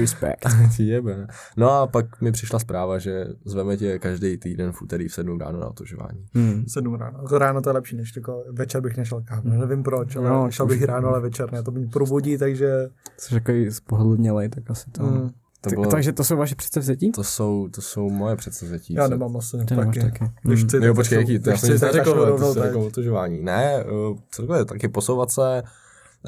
Respect. 0.00 0.46
ti 0.76 0.86
jebe, 0.86 1.16
ne? 1.16 1.26
No 1.56 1.70
a 1.70 1.86
pak 1.86 2.20
mi 2.20 2.32
přišla 2.32 2.58
zpráva, 2.58 2.98
že 2.98 3.26
zveme 3.44 3.76
tě 3.76 3.98
každý 3.98 4.36
týden 4.36 4.72
v 4.72 4.82
úterý 4.82 5.08
v 5.08 5.14
7 5.14 5.38
ráno 5.40 5.60
na 5.60 5.66
otužování. 5.66 6.26
Hmm. 6.34 6.64
Sedm 6.68 6.94
ráno. 6.94 7.18
Jako 7.22 7.38
ráno 7.38 7.60
to 7.62 7.68
je 7.70 7.74
lepší, 7.74 7.96
než 7.96 8.16
jako 8.16 8.44
večer 8.52 8.80
bych 8.80 8.96
nešel 8.96 9.22
kámo. 9.24 9.42
Nevím 9.44 9.82
proč, 9.82 10.16
ale 10.16 10.28
No, 10.28 10.44
no, 10.44 10.50
šel 10.50 10.66
bych 10.66 10.82
ráno, 10.82 11.08
ale 11.08 11.20
večer 11.20 11.52
ne. 11.52 11.62
To 11.62 11.70
mě 11.70 11.86
probudí, 11.86 12.38
takže... 12.38 12.88
Jsi 13.16 13.34
takový 13.34 13.70
spohodlnělej, 13.70 14.48
tak 14.48 14.70
asi 14.70 14.90
to. 14.90 15.02
Mm, 15.02 15.30
To, 15.60 15.70
bylo, 15.70 15.86
takže 15.86 16.12
to 16.12 16.24
jsou 16.24 16.36
vaše 16.36 16.54
předsevzetí? 16.54 17.12
to, 17.12 17.24
jsou, 17.24 17.68
to 17.68 17.80
jsou 17.82 18.10
moje 18.10 18.36
předsevzetí. 18.36 18.94
já 18.94 19.08
nemám 19.08 19.36
asi 19.36 19.56
nemáš 19.56 19.86
taky. 19.86 20.00
taky. 20.00 20.24
Když 20.42 20.60
Hmm. 20.60 20.68
chci, 20.68 20.76
Jo, 20.76 20.82
tak 20.82 20.94
počkej, 20.94 21.18
jaký, 21.18 21.38
to 21.38 21.50
já 21.50 21.56
jsem 21.56 21.68
to 21.78 21.92
řekl, 21.92 22.14
začnu 22.38 22.38
to 22.38 22.54
teď. 22.54 22.64
jako 22.64 22.86
otužování. 22.86 23.42
Ne, 23.42 23.74
eh, 23.80 23.84
celkově 24.30 24.64
taky 24.64 24.88
posouvat 24.88 25.30
se, 25.30 25.62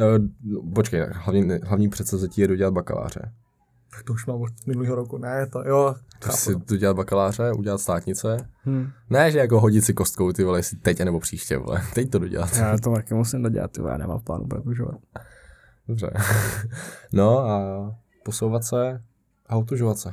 no, 0.01 0.63
počkej, 0.75 1.07
hlavní, 1.13 1.59
hlavní 1.63 1.89
předsevzetí 1.89 2.41
je 2.41 2.49
dodělat 2.49 2.75
bakaláře. 2.75 3.33
Tak 3.91 4.03
to 4.03 4.13
už 4.13 4.27
mám 4.27 4.41
od 4.41 4.67
minulého 4.67 4.95
roku. 4.97 5.19
Ne, 5.19 5.47
to 5.47 5.69
jo. 5.69 5.95
To 6.19 6.31
si 6.33 6.53
chápu. 6.53 6.65
dodělat 6.69 6.97
bakaláře, 6.97 7.53
udělat 7.53 7.79
státnice. 7.79 8.49
Hmm. 8.65 8.89
Ne, 9.11 9.31
že 9.31 9.39
jako 9.39 9.61
hodit 9.61 9.83
si 9.83 9.95
kostkou, 9.95 10.33
ty 10.33 10.45
vole, 10.45 10.59
jestli 10.59 10.77
teď 10.77 11.01
nebo 11.01 11.21
příště, 11.21 11.57
vole. 11.57 11.83
Teď 11.95 12.11
to 12.11 12.19
dodělat. 12.19 12.57
Já 12.57 12.79
to 12.79 12.95
taky 12.95 13.15
musím 13.15 13.43
dodělat, 13.43 13.73
ty 13.73 13.81
vole, 13.81 13.93
já 13.93 13.99
nemám 13.99 14.19
v 14.19 14.25
plánu 14.25 14.47
prodlužovat. 14.47 14.97
Dobře. 15.89 16.11
No 17.13 17.39
a 17.39 17.61
posouvat 18.25 18.65
se 18.65 19.03
a 19.47 19.57
otužovat 19.57 19.99
se. 19.99 20.13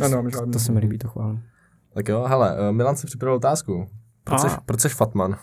Já 0.00 0.08
nemám 0.08 0.30
žádný. 0.30 0.52
To 0.52 0.58
se 0.58 0.72
mi 0.72 0.80
líbí, 0.80 0.98
to 0.98 1.08
chválím. 1.08 1.42
Tak 1.94 2.08
jo, 2.08 2.24
hele, 2.28 2.56
eh, 2.58 2.72
Milan 2.72 2.96
si 2.96 3.06
připravil 3.06 3.36
otázku. 3.36 3.86
Proč, 4.24 4.40
A. 4.40 4.48
seš, 4.48 4.52
proč 4.66 4.80
seš 4.80 4.94
Fatman? 4.94 5.36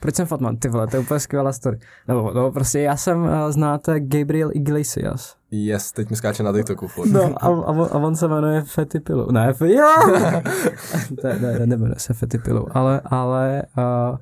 Proč 0.00 0.14
jsem 0.14 0.26
Fatman? 0.26 0.56
Ty 0.56 0.68
vole, 0.68 0.86
to 0.86 0.96
je 0.96 1.00
úplně 1.00 1.20
skvělá 1.20 1.52
story. 1.52 1.78
Nebo 2.08 2.30
no, 2.34 2.52
prostě 2.52 2.80
já 2.80 2.96
jsem, 2.96 3.22
uh, 3.22 3.28
znáte 3.50 4.00
Gabriel 4.00 4.50
Iglesias. 4.54 5.36
Yes, 5.50 5.92
teď 5.92 6.10
mi 6.10 6.16
skáče 6.16 6.42
na 6.42 6.52
TikToku. 6.52 6.88
furt. 6.88 7.10
No 7.10 7.22
a, 7.42 7.46
a, 7.46 7.48
on, 7.48 7.88
a 7.92 7.94
on 7.94 8.16
se 8.16 8.28
jmenuje 8.28 8.62
Fetty 8.62 9.00
Pillow. 9.00 9.32
Ne, 9.32 9.48
f- 9.50 9.60
jo! 9.60 9.94
ne, 11.24 11.38
ne, 11.38 11.58
ne, 11.58 11.66
nemenuje 11.66 11.98
se 11.98 12.14
Fetty 12.14 12.38
Pillow, 12.38 12.66
ale, 12.70 13.00
ale 13.04 13.62
uh, 13.78 14.18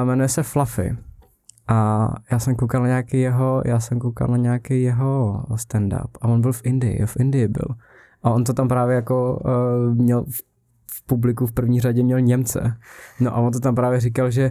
uh, 0.00 0.04
jmenuje 0.04 0.28
se 0.28 0.42
Fluffy. 0.42 0.96
A 1.68 2.08
já 2.30 2.38
jsem 2.38 2.54
koukal 2.56 2.80
na 2.82 2.86
nějaký 2.88 3.20
jeho, 3.20 3.62
já 3.66 3.80
jsem 3.80 3.98
koukal 3.98 4.28
na 4.28 4.36
nějaký 4.36 4.82
jeho 4.82 5.44
stand-up 5.54 6.08
a 6.20 6.28
on 6.28 6.40
byl 6.40 6.52
v 6.52 6.60
Indii, 6.64 7.06
v 7.06 7.16
Indii 7.20 7.48
byl. 7.48 7.68
A 8.22 8.30
on 8.30 8.44
to 8.44 8.52
tam 8.52 8.68
právě 8.68 8.96
jako 8.96 9.40
uh, 9.44 9.94
měl 9.94 10.24
v, 10.24 10.40
v 10.92 11.02
publiku 11.06 11.46
v 11.46 11.52
první 11.52 11.80
řadě 11.80 12.02
měl 12.02 12.20
Němce. 12.20 12.76
No 13.20 13.36
a 13.36 13.36
on 13.36 13.52
to 13.52 13.60
tam 13.60 13.74
právě 13.74 14.00
říkal, 14.00 14.30
že 14.30 14.50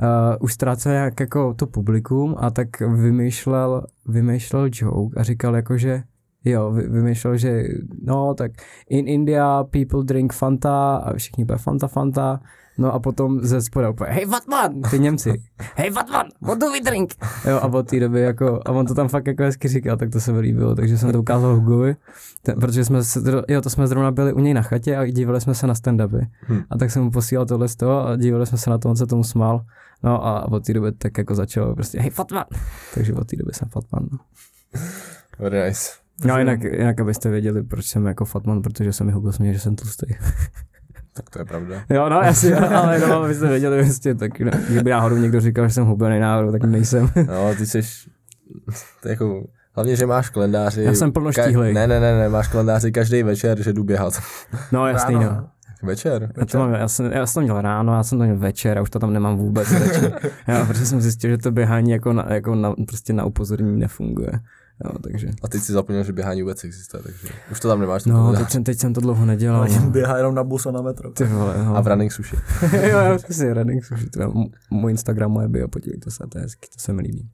uh, 0.00 0.06
už 0.40 0.52
ztrácel 0.52 0.92
jak 0.92 1.20
jako 1.20 1.54
to 1.54 1.66
publikum 1.66 2.34
a 2.38 2.50
tak 2.50 2.80
vymýšlel, 2.80 3.86
vymýšlel 4.06 4.68
joke 4.72 5.20
a 5.20 5.22
říkal 5.22 5.56
jako, 5.56 5.78
že 5.78 6.02
jo, 6.44 6.72
vy, 6.72 6.88
vymýšlel, 6.88 7.36
že 7.36 7.62
no 8.02 8.34
tak 8.34 8.52
in 8.88 9.08
India 9.08 9.64
people 9.64 10.04
drink 10.04 10.32
Fanta 10.32 10.96
a 10.96 11.14
všichni 11.14 11.44
bude 11.44 11.58
Fanta 11.58 11.88
Fanta 11.88 12.40
No 12.78 12.92
a 12.92 12.98
potom 12.98 13.40
ze 13.40 13.62
spoda 13.62 13.90
úplně, 13.90 14.10
hej 14.10 14.26
Vatman, 14.26 14.82
ty 14.90 14.98
Němci, 14.98 15.42
hej 15.76 15.90
Vatman, 15.90 16.26
what 16.42 16.58
do 16.58 16.70
we 16.70 16.80
drink? 16.80 17.14
Jo, 17.48 17.56
a 17.56 17.66
od 17.66 17.88
té 17.88 18.00
doby 18.00 18.20
jako, 18.20 18.60
a 18.66 18.70
on 18.70 18.86
to 18.86 18.94
tam 18.94 19.08
fakt 19.08 19.26
jako 19.26 19.42
hezky 19.42 19.68
říkal, 19.68 19.96
tak 19.96 20.10
to 20.10 20.20
se 20.20 20.32
mi 20.32 20.40
líbilo, 20.40 20.74
takže 20.74 20.98
jsem 20.98 21.12
to 21.12 21.20
ukázal 21.20 21.54
Hugovi, 21.54 21.96
ten, 22.42 22.60
protože 22.60 22.84
jsme 22.84 23.04
se, 23.04 23.20
jo, 23.48 23.60
to 23.60 23.70
jsme 23.70 23.86
zrovna 23.86 24.10
byli 24.10 24.32
u 24.32 24.40
něj 24.40 24.54
na 24.54 24.62
chatě 24.62 24.96
a 24.96 25.06
dívali 25.06 25.40
jsme 25.40 25.54
se 25.54 25.66
na 25.66 25.74
stand-upy. 25.74 26.26
Hm. 26.48 26.62
A 26.70 26.78
tak 26.78 26.90
jsem 26.90 27.02
mu 27.02 27.10
posílal 27.10 27.46
tohle 27.46 27.68
z 27.68 27.76
toho 27.76 28.06
a 28.06 28.16
dívali 28.16 28.46
jsme 28.46 28.58
se 28.58 28.70
na 28.70 28.78
to, 28.78 28.90
on 28.90 28.96
se 28.96 29.06
tomu 29.06 29.24
smál. 29.24 29.64
No 30.02 30.26
a 30.26 30.52
od 30.52 30.66
té 30.66 30.72
doby 30.72 30.92
tak 30.92 31.18
jako 31.18 31.34
začalo 31.34 31.74
prostě, 31.74 32.00
hej 32.00 32.10
Fatman. 32.10 32.44
Takže 32.94 33.14
od 33.14 33.26
té 33.26 33.36
doby 33.36 33.52
jsem 33.52 33.68
Fatman. 33.68 34.08
no. 34.12 34.18
Very 35.38 35.66
nice. 35.66 35.90
No 36.24 36.38
jinak, 36.38 36.62
jinak, 36.62 37.00
abyste 37.00 37.30
věděli, 37.30 37.62
proč 37.62 37.86
jsem 37.86 38.06
jako 38.06 38.24
Fatman, 38.24 38.62
protože 38.62 38.92
jsem 38.92 39.06
mi 39.06 39.12
Hugo 39.12 39.32
že 39.52 39.58
jsem 39.58 39.76
tlustý. 39.76 40.06
Tak 41.16 41.30
to 41.30 41.38
je 41.38 41.44
pravda. 41.44 41.82
Jo, 41.90 42.08
no, 42.08 42.20
jasně, 42.20 42.56
ale 42.56 42.98
no, 42.98 43.22
abyste 43.22 43.48
věděli, 43.48 43.84
prostě, 43.84 44.14
tak 44.14 44.40
no, 44.40 44.50
kdyby 44.68 44.90
náhodou 44.90 45.16
někdo 45.16 45.40
říkal, 45.40 45.68
že 45.68 45.74
jsem 45.74 45.84
hubený 45.84 46.20
náhodou, 46.20 46.52
tak 46.52 46.64
nejsem. 46.64 47.10
No, 47.26 47.54
ty 47.54 47.66
jsi, 47.66 47.80
to 49.02 49.08
jako, 49.08 49.44
hlavně, 49.72 49.96
že 49.96 50.06
máš 50.06 50.30
kalendáři. 50.30 50.82
Já 50.82 50.94
jsem 50.94 51.12
plnoštíhlej. 51.12 51.74
ne, 51.74 51.86
ne, 51.86 52.00
ne, 52.00 52.18
ne, 52.18 52.28
máš 52.28 52.48
kalendáři 52.48 52.92
každý 52.92 53.22
večer, 53.22 53.62
že 53.62 53.72
jdu 53.72 53.84
běhat. 53.84 54.14
No, 54.72 54.86
jasný, 54.86 55.14
Ráno. 55.14 55.30
no. 55.30 55.48
Večer? 55.82 56.32
Já, 56.36 56.44
to 56.46 56.58
mám, 56.58 56.74
já, 56.74 56.88
jsem, 56.88 57.12
já 57.12 57.26
jsem 57.26 57.40
to 57.40 57.44
měl 57.44 57.60
ráno, 57.60 57.94
já 57.94 58.02
jsem 58.02 58.18
to 58.18 58.24
měl 58.24 58.36
večer 58.36 58.78
a 58.78 58.82
už 58.82 58.90
to 58.90 58.98
tam 58.98 59.12
nemám 59.12 59.36
vůbec 59.36 59.72
večer. 59.72 60.20
Já, 60.46 60.64
protože 60.66 60.86
jsem 60.86 61.00
zjistil, 61.00 61.30
že 61.30 61.38
to 61.38 61.50
běhání 61.50 61.90
jako 61.90 62.12
na, 62.12 62.26
jako 62.28 62.54
na, 62.54 62.74
prostě 62.86 63.12
na 63.12 63.24
upozornění 63.24 63.78
nefunguje. 63.80 64.30
Jo, 64.84 64.98
takže. 65.02 65.28
A 65.42 65.48
teď 65.48 65.62
si 65.62 65.72
zapomněl, 65.72 66.04
že 66.04 66.12
běhání 66.12 66.42
vůbec 66.42 66.64
existuje, 66.64 67.02
takže 67.02 67.28
už 67.52 67.60
to 67.60 67.68
tam 67.68 67.80
nemáš. 67.80 68.04
No, 68.04 68.32
teď 68.36 68.50
jsem, 68.50 68.64
teď 68.64 68.78
jsem 68.78 68.94
to 68.94 69.00
dlouho 69.00 69.26
nedělal. 69.26 69.60
Ale 69.62 69.80
No. 69.80 69.90
běhá 69.90 70.16
jenom 70.16 70.34
na 70.34 70.44
bus 70.44 70.66
a 70.66 70.70
na 70.70 70.82
metro. 70.82 71.10
Ty 71.10 71.24
vole, 71.24 71.64
no. 71.64 71.76
A 71.76 71.80
v 71.80 71.86
running 71.86 72.12
sushi. 72.12 72.36
jo, 72.90 72.98
jo, 73.00 73.18
přesně, 73.24 73.54
running 73.54 73.84
sushi, 73.84 74.10
to 74.10 74.20
je 74.22 74.28
můj 74.70 74.90
Instagram, 74.90 75.30
moje 75.30 75.48
bio, 75.48 75.68
podívejte 75.68 76.10
se, 76.10 76.24
to 76.28 76.38
je 76.38 76.42
hezky, 76.42 76.68
to 76.74 76.80
se 76.80 76.92
mi 76.92 77.02
líbí. 77.02 77.30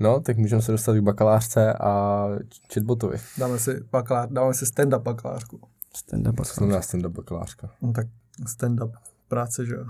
No, 0.00 0.20
tak 0.20 0.36
můžeme 0.36 0.62
se 0.62 0.72
dostat 0.72 0.94
k 0.96 1.00
bakalářce 1.00 1.72
a 1.72 2.24
chatbotovi. 2.74 3.16
Dáme 3.38 3.58
si, 3.58 3.80
bakalár, 3.92 4.28
dáme 4.32 4.54
si 4.54 4.64
stand-up 4.66 5.02
bakalářku. 5.02 5.60
Stand-up 5.96 6.40
Co 6.46 6.54
znamená 6.54 6.80
stand-up 6.80 7.12
bakalářka? 7.12 7.70
No 7.82 7.92
tak 7.92 8.06
stand-up 8.46 8.92
práce, 9.28 9.66
že 9.66 9.74
jo. 9.74 9.84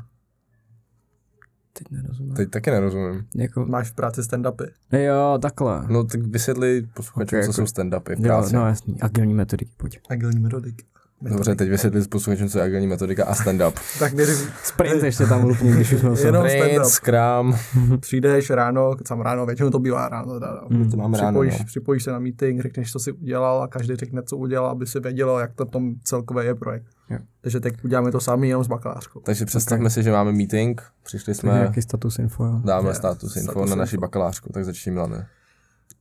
Teď 1.79 1.87
nerozumím. 1.91 2.35
Teď 2.35 2.51
taky 2.51 2.71
nerozumím. 2.71 3.25
Jako, 3.35 3.67
Máš 3.67 3.91
v 3.91 3.95
práci 3.95 4.21
stand-upy. 4.21 4.67
jo, 4.93 5.39
takhle. 5.43 5.85
No, 5.89 6.05
tak 6.05 6.23
vysvětli 6.23 6.87
posluchačům, 6.95 7.23
Ok, 7.25 7.31
co 7.31 7.37
jako- 7.37 7.53
jsou 7.53 7.65
stand-upy 7.65 8.17
v 8.17 8.19
jo, 8.19 8.25
práci. 8.25 8.55
no 8.55 8.67
jasný, 8.67 9.01
agilní 9.01 9.35
metodiky, 9.35 9.71
pojď. 9.77 10.01
Agilní 10.11 10.39
metodiky. 10.41 10.85
Dobře, 11.23 11.55
teď 11.55 11.69
vysvětli 11.69 12.03
posluchačům, 12.09 12.49
co 12.49 12.59
je 12.59 12.65
agilní 12.65 12.87
metodika 12.87 13.25
a 13.25 13.35
stand-up. 13.35 13.73
Tak 13.99 14.13
než 14.13 14.29
Sprint 14.65 15.03
ještě 15.03 15.27
tam 15.27 15.45
lupni, 15.45 15.73
když 15.73 15.93
už 15.93 16.01
jsme 16.01 16.17
se... 16.17 16.27
Jenom 16.27 16.49
Sprint, 16.49 16.83
stand-up. 16.83 16.85
Scrum. 16.85 17.55
přijdeš 18.01 18.51
ráno, 18.51 18.95
sam 19.07 19.21
ráno, 19.21 19.47
většinou 19.47 19.71
to 19.71 19.79
bývá 19.79 20.09
ráno, 20.09 20.35
teda, 20.35 20.61
no. 20.71 20.79
Mm. 20.79 20.91
To 20.91 20.97
máme 20.97 21.19
ráno, 21.19 21.31
připojíš, 21.31 21.59
no. 21.59 21.65
připojíš 21.65 22.03
se 22.03 22.11
na 22.13 22.19
meeting, 22.19 22.63
řekneš, 22.63 22.93
co 22.93 22.99
jsi 22.99 23.13
udělal 23.13 23.63
a 23.63 23.69
každý 23.69 23.97
řekne, 23.97 24.23
co 24.23 24.37
udělal, 24.37 24.71
aby 24.71 24.87
si 24.87 25.01
vědělo, 25.01 25.39
jak 25.39 25.53
to 25.55 25.65
tom 25.65 25.95
celkově 26.05 26.45
je 26.45 26.55
projekt. 26.55 26.87
Jo. 27.13 27.19
Takže 27.41 27.61
teď 27.61 27.85
uděláme 27.85 28.13
to 28.13 28.21
sami 28.21 28.49
jenom 28.49 28.65
s 28.65 28.69
bakalářkou. 28.69 29.21
Takže 29.21 29.47
představme 29.47 29.91
si, 29.91 30.03
že 30.03 30.13
máme 30.13 30.33
meeting, 30.33 30.83
přišli 31.03 31.35
jsme, 31.35 31.53
nějaký 31.53 31.83
status 31.83 32.19
info, 32.19 32.45
jo. 32.45 32.61
dáme 32.65 32.91
Je, 32.91 32.95
status 32.95 33.37
info 33.37 33.53
status 33.53 33.71
na 33.71 33.77
naši 33.77 33.97
info. 33.97 34.01
bakalářku, 34.01 34.53
tak 34.53 34.65
začni 34.65 34.93
Milane. 34.93 35.29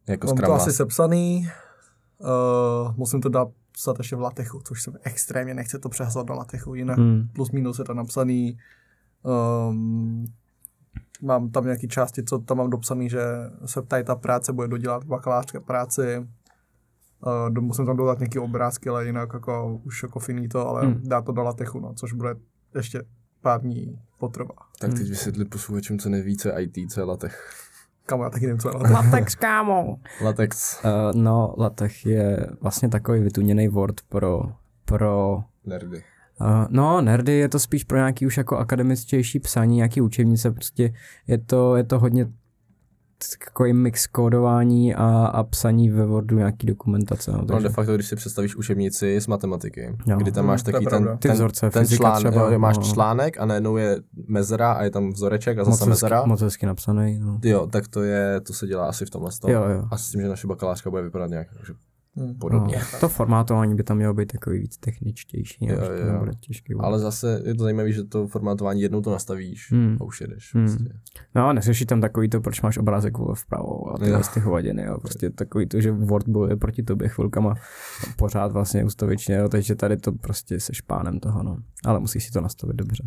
Jako 0.08 0.28
Mám 0.28 0.38
to 0.38 0.54
asi 0.54 0.72
sepsaný, 0.72 1.50
uh, 2.18 2.96
musím 2.98 3.22
to 3.22 3.30
dát 3.30 3.48
psat 3.72 4.00
ještě 4.00 4.16
v 4.16 4.22
latechu, 4.22 4.62
což 4.68 4.84
se 4.84 4.92
mi 4.92 4.98
extrémně 5.04 5.54
nechce 5.54 5.80
to 5.80 5.90
přehazovat 5.90 6.28
do 6.28 6.34
latechu, 6.34 6.76
jinak 6.76 6.98
Hmm. 6.98 7.28
plus 7.36 7.52
minus 7.52 7.80
je 7.80 7.86
to 7.86 7.94
napsaný. 7.94 8.58
Um, 9.70 10.26
mám 11.22 11.50
tam 11.50 11.64
nějaké 11.64 11.88
části, 11.88 12.24
co 12.24 12.40
tam 12.40 12.58
mám 12.58 12.70
dopsaný, 12.70 13.10
že 13.10 13.22
se 13.66 13.82
tady 13.82 14.04
ta 14.04 14.16
práce 14.16 14.54
bude 14.54 14.68
dodělat 14.68 15.04
v 15.04 15.08
bakalářské 15.08 15.60
práci. 15.60 16.28
Uh, 17.26 17.64
musím 17.64 17.86
tam 17.86 17.98
dodat 17.98 18.20
nějaké 18.20 18.40
obrázky, 18.40 18.90
ale 18.90 19.06
jinak 19.06 19.30
jako 19.34 19.80
už 19.84 20.04
jako 20.04 20.20
finito, 20.20 20.68
ale 20.68 20.82
Hmm. 20.82 20.94
hmm. 20.94 21.10
dá 21.10 21.22
to 21.22 21.32
do 21.32 21.44
latechu, 21.44 21.80
no, 21.80 21.94
což 21.94 22.14
bude 22.14 22.36
ještě 22.76 23.04
pár 23.42 23.62
dní 23.62 24.00
potrvá. 24.20 24.56
Tak 24.80 24.94
teď 24.94 25.10
vysvětli 25.10 25.46
posluchačům, 25.46 26.00
co 26.00 26.10
neví, 26.10 26.38
co 26.38 26.50
je 26.50 26.64
IT, 26.64 26.92
co 26.92 27.00
je 27.00 27.04
latech. 27.04 27.54
Kamu, 28.06 28.24
já 28.24 28.30
taky 28.30 28.46
nevím, 28.46 28.60
co 28.60 28.70
je 28.70 28.74
latech. 28.74 28.92
Latex, 28.92 29.36
kámo! 29.36 29.98
Latex. 30.24 30.84
Uh, 30.84 31.22
no, 31.22 31.56
latex 31.58 32.06
je 32.06 32.48
vlastně 32.62 32.90
takový 32.90 33.22
vytuněný 33.22 33.68
word 33.68 34.02
pro, 34.10 34.42
pro 34.86 35.44
Nerdy. 35.66 36.04
Uh, 36.42 36.66
no, 36.70 37.02
nerdy 37.02 37.34
je 37.34 37.50
to 37.50 37.60
spíš 37.60 37.84
pro 37.84 37.98
nějaký 37.98 38.26
už 38.26 38.38
jako 38.38 38.58
akademičtější 38.58 39.40
psaní, 39.40 39.76
nějaký 39.76 40.02
učebnice, 40.02 40.52
prostě 40.52 40.94
je 41.28 41.38
to, 41.38 41.76
je 41.76 41.84
to 41.84 42.00
hodně 42.00 42.28
takový 43.46 43.74
mix 43.74 44.08
kódování 44.08 44.96
a, 44.96 45.06
a 45.26 45.44
psaní 45.44 45.90
ve 45.90 46.06
Wordu 46.06 46.38
nějaký 46.38 46.68
dokumentace. 46.68 47.32
No, 47.32 47.38
No, 47.38 47.46
takže, 47.46 47.68
de 47.68 47.74
facto, 47.74 47.96
když 47.96 48.08
si 48.08 48.16
představíš 48.16 48.56
učebnici 48.56 49.22
z 49.22 49.28
matematiky, 49.28 49.96
Jo. 50.08 50.18
kdy 50.18 50.32
tam 50.32 50.46
máš 50.46 50.64
taky 50.64 50.86
ten. 50.86 51.04
Ty 51.20 51.28
ten, 51.28 51.32
vzorce, 51.32 51.70
ten 51.70 51.88
člán, 51.88 52.16
třeba, 52.24 52.52
jo, 52.52 52.60
máš 52.60 52.78
no. 52.78 52.84
článek 52.84 53.40
a 53.40 53.46
najednou 53.46 53.78
je 53.78 53.98
mezera 54.28 54.72
a 54.72 54.84
je 54.84 54.90
tam 54.92 55.10
vzoreček 55.10 55.58
a 55.58 55.64
moc, 55.64 55.70
zase 55.80 55.90
mezera. 55.90 56.18
hezky, 56.18 56.30
moc 56.30 56.42
hezky 56.42 56.66
napsaný. 56.66 57.20
No. 57.20 57.40
Jo, 57.44 57.68
tak 57.68 57.88
to 57.88 58.02
je, 58.04 58.42
to 58.42 58.54
se 58.54 58.68
dělá 58.68 58.86
asi 58.90 59.06
v 59.06 59.10
tomhle 59.10 59.32
tom. 59.42 59.52
Jo, 59.52 59.64
jo. 59.70 59.84
A 59.92 59.98
s 59.98 60.12
tím, 60.12 60.22
že 60.22 60.28
naše 60.28 60.48
bakalářka 60.48 60.90
bude 60.90 61.02
vypadat 61.02 61.30
nějak 61.30 61.48
že. 61.68 61.74
Podobně. 62.40 62.78
No, 62.94 63.00
to 63.00 63.10
formátování 63.10 63.76
by 63.76 63.84
tam 63.84 63.98
mělo 63.98 64.14
být 64.14 64.32
takový 64.32 64.60
víc 64.60 64.78
techničtější, 64.78 65.66
Jo, 65.66 65.76
jo, 65.76 66.12
nebude 66.14 66.32
těžký. 66.40 66.74
Ale 66.80 67.00
zase 67.00 67.42
je 67.46 67.56
to 67.56 67.64
zajímavé, 67.64 67.92
že 67.92 68.04
to 68.04 68.28
formátování 68.28 68.82
jednou 68.82 69.02
to 69.02 69.12
nastavíš 69.12 69.72
Hmm. 69.72 69.98
a 70.02 70.04
už 70.04 70.22
jedeš. 70.22 70.56
Hmm. 70.56 70.66
Prostě. 70.66 70.94
No 71.36 71.48
a 71.48 71.54
neřeší 71.54 71.86
tam 71.86 72.02
takový 72.02 72.30
to, 72.30 72.42
proč 72.42 72.62
máš 72.62 72.78
obrázek 72.78 73.14
vpravo 73.34 73.94
a 73.94 73.98
tyhle 73.98 74.18
Jo. 74.18 74.24
z 74.24 74.28
ty 74.28 74.40
hovadiny, 74.40 74.84
jo. 74.84 74.98
Prostě 75.00 75.30
takový 75.30 75.68
to, 75.68 75.82
že 75.82 75.92
Word 75.92 76.28
bojuje 76.28 76.56
proti 76.56 76.84
tobě 76.84 77.10
chvilkama 77.10 77.54
pořád 78.18 78.52
vlastně 78.52 78.84
ustavičně, 78.86 79.36
jo. 79.36 79.50
takže 79.50 79.76
tady 79.76 79.98
to 79.98 80.12
prostě 80.12 80.60
se 80.60 80.74
špánem 80.74 81.20
toho, 81.20 81.44
no. 81.44 81.58
Ale 81.86 82.00
musíš 82.00 82.26
si 82.26 82.32
to 82.32 82.42
nastavit 82.42 82.76
dobře. 82.76 83.04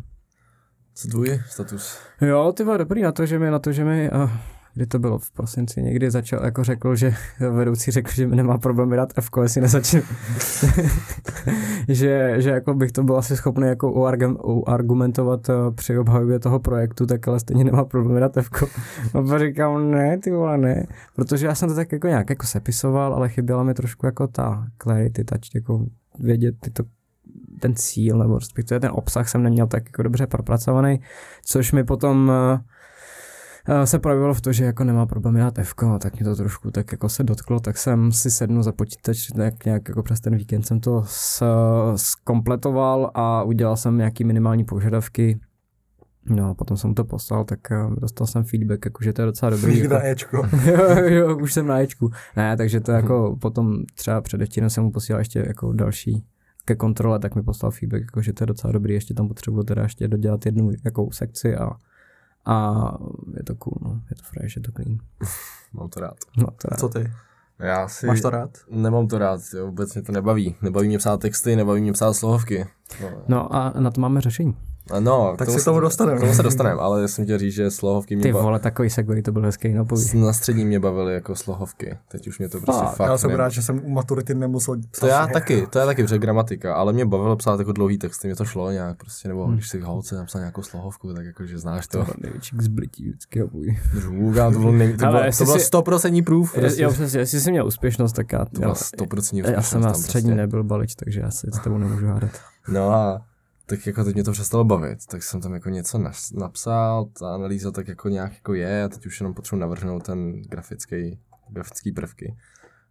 Co 0.94 1.08
tvůj 1.08 1.40
status? 1.48 1.98
Jo, 2.20 2.52
ty 2.56 2.64
dobrý 2.76 3.02
na 3.02 3.12
to, 3.12 3.26
že 3.26 3.38
mi, 3.38 3.50
na 3.50 3.58
to, 3.58 3.72
že 3.72 3.84
mi, 3.84 4.10
uh, 4.10 4.30
kdy 4.74 4.86
to 4.86 4.98
bylo 4.98 5.18
v 5.18 5.30
prosinci, 5.30 5.82
někdy 5.82 6.10
začal, 6.10 6.44
jako 6.44 6.64
řekl, 6.64 6.96
že 6.96 7.14
vedoucí 7.50 7.90
řekl, 7.90 8.10
že 8.12 8.26
nemá 8.26 8.58
problém 8.58 8.90
dát 8.90 9.12
F, 9.16 9.28
jestli 9.42 9.60
nezačnu. 9.60 10.00
že, 11.88 12.34
že 12.38 12.50
jako 12.50 12.74
bych 12.74 12.92
to 12.92 13.02
byl 13.02 13.16
asi 13.16 13.36
schopný 13.36 13.66
jako 13.66 13.92
uargum, 13.92 14.38
uargumentovat 14.42 15.48
eh, 15.48 15.52
při 15.74 15.98
obhajobě 15.98 16.38
toho 16.38 16.58
projektu, 16.58 17.06
tak 17.06 17.28
ale 17.28 17.40
stejně 17.40 17.64
nemá 17.64 17.84
problém 17.84 18.20
dát 18.20 18.36
F. 18.36 18.48
A 19.14 19.22
pak 19.22 19.40
říkám, 19.40 19.90
ne, 19.90 20.18
ty 20.18 20.30
vole, 20.30 20.58
ne. 20.58 20.86
Protože 21.16 21.46
já 21.46 21.54
jsem 21.54 21.68
to 21.68 21.74
tak 21.74 21.92
jako 21.92 22.06
nějak 22.06 22.30
jako 22.30 22.46
sepisoval, 22.46 23.14
ale 23.14 23.28
chyběla 23.28 23.62
mi 23.62 23.74
trošku 23.74 24.06
jako 24.06 24.26
ta 24.26 24.66
clarity, 24.82 25.24
touch, 25.24 25.54
jako 25.54 25.86
vědět 26.18 26.54
ty 26.60 26.70
to 26.70 26.84
ten 27.60 27.74
cíl, 27.74 28.18
nebo 28.18 28.38
respektive 28.38 28.80
ten 28.80 28.90
obsah 28.94 29.28
jsem 29.28 29.42
neměl 29.42 29.66
tak 29.66 29.82
jako 29.86 30.02
dobře 30.02 30.26
propracovaný, 30.26 31.00
což 31.44 31.72
mi 31.72 31.84
potom 31.84 32.28
uh, 32.28 32.60
se 33.84 33.98
projevilo 33.98 34.34
v 34.34 34.40
to, 34.40 34.52
že 34.52 34.64
jako 34.64 34.84
nemá 34.84 35.06
problém 35.06 35.34
dát 35.34 35.58
F, 35.58 35.74
tak 35.98 36.14
mě 36.14 36.24
to 36.24 36.36
trošku 36.36 36.70
tak 36.70 36.92
jako 36.92 37.08
se 37.08 37.24
dotklo, 37.24 37.60
tak 37.60 37.78
jsem 37.78 38.12
si 38.12 38.30
sednu 38.30 38.62
za 38.62 38.72
počítač, 38.72 39.26
tak 39.36 39.64
nějak 39.64 39.88
jako 39.88 40.02
přes 40.02 40.20
ten 40.20 40.36
víkend 40.36 40.66
jsem 40.66 40.80
to 40.80 41.04
skompletoval 41.96 43.10
a 43.14 43.42
udělal 43.42 43.76
jsem 43.76 43.98
nějaký 43.98 44.24
minimální 44.24 44.64
požadavky, 44.64 45.40
No 46.26 46.50
a 46.50 46.54
potom 46.54 46.76
jsem 46.76 46.94
to 46.94 47.04
poslal, 47.04 47.44
tak 47.44 47.60
dostal 48.00 48.26
jsem 48.26 48.44
feedback, 48.44 48.84
jako, 48.84 49.04
že 49.04 49.12
to 49.12 49.22
je 49.22 49.26
docela 49.26 49.50
dobrý. 49.50 49.78
Jako, 49.78 49.94
na 49.94 50.06
Ečko. 50.06 50.36
jo, 50.64 50.96
jo, 51.08 51.38
už 51.38 51.52
jsem 51.52 51.66
na 51.66 51.80
Ečku. 51.80 52.10
Ne, 52.36 52.56
takže 52.56 52.80
to 52.80 52.92
jako 52.92 53.36
potom 53.40 53.82
třeba 53.94 54.20
předevčírem 54.20 54.70
jsem 54.70 54.84
mu 54.84 54.90
posílal 54.90 55.20
ještě 55.20 55.44
jako 55.46 55.72
další 55.72 56.24
ke 56.64 56.76
kontrole, 56.76 57.18
tak 57.18 57.34
mi 57.34 57.42
poslal 57.42 57.70
feedback, 57.70 58.00
jako, 58.00 58.22
že 58.22 58.32
to 58.32 58.42
je 58.42 58.46
docela 58.46 58.72
dobrý, 58.72 58.94
ještě 58.94 59.14
tam 59.14 59.28
potřebuji 59.28 59.62
teda 59.62 59.82
ještě 59.82 60.08
dodělat 60.08 60.46
jednu 60.46 60.70
jakou 60.84 61.10
sekci 61.10 61.56
a 61.56 61.70
a 62.46 62.84
je 63.36 63.42
to 63.44 63.54
cool, 63.54 63.78
no. 63.82 64.00
Je 64.10 64.16
to 64.16 64.22
fresh, 64.22 64.56
je 64.56 64.62
to 64.62 64.72
clean. 64.72 64.98
Mám 65.72 65.88
to 65.88 66.00
rád. 66.00 66.16
No, 66.36 66.46
to 66.46 66.68
rád. 66.68 66.80
Co 66.80 66.88
ty? 66.88 67.12
Já 67.58 67.88
si... 67.88 68.06
Máš 68.06 68.20
to 68.20 68.30
rád? 68.30 68.50
Nemám 68.70 69.08
to 69.08 69.18
rád, 69.18 69.40
jo, 69.54 69.66
vůbec 69.66 69.94
mě 69.94 70.02
to 70.02 70.12
nebaví. 70.12 70.56
Nebaví 70.62 70.88
mě 70.88 70.98
psát 70.98 71.20
texty, 71.20 71.56
nebaví 71.56 71.80
mě 71.80 71.92
psát 71.92 72.14
slohovky. 72.14 72.66
No, 73.02 73.10
no 73.28 73.54
a 73.54 73.72
na 73.80 73.90
to 73.90 74.00
máme 74.00 74.20
řešení. 74.20 74.56
No, 75.00 75.34
tak 75.38 75.50
se 75.50 75.64
tomu 75.64 75.80
dostaneme. 75.80 76.18
K 76.18 76.20
tomu 76.20 76.34
se 76.34 76.42
dostaneme, 76.42 76.80
ale 76.80 77.02
já 77.02 77.08
jsem 77.08 77.24
chtěl 77.24 77.38
říct, 77.38 77.54
že 77.54 77.70
slohovky 77.70 78.16
mě 78.16 78.22
Ty 78.22 78.32
vole, 78.32 78.58
takový 78.58 78.90
segway, 78.90 79.22
to 79.22 79.32
byl 79.32 79.42
hezký, 79.42 79.72
no 79.72 79.84
povíš. 79.84 80.12
Na 80.12 80.32
střední 80.32 80.64
mě 80.64 80.80
bavily 80.80 81.14
jako 81.14 81.36
slohovky, 81.36 81.96
teď 82.08 82.28
už 82.28 82.38
mě 82.38 82.48
to 82.48 82.60
prostě 82.60 82.84
fakt, 82.84 82.96
fakt 82.96 83.08
Já 83.08 83.18
jsem 83.18 83.30
rád, 83.30 83.48
že 83.48 83.62
jsem 83.62 83.80
u 83.84 83.90
maturity 83.90 84.34
nemusel 84.34 84.76
psát. 84.90 85.00
To 85.00 85.06
já 85.06 85.26
taky, 85.26 85.66
to 85.66 85.78
je 85.78 85.86
taky, 85.86 86.02
protože 86.02 86.18
gramatika, 86.18 86.74
ale 86.74 86.92
mě 86.92 87.06
bavilo 87.06 87.36
psát 87.36 87.58
jako 87.58 87.72
dlouhý 87.72 87.98
texty, 87.98 88.28
mě 88.28 88.36
to 88.36 88.44
šlo 88.44 88.70
nějak 88.70 88.96
prostě, 88.96 89.28
nebo 89.28 89.46
hmm. 89.46 89.54
když 89.54 89.68
si 89.68 89.80
holce 89.80 90.16
napsal 90.16 90.40
nějakou 90.40 90.62
slohovku, 90.62 91.14
tak 91.14 91.26
jako, 91.26 91.46
že 91.46 91.58
znáš 91.58 91.86
to. 91.86 92.06
Největší 92.18 92.56
zblití 92.60 93.08
vždycky 93.08 93.42
obuj. 93.42 93.78
Žůga, 94.00 94.50
to 94.50 94.58
bylo, 94.58 94.72
nej, 94.72 94.92
to 94.92 95.06
bylo, 95.06 95.20
to 95.38 95.44
bylo 95.44 95.56
100% 95.56 96.24
proof. 96.24 96.54
Prostě. 96.54 96.82
Jo, 96.82 96.90
přesně, 96.92 97.20
jestli 97.20 97.40
jsi 97.40 97.50
měl 97.50 97.66
úspěšnost, 97.66 98.12
tak 98.12 98.32
já, 98.32 98.44
to 98.44 98.60
byla 98.60 98.74
100% 98.74 99.18
úspěšnost. 99.18 99.48
Já 99.48 99.62
jsem 99.62 99.80
na 99.80 99.94
střední 99.94 100.30
prostě. 100.30 100.36
nebyl 100.36 100.64
balič, 100.64 100.94
takže 100.94 101.20
já 101.20 101.30
si 101.30 101.46
s 101.52 101.58
tebou 101.58 101.78
nemůžu 101.78 102.06
hádat. 102.06 102.30
No 102.68 102.90
a 102.90 103.22
tak 103.66 103.86
jako 103.86 104.04
teď 104.04 104.14
mě 104.14 104.24
to 104.24 104.32
přestalo 104.32 104.64
bavit, 104.64 105.06
tak 105.06 105.22
jsem 105.22 105.40
tam 105.40 105.54
jako 105.54 105.68
něco 105.68 106.00
napsal, 106.34 107.04
ta 107.18 107.34
analýza 107.34 107.70
tak 107.70 107.88
jako 107.88 108.08
nějak 108.08 108.34
jako 108.34 108.54
je 108.54 108.84
a 108.84 108.88
teď 108.88 109.06
už 109.06 109.20
jenom 109.20 109.34
potřebuji 109.34 109.60
navrhnout 109.60 110.02
ten 110.02 110.42
grafický, 110.42 111.18
grafický 111.48 111.92
prvky. 111.92 112.36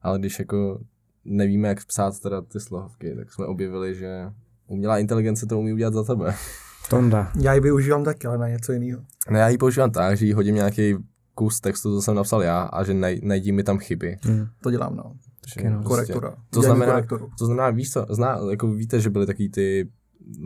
Ale 0.02 0.20
když 0.20 0.40
jako 0.40 0.80
nevíme, 1.26 1.68
jak 1.68 1.86
psát 1.86 2.20
teda 2.20 2.42
ty 2.42 2.60
slohovky, 2.60 3.16
tak 3.16 3.34
jsme 3.34 3.46
objevili, 3.46 3.96
že 3.96 4.32
umělá 4.68 4.98
inteligence 4.98 5.46
to 5.46 5.60
umí 5.60 5.74
udělat 5.74 5.94
za 5.94 6.04
tebe. 6.04 6.36
Tonda. 6.90 7.32
Já 7.42 7.54
ji 7.54 7.60
využívám 7.60 8.04
taky, 8.04 8.28
ale 8.28 8.38
na 8.38 8.50
něco 8.50 8.72
jiného. 8.72 9.02
No 9.30 9.38
já 9.38 9.50
ji 9.50 9.58
používám 9.58 9.92
tak, 9.92 10.18
že 10.18 10.26
jí 10.26 10.34
hodím 10.34 10.56
nějaký 10.56 10.96
kus 11.36 11.60
textu, 11.60 11.96
co 11.96 12.02
jsem 12.02 12.16
napsal 12.16 12.44
já 12.44 12.62
a 12.62 12.84
že 12.84 12.94
naj, 12.94 13.20
najdí 13.24 13.52
mi 13.52 13.64
tam 13.64 13.78
chyby. 13.78 14.18
Hmm. 14.22 14.48
To 14.64 14.72
dělám, 14.72 14.96
no. 14.96 15.14
Že, 15.48 15.70
no. 15.70 15.84
Korektura. 15.84 16.36
To 16.50 16.62
znamená, 16.62 17.02
to 17.38 17.46
znamená, 17.46 17.70
víš 17.70 17.92
co, 17.92 18.06
zná, 18.10 18.40
jako 18.50 18.68
víte, 18.68 19.00
že 19.00 19.10
byly 19.10 19.26
taky 19.26 19.50
ty 19.50 19.90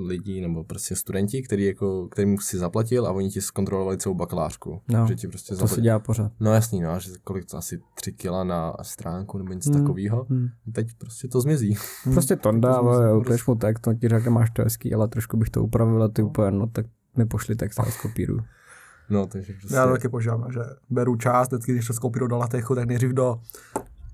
lidi 0.07 0.41
nebo 0.41 0.63
prostě 0.63 0.95
studenti, 0.95 1.41
který 1.41 1.65
jako, 1.65 2.07
kterým 2.07 2.37
si 2.37 2.57
zaplatil 2.57 3.07
a 3.07 3.11
oni 3.11 3.29
ti 3.29 3.41
zkontrolovali 3.41 3.97
celou 3.97 4.15
bakalářku. 4.15 4.81
No, 4.91 5.07
že 5.07 5.15
ti 5.15 5.27
prostě 5.27 5.49
to 5.49 5.55
zaplatil. 5.55 5.75
se 5.75 5.81
dělá 5.81 5.99
pořád. 5.99 6.31
No 6.39 6.53
jasný, 6.53 6.81
no, 6.81 6.99
že 6.99 7.11
kolik 7.23 7.45
to 7.45 7.57
asi 7.57 7.79
tři 7.93 8.13
kila 8.13 8.43
na 8.43 8.73
stránku 8.81 9.37
nebo 9.37 9.53
něco 9.53 9.71
hmm. 9.71 9.81
takového. 9.81 10.25
Hmm. 10.29 10.47
Teď 10.71 10.87
prostě 10.97 11.27
to 11.27 11.41
zmizí. 11.41 11.77
Hmm. 12.03 12.13
Prostě 12.13 12.35
to 12.35 12.49
ale 12.67 13.17
úplně 13.17 13.37
mu 13.47 13.55
text, 13.55 13.81
to 13.81 13.93
ti 13.93 14.07
řekne, 14.07 14.31
máš 14.31 14.49
to 14.49 14.63
hezký, 14.63 14.93
ale 14.93 15.07
trošku 15.07 15.37
bych 15.37 15.49
to 15.49 15.63
upravil 15.63 16.03
a 16.03 16.07
ty 16.07 16.23
úplně, 16.23 16.51
no 16.51 16.67
tak 16.67 16.85
mi 17.17 17.25
pošli 17.25 17.55
text 17.55 17.79
a 17.79 17.85
skopíru. 17.85 18.37
No, 19.09 19.27
takže 19.27 19.53
prostě... 19.53 19.75
Já 19.75 19.87
taky 19.87 20.09
požádám, 20.09 20.51
že 20.51 20.59
beru 20.89 21.15
část, 21.15 21.51
vždycky, 21.51 21.71
když 21.71 21.87
to 21.87 21.93
skopíru 21.93 22.27
do 22.27 22.37
latechu, 22.37 22.75
tak 22.75 22.87
nejdřív 22.87 23.11
do 23.11 23.39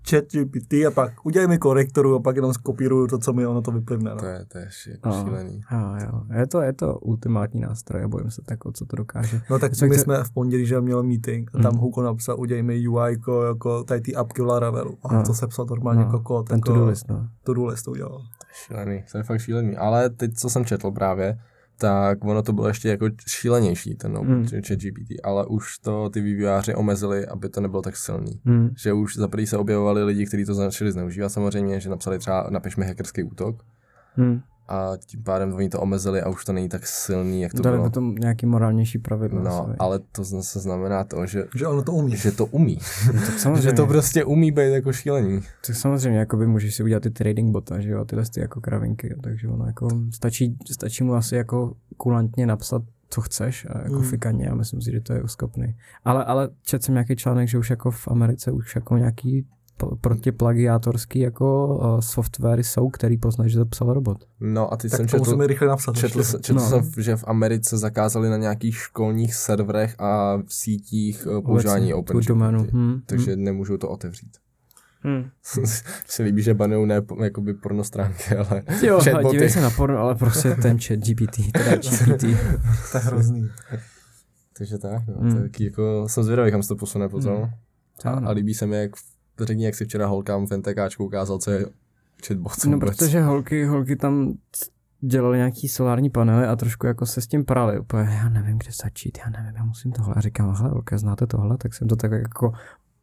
chat 0.10 0.26
GPT 0.32 0.74
a 0.88 0.92
pak 0.94 1.26
udělej 1.26 1.48
mi 1.48 1.58
korektoru 1.58 2.16
a 2.16 2.20
pak 2.20 2.36
jenom 2.36 2.54
skopíruju 2.54 3.08
to, 3.08 3.18
co 3.18 3.34
mi 3.34 3.46
ono 3.46 3.62
to 3.62 3.72
vyplivne. 3.72 4.12
No. 4.12 4.18
To 4.18 4.26
je, 4.26 4.46
to 4.46 4.58
je 4.58 4.68
šílený. 4.70 5.62
Jo, 5.72 5.80
jo. 6.02 6.22
Je, 6.40 6.48
to, 6.48 6.62
je 6.62 6.74
to 6.74 6.96
ultimátní 7.00 7.62
nástroj 7.62 8.04
a 8.04 8.08
bojím 8.08 8.32
se 8.32 8.42
tak, 8.42 8.60
co 8.74 8.86
to 8.86 8.96
dokáže. 8.96 9.42
No 9.50 9.60
tak 9.60 9.72
my 9.82 9.98
jsme 9.98 10.24
v 10.24 10.32
pondělí, 10.32 10.66
že 10.66 10.82
měl 10.82 11.04
meeting 11.04 11.52
a 11.54 11.58
tam 11.58 11.72
hmm. 11.72 11.82
Hugo 11.82 12.04
napsal, 12.04 12.40
udělej 12.40 12.64
mi 12.64 12.88
UI 12.88 13.12
jako, 13.12 13.44
jako 13.44 13.84
tady 13.84 14.02
ty 14.02 14.16
apky 14.16 14.42
v 14.42 14.46
Laravelu. 14.46 14.98
A 15.04 15.14
no. 15.14 15.24
to 15.24 15.34
se 15.34 15.48
psal 15.48 15.66
normálně 15.66 16.00
no. 16.00 16.06
jako 16.06 16.20
kód. 16.20 16.48
Ten 16.48 16.58
jako, 16.58 16.74
to-do 16.74 16.86
list, 16.86 17.10
no. 17.10 17.28
To-do 17.44 17.66
list 17.66 17.88
udělal. 17.88 18.18
To 18.18 18.48
je 18.48 18.54
šílený, 18.54 19.04
to 19.12 19.18
je 19.18 19.24
fakt 19.24 19.40
šílený. 19.40 19.78
Ale 19.78 20.10
teď, 20.10 20.34
co 20.34 20.50
jsem 20.50 20.66
četl 20.66 20.92
právě, 20.92 21.40
tak 21.78 22.24
ono 22.24 22.42
to 22.42 22.54
bylo 22.54 22.68
ještě 22.68 22.90
jako 22.90 23.10
šílenější, 23.28 23.96
ten 23.96 24.20
mm. 24.22 24.46
chat 24.46 24.80
GPT, 24.80 25.12
ale 25.24 25.46
už 25.46 25.80
to 25.80 26.10
ty 26.10 26.22
vývojáři 26.22 26.76
omezili, 26.76 27.28
aby 27.28 27.50
to 27.50 27.62
nebylo 27.62 27.82
tak 27.82 27.98
silný. 27.98 28.42
Mm. 28.46 28.70
Že 28.78 28.94
už 28.94 29.16
za 29.16 29.30
se 29.46 29.58
objevovali 29.58 30.04
lidi, 30.04 30.26
kteří 30.26 30.46
to 30.46 30.54
začali 30.54 30.92
zneužívat 30.92 31.30
samozřejmě, 31.30 31.80
že 31.80 31.90
napsali 31.90 32.20
třeba 32.20 32.48
napiš 32.50 32.76
mi 32.76 32.86
hackerský 32.86 33.24
útok. 33.24 33.64
Mm 34.18 34.42
a 34.68 34.92
tím 35.06 35.24
pádem 35.24 35.54
oni 35.54 35.70
to 35.70 35.80
omezili 35.80 36.22
a 36.22 36.30
už 36.30 36.46
to 36.46 36.54
není 36.54 36.70
tak 36.70 36.88
silný, 36.88 37.42
jak 37.42 37.54
to 37.54 37.62
Dali 37.62 37.78
bylo. 37.78 37.90
potom 37.90 38.16
nějaký 38.16 38.46
morálnější 38.46 39.00
pravidlo. 39.00 39.44
No, 39.44 39.76
ale 39.80 40.00
to 40.12 40.24
zase 40.24 40.60
znamená 40.60 41.04
to, 41.04 41.26
že... 41.26 41.46
Že 41.56 41.68
ono 41.68 41.84
to 41.84 41.92
umí. 41.92 42.18
Že 42.18 42.32
to 42.32 42.46
umí. 42.46 42.78
No, 43.14 43.22
tak 43.22 43.40
samozřejmě. 43.40 43.62
že 43.70 43.74
to 43.74 43.88
prostě 43.88 44.24
umí 44.24 44.52
být 44.52 44.72
jako 44.74 44.94
šílení. 44.94 45.42
Tak 45.68 45.76
samozřejmě, 45.76 46.20
jakoby 46.20 46.48
můžeš 46.48 46.76
si 46.76 46.84
udělat 46.84 47.04
ty 47.04 47.10
trading 47.10 47.52
bota, 47.52 47.80
že 47.80 47.90
jo, 47.90 48.06
tyhle 48.06 48.26
ty 48.34 48.40
jako 48.40 48.62
kravinky, 48.62 49.16
takže 49.24 49.48
ono 49.48 49.66
jako 49.66 49.88
stačí, 50.14 50.58
stačí 50.72 51.04
mu 51.04 51.14
asi 51.14 51.36
jako 51.36 51.74
kulantně 51.98 52.46
napsat 52.46 52.82
co 53.10 53.22
chceš 53.22 53.68
a 53.70 53.78
jako 53.78 53.96
mm. 53.96 54.04
fikaně 54.04 54.50
a 54.50 54.56
myslím 54.56 54.82
si, 54.82 54.92
že 54.92 55.02
to 55.02 55.14
je 55.14 55.24
uskopný. 55.24 55.76
Ale, 56.06 56.26
ale 56.26 56.50
četl 56.64 56.86
jsem 56.86 56.96
nějaký 56.96 57.16
článek, 57.16 57.48
že 57.48 57.58
už 57.58 57.70
jako 57.70 57.92
v 57.92 58.08
Americe 58.08 58.52
už 58.52 58.76
jako 58.76 58.98
nějaký 58.98 59.48
protiplagiátorský 60.02 61.20
jako 61.20 61.76
uh, 61.76 62.00
softwary 62.00 62.64
jsou, 62.64 62.90
který 62.90 63.18
poznají, 63.18 63.52
že 63.52 63.60
to 63.60 63.66
psal 63.66 63.94
robot. 63.94 64.18
No 64.40 64.74
a 64.74 64.78
ty 64.78 64.90
tak 64.90 64.98
jsem 64.98 65.06
to 65.06 65.12
četl, 65.12 65.24
musíme 65.24 65.48
rychle 65.48 65.68
napsat. 65.68 65.98
Četl, 65.98 66.24
četl 66.24 66.60
no. 66.60 66.70
jsem, 66.70 67.04
že 67.04 67.16
v 67.16 67.24
Americe 67.28 67.78
zakázali 67.78 68.30
na 68.30 68.38
nějakých 68.38 68.76
školních 68.76 69.36
serverech 69.36 69.96
a 70.00 70.38
v 70.38 70.54
sítích 70.54 71.28
uh, 71.28 71.42
používání 71.46 71.94
OpenGPT, 71.94 72.30
hmm. 72.74 73.02
takže 73.06 73.34
hmm. 73.34 73.44
nemůžou 73.44 73.78
to 73.78 73.90
otevřít. 73.90 74.38
Hmm. 75.04 75.30
se 76.06 76.24
líbí, 76.24 76.42
že 76.42 76.54
banují 76.54 76.88
ne 76.88 77.02
jakoby 77.24 77.54
porno 77.54 77.84
stránky, 77.84 78.36
ale 78.50 78.64
Jo, 78.82 79.00
dívej 79.32 79.50
se 79.50 79.62
na 79.62 79.70
porno, 79.70 79.98
ale 79.98 80.16
prostě 80.16 80.56
ten 80.56 80.80
chat 80.80 81.00
GPT, 81.00 81.52
teda 81.52 81.76
GPT. 81.76 82.22
to 82.92 82.98
je 82.98 83.04
hrozný. 83.04 83.50
Takže 84.58 84.78
tak, 84.78 85.08
no, 85.08 85.16
hmm. 85.20 85.42
tak 85.42 85.60
jako 85.60 86.04
jsem 86.08 86.24
zvědavý, 86.24 86.52
kam 86.52 86.64
se 86.64 86.68
to 86.68 86.76
posune 86.76 87.10
potom. 87.10 87.36
Hmm. 87.36 87.50
A, 88.06 88.30
a 88.30 88.32
líbí 88.32 88.54
se 88.54 88.66
mi, 88.66 88.78
jak 88.78 88.92
řekni, 89.40 89.66
jak 89.66 89.76
si 89.76 89.86
včera 89.86 90.08
holkám 90.08 90.48
v 90.48 90.58
NTKčku 90.58 91.06
ukázal, 91.06 91.38
co 91.38 91.52
je 91.52 91.66
chatbot. 92.28 92.66
No, 92.66 92.72
vůbec. 92.72 92.98
protože 92.98 93.22
holky, 93.22 93.66
holky 93.66 93.96
tam 93.96 94.34
dělali 95.02 95.38
nějaký 95.38 95.68
solární 95.68 96.10
panely 96.10 96.46
a 96.46 96.56
trošku 96.56 96.88
jako 96.88 97.06
se 97.06 97.22
s 97.22 97.28
tím 97.28 97.46
prali. 97.46 97.80
Úplně, 97.80 98.04
já 98.04 98.30
nevím, 98.30 98.58
kde 98.58 98.72
začít, 98.84 99.18
já 99.26 99.30
nevím, 99.30 99.56
já 99.56 99.64
musím 99.64 99.92
tohle. 99.92 100.14
A 100.18 100.22
říkám, 100.22 100.56
hele, 100.56 100.70
holka, 100.70 100.98
znáte 100.98 101.28
tohle? 101.28 101.58
Tak 101.58 101.74
jsem 101.74 101.88
to 101.88 101.96
tak 101.96 102.12
jako 102.12 102.54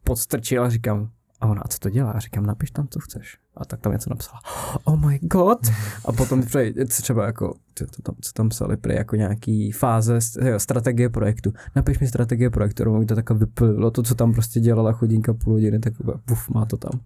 podstrčil 0.05 0.64
a 0.64 0.70
říkám, 0.70 1.11
a 1.41 1.47
ona, 1.47 1.62
a 1.62 1.68
co 1.68 1.78
to 1.78 1.91
dělá? 1.91 2.11
A 2.11 2.18
říkám, 2.18 2.47
napiš 2.47 2.70
tam, 2.70 2.88
co 2.88 3.01
chceš. 3.01 3.38
A 3.57 3.64
tak 3.64 3.80
tam 3.80 3.93
něco 3.93 4.11
napsala. 4.11 4.41
Oh 4.84 5.07
my 5.07 5.18
god. 5.22 5.59
A 6.05 6.12
potom 6.12 6.43
třeba 6.88 7.26
jako, 7.26 7.55
co 7.74 8.03
tam, 8.03 8.14
co 8.20 8.32
tam 8.32 8.49
psali, 8.49 8.76
prý 8.76 8.95
jako 8.95 9.16
nějaký 9.16 9.72
fáze, 9.72 10.18
strategie 10.57 11.09
projektu. 11.09 11.53
Napiš 11.76 11.99
mi 11.99 12.09
strategie 12.09 12.51
projektu, 12.51 12.99
mi 12.99 13.07
to 13.07 13.14
tak 13.14 13.30
vyplilo, 13.30 13.91
to, 13.91 14.03
co 14.03 14.14
tam 14.14 14.32
prostě 14.32 14.61
dělala 14.61 14.93
chodinka 14.93 15.34
půl 15.34 15.53
hodiny, 15.53 15.78
tak 15.78 15.93
puf, 16.24 16.49
má 16.49 16.66
to 16.66 16.76
tam. 16.76 17.01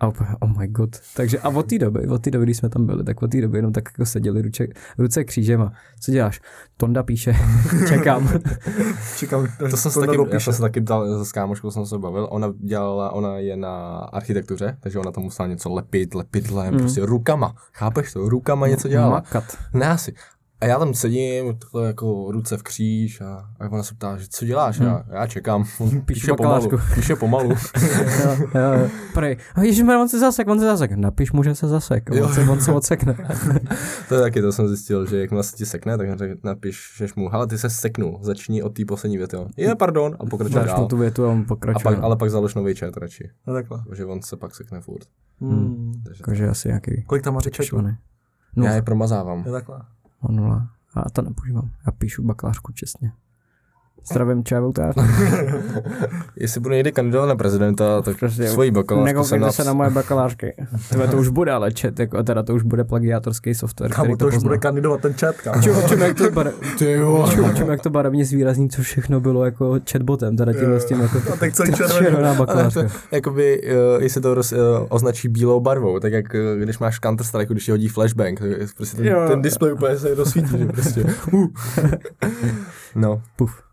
A 0.00 0.08
úplně, 0.08 0.30
oh 0.40 0.58
my 0.58 0.68
god. 0.68 0.90
Takže 1.16 1.38
a 1.38 1.48
od 1.48 1.66
té 1.66 1.78
doby, 1.78 2.08
od 2.08 2.22
té 2.22 2.30
doby, 2.30 2.44
když 2.44 2.56
jsme 2.56 2.68
tam 2.68 2.86
byli, 2.86 3.04
tak 3.04 3.22
od 3.22 3.30
té 3.30 3.40
doby 3.40 3.58
jenom 3.58 3.72
tak 3.72 3.84
jako 3.86 4.06
seděli 4.06 4.42
ruce, 4.42 4.66
ruce 4.98 5.24
křížem 5.24 5.62
a 5.62 5.72
co 6.00 6.12
děláš? 6.12 6.40
Tonda 6.76 7.02
píše, 7.02 7.36
čekám. 7.88 8.28
čekám, 9.16 9.46
to 9.70 9.76
jsem 9.76 9.90
se 9.90 10.00
taky, 10.00 10.18
já 10.32 10.40
jsem 10.40 10.52
se 10.52 10.60
taky 10.60 10.80
dal, 10.80 11.24
s 11.24 11.32
kámoškou 11.32 11.70
jsem 11.70 11.86
se 11.86 11.98
bavil, 11.98 12.28
ona 12.30 12.52
dělala, 12.58 13.12
ona 13.12 13.38
je 13.38 13.56
na 13.56 13.96
architektuře, 13.96 14.76
takže 14.80 14.98
ona 14.98 15.12
tam 15.12 15.24
musela 15.24 15.48
něco 15.48 15.74
lepit, 15.74 16.14
lepidlem, 16.14 16.74
mm. 16.74 16.80
prostě 16.80 17.06
rukama, 17.06 17.54
chápeš 17.72 18.12
to, 18.12 18.28
rukama 18.28 18.68
něco 18.68 18.88
dělala. 18.88 19.10
Makat. 19.10 19.44
Ne 19.74 19.88
asi. 19.88 20.14
A 20.60 20.66
já 20.66 20.78
tam 20.78 20.94
sedím, 20.94 21.58
takhle 21.58 21.86
jako 21.86 22.32
ruce 22.32 22.56
v 22.56 22.62
kříž 22.62 23.20
a, 23.20 23.48
a 23.60 23.68
ona 23.70 23.82
se 23.82 23.94
ptá, 23.94 24.16
že 24.16 24.26
co 24.30 24.44
děláš? 24.44 24.78
Já, 24.78 25.04
já 25.10 25.26
čekám. 25.26 25.64
On 25.78 26.00
píše 26.00 26.32
pomalu. 26.36 26.70
Píše 26.94 27.16
pomalu. 27.16 27.50
jo, 28.24 28.36
jo, 28.54 28.72
jo. 28.80 28.88
Prej. 29.14 29.36
A 29.54 29.62
ježiš, 29.62 29.84
on 29.88 30.08
se 30.08 30.18
zasek, 30.18 30.48
on 30.48 30.58
se 30.58 30.64
zasek. 30.64 30.90
Napiš 30.92 31.32
mu, 31.32 31.42
že 31.42 31.54
se 31.54 31.68
zasek. 31.68 32.10
Jo. 32.12 32.26
On 32.26 32.32
se, 32.34 32.40
on 32.50 32.60
se 32.60 32.72
odsekne. 32.72 33.14
to 34.08 34.14
je 34.14 34.20
taky, 34.20 34.42
to 34.42 34.52
jsem 34.52 34.68
zjistil, 34.68 35.06
že 35.06 35.20
jakmile 35.20 35.42
se 35.42 35.56
ti 35.56 35.66
sekne, 35.66 35.98
tak 35.98 36.08
napíšeš 36.44 37.14
mu, 37.14 37.28
hele, 37.28 37.46
ty 37.46 37.58
se 37.58 37.70
seknul, 37.70 38.18
začni 38.22 38.62
od 38.62 38.76
té 38.76 38.84
poslední 38.84 39.18
věty. 39.18 39.36
jo. 39.36 39.46
Je, 39.56 39.74
pardon, 39.74 40.16
a 40.20 40.26
pokračuje 40.26 40.64
dál. 40.64 40.86
tu 40.86 40.96
větu 40.96 41.24
a 41.24 41.28
on 41.28 41.40
A 41.40 41.44
pokračuje. 41.48 41.94
pak, 41.94 42.04
ale 42.04 42.16
pak 42.16 42.30
založ 42.30 42.54
nový 42.54 42.74
chat 42.74 42.96
radši, 42.96 43.30
No 43.46 43.52
takhle. 43.54 43.82
že 43.94 44.04
on 44.04 44.22
se 44.22 44.36
pak 44.36 44.54
sekne 44.54 44.80
furt. 44.80 45.04
Hmm. 45.40 45.92
Takže 46.04 46.20
Jakože 46.22 46.48
asi 46.48 46.68
nějaký 46.68 47.02
Kolik 47.06 47.24
tam 47.24 47.34
máš 47.34 47.44
četů? 47.44 47.62
švaný. 47.62 47.88
já 47.88 47.96
No, 48.56 48.66
je 48.74 48.82
promazávám. 48.82 49.42
Je 49.46 49.52
takhle. 49.52 49.80
O 50.20 50.32
nula. 50.32 50.70
A 50.94 51.10
to 51.10 51.22
nepoužívám. 51.22 51.70
Já 51.86 51.92
píšu 51.92 52.22
bakalářku 52.22 52.72
čestně. 52.72 53.12
Zdravím 54.10 54.44
čavoutář. 54.44 54.94
Jestli 56.36 56.60
budu 56.60 56.74
někdy 56.74 56.92
kandidovat 56.92 57.26
na 57.26 57.36
prezidenta, 57.36 58.02
tak 58.02 58.18
Prostě 58.18 58.48
svojí 58.48 58.70
bakalářku 58.70 59.04
jsem 59.24 59.40
Nekoukejte 59.40 59.52
se 59.62 59.64
na 59.64 59.72
moje 59.72 59.90
bakalářky. 59.90 60.54
Tebe 60.90 61.08
to 61.08 61.16
už 61.16 61.28
bude, 61.28 61.52
ale 61.52 61.70
chat, 61.80 61.98
jako, 62.00 62.22
teda 62.22 62.42
to 62.42 62.54
už 62.54 62.62
bude 62.62 62.84
plagiátorský 62.84 63.54
software, 63.54 63.90
který 63.90 64.06
Kámo, 64.06 64.16
to 64.16 64.24
to 64.24 64.28
už 64.28 64.34
pozná. 64.34 64.48
bude 64.48 64.58
kandidovat 64.58 65.00
ten 65.00 65.12
chat, 65.12 65.36
kámo. 65.36 65.62
Čum, 65.62 65.74
čum, 65.88 66.00
jak 66.00 66.16
to 66.18 66.30
bare... 66.34 66.52
Ty 66.78 66.92
jo. 66.92 67.28
čum, 67.34 67.54
čum, 67.54 67.68
jak 67.70 67.82
to 67.82 67.90
barevně 67.90 68.24
zvýrazní, 68.24 68.68
co 68.70 68.82
všechno 68.82 69.20
bylo 69.20 69.44
jako 69.44 69.80
chatbotem, 69.92 70.36
teda 70.36 70.52
tím 70.52 70.74
s 70.74 70.84
tím 70.84 71.00
jako 71.00 71.18
A 71.32 71.36
tak 71.36 71.52
celý 71.52 71.72
červený. 71.72 71.98
červená 71.98 72.28
Ale 72.28 72.36
to, 72.36 72.46
bakalářka. 72.46 72.80
jakoby, 73.12 73.60
uh, 73.96 74.02
jestli 74.02 74.20
to 74.20 74.34
roz, 74.34 74.52
uh, 74.52 74.58
označí 74.88 75.28
bílou 75.28 75.60
barvou, 75.60 75.98
tak 76.00 76.12
jak 76.12 76.26
uh, 76.34 76.62
když 76.62 76.78
máš 76.78 76.98
Counter 77.00 77.26
Strike, 77.26 77.54
když 77.54 77.64
ti 77.64 77.70
hodí 77.70 77.88
flashbang, 77.88 78.38
tak 78.40 78.48
prostě 78.76 78.96
ten, 78.96 79.06
Jo. 79.06 79.24
ten 79.28 79.42
displej 79.42 79.72
úplně 79.72 79.96
se 79.98 80.14
rozsvítí, 80.14 80.64
prostě. 80.64 81.04
Uh. 81.32 81.46
no, 82.94 83.22
Puf. 83.36 83.67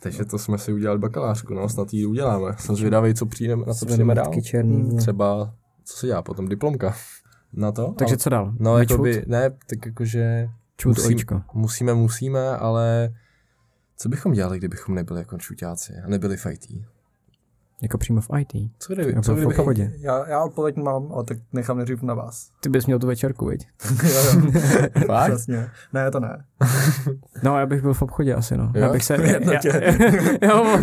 Takže 0.00 0.24
to 0.24 0.38
jsme 0.38 0.58
si 0.58 0.72
udělali 0.72 0.98
bakalářku, 0.98 1.54
no, 1.54 1.68
snad 1.68 1.94
ji 1.94 2.06
uděláme. 2.06 2.52
Jsem 2.58 2.76
zvědavý, 2.76 3.14
co 3.14 3.26
přijdeme, 3.26 3.64
na 3.66 3.74
co 3.74 3.86
přijdeme 3.86 4.14
dál. 4.14 4.32
Černý. 4.42 4.76
Hmm, 4.76 4.84
vole. 4.88 4.98
Třeba, 4.98 5.54
co 5.84 5.96
se 5.96 6.06
dělá 6.06 6.22
potom, 6.22 6.48
diplomka. 6.48 6.94
Na 7.52 7.72
to? 7.72 7.94
Takže 7.98 8.12
Ale- 8.12 8.18
co 8.18 8.30
dál? 8.30 8.52
No, 8.58 8.74
Vyčut? 8.74 8.90
jakoby, 8.90 9.22
ne, 9.26 9.50
tak 9.50 9.86
jakože 9.86 10.48
Čut 10.76 10.88
musím- 10.98 11.18
musíme, 11.54 11.94
musíme, 11.94 12.48
ale 12.56 13.14
co 13.96 14.08
bychom 14.08 14.32
dělali, 14.32 14.58
kdybychom 14.58 14.94
nebyli 14.94 15.20
jako 15.20 15.38
čuťáci 15.38 15.92
a 16.04 16.08
nebyli 16.08 16.36
IT? 16.52 16.86
Jako 17.82 17.98
přímo 17.98 18.20
v 18.20 18.28
IT. 18.38 18.52
Co 18.78 18.94
kdyby, 18.94 19.08
Jako 19.10 19.22
co 19.22 19.32
v 19.34 19.36
kdyby, 19.36 19.54
obchodě. 19.54 19.92
Já, 19.98 20.28
já 20.28 20.44
odpověď 20.44 20.76
mám, 20.76 21.12
ale 21.12 21.24
tak 21.24 21.38
nechám 21.52 21.76
nejdřív 21.76 22.02
na 22.02 22.14
vás. 22.14 22.50
Ty 22.60 22.68
bys 22.68 22.86
měl 22.86 22.98
tu 22.98 23.06
večerku, 23.06 23.46
viď? 23.46 23.68
jo, 24.02 24.22
jo. 24.34 25.14
Přesně. 25.26 25.68
Ne, 25.92 26.10
to 26.10 26.20
ne. 26.20 26.44
No, 27.42 27.58
já 27.58 27.66
bych 27.66 27.82
byl 27.82 27.94
v 27.94 28.02
obchodě 28.02 28.34
asi, 28.34 28.56
no. 28.56 28.64
Jo? 28.74 28.82
Já 28.82 28.92
bych 28.92 29.04
se... 29.04 29.16
Já, 29.42 29.60
jo, 30.42 30.78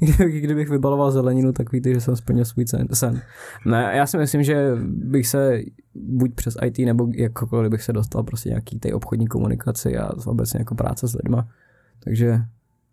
kdybych, 0.00 0.44
kdybych 0.44 0.68
vybaloval 0.70 1.10
zeleninu, 1.10 1.52
tak 1.52 1.72
víte, 1.72 1.94
že 1.94 2.00
jsem 2.00 2.16
splnil 2.16 2.44
svůj 2.44 2.66
sen. 2.66 2.88
sen. 2.92 3.22
Ne, 3.66 3.92
já 3.96 4.06
si 4.06 4.18
myslím, 4.18 4.42
že 4.42 4.72
bych 4.84 5.26
se 5.26 5.60
buď 5.94 6.34
přes 6.34 6.56
IT 6.64 6.78
nebo 6.78 7.08
jakkoliv 7.14 7.70
bych 7.70 7.82
se 7.82 7.92
dostal 7.92 8.22
prostě 8.22 8.48
nějaký 8.48 8.78
té 8.78 8.94
obchodní 8.94 9.26
komunikaci 9.26 9.98
a 9.98 10.10
obecně 10.26 10.60
jako 10.60 10.74
práce 10.74 11.08
s 11.08 11.14
lidma. 11.14 11.48
Takže 12.04 12.40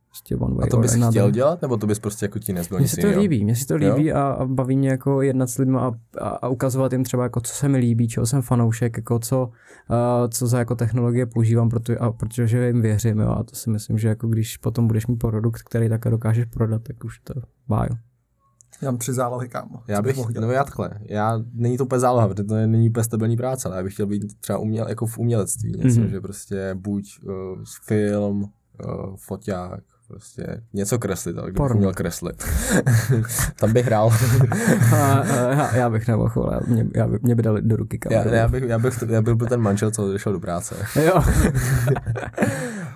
prostě 0.09 0.35
one 0.35 0.55
way 0.55 0.63
A 0.63 0.67
to 0.69 0.77
bys 0.77 0.93
another. 0.93 1.11
chtěl 1.11 1.31
dělat, 1.31 1.61
nebo 1.61 1.77
to 1.77 1.87
bys 1.87 1.99
prostě 1.99 2.25
jako 2.25 2.39
ti 2.39 2.53
nezbylo 2.53 2.77
Mně 2.79 2.83
nic 2.83 2.91
se 2.91 3.01
to 3.01 3.19
líbí, 3.19 3.43
mně 3.43 3.55
se 3.55 3.67
to 3.67 3.73
Jo? 3.77 3.95
líbí 3.95 4.11
a, 4.13 4.21
a 4.27 4.45
baví 4.45 4.77
mě 4.77 4.89
jako 4.89 5.21
jednat 5.21 5.49
s 5.49 5.57
lidma 5.57 5.87
a, 5.87 5.91
a, 6.21 6.29
a 6.29 6.47
ukazovat 6.47 6.91
jim 6.91 7.03
třeba 7.03 7.23
jako 7.23 7.41
co 7.41 7.53
se 7.53 7.69
mi 7.69 7.77
líbí, 7.77 8.07
čeho 8.07 8.25
jsem 8.25 8.41
fanoušek, 8.41 8.97
jako 8.97 9.19
co, 9.19 9.43
uh, 9.45 10.27
co 10.29 10.47
za 10.47 10.59
jako 10.59 10.75
technologie 10.75 11.25
používám, 11.25 11.69
protože, 11.69 11.97
a 11.97 12.11
protože 12.11 12.67
jim 12.67 12.81
věřím, 12.81 13.19
jo, 13.19 13.29
a 13.29 13.43
to 13.43 13.55
si 13.55 13.69
myslím, 13.69 13.97
že 13.97 14.07
jako 14.07 14.27
když 14.27 14.57
potom 14.57 14.87
budeš 14.87 15.07
mít 15.07 15.15
produkt, 15.17 15.61
který 15.63 15.89
také 15.89 16.09
dokážeš 16.09 16.45
prodat, 16.45 16.81
tak 16.83 17.03
už 17.03 17.19
to 17.19 17.33
bájo. 17.67 17.89
Já 18.81 18.91
mám 18.91 18.97
tři 18.97 19.13
zálohy, 19.13 19.49
kámo. 19.49 19.79
Já 19.87 20.01
bych, 20.01 20.17
mohl 20.17 20.31
dělat? 20.31 20.45
no 20.47 20.51
já 20.53 20.63
takhle, 20.63 20.89
já, 21.01 21.39
není 21.53 21.77
to 21.77 21.85
úplně 21.85 21.99
záloha, 21.99 22.27
protože 22.27 22.43
to 22.43 22.55
je- 22.55 22.67
není 22.67 22.89
úplně 22.89 23.03
stabilní 23.03 23.37
práce, 23.37 23.67
ale 23.69 23.77
já 23.77 23.83
bych 23.83 23.93
chtěl 23.93 24.05
být 24.07 24.39
třeba 24.41 24.59
uměl, 24.59 24.85
jako 24.89 25.05
v 25.05 25.17
umělectví, 25.17 25.71
něco, 25.77 25.99
Mhm. 25.99 26.09
že 26.09 26.21
prostě 26.21 26.71
buď 26.75 27.19
uh, 27.23 27.33
film, 27.85 28.41
uh, 28.43 28.49
foťák, 29.15 29.83
prostě 30.07 30.61
něco 30.73 30.99
kreslit, 30.99 31.37
ale 31.37 31.47
kdybych 31.47 31.57
Porno. 31.57 31.75
uměl 31.75 31.93
kreslit, 31.93 32.43
tam 33.59 33.73
bych 33.73 33.85
hrál. 33.85 34.09
A, 34.95 34.95
a, 34.95 35.51
já, 35.51 35.75
já 35.75 35.89
bych 35.89 36.07
nemohl, 36.07 36.43
ale 36.43 36.59
mě, 36.67 36.87
já 36.95 37.07
by, 37.07 37.19
mě 37.21 37.35
by 37.35 37.43
dali 37.43 37.61
do 37.61 37.75
ruky 37.75 37.99
já, 38.11 38.19
kameru. 38.19 38.35
já, 38.35 38.47
bych, 38.47 38.63
já, 38.63 38.79
bych, 38.79 39.03
já 39.09 39.21
bych 39.21 39.35
byl 39.35 39.47
ten 39.47 39.61
manžel, 39.61 39.91
co 39.91 40.17
šel 40.17 40.33
do 40.33 40.39
práce. 40.39 40.75
Jo. 41.05 41.21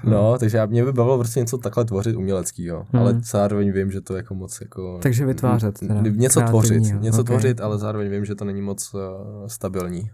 No, 0.03 0.37
takže 0.37 0.57
já, 0.57 0.65
mě 0.65 0.85
by 0.85 0.93
bavilo 0.93 1.17
prostě 1.17 1.39
něco 1.39 1.57
takhle 1.57 1.85
tvořit 1.85 2.15
uměleckýho, 2.15 2.85
Mhm. 2.93 3.01
ale 3.03 3.19
zároveň 3.23 3.71
vím, 3.71 3.91
že 3.91 4.01
to 4.01 4.15
jako 4.15 4.35
moc 4.35 4.61
jako... 4.61 4.99
Takže 5.01 5.25
vytvářet 5.25 5.79
teda, 5.79 6.01
Něco 6.01 6.41
tvořit, 6.41 6.83
něco 6.99 7.21
ok. 7.21 7.25
tvořit, 7.27 7.61
ale 7.61 7.77
zároveň 7.77 8.09
vím, 8.11 8.25
že 8.25 8.35
to 8.35 8.45
není 8.45 8.61
moc 8.61 8.93
uh, 8.93 8.99
stabilní. 9.47 10.09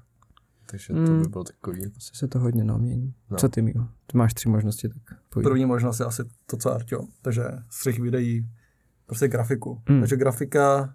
Takže 0.72 0.94
to 0.94 1.00
Mm. 1.00 1.22
by 1.22 1.28
bylo 1.30 1.44
takový. 1.44 1.86
Asi 1.98 2.10
se 2.14 2.28
to 2.28 2.40
hodně 2.40 2.64
namění. 2.64 3.14
No. 3.30 3.38
Co 3.38 3.50
ty, 3.50 3.62
Míro? 3.62 3.84
Ty 4.08 4.18
máš 4.18 4.34
tři 4.34 4.50
možnosti, 4.50 4.90
tak 4.90 5.18
pojď. 5.38 5.44
První 5.44 5.66
možnost 5.66 6.00
je 6.00 6.06
asi 6.06 6.24
to, 6.46 6.58
co 6.58 6.74
Artio. 6.74 7.02
Takže 7.22 7.44
střih 7.70 8.00
videí, 8.00 8.48
prostě 9.06 9.28
grafiku. 9.28 9.82
Hmm. 9.90 10.00
Takže 10.00 10.16
grafika, 10.16 10.94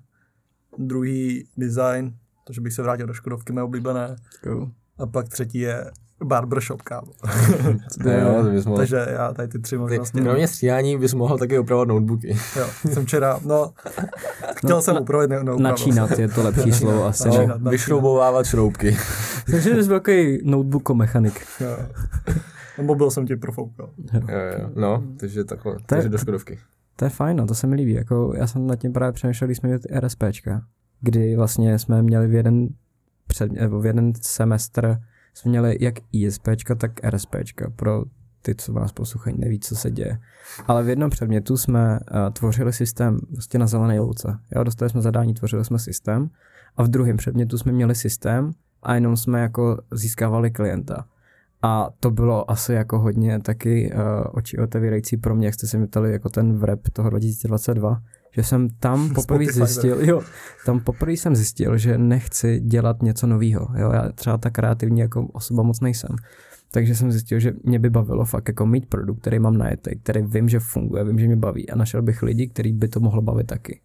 druhý 0.78 1.48
design, 1.56 2.14
takže 2.46 2.60
bych 2.60 2.72
se 2.72 2.82
vrátil 2.82 3.06
do 3.06 3.12
Škodovky 3.14 3.52
mé 3.52 3.62
oblíbené. 3.62 4.16
Go. 4.44 4.68
A 4.98 5.06
pak 5.06 5.28
třetí 5.28 5.58
je 5.58 5.90
barbershop, 6.24 6.82
kámo. 6.82 7.12
Ne, 8.04 8.20
jo, 8.20 8.42
bys 8.50 8.66
mohl. 8.66 8.76
Takže 8.78 9.06
já 9.10 9.32
tady 9.32 9.48
ty 9.48 9.58
tři 9.58 9.74
Ty, 9.74 9.78
možnosti. 9.78 10.20
kromě 10.20 10.48
stříhání 10.48 10.98
bys 10.98 11.14
mohl 11.14 11.38
taky 11.38 11.58
opravovat 11.58 11.88
notebooky. 11.88 12.36
Jo, 12.56 12.66
jsem 12.92 13.06
včera, 13.06 13.40
no, 13.46 13.72
chtěl 14.56 14.76
No, 14.76 14.82
jsem 14.82 14.94
na- 14.94 15.00
upravit, 15.00 15.30
ne, 15.30 15.36
neupravil 15.36 15.62
Načínat 15.62 16.18
je 16.18 16.28
to 16.28 16.42
lepší 16.42 16.72
slovo 16.72 17.04
asi. 17.04 17.28
Načínat. 17.28 17.48
Načínat. 17.48 17.70
Vyšroubovávat 17.70 18.46
šroubky. 18.46 18.96
Takže 19.50 19.82
jsi 19.82 19.88
velký 19.88 20.38
notebookomechanik. 20.50 21.46
Jo. 21.60 21.76
Mobil 22.82 23.10
jsem 23.10 23.26
ti 23.26 23.36
profoukal. 23.36 23.90
jo, 24.14 24.20
jo. 24.60 24.70
No, 24.76 25.02
takže 25.16 25.44
takhle. 25.44 25.72
To 25.72 25.78
je- 25.78 25.84
Takže 25.86 26.08
do 26.08 26.18
Škodovky. 26.18 26.58
To 26.96 27.04
je 27.04 27.08
fajn, 27.10 27.36
no, 27.36 27.46
to 27.46 27.54
se 27.54 27.66
mi 27.66 27.76
líbí. 27.76 27.92
Jako, 27.92 28.32
já 28.36 28.46
jsem 28.46 28.66
nad 28.66 28.76
tím 28.76 28.92
právě 28.92 29.12
přemýšlel, 29.12 29.48
když 29.48 29.58
jsme 29.58 29.66
měli 29.66 29.80
ty 29.80 29.88
RSPčka, 30.00 30.62
kdy 31.00 31.36
vlastně 31.36 31.78
jsme 31.78 32.02
měli 32.02 32.28
v 32.28 32.34
jeden, 32.34 32.68
před, 33.26 33.52
nebo 33.52 33.80
v 33.80 33.86
jeden 33.86 34.12
semestr 34.20 34.98
jsme 35.34 35.48
měli 35.48 35.76
jak 35.80 35.94
ISPčka, 36.12 36.74
tak 36.74 37.04
RSPčka 37.04 37.70
pro 37.76 38.04
ty, 38.42 38.54
co 38.54 38.72
nás 38.72 38.92
poslouchají, 38.92 39.36
neví, 39.38 39.60
co 39.60 39.76
se 39.76 39.90
děje. 39.90 40.18
Ale 40.66 40.82
v 40.82 40.88
jednom 40.88 41.10
předmětu 41.10 41.56
jsme 41.56 41.98
uh, 42.00 42.30
tvořili 42.32 42.72
systém 42.72 43.18
vlastně 43.32 43.58
na 43.60 43.66
zelené 43.66 44.00
louce. 44.00 44.38
Jo, 44.56 44.64
dostali 44.64 44.90
jsme 44.90 45.02
zadání, 45.02 45.34
tvořili 45.34 45.64
jsme 45.64 45.78
systém 45.78 46.30
a 46.76 46.82
v 46.82 46.88
druhém 46.88 47.16
předmětu 47.16 47.58
jsme 47.58 47.72
měli 47.72 47.94
systém 47.94 48.50
a 48.82 48.94
jenom 48.94 49.16
jsme 49.16 49.40
jako 49.40 49.78
získávali 49.92 50.50
klienta. 50.50 51.04
A 51.62 51.88
to 52.00 52.10
bylo 52.10 52.50
asi 52.50 52.72
jako 52.72 52.98
hodně 52.98 53.40
taky 53.40 53.92
uh, 53.94 54.00
oči 54.32 54.58
otevírající 54.58 55.16
pro 55.16 55.34
mě, 55.34 55.46
jak 55.46 55.54
jste 55.54 55.66
se 55.66 55.78
mi 55.78 55.86
ptali, 55.86 56.12
jako 56.12 56.28
ten 56.28 56.58
wrap 56.58 56.80
toho 56.92 57.10
2022, 57.10 58.00
že 58.34 58.42
jsem 58.42 58.68
tam 58.68 59.10
poprvé 59.14 59.44
zjistil, 59.44 59.98
jo, 60.00 60.22
tam 60.66 60.80
poprvé 60.80 61.12
jsem 61.12 61.36
zjistil, 61.36 61.78
že 61.78 61.98
nechci 61.98 62.60
dělat 62.60 63.02
něco 63.02 63.26
nového. 63.26 63.68
Jo, 63.76 63.92
já 63.92 64.12
třeba 64.12 64.38
tak 64.38 64.52
kreativní 64.52 65.00
jako 65.00 65.26
osoba 65.26 65.62
moc 65.62 65.80
nejsem. 65.80 66.16
Takže 66.70 66.94
jsem 66.94 67.12
zjistil, 67.12 67.40
že 67.40 67.52
mě 67.64 67.78
by 67.78 67.90
bavilo 67.90 68.24
fakt 68.24 68.48
jako 68.48 68.66
mít 68.66 68.86
produkt, 68.86 69.20
který 69.20 69.38
mám 69.38 69.58
najetý, 69.58 69.98
který 69.98 70.22
vím, 70.22 70.48
že 70.48 70.60
funguje, 70.60 71.04
vím, 71.04 71.18
že 71.18 71.26
mě 71.26 71.36
baví 71.36 71.70
a 71.70 71.76
našel 71.76 72.02
bych 72.02 72.22
lidi, 72.22 72.48
který 72.48 72.72
by 72.72 72.88
to 72.88 73.00
mohlo 73.00 73.22
bavit 73.22 73.46
taky. 73.46 73.80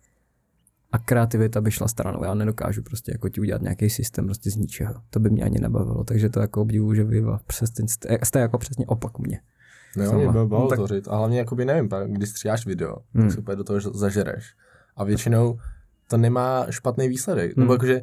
A 0.92 0.98
kreativita 1.00 1.62
by 1.62 1.72
šla 1.72 1.88
stranou. 1.88 2.24
Já 2.24 2.34
nedokážu 2.34 2.84
prostě 2.84 3.12
jako 3.12 3.30
ti 3.30 3.42
udělat 3.42 3.62
nějaký 3.62 3.90
systém 3.90 4.26
prostě 4.26 4.52
z 4.52 4.56
ničeho. 4.56 4.94
To 5.10 5.20
by 5.20 5.30
mě 5.30 5.44
ani 5.44 5.60
nebavilo. 5.60 6.04
Takže 6.04 6.30
to 6.30 6.40
jako 6.40 6.62
obdivuju, 6.62 6.94
že 6.94 7.04
vy 7.04 7.24
přes 7.48 7.70
ten, 7.72 7.88
jste, 7.88 8.18
jste 8.24 8.40
jako 8.40 8.58
přesně 8.58 8.86
opak 8.86 9.20
mě. 9.20 9.40
No, 9.98 10.06
Sama. 10.06 10.18
mě 10.18 10.28
by 10.28 10.34
No, 10.34 10.48
bavilo 10.48 10.70
tak- 10.70 10.78
tvořit. 10.78 11.08
A 11.08 11.18
hlavně, 11.18 11.40
jakoby, 11.40 11.66
nevím, 11.66 11.90
pak, 11.90 12.12
když 12.12 12.30
stříháš 12.30 12.66
video, 12.66 12.96
Hmm. 13.14 13.24
tak 13.24 13.32
se 13.32 13.40
úplně 13.40 13.56
do 13.56 13.64
toho 13.64 13.80
zažereš. 13.80 14.54
A 14.96 15.04
většinou 15.04 15.60
to 16.10 16.18
nemá 16.18 16.66
špatný 16.70 17.08
výsledek. 17.08 17.56
Hmm. 17.58 17.62
Nebo 17.64 17.74
jakože 17.74 18.02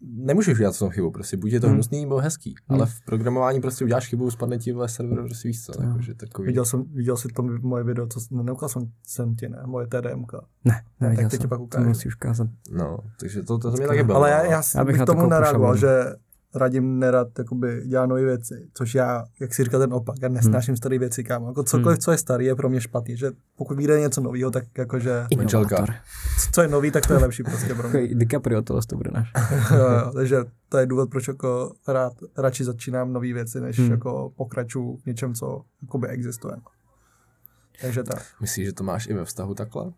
nemůžeš 0.00 0.54
udělat 0.58 0.76
v 0.76 0.78
tom 0.78 0.90
chybu, 0.90 1.10
prostě 1.10 1.36
buď 1.36 1.52
je 1.52 1.60
to 1.60 1.66
Hmm. 1.66 1.74
hnusný 1.74 2.00
nebo 2.04 2.18
hezký, 2.18 2.54
Hmm. 2.68 2.78
ale 2.80 2.86
v 2.86 3.04
programování 3.04 3.60
prostě 3.60 3.84
uděláš 3.84 4.08
chybu, 4.08 4.30
spadne 4.30 4.58
ti 4.58 4.72
vle 4.72 4.88
server, 4.88 5.18
prostě 5.18 5.48
víš 5.48 5.64
co, 5.64 5.72
To- 5.72 5.82
jakože 5.82 6.14
takový. 6.14 6.46
Viděl 6.46 6.64
jsem, 6.64 6.82
viděl 6.84 7.16
jsi 7.16 7.28
to 7.28 7.42
moje 7.42 7.84
video, 7.84 8.06
co 8.06 8.20
no, 8.30 8.42
neukázal 8.42 8.68
jsem, 8.82 8.90
jsem 9.06 9.34
ti, 9.36 9.48
ne, 9.48 9.62
moje 9.66 9.86
TDMK. 9.86 10.32
Ne, 10.64 10.82
neviděl 11.00 11.24
tak 11.24 11.30
teď 11.30 11.40
ti 11.40 11.42
jsem. 11.42 11.48
pak 11.48 11.58
to 11.58 11.62
ukážu. 11.64 11.88
musíš 11.88 12.16
ukázat. 12.16 12.48
No, 12.72 12.98
takže 13.20 13.42
to, 13.42 13.58
to, 13.58 13.70
to 13.70 13.76
mě 13.76 13.86
taky 13.86 14.02
bylo. 14.02 14.18
Ale 14.18 14.30
já, 14.30 14.42
já, 14.44 14.62
Já 14.74 14.84
bych 14.84 14.92
bych 14.92 14.98
na 15.00 15.06
to 15.06 15.12
tomu 15.14 15.26
nereagoval, 15.28 15.76
že 15.76 15.88
radím 16.54 16.98
nerad 16.98 17.38
jakoby, 17.38 17.82
dělá 17.86 18.06
nové 18.06 18.24
věci, 18.24 18.68
což 18.74 18.94
já, 18.94 19.24
jak 19.40 19.54
si 19.54 19.64
říkal 19.64 19.80
ten 19.80 19.94
opak, 19.94 20.16
já 20.22 20.28
nesnáším 20.28 20.76
staré 20.76 20.98
věci, 20.98 21.24
kámo. 21.24 21.48
Jako 21.48 21.62
cokoliv, 21.62 21.96
Hmm. 21.96 22.00
co 22.02 22.10
je 22.10 22.18
starý, 22.18 22.44
je 22.46 22.54
pro 22.54 22.68
mě 22.68 22.80
špatný, 22.80 23.16
že 23.16 23.30
pokud 23.56 23.76
vyjde 23.76 24.00
něco 24.00 24.20
nového, 24.20 24.50
tak 24.50 24.64
jakože. 24.78 25.26
Inovátor. 25.30 25.88
co- 26.40 26.50
co 26.52 26.62
je 26.62 26.68
nový, 26.68 26.90
tak 26.90 27.06
to 27.06 27.12
je 27.12 27.18
lepší 27.18 27.42
prostě 27.42 27.74
pro 27.74 27.88
mě. 27.88 28.06
DiCaprio 28.14 28.62
tohle 28.62 28.82
to 28.88 28.96
bude 28.96 29.10
náš. 29.14 29.32
jo, 29.70 29.78
jo, 29.78 30.10
takže 30.14 30.36
to 30.68 30.78
je 30.78 30.86
důvod, 30.86 31.10
proč 31.10 31.28
jako 31.28 31.72
rád, 31.88 32.12
radši 32.38 32.64
začínám 32.64 33.12
nové 33.12 33.32
věci, 33.32 33.60
než 33.60 33.76
Hmm. 33.78 33.86
hmm. 33.86 33.92
jako 33.94 34.32
pokračuju 34.36 34.96
v 34.96 35.06
něčem, 35.06 35.34
co 35.34 35.64
jakoby 35.82 36.08
existuje. 36.08 36.56
Takže 37.80 38.02
tak. 38.02 38.22
Myslíš, 38.40 38.66
že 38.66 38.72
to 38.72 38.84
máš 38.84 39.06
i 39.06 39.14
ve 39.14 39.24
vztahu 39.24 39.54
takhle? 39.54 39.92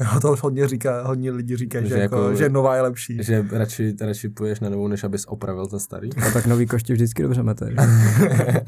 Jo, 0.00 0.20
to 0.20 0.36
hodně 0.42 0.68
říká, 0.68 1.06
hodně 1.06 1.30
lidí 1.30 1.56
říká, 1.56 1.80
že, 1.80 1.88
Že 1.88 1.98
jako, 1.98 2.22
jako- 2.22 2.34
že 2.36 2.48
nová 2.48 2.76
je 2.76 2.82
lepší. 2.82 3.18
Že 3.22 3.44
radši, 3.52 3.96
radši 4.00 4.28
půjdeš 4.28 4.60
na 4.60 4.68
novou, 4.68 4.88
než 4.88 5.04
abys 5.04 5.24
opravil 5.24 5.66
ten 5.66 5.78
starý? 5.80 6.10
A 6.16 6.30
tak 6.30 6.46
nový 6.46 6.66
koště 6.66 6.92
vždycky 6.92 7.22
dobře 7.22 7.42
mete. 7.42 7.70
že? 7.70 7.76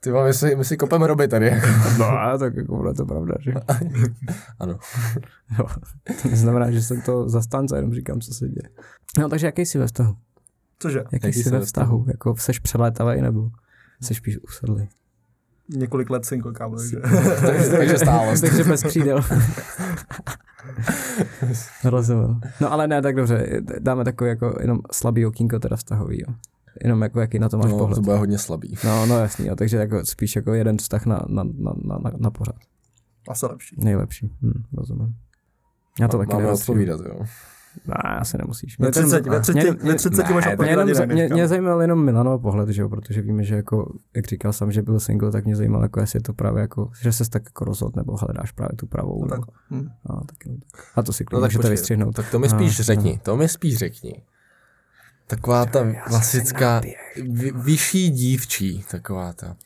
Ty 0.00 0.10
my 0.12 0.34
si, 0.34 0.56
my 0.56 0.64
si 0.64 0.76
kopeme 0.76 1.06
roby 1.06 1.28
tady. 1.28 1.46
Jako. 1.46 1.66
No 1.98 2.06
a 2.06 2.38
tak 2.38 2.56
jako 2.56 2.76
bude 2.76 2.94
to 2.94 3.06
pravda, 3.06 3.34
že? 3.40 3.52
Ano. 4.58 4.78
Jo. 5.58 5.66
To 6.22 6.28
neznamená, 6.28 6.70
že 6.70 6.82
jsem 6.82 7.00
to 7.02 7.28
zastánce, 7.28 7.76
jenom 7.76 7.94
říkám, 7.94 8.20
co 8.20 8.34
se 8.34 8.48
děje. 8.48 8.70
No 9.18 9.28
takže 9.28 9.46
jaký 9.46 9.66
jsi 9.66 9.78
ve 9.78 9.86
vztahu? 9.86 10.16
Cože? 10.78 10.98
Jaký, 11.12 11.26
Jaký 11.26 11.42
jsi 11.42 11.50
ve 11.50 11.60
vztahu? 11.60 12.04
Jako 12.08 12.36
seš 12.36 12.58
přelétavý 12.58 13.20
nebo 13.20 13.50
jsi 14.02 14.14
spíš 14.14 14.38
usedlý? 14.38 14.88
Několik 15.76 16.10
let 16.10 16.24
single, 16.24 16.52
kámo, 16.52 16.76
takže. 16.76 16.96
takže, 17.46 17.68
takže 17.70 17.96
takže 18.40 18.64
bez 18.64 18.82
křídel. 18.82 19.20
Rozumím. 21.84 22.40
No 22.60 22.72
ale 22.72 22.88
ne, 22.88 23.02
tak 23.02 23.16
dobře, 23.16 23.60
dáme 23.78 24.04
takový 24.04 24.30
jako 24.30 24.56
jenom 24.60 24.78
slabý 24.92 25.26
okýnko 25.26 25.58
teda 25.58 25.76
vztahový, 25.76 26.20
jo. 26.20 26.34
Jenom 26.84 27.02
jako 27.02 27.20
jaký 27.20 27.38
na 27.38 27.48
to 27.48 27.58
máš 27.58 27.70
No, 27.70 27.78
pohled. 27.78 27.94
to 27.94 28.00
bude 28.02 28.16
hodně 28.16 28.38
slabý. 28.38 28.74
No, 28.84 29.06
no 29.06 29.18
jasný, 29.18 29.46
jo, 29.46 29.56
takže 29.56 29.76
jako 29.76 30.06
spíš 30.06 30.36
jako 30.36 30.54
jeden 30.54 30.76
vztah 30.78 31.06
na, 31.06 31.20
na, 31.28 31.44
na, 31.44 31.72
na, 31.84 31.98
na, 31.98 32.10
na 32.18 32.30
pořád. 32.30 32.54
Asi 33.28 33.46
lepší. 33.46 33.76
Nejlepší, 33.78 34.30
hm, 34.42 34.62
rozumím. 34.72 35.14
Já 36.00 36.08
to 36.08 36.18
taky 36.18 36.32
Máme 36.32 36.52
odpovídat, 36.52 37.00
jo. 37.00 37.20
Ne, 37.86 37.94
asi 37.94 38.38
nemusíš. 38.38 38.78
Ve 38.78 38.86
Mě 38.86 38.92
ten- 38.92 39.02
30, 39.02 39.26
ve 39.26 39.40
30, 39.40 39.52
mě- 39.62 39.72
ve 39.92 39.94
30 39.94 40.28
ne, 40.28 40.34
máš 40.34 40.44
to 40.56 40.62
Mě, 40.62 40.70
jenom, 40.70 40.88
mě, 40.88 41.06
mě, 41.06 41.28
mě 41.32 41.48
zajímal 41.48 41.80
jenom 41.82 42.04
Milanov 42.04 42.42
pohled, 42.42 42.68
že 42.68 42.82
jo, 42.82 42.88
protože 42.88 43.22
víme, 43.22 43.44
že 43.44 43.54
jako, 43.54 43.92
jak 44.16 44.26
říkal 44.26 44.52
jsem, 44.52 44.72
že 44.72 44.82
byl 44.82 45.00
single, 45.00 45.30
tak 45.30 45.44
mě 45.44 45.56
zajímalo, 45.56 45.82
jako 45.84 46.00
jestli 46.00 46.16
je 46.16 46.22
to 46.22 46.32
právě 46.32 46.60
jako, 46.60 46.90
že 47.00 47.12
se 47.12 47.30
tak 47.30 47.42
jako 47.44 47.64
rozhod 47.64 47.96
nebo 47.96 48.16
hledáš 48.16 48.52
právě 48.52 48.76
tu 48.76 48.86
pravou. 48.86 49.24
No 49.24 49.30
nebo, 49.30 49.46
tak. 49.46 49.54
Hm. 49.70 49.88
a, 50.06 50.12
tak, 50.20 50.36
a 50.94 51.02
to 51.02 51.12
si 51.12 51.24
No 51.24 51.26
klidně 51.26 51.40
tak 51.40 51.48
můžete 51.50 51.58
počkej, 51.58 51.70
vystřihnout. 51.70 52.14
tak 52.14 52.30
to 52.30 52.38
mi 52.38 52.48
No, 52.48 52.54
spíš 52.58 52.78
no. 52.78 52.84
řekni, 52.84 53.20
to 53.22 53.36
mi 53.36 53.48
spíš 53.48 53.76
řekni. 53.76 54.22
Taková 55.26 55.66
ta 55.66 55.92
klasická 55.92 56.80
vy, 57.30 57.52
vyšší 57.54 58.10
dívčí, 58.10 58.84
taková 58.90 59.32
ta. 59.32 59.56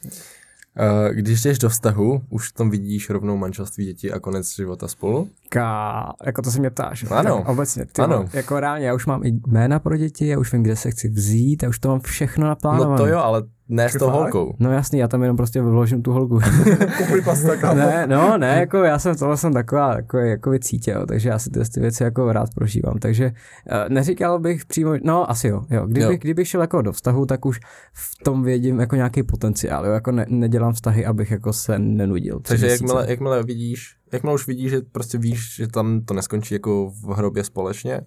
Uh, 0.81 1.09
když 1.15 1.43
jdeš 1.43 1.59
do 1.59 1.69
vztahu, 1.69 2.23
už 2.31 2.49
v 2.49 2.53
tom 2.53 2.71
vidíš 2.71 3.11
rovnou 3.11 3.37
manželství 3.37 3.85
děti 3.85 4.13
a 4.13 4.19
konec 4.21 4.57
života 4.57 4.89
spolu? 4.89 5.29
Ká, 5.53 6.13
jako 6.27 6.43
to 6.43 6.51
se 6.51 6.59
mě 6.61 6.71
ptáš. 6.71 7.05
Ano. 7.11 7.37
Tak 7.39 7.49
obecně, 7.49 7.87
ty, 7.93 8.03
Ano. 8.03 8.25
Jako 8.33 8.61
reálně, 8.61 8.87
já 8.87 8.95
už 8.95 9.07
mám 9.07 9.25
i 9.25 9.33
jména 9.47 9.79
pro 9.79 9.97
děti, 9.97 10.27
já 10.27 10.39
už 10.39 10.53
vím, 10.53 10.63
kde 10.63 10.77
se 10.77 10.91
chci 10.91 11.09
vzít, 11.09 11.63
já 11.63 11.69
už 11.69 11.79
to 11.79 11.89
mám 11.89 12.01
všechno 12.01 12.47
naplánované. 12.47 12.91
No 12.91 12.99
to 12.99 13.07
jo, 13.07 13.19
ale 13.19 13.43
ne 13.69 13.89
s 13.89 13.97
tou 13.97 14.11
holkou. 14.11 14.55
No 14.59 14.73
jasný, 14.73 14.99
já 14.99 15.09
tam 15.09 15.23
jenom 15.23 15.37
prostě 15.37 15.63
vložím 15.63 16.03
tu 16.03 16.13
holku. 16.13 16.41
Kupuj 16.99 17.23
pasta, 17.23 17.57
kámo. 17.57 17.75
ne, 17.75 18.07
no, 18.07 18.39
ne, 18.39 18.57
jako 18.61 18.79
já 18.79 18.99
jsem, 18.99 19.17
tohle 19.17 19.37
jsem 19.37 19.53
taková, 19.53 19.97
jako, 19.97 20.19
jako 20.19 20.59
cítě, 20.59 20.91
jo, 20.91 21.07
takže 21.07 21.29
já 21.29 21.39
si 21.39 21.51
ty, 21.51 21.61
ty 21.75 21.81
věci 21.81 22.03
jako 22.03 22.33
rád 22.33 22.49
prožívám, 22.55 22.99
takže 22.99 23.27
uh, 23.27 23.89
neříkal 23.89 24.39
bych 24.39 24.65
přímo, 24.67 24.93
no 25.05 25.31
asi 25.31 25.49
jo, 25.49 25.63
jo. 25.71 25.87
Kdybych, 25.87 26.11
Jo. 26.11 26.19
kdybych 26.21 26.49
šel 26.49 26.61
jako 26.61 26.83
do 26.83 26.93
vztahu, 26.93 27.27
tak 27.27 27.47
už 27.47 27.61
v 27.93 28.25
tom 28.25 28.43
vědím 28.43 28.81
jako 28.81 28.97
nějaký 28.97 29.23
potenciál, 29.23 29.87
jo, 29.87 29.93
jako 29.93 30.13
ne, 30.13 30.27
nedělám 30.29 30.73
vztahy, 30.73 31.07
abych 31.07 31.31
jako 31.31 31.53
se 31.53 31.79
nenudil. 31.79 32.41
Takže 32.41 32.67
měsíce. 32.67 32.85
jakmile, 32.85 33.11
jakmile 33.11 33.43
vidíš, 33.43 33.97
jakmile 34.13 34.35
už 34.35 34.47
vidíš, 34.47 34.71
že 34.71 34.81
prostě 34.81 35.19
víš, 35.19 35.55
že 35.55 35.69
tam 35.69 36.05
to 36.05 36.15
neskončí 36.15 36.55
jako 36.55 36.91
v 36.91 37.05
hrobě 37.05 37.45
společně, 37.45 38.01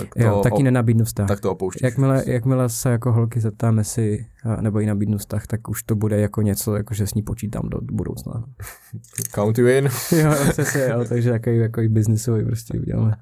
tak 0.00 0.14
to, 0.14 0.22
Jo, 0.22 0.40
taky 0.42 0.54
o, 0.56 0.62
nenabídnu 0.62 1.04
vztah. 1.04 1.28
tak 1.28 1.40
to 1.40 1.52
opouštíš. 1.52 1.82
Jakmile, 1.82 2.24
jakmile 2.26 2.68
se 2.68 2.90
jako 2.90 3.12
holky 3.12 3.40
zeptáme 3.40 3.84
si, 3.84 4.26
nebo 4.60 4.80
jí 4.80 4.86
nabídnu 4.86 5.18
vztah, 5.18 5.46
tak 5.46 5.68
už 5.68 5.82
to 5.82 5.94
bude 5.94 6.20
jako 6.20 6.42
něco, 6.42 6.76
jako 6.76 6.94
že 6.94 7.06
s 7.06 7.14
ní 7.14 7.22
počítám 7.22 7.68
do 7.68 7.78
budoucna. 7.92 8.44
Count 9.34 9.58
you 9.58 9.66
in. 9.66 9.84
jo, 10.18 10.34
přesně, 10.50 10.80
jo, 10.90 11.04
takže 11.08 11.30
takový, 11.30 11.58
jako 11.58 11.80
biznisový 11.88 12.44
prostě 12.44 12.78
uděláme. 12.80 13.16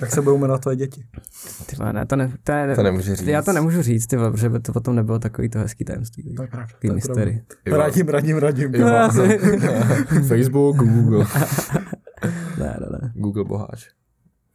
Tak 0.00 0.10
se 0.10 0.22
budou 0.22 0.38
jmenovat 0.38 0.60
tvoje 0.62 0.76
děti. 0.76 1.04
Ty 1.66 1.76
vole, 1.76 1.92
ne, 1.92 2.06
to, 2.06 2.16
ne, 2.16 2.32
to, 2.44 2.52
je, 2.52 2.74
To 2.76 2.82
nemůže 2.82 3.16
říct. 3.16 3.28
Já 3.28 3.42
to 3.42 3.52
nemůžu 3.52 3.82
říct, 3.82 4.06
ty 4.06 4.16
vole, 4.16 4.30
protože 4.30 4.48
by 4.48 4.60
to 4.60 4.72
potom 4.72 4.96
nebylo 4.96 5.18
takový 5.18 5.48
to 5.48 5.58
hezký 5.58 5.84
tajemství. 5.84 6.34
To 6.34 6.42
je 6.42 6.48
pravda. 6.48 6.68
To 6.80 6.86
je 6.86 6.92
mystery. 6.92 7.42
Radím, 7.66 8.08
radím, 8.08 8.36
radím. 8.38 8.74
Jo. 8.74 8.86
Facebook, 10.28 10.76
Google. 10.76 11.26
Ne, 12.58 12.76
ne, 12.80 12.86
ne. 13.02 13.12
Google 13.14 13.44
boháč. 13.44 13.88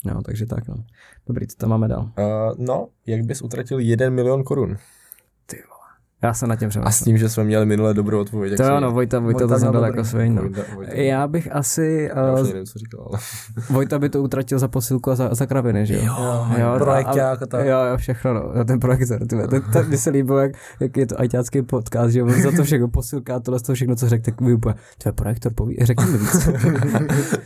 No, 0.06 0.22
takže 0.22 0.46
tak, 0.46 0.68
no. 0.68 0.76
Dobrý, 1.28 1.48
co 1.48 1.58
tam 1.58 1.70
máme 1.70 1.88
dál? 1.88 2.12
Uh, 2.20 2.66
no, 2.66 2.88
jak 3.06 3.22
bys 3.22 3.42
utratil 3.42 3.80
1 3.80 4.10
milion 4.10 4.44
korun? 4.44 4.78
Já 6.24 6.34
jsem 6.34 6.50
na 6.50 6.56
těm 6.56 6.68
A 6.68 6.70
s 6.70 6.72
přemýšlel. 6.72 7.04
tím, 7.06 7.18
že 7.18 7.30
jsme 7.30 7.44
měli 7.44 7.66
minule 7.66 7.94
dobrou 7.94 8.20
odpověď. 8.22 8.58
To 8.58 8.64
si- 8.64 8.70
jo, 8.70 8.80
no, 8.80 8.92
Vojta, 8.92 9.20
Vojta 9.20 9.46
Vojta 9.46 9.66
to 9.66 9.72
dobrý. 9.72 9.82
jako 9.88 10.04
svý, 10.04 10.30
no. 10.30 10.42
Vojta, 10.42 10.62
Vojta. 10.76 10.94
Já 10.94 11.28
bych 11.28 11.56
asi, 11.56 12.10
Já 12.16 12.34
už 12.34 12.40
uh, 12.42 12.48
nevím, 12.48 12.66
co 12.66 12.80
říkal, 12.80 13.08
ale... 13.10 13.20
Vojta 13.70 14.00
by 14.00 14.10
to 14.10 14.22
utratil 14.24 14.60
za 14.60 14.68
posilku 14.68 15.12
a 15.12 15.16
za, 15.16 15.36
za 15.36 15.46
kraviny, 15.46 15.86
že 15.86 15.94
jo? 15.96 16.04
Jo, 16.04 16.46
Jo, 16.58 16.76
projekťák 16.78 17.42
a 17.42 17.46
tak. 17.46 17.66
Jo, 17.66 17.78
jo, 17.92 17.98
všechno, 17.98 18.34
no. 18.34 18.52
Jo, 18.56 18.64
ten 18.64 18.80
projektor, 18.80 19.28
ty, 19.28 19.36
vole, 19.36 19.48
ten, 19.48 19.62
ten, 19.74 19.88
mně 19.88 19.98
se 19.98 20.10
líbilo, 20.10 20.40
jak, 20.40 20.52
jak, 20.80 20.98
je 20.98 21.06
to 21.08 21.20
ajťácký 21.20 21.62
podcast, 21.62 22.12
že 22.12 22.24
on 22.24 22.42
za 22.42 22.52
to 22.52 22.64
všechno 22.64 22.88
posilka 22.88 23.36
a 23.36 23.40
tohle 23.40 23.60
z 23.60 23.62
toho 23.64 23.76
všechno, 23.76 23.96
co 23.96 24.10
řekl, 24.10 24.24
tak 24.26 24.42
vy 24.42 24.54
úplně, 24.54 24.76
to 25.04 25.10
je 25.10 25.14
projektor, 25.14 25.54
poví, 25.54 25.78
řekni 25.82 26.06
mi 26.06 26.18
víc. 26.18 26.50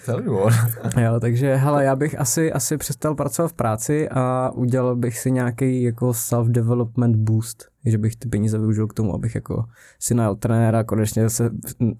Jo, 0.97 1.19
takže, 1.19 1.55
hele, 1.55 1.83
já 1.83 1.95
bych 1.95 2.19
asi, 2.19 2.53
asi 2.53 2.77
přestal 2.77 3.15
pracovat 3.15 3.47
v 3.47 3.53
práci 3.53 4.09
a 4.09 4.51
udělal 4.55 4.95
bych 4.95 5.19
si 5.19 5.31
nějaký 5.31 5.83
jako 5.83 6.09
self-development 6.13 7.15
boost, 7.15 7.70
že 7.85 7.97
bych 7.97 8.15
ty 8.15 8.29
peníze 8.29 8.57
využil 8.57 8.87
k 8.87 8.93
tomu, 8.93 9.13
abych 9.15 9.35
jako 9.35 9.65
si 9.99 10.13
najel 10.13 10.35
trenéra, 10.35 10.83
konečně 10.83 11.29
se 11.29 11.49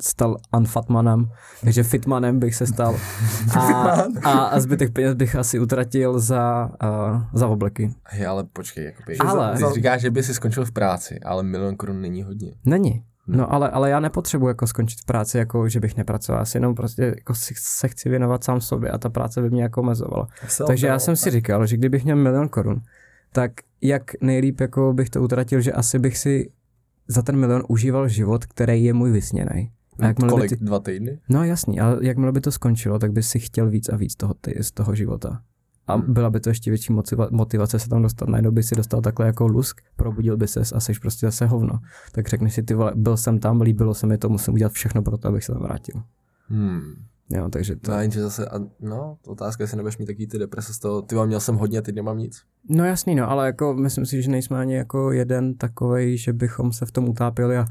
stal 0.02 0.38
unfatmanem, 0.58 1.32
takže 1.64 1.84
fitmanem 1.84 2.40
bych 2.40 2.56
se 2.56 2.68
stal 2.68 2.96
a, 3.60 3.62
a, 4.24 4.32
a 4.32 4.60
zbytek 4.60 4.94
peněz 4.94 5.14
bych 5.14 5.36
asi 5.36 5.60
utratil 5.60 6.20
za, 6.20 6.70
uh, 6.84 7.22
za 7.34 7.48
obleky. 7.48 7.94
Hej, 8.06 8.26
ale 8.28 8.44
počkej, 8.54 8.86
jakoby, 8.86 9.18
Ale- 9.18 9.58
ty 9.58 9.64
říkáš, 9.74 10.02
že 10.02 10.12
by 10.12 10.24
si 10.24 10.34
skončil 10.34 10.66
v 10.66 10.72
práci, 10.72 11.20
ale 11.20 11.44
milion 11.44 11.76
korun 11.76 12.02
není 12.02 12.24
hodně. 12.24 12.54
Není. 12.66 13.04
No 13.28 13.54
ale, 13.54 13.70
ale 13.70 13.90
já 13.90 14.00
nepotřebuji 14.00 14.48
jako 14.48 14.68
skončit 14.68 15.00
v 15.00 15.06
práci, 15.06 15.38
jako 15.38 15.70
že 15.70 15.80
bych 15.80 15.98
nepracoval, 15.98 16.42
já 16.42 16.46
si 16.46 16.58
jenom 16.58 16.76
prostě 16.76 17.04
jako 17.04 17.36
si, 17.36 17.54
se 17.58 17.88
chci 17.88 18.10
věnovat 18.10 18.44
sám 18.44 18.62
sobě 18.62 18.90
a 18.90 18.98
ta 18.98 19.10
práce 19.10 19.42
by 19.42 19.50
mě 19.50 19.64
jako 19.64 19.82
omezovala. 19.82 20.28
Takže 20.68 20.88
já 20.88 21.00
jsem 21.00 21.16
si 21.16 21.32
říkal, 21.32 21.66
že 21.66 21.78
kdybych 21.78 22.04
měl 22.04 22.16
milion 22.18 22.50
korun, 22.50 22.82
tak 23.34 23.52
jak 23.82 24.22
nejlíp 24.22 24.60
jako 24.62 24.94
bych 24.94 25.10
to 25.10 25.22
utratil, 25.22 25.62
že 25.62 25.72
asi 25.72 26.00
bych 26.00 26.18
si 26.18 26.52
za 27.08 27.22
ten 27.22 27.36
milion 27.36 27.64
užíval 27.70 28.08
život, 28.08 28.46
který 28.46 28.84
je 28.84 28.94
můj 28.94 29.12
vysněný. 29.12 29.72
A 30.00 30.08
by 30.08 30.14
Kolik? 30.30 30.50
ty, 30.50 30.56
Dva 30.66 30.80
týdny? 30.80 31.20
no 31.30 31.44
jasný, 31.44 31.80
ale 31.80 31.98
jakmile 32.02 32.32
by 32.32 32.42
to 32.42 32.52
skončilo, 32.52 33.00
tak 33.00 33.12
by 33.12 33.24
si 33.24 33.40
chtěl 33.40 33.70
víc 33.70 33.90
a 33.90 33.96
víc 33.96 34.16
toho, 34.16 34.34
ty, 34.34 34.56
z 34.64 34.72
toho 34.72 34.96
života. 34.96 35.42
A 35.88 35.96
Hmm. 35.96 36.14
byla 36.14 36.30
by 36.30 36.40
to 36.40 36.50
ještě 36.50 36.72
větší 36.72 36.94
motiva- 36.94 37.28
motivace 37.32 37.80
se 37.80 37.90
tam 37.90 38.02
dostat. 38.02 38.30
Najednou 38.30 38.52
by 38.52 38.64
si 38.64 38.76
dostal 38.76 39.02
takhle 39.02 39.26
jako 39.26 39.48
lusk, 39.48 39.82
probudil 39.96 40.38
by 40.38 40.48
ses 40.48 40.74
a 40.74 40.80
jsi 40.80 40.94
prostě 41.02 41.26
zase 41.28 41.46
hovno. 41.46 41.80
Tak 42.12 42.28
řekneš 42.28 42.54
si, 42.54 42.64
ty 42.64 42.74
vole, 42.74 42.92
byl 42.96 43.18
jsem 43.18 43.40
tam, 43.40 43.62
líbilo 43.62 43.94
se 43.94 44.08
mi 44.08 44.18
to, 44.18 44.30
musím 44.30 44.54
udělat 44.54 44.74
všechno 44.74 45.02
pro 45.02 45.18
to, 45.18 45.28
abych 45.28 45.44
se 45.44 45.52
tam 45.54 45.62
vrátil. 45.62 46.02
Hmm. 46.48 46.82
Jo, 47.36 47.50
takže 47.50 47.76
to... 47.76 47.92
Jenže 47.92 48.22
zase, 48.22 48.46
a, 48.46 48.60
no, 48.80 49.18
otázka, 49.28 49.64
jestli 49.64 49.78
nebudeš 49.78 49.98
mít 49.98 50.06
taky 50.06 50.28
ty 50.28 50.40
deprese 50.40 50.74
z 50.74 50.80
toho, 50.80 51.02
ty 51.02 51.16
vám 51.16 51.28
měl 51.28 51.40
jsem 51.40 51.56
hodně, 51.56 51.82
teď 51.82 51.96
nemám 51.96 52.18
nic. 52.18 52.42
No 52.70 52.86
jasný, 52.86 53.16
no, 53.16 53.30
ale 53.30 53.46
jako 53.46 53.74
myslím 53.74 54.06
si, 54.06 54.22
že 54.22 54.32
nejsme 54.32 54.60
ani 54.60 54.76
jako 54.76 55.12
jeden 55.12 55.54
takovej, 55.54 56.18
že 56.18 56.34
bychom 56.34 56.72
se 56.72 56.86
v 56.86 56.92
tom 56.92 57.10
utápěli 57.10 57.58
a 57.58 57.66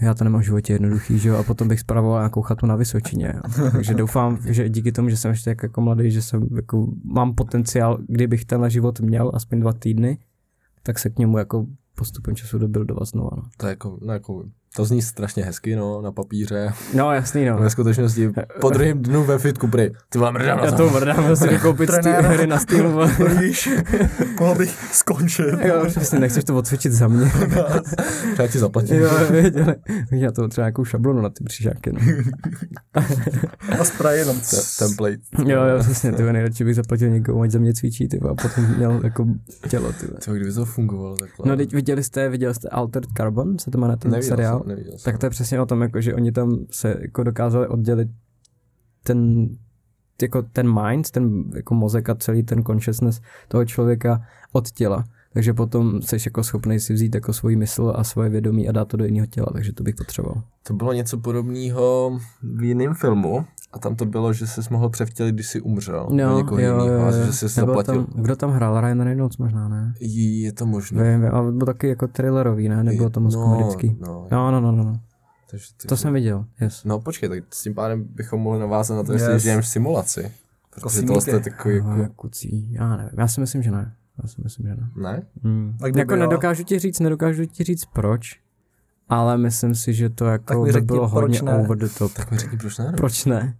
já 0.00 0.14
to 0.14 0.24
nemám 0.24 0.40
v 0.40 0.44
životě 0.44 0.72
jednoduchý, 0.72 1.18
že 1.18 1.28
jo, 1.28 1.36
a 1.36 1.42
potom 1.42 1.68
bych 1.68 1.80
spravoval 1.80 2.20
nějakou 2.20 2.42
chatu 2.42 2.66
na 2.66 2.76
Vysočině. 2.76 3.32
Jo. 3.34 3.70
Takže 3.72 3.94
doufám, 3.94 4.38
že 4.44 4.68
díky 4.68 4.92
tomu, 4.92 5.08
že 5.08 5.16
jsem 5.16 5.30
ještě 5.30 5.50
tak 5.50 5.62
jako 5.62 5.80
mladý, 5.80 6.10
že 6.10 6.22
jsem 6.22 6.48
jako, 6.56 6.86
mám 7.04 7.34
potenciál, 7.34 7.98
kdybych 8.08 8.44
tenhle 8.44 8.70
život 8.70 9.00
měl 9.00 9.30
aspoň 9.34 9.60
dva 9.60 9.72
týdny, 9.72 10.18
tak 10.82 10.98
se 10.98 11.10
k 11.10 11.18
němu 11.18 11.38
jako 11.38 11.66
postupem 11.94 12.36
času 12.36 12.58
dobuildovat 12.58 13.08
znova. 13.08 13.30
No. 13.36 13.42
To 13.56 13.66
je 13.66 13.70
jako, 13.70 13.98
no 14.02 14.12
jako, 14.12 14.44
to 14.76 14.84
zní 14.84 15.02
strašně 15.02 15.44
hezky, 15.44 15.76
no, 15.76 16.02
na 16.02 16.12
papíře. 16.12 16.72
no 16.94 17.12
jasný, 17.12 17.44
no. 17.44 17.58
Ve 17.58 17.70
skutečnosti 17.70 18.30
po 18.60 18.70
druhém 18.70 19.02
dnu 19.02 19.24
ve 19.24 19.38
fitku 19.38 19.68
pry. 19.68 19.92
Ty 20.08 20.18
vám 20.18 20.34
mrdám 20.34 20.58
Já 20.64 20.72
to 20.72 20.90
mrdám, 20.90 21.36
si 21.36 21.58
koupit 21.58 21.86
ty 21.90 21.92
Trenér. 22.02 22.24
hry 22.24 22.46
na 22.46 22.58
stylu. 22.58 23.00
Víš, 23.40 23.68
mohl 24.40 24.54
bych 24.54 24.70
skončit. 24.92 25.44
Jo, 25.64 25.84
přesně, 25.86 26.18
nechceš 26.18 26.44
to 26.44 26.56
odcvičit 26.56 26.92
za 26.92 27.08
mě. 27.08 27.26
Třeba 28.32 28.48
ti 28.48 28.58
zaplatím. 28.58 28.96
Jo, 28.96 29.10
věděli. 29.30 29.74
Já 30.12 30.32
to 30.32 30.48
třeba 30.48 30.64
nějakou 30.64 30.84
šablonu 30.84 31.22
na 31.22 31.28
ty 31.30 31.44
příšáky. 31.44 31.92
No. 31.92 32.00
A 33.80 33.84
spray 33.84 34.18
jenom. 34.18 34.36
Te- 34.40 34.84
Template. 34.84 35.16
Jo, 35.52 35.64
jo, 35.64 35.78
přesně, 35.78 36.12
ty 36.12 36.22
nejradši 36.22 36.64
bych 36.64 36.74
zaplatil 36.74 37.08
někomu, 37.10 37.42
ať 37.42 37.50
za 37.50 37.58
mě 37.58 37.74
cvičí, 37.74 38.08
ty 38.08 38.20
a 38.20 38.34
potom 38.34 38.64
měl 38.76 39.00
jako 39.04 39.26
tělo, 39.68 39.92
ty. 39.92 40.06
Co, 40.20 40.32
kdyby 40.34 40.52
to 40.52 40.64
fungovalo 40.64 41.16
takhle? 41.16 41.48
No, 41.50 41.56
teď 41.56 41.74
viděli 41.74 42.02
jste, 42.04 42.28
viděli 42.28 42.54
jste 42.54 42.68
Altered 42.68 43.10
Carbon, 43.16 43.58
se 43.58 43.70
to 43.70 43.78
jmenuje 43.78 43.96
ten 43.96 44.10
neviděl 44.10 44.28
seriál? 44.28 44.62
Neviděl 44.66 44.98
jsem. 44.98 45.12
Tak 45.12 45.20
to 45.20 45.26
je 45.26 45.30
přesně 45.30 45.60
o 45.60 45.66
tom, 45.66 45.82
jako, 45.82 46.00
že 46.00 46.14
oni 46.14 46.32
tam 46.32 46.66
se 46.70 46.96
jako 47.00 47.22
dokázali 47.22 47.68
oddělit 47.68 48.08
ten 49.02 49.48
jako 50.22 50.42
ten 50.42 50.82
mind, 50.82 51.10
ten 51.10 51.44
jako 51.54 51.74
mozek 51.74 52.08
a 52.08 52.14
celý 52.14 52.42
ten 52.42 52.64
consciousness 52.64 53.20
toho 53.48 53.64
člověka 53.64 54.22
od 54.52 54.70
těla. 54.70 55.04
Takže 55.36 55.52
potom 55.54 56.02
jsi 56.02 56.16
jako 56.26 56.44
schopný 56.44 56.80
si 56.80 56.92
vzít 56.94 57.14
jako 57.14 57.32
svůj 57.32 57.56
mysl 57.56 57.92
a 57.96 58.04
svoje 58.04 58.28
vědomí 58.30 58.68
a 58.68 58.72
dát 58.72 58.88
to 58.88 58.96
do 58.96 59.04
jiného 59.04 59.26
těla, 59.26 59.46
takže 59.52 59.72
to 59.72 59.82
bych 59.82 59.94
potřeboval. 59.94 60.42
To 60.62 60.74
bylo 60.74 60.92
něco 60.92 61.18
podobného 61.18 62.18
v 62.42 62.62
jiném 62.62 62.94
filmu 62.94 63.44
a 63.72 63.78
tam 63.78 63.96
to 63.96 64.04
bylo, 64.06 64.32
že 64.32 64.46
jsi 64.46 64.60
mohl 64.70 64.88
převtělit, 64.88 65.34
když 65.34 65.46
jsi 65.46 65.60
umřel. 65.60 66.06
do 66.10 66.36
někoho 66.36 66.58
jiného, 66.58 67.06
a 67.06 67.10
že 67.12 67.32
jsi 67.32 67.48
zaplatil. 67.48 68.04
tam, 68.04 68.22
kdo 68.22 68.36
tam 68.36 68.50
hrál? 68.50 68.80
Ryan 68.80 69.00
Reynolds 69.00 69.36
možná, 69.36 69.68
ne? 69.68 69.94
Je 70.00 70.52
to 70.52 70.66
možné. 70.66 71.10
Vím, 71.12 71.20
vím, 71.22 71.34
ale 71.34 71.52
byl 71.52 71.66
taky 71.66 71.88
jako 71.88 72.08
thrillerový, 72.08 72.68
ne? 72.68 72.84
Nebylo 72.84 73.10
to 73.10 73.20
moc 73.20 73.34
no, 73.34 73.42
komedický. 73.42 73.96
No, 74.00 74.28
No, 74.30 74.50
no, 74.50 74.60
no, 74.60 74.72
no, 74.72 74.84
no. 74.84 75.00
takže, 75.50 75.66
takže, 75.76 75.88
To 75.88 75.96
jsem 75.96 76.12
viděl, 76.12 76.44
yes. 76.60 76.84
No 76.84 77.00
počkej, 77.00 77.28
tak 77.28 77.44
s 77.54 77.62
tím 77.62 77.74
pádem 77.74 78.04
bychom 78.14 78.40
mohli 78.40 78.60
navázat 78.60 78.96
na 78.96 79.02
to, 79.02 79.12
Yes. 79.12 79.22
jestli 79.22 79.40
žijeme 79.40 79.62
v 79.62 79.68
simulaci. 79.68 80.32
Protože 80.74 81.02
tohle 81.02 81.22
je 81.26 81.40
takový 81.40 81.76
Jako... 81.76 81.90
jako... 81.90 82.12
Kucí, 82.16 82.72
já 82.72 82.96
nevím, 82.96 83.18
já 83.18 83.28
si 83.28 83.40
myslím, 83.40 83.62
že 83.62 83.70
ne. 83.70 83.92
Já 84.22 84.28
si 84.28 84.40
myslím, 84.44 84.66
že 84.66 84.74
ne. 84.74 84.88
Ne? 84.96 85.22
Hmm. 85.42 85.76
Kdyby 85.82 85.98
Jako 85.98 86.16
nedokážu 86.16 86.64
ti 86.64 86.78
říct, 86.78 87.00
nedokážu 87.00 87.44
ti 87.44 87.64
říct 87.64 87.84
proč, 87.84 88.40
ale 89.08 89.38
myslím 89.38 89.74
si, 89.74 89.94
že 89.94 90.08
to 90.08 90.24
Tak 90.24 90.32
jako 90.50 90.64
by 90.64 90.72
řekni, 90.72 90.86
bylo 90.86 91.08
hodně 91.08 91.42
ne. 91.42 91.54
over 91.54 91.78
the 91.78 91.88
top. 91.98 92.12
Tak 92.12 92.30
mi 92.30 92.38
řekni, 92.38 92.58
proč 92.58 92.78
ne? 92.78 92.92
Proč 92.96 93.24
ne? 93.24 93.56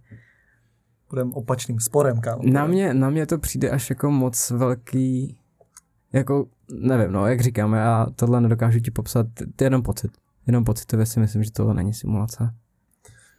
Budeme 1.09 1.31
opačným 1.33 1.79
sporem, 1.79 2.19
kámo. 2.19 2.41
Na 2.45 2.67
mě, 2.67 2.93
na 2.93 3.09
mě 3.09 3.25
to 3.25 3.37
přijde 3.37 3.69
až 3.69 3.89
jako 3.89 4.11
moc 4.11 4.51
velký, 4.51 5.37
jako, 6.13 6.47
nevím, 6.81 7.11
no, 7.11 7.27
jak 7.27 7.41
říkám, 7.41 7.73
já 7.73 8.07
tohle 8.15 8.41
nedokážu 8.41 8.79
ti 8.79 8.91
popsat, 8.91 9.27
to 9.55 9.63
je 9.63 9.65
jenom 9.65 9.83
pocit. 9.83 10.11
Jenom 10.47 10.63
pocitově 10.63 11.05
si 11.05 11.19
myslím, 11.19 11.43
že 11.43 11.51
tohle 11.51 11.73
není 11.73 11.93
simulace. 11.93 12.53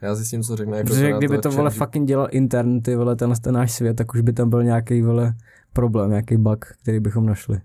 Já 0.03 0.15
zjistím, 0.15 0.43
co 0.43 0.57
řekne. 0.57 0.77
Jako 0.77 0.89
Protože 0.89 1.13
kdyby 1.13 1.39
to, 1.39 1.51
vole, 1.51 1.71
fucking 1.71 2.09
dělal 2.09 2.29
intern, 2.31 2.81
ty 2.81 2.97
vole, 2.97 3.17
ten, 3.17 3.33
ten 3.43 3.55
náš 3.55 3.73
svět, 3.73 3.95
tak 3.95 4.15
už 4.15 4.21
by 4.21 4.33
tam 4.33 4.51
byl 4.51 4.63
nějaký, 4.63 5.03
vole, 5.03 5.35
problém, 5.73 6.11
nějaký 6.11 6.37
bug, 6.37 6.65
který 6.83 7.01
bychom 7.01 7.27
našli. 7.27 7.61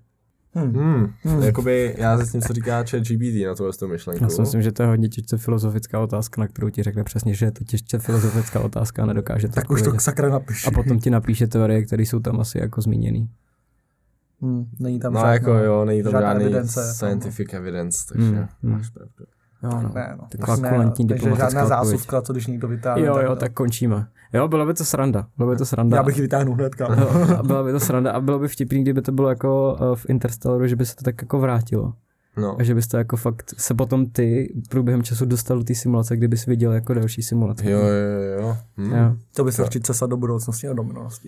Hmm. 0.55 0.73
Hmm, 0.73 1.07
Hmm. 1.23 1.43
jakoby 1.43 1.95
já 1.97 2.17
zjistím, 2.17 2.41
co 2.41 2.53
říká 2.53 2.83
chat 2.89 3.01
GPT 3.01 3.45
na 3.47 3.55
tohle 3.55 3.73
tu 3.73 3.87
myšlenku. 3.87 4.23
Já 4.23 4.29
si 4.29 4.41
myslím, 4.41 4.61
že 4.61 4.71
to 4.71 4.83
je 4.83 4.87
hodně 4.89 5.09
těžce 5.09 5.37
filozofická 5.37 5.99
otázka, 5.99 6.41
na 6.41 6.47
kterou 6.47 6.69
ti 6.69 6.83
řekne 6.83 7.03
přesně, 7.03 7.33
že 7.33 7.45
je 7.45 7.51
to 7.51 7.63
těžce 7.63 7.99
filozofická 7.99 8.59
otázka 8.59 9.03
a 9.03 9.05
nedokáže 9.05 9.47
to 9.47 9.53
Tak 9.53 9.63
už 9.63 9.67
to 9.81 9.83
odpovědět. 9.83 10.01
sakra 10.03 10.29
napiš. 10.29 10.67
A 10.67 10.71
potom 10.71 10.99
ti 10.99 11.09
napíše 11.09 11.47
teorie, 11.47 11.83
které 11.85 12.03
jsou 12.03 12.19
tam 12.19 12.39
asi 12.39 12.57
jako 12.57 12.81
zmíněný. 12.81 13.29
Hmm. 14.41 14.65
Není 14.79 14.99
tam 14.99 15.13
No 15.13 15.19
žádná- 15.19 15.33
jako 15.33 15.51
jo, 15.51 15.85
není 15.85 16.03
tam 16.03 16.11
žádná 16.11 16.29
žádný 16.29 16.43
evidence, 16.43 16.93
scientific 16.93 17.53
evidence, 17.53 18.05
takže 18.13 18.27
hmm. 18.29 18.47
máš 18.61 18.89
pravdu. 18.89 19.13
Jo, 19.63 19.69
no. 19.81 19.91
Ne, 19.95 20.15
no. 20.21 20.27
Taková 20.31 20.55
Tak 20.55 20.63
ne, 20.63 20.69
kulantní 20.69 21.07
takže 21.07 21.25
diplomatická 21.25 21.59
žádná 21.61 21.83
zásuvka, 21.83 22.21
co 22.21 22.33
když 22.33 22.47
někdo 22.47 22.67
vytáhne. 22.67 23.05
Jo, 23.05 23.17
jo, 23.17 23.29
to- 23.29 23.35
tak 23.35 23.53
končíme. 23.53 24.07
Jo, 24.33 24.47
bylo 24.47 24.65
by 24.65 24.73
to 24.73 24.85
sranda. 24.85 25.27
Bylo 25.37 25.49
by 25.51 25.57
to 25.57 25.65
sranda. 25.65 25.97
Já 25.97 26.03
bych 26.03 26.15
ji 26.15 26.21
vytáhnul 26.21 26.55
hned, 26.55 26.75
kámo. 26.75 27.01
Jo, 27.01 27.43
byla 27.43 27.63
by 27.63 27.71
to 27.71 27.79
sranda 27.79 28.11
a 28.11 28.19
bylo 28.21 28.39
by 28.39 28.47
vtipný, 28.47 28.81
kdyby 28.81 29.01
to 29.01 29.11
bylo 29.11 29.29
jako 29.29 29.77
eh, 29.81 29.95
v 29.95 30.05
Interstellaru, 30.09 30.67
že 30.67 30.75
by 30.75 30.85
se 30.85 30.95
to 30.95 31.03
tak 31.03 31.21
jako 31.21 31.39
vrátilo. 31.39 31.93
No, 32.37 32.55
A 32.59 32.63
že 32.63 32.75
bys 32.75 32.87
to 32.87 32.97
jako 32.97 33.17
fakt 33.17 33.53
se 33.57 33.73
potom 33.73 34.05
ty 34.05 34.53
průběhem 34.69 35.03
času 35.03 35.25
dostal 35.25 35.57
do 35.57 35.63
té 35.63 35.75
simulace, 35.75 36.17
kdybys 36.17 36.45
viděl 36.45 36.71
jako 36.71 36.93
další 36.93 37.21
simulace. 37.23 37.69
jo, 37.71 37.79
jo, 37.79 38.41
jo. 38.41 38.57
Hm. 38.77 38.91
jo. 38.91 39.15
To 39.35 39.43
by 39.43 39.51
se 39.51 39.63
určitě 39.63 39.85
cesta 39.85 40.05
do 40.05 40.17
budoucnosti 40.17 40.67
a 40.67 40.73
do 40.73 40.83
minulosti. 40.83 41.27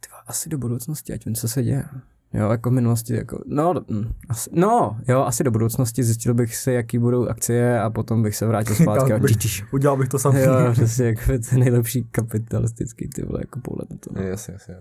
Ty 0.00 0.08
vole, 0.10 0.22
asi 0.26 0.48
do 0.48 0.58
budoucnosti, 0.58 1.12
ať 1.12 1.24
vím, 1.26 1.34
co 1.34 1.48
se 1.48 1.62
děje. 1.62 1.84
Jo, 2.34 2.50
jako 2.50 2.70
v 2.70 2.72
minulosti, 2.72 3.14
jako, 3.14 3.42
no, 3.46 3.74
mm, 3.88 4.12
asi, 4.28 4.50
no, 4.52 5.00
jo, 5.08 5.20
asi 5.20 5.44
do 5.44 5.50
budoucnosti 5.50 6.04
zjistil 6.04 6.34
bych 6.34 6.56
si, 6.56 6.72
jaký 6.72 6.98
budou 6.98 7.26
akcie 7.28 7.80
a 7.80 7.90
potom 7.90 8.22
bych 8.22 8.36
se 8.36 8.46
vrátil 8.46 8.76
zpátky 8.82 9.12
a 9.12 9.18
bych-. 9.18 9.64
Udělal 9.72 9.96
bych 9.96 10.08
to 10.08 10.18
sám. 10.18 10.36
Jo, 10.36 10.52
přesně, 10.72 11.06
jako 11.06 11.22
ten 11.50 11.60
nejlepší 11.60 12.04
kapitalistický, 12.04 13.08
ty 13.08 13.22
vole, 13.22 13.40
jako 13.42 13.60
pohled 13.60 13.90
na 13.90 13.96
to. 13.96 14.22
Yes, 14.22 14.48
yes, 14.48 14.68
yes. 14.68 14.78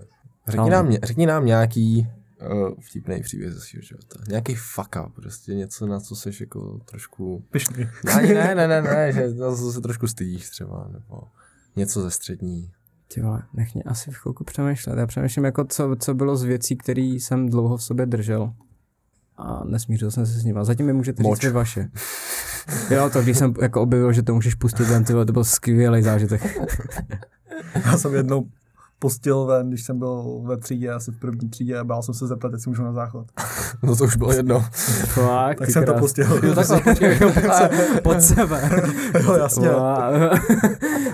Řekni 0.47 0.69
nám, 0.69 0.89
ně- 0.89 0.99
řekni 1.03 1.25
nám 1.25 1.45
nějaký 1.45 2.07
uh, 2.51 2.69
vtipný 2.79 3.21
příběh 3.21 3.53
ze 3.53 3.59
svého 3.59 3.81
života. 3.81 4.19
Nějaký 4.27 4.55
fuck 4.55 4.95
up, 5.05 5.15
prostě 5.15 5.55
něco, 5.55 5.87
na 5.87 5.99
co 5.99 6.15
seš 6.15 6.41
jako 6.41 6.79
trošku... 6.85 7.43
Pišný. 7.51 7.87
Ani 8.17 8.33
ne, 8.33 8.55
ne, 8.55 8.67
ne, 8.67 8.81
ne, 8.81 9.13
že 9.13 9.29
na 9.33 9.55
co 9.55 9.71
se 9.71 9.81
trošku 9.81 10.07
stydíš 10.07 10.49
třeba, 10.49 10.89
nebo 10.93 11.21
něco 11.75 12.01
ze 12.01 12.11
střední. 12.11 12.71
Ty 13.13 13.21
vole, 13.21 13.43
nech 13.53 13.73
mě 13.73 13.83
asi 13.83 14.11
v 14.11 14.15
chvilku 14.17 14.43
přemýšlet. 14.43 14.99
Já 14.99 15.07
přemýšlím, 15.07 15.45
jako 15.45 15.65
co, 15.65 15.95
co 15.99 16.13
bylo 16.13 16.35
z 16.37 16.43
věcí, 16.43 16.77
které 16.77 17.01
jsem 17.01 17.49
dlouho 17.49 17.77
v 17.77 17.83
sobě 17.83 18.05
držel. 18.05 18.53
A 19.37 19.63
nesmířil 19.65 20.11
jsem 20.11 20.25
se 20.25 20.31
s 20.31 20.43
nima. 20.43 20.63
Zatím 20.63 20.85
mi 20.85 20.93
můžete 20.93 21.23
Moč. 21.23 21.41
říct 21.41 21.51
vaše. 21.51 21.89
Jo, 22.89 23.09
to 23.13 23.21
když 23.21 23.37
jsem 23.37 23.53
jako 23.61 23.81
objevil, 23.81 24.13
že 24.13 24.23
to 24.23 24.33
můžeš 24.33 24.55
pustit 24.55 24.83
ven, 24.83 25.03
to 25.03 25.25
byl 25.25 25.43
skvělý 25.43 26.01
zážitek. 26.01 26.59
Já 27.85 27.97
jsem 27.97 28.13
jednou 28.13 28.47
pustil 28.99 29.45
ven, 29.45 29.69
když 29.69 29.83
jsem 29.85 29.99
byl 29.99 30.41
ve 30.47 30.57
třídě, 30.57 30.91
asi 30.91 31.11
v 31.11 31.19
první 31.19 31.49
třídě 31.49 31.77
a 31.77 31.83
bál 31.83 32.01
jsem 32.03 32.13
se 32.13 32.27
zeptat, 32.27 32.51
jestli 32.53 32.69
můžu 32.71 32.83
na 32.83 32.93
záchod. 32.93 33.27
No 33.83 33.95
to 33.95 34.03
už 34.03 34.15
bylo 34.15 34.33
jedno. 34.33 34.65
Fakt, 35.05 35.57
Tak 35.59 35.69
jsem 35.69 35.85
to 35.85 35.91
krás. 35.91 36.01
pustil. 36.01 36.39
Jo, 36.43 36.55
takhle, 36.55 36.81
počkej, 36.83 37.17
jo, 37.21 37.31
pod, 37.33 38.01
pod 38.03 38.21
sebe. 38.21 38.69
jo, 39.23 39.33
jasně. 39.33 39.69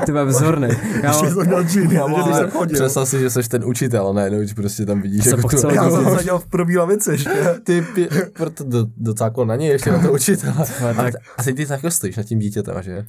Ty 0.06 0.12
byl 0.12 0.26
vzorný. 0.26 0.68
Já 1.04 1.12
mám, 1.12 1.30
jsem 1.30 1.46
měl 1.48 1.64
džíny, 1.64 1.88
když 2.24 2.36
jsem 2.36 2.50
chodil. 2.52 2.74
Představ 2.80 3.08
si, 3.10 3.20
že 3.20 3.30
jsi 3.30 3.50
ten 3.50 3.66
učitel, 3.66 4.14
ne, 4.14 4.30
no, 4.30 4.38
když 4.40 4.54
prostě 4.54 4.86
tam 4.86 5.02
vidíš, 5.02 5.24
Se 5.24 5.30
jako 5.30 5.50
to, 5.62 5.72
Já 5.72 5.90
to- 5.90 5.92
jsem 6.04 6.18
seděl 6.18 6.40
v 6.40 6.48
první 6.48 6.78
lavici 6.78 7.12
ještě. 7.12 7.60
ty 7.64 7.82
pě, 7.82 8.08
proto 8.34 8.64
do, 8.64 8.86
docáklo 8.98 9.46
na 9.46 9.56
něj 9.56 9.70
ještě 9.70 9.92
na 9.92 10.00
to 10.00 10.12
učitele. 10.14 10.54
A, 10.90 10.94
tak- 10.94 11.14
a 11.38 11.44
ty 11.44 11.66
takhle 11.66 11.92
stojíš 11.92 12.18
nad 12.18 12.24
tím 12.24 12.40
dítětem, 12.40 12.76
že? 12.82 13.06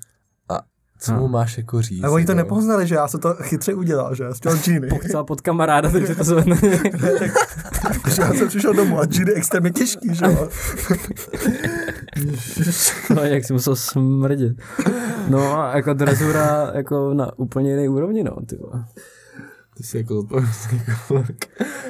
A 1.05 1.07
co 1.07 1.13
No. 1.13 1.19
mu 1.21 1.29
máš 1.29 1.59
jako 1.59 1.83
říct? 1.83 2.05
A 2.05 2.11
oni 2.11 2.25
to 2.27 2.33
jo? 2.33 2.37
nepoznali, 2.37 2.87
že 2.87 2.95
já 2.95 3.09
jsem 3.09 3.21
to 3.21 3.35
chytře 3.35 3.75
udělal, 3.75 4.15
že? 4.15 4.25
Jsem 4.25 4.53
měl 4.53 4.57
džíny. 4.63 4.89
pochcel 4.89 5.25
pod 5.25 5.41
kamaráda, 5.41 5.91
takže 5.91 6.15
to 6.15 6.25
zvedne. 6.25 6.57
Takže 8.03 8.23
já 8.23 8.35
jsem 8.35 8.49
přišel 8.49 8.75
domů 8.75 8.99
a 9.01 9.05
džíny 9.05 9.33
extrémně 9.33 9.71
těžký, 9.71 10.15
že 10.15 10.25
jo? 10.27 10.49
No, 13.17 13.23
jak 13.25 13.45
si 13.45 13.53
musel 13.53 13.77
smrdit. 13.77 14.53
No 15.29 15.59
a 15.59 15.77
jako 15.77 15.95
dresura 15.95 16.71
jako 16.75 17.15
na 17.15 17.39
úplně 17.39 17.71
jiný 17.71 17.89
úrovni, 17.89 18.23
no, 18.25 18.37
ty 18.47 18.57
vole. 18.57 18.85
Ty 19.77 19.83
jsi 19.83 19.97
jako 19.97 20.19
odpovědný 20.19 20.81
kluk. 21.07 21.27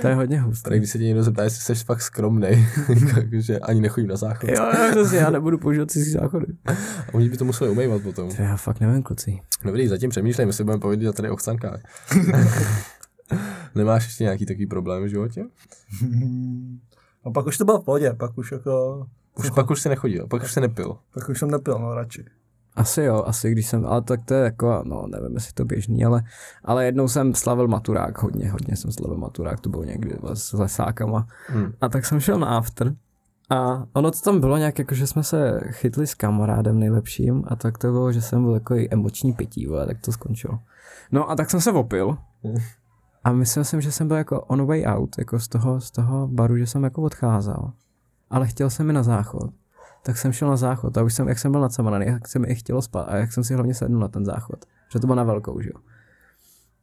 To 0.01 0.09
je 0.09 0.15
hodně 0.15 0.41
hustý. 0.41 0.63
Tady 0.63 0.79
když 0.79 0.91
se 0.91 0.99
tě 0.99 1.05
někdo 1.05 1.23
zeptá, 1.23 1.43
jestli 1.43 1.77
jsi 1.77 1.85
fakt 1.85 2.03
skromnej, 2.03 2.67
takže 3.15 3.59
ani 3.59 3.81
nechodím 3.81 4.09
na 4.09 4.17
záchod. 4.17 4.51
Jo, 4.51 4.65
jo, 4.65 4.89
přesně, 4.91 5.19
já 5.19 5.31
nebudu 5.31 5.59
používat 5.59 5.91
cizí 5.91 6.11
záchody. 6.11 6.47
A 6.67 6.73
oni 7.13 7.29
by 7.29 7.37
to 7.37 7.45
museli 7.45 7.71
umývat 7.71 8.03
potom. 8.03 8.37
To 8.37 8.43
já 8.43 8.57
fakt 8.57 8.81
nevím, 8.81 9.03
kluci. 9.03 9.41
Dobrý, 9.65 9.89
zatím 9.89 10.11
přemýšlím, 10.11 10.49
jestli 10.49 10.65
budeme 10.65 10.81
povědět 10.81 11.17
tady 11.17 11.31
o 11.31 11.37
chcankách. 11.37 11.81
Nemáš 13.75 14.05
ještě 14.05 14.25
nějaký 14.25 14.47
takový 14.47 14.67
problém 14.67 15.05
v 15.05 15.09
životě? 15.09 15.45
A 17.25 17.31
pak 17.31 17.47
už 17.47 17.59
to 17.59 17.65
bylo 17.65 17.81
v 17.81 17.85
pohodě, 17.85 18.13
pak 18.19 18.39
už 18.39 18.53
jako... 18.53 19.07
Už 19.39 19.51
pak 19.51 19.71
už 19.71 19.81
si 19.81 19.89
nechodil, 19.89 20.27
pak 20.27 20.43
už 20.43 20.53
si 20.53 20.61
nepil. 20.61 20.97
Pak 21.15 21.29
už 21.29 21.39
jsem 21.39 21.51
nepil, 21.51 21.79
no 21.79 21.95
radši. 21.95 22.25
Asi 22.77 23.03
jo, 23.03 23.25
asi 23.27 23.51
když 23.51 23.67
jsem, 23.67 23.87
ale 23.87 24.03
tak 24.03 24.25
to 24.25 24.35
je 24.35 24.45
jako, 24.45 24.83
no 24.87 25.07
nevím, 25.07 25.35
jestli 25.35 25.53
to 25.53 25.65
běžný, 25.65 26.05
ale, 26.05 26.23
ale 26.65 26.85
jednou 26.85 27.09
jsem 27.09 27.35
slavil 27.35 27.69
maturák, 27.69 28.23
hodně, 28.23 28.51
hodně 28.51 28.77
jsem 28.77 28.93
slavil 28.93 29.19
maturák, 29.19 29.61
to 29.61 29.69
bylo 29.69 29.85
někdy 29.85 30.17
s 30.35 30.53
lesákama. 30.53 31.27
Hmm. 31.47 31.73
A 31.81 31.89
tak 31.89 32.07
jsem 32.07 32.21
šel 32.21 32.39
na 32.39 32.47
after 32.47 32.95
a 33.51 33.87
ono 33.93 34.11
to 34.11 34.19
tam 34.25 34.41
bylo 34.41 34.57
nějak 34.57 34.79
jako, 34.79 34.95
že 34.95 35.07
jsme 35.07 35.23
se 35.23 35.61
chytli 35.71 36.07
s 36.07 36.15
kamarádem 36.15 36.79
nejlepším 36.79 37.45
a 37.47 37.57
tak 37.57 37.79
to 37.79 37.93
bylo, 37.93 38.13
že 38.13 38.23
jsem 38.23 38.43
byl 38.43 38.55
jako 38.55 38.75
emoční 38.91 39.33
pití, 39.33 39.67
vole, 39.67 39.87
tak 39.87 40.01
to 40.01 40.13
skončilo. 40.13 40.59
No 41.13 41.31
a 41.31 41.37
tak 41.37 41.51
jsem 41.51 41.61
se 41.61 41.73
opil 41.73 42.17
a 43.25 43.33
myslel 43.33 43.65
jsem, 43.65 43.81
že 43.81 43.93
jsem 43.93 44.09
byl 44.09 44.17
jako 44.17 44.41
on 44.41 44.67
way 44.67 44.85
out, 44.87 45.19
jako 45.19 45.39
z 45.41 45.49
toho, 45.49 45.81
z 45.81 45.91
toho 45.91 46.29
baru, 46.29 46.57
že 46.57 46.67
jsem 46.67 46.85
jako 46.85 47.03
odcházel. 47.03 47.73
Ale 48.31 48.47
chtěl 48.47 48.71
jsem 48.71 48.87
mi 48.87 48.93
na 48.93 49.03
záchod. 49.03 49.51
Tak 50.05 50.19
jsem 50.19 50.33
šel 50.33 50.49
na 50.49 50.57
záchod 50.57 50.99
a 50.99 51.03
už 51.03 51.15
jsem, 51.15 51.29
jak 51.29 51.39
jsem 51.39 51.53
byl 51.53 51.61
nacamaný, 51.61 52.07
jak 52.07 52.29
se 52.29 52.39
mi 52.39 52.47
i 52.47 52.55
chtělo 52.55 52.83
spát 52.83 53.03
a 53.03 53.17
jak 53.17 53.33
jsem 53.33 53.45
si 53.45 53.55
hlavně 53.55 53.75
sednul 53.75 54.01
na 54.01 54.09
ten 54.09 54.25
záchod, 54.25 54.65
že 54.93 54.99
to 54.99 55.07
bylo 55.07 55.17
na 55.17 55.25
velkou, 55.25 55.61
že 55.61 55.71
jo. 55.75 55.81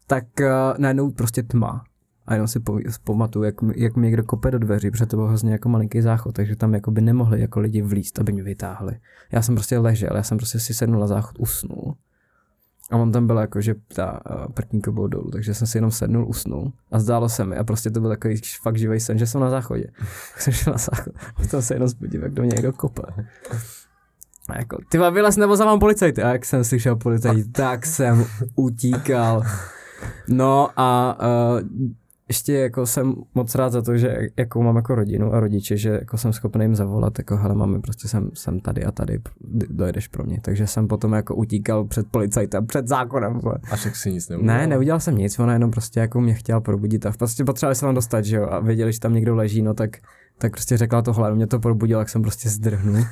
Tak 0.08 0.24
uh, 0.40 0.48
najednou 0.78 1.12
prostě 1.12 1.44
tma. 1.44 1.84
A 2.26 2.34
jenom 2.34 2.48
si 2.48 2.60
pamatuju, 3.04 3.46
jak, 3.46 3.56
jak 3.76 3.96
mi 3.96 4.08
někdo 4.08 4.24
kope 4.24 4.52
do 4.52 4.60
dveří, 4.60 4.92
protože 4.92 5.06
to 5.06 5.18
byl 5.18 5.28
hrozně 5.28 5.52
jako 5.52 5.70
malinký 5.70 6.02
záchod, 6.02 6.36
takže 6.36 6.56
tam 6.56 6.74
jako 6.74 6.92
by 6.92 7.02
nemohli 7.02 7.42
jako 7.42 7.60
lidi 7.60 7.82
vlízt, 7.82 8.20
aby 8.20 8.32
mě 8.32 8.44
vytáhli. 8.44 9.00
Já 9.32 9.42
jsem 9.42 9.56
prostě 9.56 9.78
ležel, 9.78 10.10
já 10.16 10.24
jsem 10.24 10.38
prostě 10.38 10.60
si 10.60 10.74
sednul 10.74 11.02
na 11.02 11.08
záchod, 11.08 11.40
usnul. 11.40 11.96
A 12.92 12.98
on 12.98 13.12
tam 13.12 13.28
byl 13.28 13.38
jako, 13.38 13.62
že 13.62 13.76
ta 13.96 14.20
uh, 14.30 14.46
prkínka 14.54 14.92
bylo 14.92 15.08
dolů, 15.08 15.32
takže 15.32 15.54
jsem 15.54 15.68
si 15.68 15.78
jenom 15.78 15.92
sednul, 15.92 16.26
usnul 16.28 16.72
a 16.92 17.00
zdálo 17.00 17.30
se 17.30 17.46
mi 17.46 17.58
a 17.58 17.64
prostě 17.64 17.92
to 17.92 18.02
byl 18.02 18.10
takový 18.10 18.42
fakt 18.62 18.78
živý 18.78 19.00
sen, 19.00 19.18
že 19.18 19.28
jsem 19.28 19.42
na 19.42 19.50
záchodě. 19.50 19.88
Jsem 20.38 20.54
šel 20.54 20.74
na 20.74 20.78
záchod 20.78 21.14
a 21.36 21.48
tam 21.48 21.62
se 21.62 21.74
jenom 21.74 21.90
spodil, 21.90 22.24
jak 22.24 22.34
do 22.34 22.44
mě 22.44 22.52
někdo 22.56 22.74
kope. 22.74 23.02
A 24.50 24.58
jako, 24.58 24.78
ty 24.90 24.98
vylez 24.98 25.38
nebo 25.38 25.56
za 25.56 25.66
vám 25.66 25.80
policajty. 25.80 26.24
A 26.24 26.30
jak 26.30 26.46
jsem 26.46 26.64
slyšel 26.64 26.96
policajti, 26.96 27.44
tak 27.44 27.86
jsem 27.86 28.26
utíkal. 28.56 29.44
No 30.28 30.70
a 30.76 31.18
uh, 31.22 31.92
ještě 32.32 32.54
jako 32.54 32.86
jsem 32.86 33.16
moc 33.36 33.56
rád 33.56 33.70
za 33.70 33.82
to, 33.82 33.98
že 33.98 34.18
jako 34.38 34.64
mám 34.64 34.76
jako 34.76 34.96
rodinu 34.96 35.34
a 35.34 35.40
rodiče, 35.40 35.78
že 35.78 35.90
jako 35.90 36.18
jsem 36.18 36.34
schopný 36.34 36.64
jim 36.64 36.76
zavolat, 36.76 37.20
jako 37.20 37.38
hele 37.38 37.56
mami, 37.56 37.82
prostě 37.82 38.08
jsem, 38.08 38.30
jsem 38.34 38.60
tady 38.60 38.86
a 38.86 38.92
tady, 38.92 39.20
dojedeš 39.70 40.08
pro 40.08 40.24
mě. 40.24 40.40
Takže 40.42 40.68
jsem 40.68 40.88
potom 40.88 41.14
jako 41.14 41.36
utíkal 41.36 41.86
před 41.86 42.08
policajtem, 42.12 42.68
před 42.68 42.88
zákonem. 42.88 43.34
vole. 43.34 43.56
A 43.72 43.76
však 43.76 43.96
si 43.96 44.12
nic 44.12 44.30
neudělal. 44.30 44.58
Ne, 44.58 44.68
neudělal 44.68 45.00
jsem 45.00 45.18
nic, 45.18 45.40
ona 45.40 45.54
jenom 45.54 45.72
prostě 45.72 46.00
jako 46.00 46.22
mě 46.22 46.34
chtěla 46.34 46.60
probudit 46.60 47.06
a 47.06 47.12
prostě 47.12 47.44
potřebovali 47.44 47.76
se 47.76 47.86
vám 47.86 47.96
dostat, 47.96 48.26
že 48.26 48.36
jo, 48.36 48.48
a 48.50 48.60
věděli, 48.60 48.94
že 48.94 49.00
tam 49.00 49.14
někdo 49.14 49.36
leží, 49.36 49.62
no 49.62 49.74
tak 49.74 49.98
tak 50.42 50.52
prostě 50.52 50.78
řekla 50.78 51.02
tohle, 51.02 51.36
mě 51.36 51.48
to 51.48 51.60
probudilo, 51.60 52.00
jak 52.02 52.10
jsem 52.10 52.22
prostě 52.22 52.50
zdrhnul. 52.50 53.04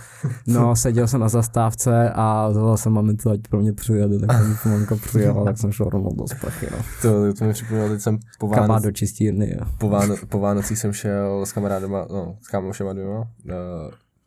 No, 0.47 0.75
seděl 0.75 1.07
jsem 1.07 1.19
na 1.21 1.29
zastávce 1.29 2.11
a 2.15 2.51
zavolal 2.51 2.77
jsem 2.77 2.93
mamince, 2.93 3.29
ať 3.31 3.39
pro 3.49 3.59
mě 3.59 3.73
přijede, 3.73 4.19
tak 4.19 4.37
jsem 4.61 4.71
maminka 4.71 4.95
přijela, 4.95 5.45
tak 5.45 5.57
jsem 5.57 5.71
šel 5.71 5.85
rovnou 5.89 6.15
do 6.15 6.27
sprchy, 6.27 6.67
no. 6.71 6.77
To, 7.01 7.33
to 7.33 7.45
mi 7.45 7.53
připomnělo, 7.53 7.89
teď 7.89 8.01
jsem 8.01 8.19
po, 8.39 8.47
Vánoc, 8.47 8.83
do 8.83 8.91
čistírny, 8.91 9.55
jo. 9.59 9.65
po, 9.77 9.89
Váno, 9.89 10.15
po 10.29 10.39
Vánocích 10.39 10.79
jsem 10.79 10.93
šel 10.93 11.45
s 11.45 11.51
kamarádama, 11.51 12.07
no, 12.09 12.35
s 12.41 12.47
kámošema 12.47 12.93
dvěma, 12.93 13.19
uh, 13.19 13.25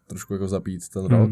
trošku 0.06 0.32
jako 0.32 0.48
zapít 0.48 0.88
ten 0.88 1.02
Hmm. 1.06 1.18
rok. 1.18 1.30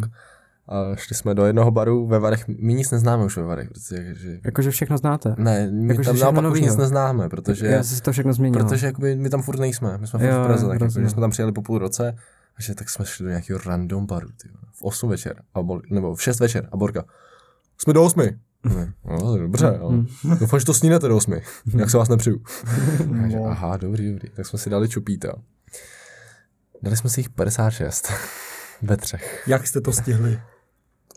A 0.71 0.97
šli 0.97 1.17
jsme 1.17 1.35
do 1.35 1.47
jednoho 1.47 1.71
baru 1.71 2.07
ve 2.07 2.19
Varech, 2.19 2.49
my 2.49 2.75
nic 2.75 2.91
neznáme 2.91 3.25
už 3.25 3.37
ve 3.37 3.43
Varech, 3.43 3.69
protože 3.69 4.15
že, 4.15 4.41
Jakože 4.45 4.71
všechno 4.71 4.99
znáte. 4.99 5.35
ne, 5.39 5.71
my 5.71 5.93
Jakože 5.95 6.09
tam 6.11 6.19
naopak 6.19 6.39
už 6.39 6.45
novýho. 6.45 6.67
nic 6.67 6.77
neznáme, 6.77 7.29
protože, 7.29 7.67
Já 7.67 7.83
si 7.83 8.03
to 8.03 8.13
všechno 8.13 8.33
změnilo. 8.33 8.65
protože 8.65 8.87
jakoby, 8.87 9.17
my 9.17 9.31
tam 9.31 9.43
furt 9.43 9.59
nejsme, 9.61 9.99
my 9.99 10.07
jsme 10.07 10.19
furt 10.19 10.29
Jo, 10.29 10.43
v 10.43 10.47
Praze, 10.47 10.67
tak 10.67 10.81
jako, 10.81 11.01
že 11.01 11.11
jsme 11.11 11.21
tam 11.21 11.31
přijeli 11.31 11.53
po 11.53 11.63
půl 11.63 11.79
roce, 11.79 12.15
a 12.57 12.63
že 12.63 12.75
tak 12.75 12.91
jsme 12.91 13.05
šli 13.07 13.25
do 13.25 13.29
nějakého 13.31 13.61
random 13.67 14.07
baru, 14.07 14.29
ty, 14.43 14.49
vole, 14.49 14.63
v 14.73 14.83
8 14.83 15.11
večer, 15.11 15.43
a 15.55 15.63
bol, 15.63 15.83
nebo 15.91 16.15
v 16.15 16.23
6 16.23 16.41
večer, 16.41 16.69
a 16.73 16.77
Borka, 16.77 17.05
jsme 17.79 17.93
do 17.93 18.05
8. 18.05 18.23
Ne, 18.65 18.93
No, 19.05 19.39
dobře, 19.39 19.77
jo. 19.81 19.89
Hmm. 19.89 20.07
Doufám, 20.41 20.61
že 20.61 20.67
to 20.67 20.75
snídete 20.75 21.09
do 21.09 21.17
8. 21.17 21.35
Jak 21.79 21.91
se 21.91 21.97
vás 21.99 22.09
nepřiju. 22.09 22.43
Že, 23.29 23.39
aha, 23.49 23.77
dobrý, 23.77 24.09
dobrý. 24.13 24.29
Tak 24.31 24.47
jsme 24.47 24.59
si 24.59 24.71
dali 24.71 24.89
čupíta. 24.89 25.33
Dali 26.83 26.97
jsme 26.97 27.11
si 27.11 27.21
jich 27.21 27.31
56. 27.31 28.13
Ve 28.83 28.97
třech. 28.97 29.45
Jak 29.47 29.67
jste 29.67 29.81
to 29.81 29.93
stihli? 29.93 30.41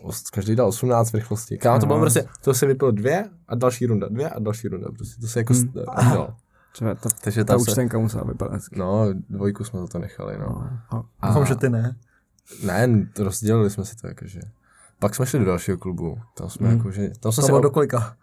Os- 0.02 0.30
Každý 0.30 0.56
dal 0.56 0.68
18 0.68 1.10
v 1.10 1.14
rychlosti. 1.14 1.58
Kámo, 1.58 1.80
to 1.80 1.86
bylo 1.86 1.98
No. 1.98 2.02
prostě, 2.02 2.24
to 2.44 2.54
se 2.54 2.66
vypilo 2.66 2.90
dvě 2.90 3.30
a 3.48 3.54
další 3.54 3.86
runda, 3.86 4.08
dvě 4.08 4.30
a 4.30 4.38
další 4.38 4.68
runda. 4.68 4.88
Prostě 4.96 5.20
to 5.20 5.26
se 5.26 5.40
jako 5.40 5.52
Hmm. 5.52 5.62
hmm. 5.62 6.10
dalo. 6.12 6.34
Třeba 6.72 6.94
ta, 6.94 7.08
Takže 7.24 7.44
ta 7.44 7.52
se, 7.58 7.70
účtenka 7.70 7.98
musela 7.98 8.24
vypadat 8.24 8.62
no, 8.76 9.06
dvojku 9.30 9.64
jsme 9.64 9.80
za 9.80 9.86
to 9.86 9.98
nechali, 9.98 10.38
no. 10.38 10.70
No. 10.92 11.04
A, 11.20 11.26
Doufám, 11.28 11.46
že 11.46 11.54
ty 11.54 11.68
ne. 11.68 11.96
ne, 12.64 13.06
rozdělili 13.18 13.70
jsme 13.70 13.84
si 13.84 13.96
to 13.96 14.06
jakože. 14.06 14.40
Pak 14.98 15.14
jsme 15.14 15.26
šli 15.26 15.38
do 15.38 15.44
dalšího 15.44 15.76
klubu. 15.78 16.18
Tam 16.36 16.50
jsme 16.50 16.68
Hmm. 16.68 16.76
jakože, 16.78 17.00
tam 17.20 17.32
jsme 17.32 17.40
To 17.40 17.46
se 17.46 17.46
bylo 17.46 17.58
ob- 17.58 17.62
do 17.62 17.70
kolika? 17.70 18.16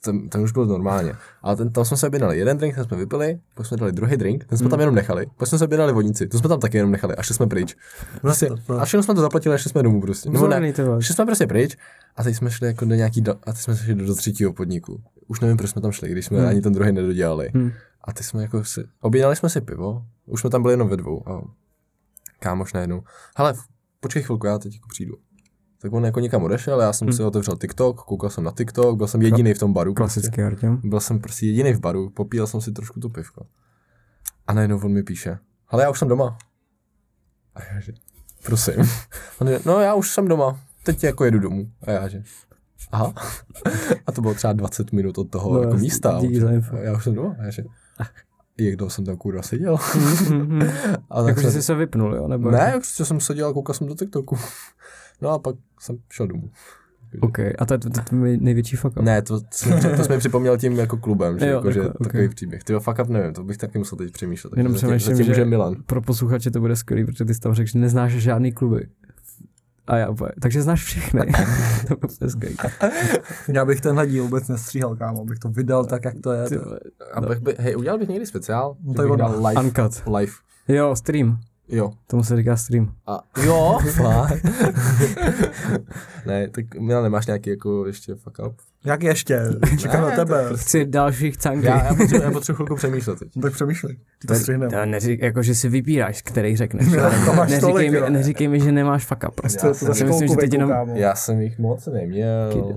Ten, 0.00 0.28
ten 0.28 0.40
už 0.40 0.52
byl 0.52 0.66
normálně. 0.66 1.14
Ale 1.42 1.56
ten, 1.56 1.72
tam 1.72 1.84
jsme 1.84 1.96
se 1.96 2.06
objednali 2.06 2.38
jeden 2.38 2.56
drink, 2.58 2.74
ten 2.74 2.84
jsme 2.84 2.96
vypili, 2.96 3.40
pak 3.54 3.66
jsme 3.66 3.76
dali 3.76 3.92
druhý 3.92 4.16
drink, 4.16 4.44
ten 4.44 4.58
jsme 4.58 4.64
Hmm. 4.64 4.70
tam 4.70 4.80
jenom 4.80 4.94
nechali, 4.94 5.26
pak 5.36 5.48
jsme 5.48 5.58
se 5.58 5.64
objednali 5.64 5.92
vodnici, 5.92 6.26
to 6.26 6.38
jsme 6.38 6.48
tam 6.48 6.60
taky 6.60 6.76
jenom 6.76 6.90
nechali 6.92 7.16
a 7.16 7.22
šli 7.22 7.34
jsme 7.34 7.46
pryč. 7.46 7.76
Prostě, 8.20 8.46
to- 8.46 8.56
to- 8.66 8.80
a 8.80 8.84
všechno 8.84 9.02
jsme 9.02 9.14
to 9.14 9.20
zaplatili 9.20 9.54
a 9.54 9.58
šli 9.58 9.70
jsme 9.70 9.82
domů 9.82 10.00
prostě. 10.00 10.30
Nebo 10.30 10.48
ne, 10.48 10.72
ty 10.72 10.82
šli 11.00 11.14
jsme 11.14 11.26
prostě 11.26 11.46
pryč 11.46 11.76
a 12.16 12.22
teď 12.22 12.36
jsme 12.36 12.50
šli 12.50 12.66
jako 12.66 12.84
do 12.84 12.94
nějaký, 12.94 13.20
do, 13.20 13.32
a 13.32 13.52
teď 13.52 13.56
jsme 13.56 13.76
šli 13.76 13.94
do, 13.94 14.06
do 14.06 14.14
třetího 14.14 14.52
podniku. 14.52 15.02
Už 15.26 15.40
nevím, 15.40 15.56
proč 15.56 15.70
jsme 15.70 15.82
tam 15.82 15.92
šli, 15.92 16.08
když 16.10 16.26
jsme 16.26 16.38
Hmm. 16.38 16.48
ani 16.48 16.60
ten 16.60 16.72
druhý 16.72 16.92
nedodělali. 16.92 17.50
Hmm. 17.54 17.72
A 18.04 18.12
teď 18.12 18.26
jsme 18.26 18.42
jako 18.42 18.64
si, 18.64 18.84
objednali 19.00 19.36
jsme 19.36 19.48
si 19.48 19.60
pivo, 19.60 20.02
už 20.26 20.40
jsme 20.40 20.50
tam 20.50 20.62
byli 20.62 20.72
jenom 20.72 20.88
ve 20.88 20.96
dvou 20.96 21.28
a 21.28 21.42
kámoš 22.40 22.72
najednou, 22.72 23.02
hele, 23.36 23.54
počkej 24.00 24.22
chvilku, 24.22 24.46
já 24.46 24.58
teď 24.58 24.74
jako 24.74 24.88
přijdu. 24.88 25.14
Tak 25.84 25.92
on 25.92 26.04
jako 26.04 26.20
někam 26.20 26.42
odešel, 26.42 26.80
já 26.80 26.92
jsem 26.92 27.08
Hmm. 27.08 27.16
si 27.16 27.22
otevřel 27.22 27.56
TikTok, 27.56 28.00
koukal 28.04 28.30
jsem 28.30 28.44
na 28.44 28.50
TikTok, 28.50 28.96
byl 28.96 29.06
jsem 29.06 29.22
jediný 29.22 29.54
v 29.54 29.58
tom 29.58 29.72
baru. 29.72 29.94
prostě. 29.94 30.20
Klasický 30.20 30.42
Artem. 30.42 30.80
Byl 30.84 31.00
jsem 31.00 31.18
prostě 31.20 31.46
jediný 31.46 31.72
v 31.72 31.80
baru, 31.80 32.10
popíjel 32.10 32.46
jsem 32.46 32.60
si 32.60 32.72
trošku 32.72 33.00
to 33.00 33.08
pivko. 33.08 33.46
A 34.46 34.52
najednou 34.54 34.80
on 34.84 34.92
mi 34.92 35.02
píše, 35.02 35.38
ale 35.68 35.82
já 35.82 35.90
už 35.90 35.98
jsem 35.98 36.08
doma. 36.08 36.38
A 37.54 37.62
já 37.74 37.80
že, 37.80 37.92
prosím. 38.44 38.74
On 39.40 39.48
je, 39.48 39.60
no 39.66 39.80
já 39.80 39.94
už 39.94 40.10
jsem 40.10 40.28
doma, 40.28 40.60
teď 40.82 41.04
jako 41.04 41.24
jedu 41.24 41.38
domů. 41.38 41.70
A 41.86 41.90
já 41.90 42.08
že, 42.08 42.22
aha. 42.92 43.14
A 44.06 44.12
to 44.12 44.20
bylo 44.22 44.34
třeba 44.34 44.52
20 44.52 44.92
minut 44.92 45.18
od 45.18 45.30
toho 45.30 45.54
No, 45.54 45.62
jako 45.62 45.76
místa. 45.76 46.18
díky 46.20 46.40
za 46.40 46.50
info. 46.50 46.76
Já 46.76 46.96
už 46.96 47.04
jsem 47.04 47.14
doma. 47.14 47.36
A 47.40 47.44
já 47.44 47.50
že, 47.50 47.64
jak 48.58 48.76
dlouho 48.76 48.90
jsem 48.90 49.04
tam 49.04 49.16
kurva 49.16 49.42
seděl. 49.42 49.76
A 51.10 51.22
tak 51.22 51.28
Jakože 51.28 51.50
jsem, 51.50 51.52
jsi 51.52 51.62
se 51.62 51.74
vypnul, 51.74 52.14
jo? 52.14 52.28
Nebo 52.28 52.50
ne, 52.50 52.72
prostě 52.74 53.04
jsem 53.04 53.20
seděl 53.20 53.48
a 53.48 53.52
koukal 53.52 53.74
jsem 53.74 53.86
do 53.86 53.94
TikToku. 53.94 54.36
No 55.22 55.30
a 55.30 55.38
pak 55.38 55.56
jsem 55.80 55.96
šel 56.12 56.26
domů. 56.26 56.50
OK, 57.20 57.38
a 57.58 57.66
to 57.66 57.74
je 57.74 57.78
je 58.26 58.36
největší 58.38 58.76
fuck 58.76 58.96
up. 58.96 59.02
Ne, 59.02 59.22
to, 59.22 59.40
to, 59.40 59.46
jsme, 59.50 59.80
to 59.96 60.04
jsme 60.04 60.18
připomněl 60.18 60.58
tím 60.58 60.72
jako 60.72 60.96
klubem, 60.96 61.38
že, 61.38 61.46
Jo, 61.48 61.56
jako, 61.56 61.70
že 61.72 61.80
jako, 61.80 61.92
ok. 61.98 62.02
takový 62.06 62.28
příběh. 62.28 62.64
Ty 62.64 62.74
fakt 62.80 62.98
up 62.98 63.08
nevím, 63.08 63.32
to 63.34 63.44
bych 63.44 63.56
taky 63.56 63.78
musel 63.78 63.98
teď 63.98 64.12
přemýšlet. 64.12 64.50
takže 64.50 64.60
Jenom 64.60 64.72
zatím- 64.72 64.86
přemýšlím, 64.88 65.16
zatím 65.16 65.26
že- 65.26 65.30
může 65.40 65.44
Milan. 65.44 65.74
Pro 65.86 66.02
posluchače 66.02 66.50
to 66.50 66.60
bude 66.60 66.76
skvělý, 66.76 67.04
protože 67.04 67.24
ty 67.24 67.34
jsi 67.34 67.40
tam 67.40 67.54
řekl, 67.54 67.70
že 67.70 67.78
neznáš 67.78 68.12
žádný 68.12 68.52
kluby. 68.52 68.86
A 69.86 69.96
já 69.96 70.08
úplně, 70.08 70.30
takže 70.40 70.62
znáš 70.62 70.84
všechny. 70.84 71.20
to 71.88 71.96
bylo. 71.96 72.54
Já 73.48 73.64
bych 73.64 73.80
tenhle 73.80 74.06
díl 74.06 74.24
vůbec 74.24 74.48
nestříhal, 74.48 74.96
kámo, 74.96 75.24
bych 75.24 75.38
to 75.38 75.48
vydal 75.48 75.84
tak, 75.84 76.04
jak 76.04 76.14
to 76.22 76.32
je. 76.32 76.48
Ty 76.48 76.56
To- 76.58 76.64
vole. 76.64 76.80
A 77.14 77.20
bych 77.20 77.40
by, 77.40 77.54
hej, 77.58 77.76
udělal 77.76 77.98
bych 77.98 78.08
někdy 78.08 78.26
speciál, 78.26 78.76
No 78.84 78.94
to 78.94 79.02
je 79.02 79.06
bych 79.08 79.12
ono. 79.12 79.18
dal 79.32 79.46
live, 79.46 79.62
Uncut. 79.62 80.02
live. 80.18 80.32
Jo, 80.68 80.96
stream. 80.96 81.40
Jo. 81.68 81.90
Tomu 82.06 82.24
se 82.24 82.36
říká 82.36 82.56
stream. 82.56 82.92
A 83.06 83.20
jo, 83.44 83.78
fakt. 83.92 84.42
ne, 86.26 86.48
tak 86.48 86.74
Milan, 86.74 87.02
nemáš 87.04 87.26
nějaký 87.26 87.50
jako 87.50 87.86
ještě 87.86 88.14
fuck 88.14 88.38
up? 88.46 88.56
Jak 88.84 89.02
ještě? 89.02 89.40
Čekám 89.78 90.02
na 90.02 90.08
Ne, 90.10 90.16
tebe. 90.16 90.44
Chci 90.56 90.84
další 90.86 91.32
chcanky. 91.32 91.66
Já, 91.66 91.84
já, 91.84 91.94
potřebuji, 91.94 92.22
já 92.22 92.30
potřebuji 92.32 92.56
chvilku 92.56 92.74
přemýšlet 92.76 93.18
teď. 93.18 93.28
No 93.36 93.42
tak 93.42 93.52
přemýšlej. 93.52 93.96
Ty 94.18 94.26
to 94.26 94.34
To, 94.34 94.38
střihneme. 94.40 94.72
to 94.72 94.86
neřík, 94.86 95.22
jako, 95.22 95.42
že 95.42 95.54
si 95.54 95.68
vybíráš, 95.68 96.22
který 96.22 96.56
řekneš. 96.56 96.88
Ne, 96.88 97.10
to 97.26 97.32
máš 97.34 97.50
neříkej, 97.50 97.72
tolik, 97.72 97.90
mi, 97.92 98.10
neříkej 98.10 98.48
mi, 98.48 98.60
že 98.60 98.72
nemáš 98.72 99.04
fuck 99.04 99.24
up. 99.28 99.34
Prostě. 99.34 99.58
To, 99.60 99.86
to 99.86 99.94
si 99.94 100.04
myslím, 100.04 100.28
že 100.28 100.36
teď 100.36 100.52
jenom-. 100.52 100.72
Já 100.94 101.14
jsem 101.14 101.40
jich 101.40 101.58
moc 101.58 101.86
neměl. 101.86 102.76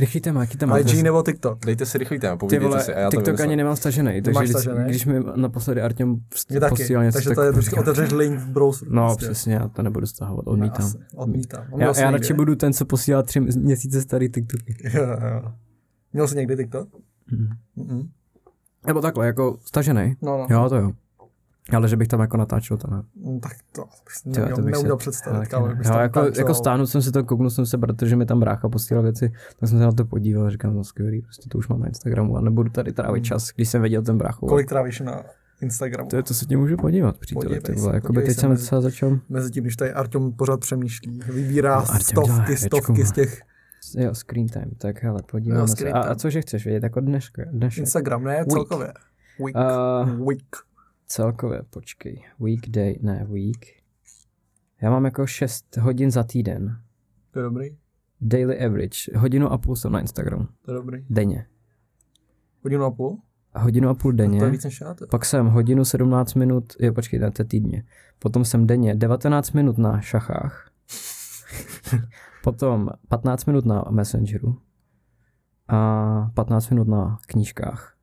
Rychlý 0.00 0.20
téma, 0.20 0.40
jaký 0.40 0.58
téma? 0.58 0.78
IG 0.78 1.02
nebo 1.02 1.22
TikTok? 1.22 1.58
Dejte 1.66 1.86
si 1.86 1.98
rychlý 1.98 2.18
téma, 2.18 2.36
Ty 2.36 2.38
povídejte 2.38 2.66
vole, 2.66 2.82
si 2.82 2.94
a 2.94 2.98
já 2.98 3.06
to 3.06 3.10
TikTok 3.10 3.26
vymyslím. 3.26 3.48
ani 3.48 3.56
nemám 3.56 3.76
stažený, 3.76 4.22
takže 4.22 4.40
když, 4.40 4.50
stažený? 4.50 4.84
když 4.84 5.06
mi 5.06 5.20
naposledy 5.36 5.82
Artem 5.82 6.16
taky. 6.60 6.68
posílal 6.68 7.04
něco, 7.04 7.16
Takže 7.16 7.28
tak 7.28 7.34
to 7.36 7.42
je, 7.42 7.52
prostě 7.52 7.76
otevřeš 7.80 8.10
link 8.10 8.38
v 8.38 8.46
browseru. 8.46 8.90
No, 8.94 9.06
prostě. 9.06 9.24
přesně, 9.26 9.54
já 9.54 9.68
to 9.68 9.82
nebudu 9.82 10.06
stahovat, 10.06 10.46
odmítám. 10.46 10.86
Asi, 10.86 10.98
Odmítám. 11.16 11.64
Já, 11.76 12.00
já 12.00 12.10
radši 12.10 12.32
budu 12.32 12.54
ten, 12.56 12.72
co 12.72 12.84
posílá 12.84 13.22
tři 13.22 13.40
měsíce 13.40 14.02
starý 14.02 14.28
TikToky. 14.28 14.76
Jo, 14.94 15.02
jo. 15.04 15.52
Měl 16.12 16.28
jsi 16.28 16.36
někdy 16.36 16.56
TikTok? 16.56 16.88
Mhm. 17.32 17.48
Mhm. 17.76 18.08
Nebo 18.86 19.00
takhle, 19.00 19.26
jako 19.26 19.58
stažený. 19.64 20.16
No, 20.22 20.38
no. 20.38 20.46
Jo, 20.50 20.68
to 20.68 20.76
jo. 20.76 20.92
Ale 21.76 21.88
že 21.88 21.96
bych 21.96 22.08
tam 22.08 22.20
jako 22.20 22.36
natáčel, 22.36 22.76
to 22.76 22.90
ne. 22.90 23.02
No, 23.24 23.40
tak 23.40 23.52
to 23.72 23.82
bych 24.04 24.14
si 24.14 24.30
Tyjo, 24.30 24.56
to 24.56 24.62
bych 24.62 24.72
neuměl 24.72 24.96
se- 24.96 24.98
představit. 24.98 25.48
Kámo, 25.48 25.66
tam 25.66 25.76
jako, 25.78 25.92
tancoval. 25.92 26.32
jako 26.38 26.54
stáhnu 26.54 26.86
jsem 26.86 27.02
si 27.02 27.12
to, 27.12 27.24
kouknul 27.24 27.50
jsem 27.50 27.66
se, 27.66 27.78
protože 27.78 28.16
mi 28.16 28.26
tam 28.26 28.40
brácha 28.40 28.68
posílal 28.68 29.02
věci, 29.02 29.32
tak 29.60 29.68
jsem 29.68 29.78
se 29.78 29.84
na 29.84 29.92
to 29.92 30.04
podíval 30.04 30.46
a 30.46 30.50
říkám, 30.50 30.74
no 30.74 30.84
skvělý, 30.84 31.22
prostě 31.22 31.48
to 31.48 31.58
už 31.58 31.68
mám 31.68 31.80
na 31.80 31.86
Instagramu 31.86 32.36
a 32.36 32.40
nebudu 32.40 32.70
tady 32.70 32.92
trávit 32.92 33.24
čas, 33.24 33.48
když 33.56 33.68
jsem 33.68 33.80
věděl 33.80 34.02
ten 34.02 34.18
bráchu. 34.18 34.46
Kolik 34.46 34.68
trávíš 34.68 35.00
na 35.00 35.22
Instagramu? 35.60 36.10
To, 36.10 36.16
je, 36.16 36.22
to 36.22 36.34
se 36.34 36.46
tě 36.46 36.56
můžu 36.56 36.76
podívat, 36.76 37.16
vole. 37.76 37.94
Jakoby 37.94 38.22
teď 38.22 38.34
se 38.34 38.40
jsem 38.40 38.50
mezi- 38.50 38.62
docela 38.62 38.80
začal, 38.80 39.18
Mezi 39.28 39.50
tím, 39.50 39.64
když 39.64 39.76
tady 39.76 39.92
Artyom 39.92 40.32
pořád 40.32 40.60
přemýšlí, 40.60 41.20
vybírá 41.32 41.76
No, 41.78 41.84
dělá 41.86 41.98
stovky, 41.98 42.56
stovky 42.56 43.06
z 43.06 43.12
těch 43.12 43.40
jo, 43.96 44.14
screen 44.14 44.46
time, 44.48 44.70
tak 44.78 45.02
hele, 45.02 45.22
podíváme 45.30 45.60
Jo, 45.60 45.66
se. 45.66 45.92
A, 45.92 45.98
a 46.00 46.14
cože 46.14 46.40
chceš 46.40 46.64
vědět, 46.64 46.82
jako 46.82 47.00
dneška, 47.00 47.42
dnešek? 47.50 47.78
Instagram, 47.78 48.24
ne, 48.24 48.44
celkově. 48.48 48.92
Week. 49.44 49.56
Uh, 49.56 50.28
Week. 50.28 50.67
Celkově, 51.08 51.62
počkej, 51.70 52.24
weekday, 52.40 52.96
ne, 53.00 53.26
week. 53.30 53.66
Já 54.82 54.90
mám 54.90 55.04
jako 55.04 55.26
6 55.26 55.76
hodin 55.76 56.10
za 56.10 56.22
týden, 56.24 56.78
To 57.30 57.38
je 57.38 57.42
dobrý, 57.42 57.76
daily 58.20 58.64
average, 58.66 59.18
hodinu 59.18 59.52
a 59.52 59.58
půl 59.58 59.76
jsem 59.76 59.92
na 59.92 60.00
Instagramu, 60.00 60.46
to 60.62 60.70
je 60.70 60.74
dobrý. 60.74 61.04
denně. 61.10 61.46
Hodinu 62.64 62.84
a 62.84 62.90
půl? 62.90 63.18
Hodinu 63.56 63.88
a 63.88 63.94
půl 63.94 64.12
To 64.16 64.22
je 64.22 64.28
denně. 64.28 64.50
víc 64.50 64.64
než 64.64 64.80
já. 64.80 64.94
Pak 65.10 65.24
jsem 65.24 65.46
hodinu 65.46 65.84
17 65.84 66.34
minut, 66.34 66.72
jo 66.80 66.92
počkej, 66.92 67.18
to 67.20 67.26
je 67.38 67.44
týdně. 67.44 67.84
Potom 68.18 68.44
jsem 68.44 68.66
denně 68.66 68.94
19 68.94 69.52
minut 69.52 69.78
na 69.78 70.00
šachách. 70.00 70.70
Potom 72.44 72.88
15 73.08 73.44
minut 73.44 73.64
na 73.64 73.84
Messengeru. 73.90 74.58
A 75.68 76.30
15 76.34 76.68
minut 76.70 76.88
na 76.88 77.18
knížkách. 77.26 77.94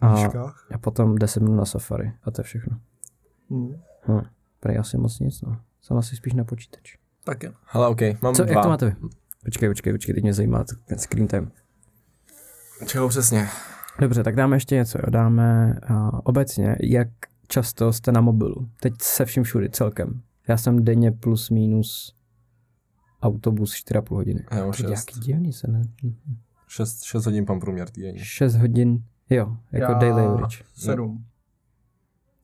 A, 0.00 0.14
Knížkách. 0.14 0.66
a 0.74 0.78
potom 0.78 1.18
10 1.18 1.40
minut 1.42 1.56
na 1.56 1.64
Safari. 1.64 2.12
A 2.24 2.30
to 2.30 2.40
je 2.40 2.44
všechno. 2.44 2.78
Hm. 3.50 3.74
Hm. 4.08 4.20
Prej 4.60 4.78
asi 4.78 4.98
moc 4.98 5.18
nic, 5.20 5.42
no. 5.42 5.60
Jsem 5.80 5.96
asi 5.96 6.16
spíš 6.16 6.32
na 6.34 6.44
počítač. 6.44 6.96
Tak 7.24 7.42
jen. 7.42 7.54
Hele, 7.64 7.88
OK, 7.88 8.00
mám 8.22 8.34
Co, 8.34 8.44
dva. 8.44 8.52
jak 8.54 8.62
to 8.62 8.68
máte 8.68 8.86
vy? 8.86 8.96
Počkej, 9.44 9.68
počkej, 9.68 9.92
počkej, 9.92 10.14
teď 10.14 10.22
mě 10.24 10.34
zajímá 10.34 10.64
ten 10.84 10.98
screen 10.98 11.26
time. 11.28 11.50
Čeho 12.86 13.08
přesně? 13.08 13.48
Dobře, 14.00 14.22
tak 14.24 14.36
dáme 14.36 14.56
ještě 14.56 14.74
něco. 14.74 14.98
jo. 14.98 15.10
Dáme 15.10 15.78
uh, 15.90 16.20
obecně, 16.24 16.76
jak 16.82 17.08
často 17.48 17.92
jste 17.92 18.12
na 18.12 18.20
mobilu. 18.20 18.68
Teď 18.80 18.94
se 19.02 19.24
vším 19.24 19.42
všudy 19.42 19.70
celkem. 19.70 20.22
Já 20.48 20.56
jsem 20.56 20.84
denně 20.84 21.12
plus 21.12 21.50
minus 21.50 22.14
autobus 23.22 23.72
4,5 23.74 24.14
hodiny. 24.14 24.44
Je 24.56 24.72
šest. 24.72 24.90
Jaký 24.90 25.20
divný 25.20 25.52
se 25.52 25.66
ne? 25.70 25.82
6, 26.68 27.02
6 27.02 27.26
hodin 27.26 27.46
pan 27.46 27.60
průměr 27.60 27.88
týdenně. 27.90 28.24
6 28.24 28.54
hodin 28.54 29.04
Jo, 29.30 29.56
jako 29.72 29.92
Já 29.92 29.98
daily 29.98 30.22
average. 30.26 30.56
Sedm. 30.74 31.24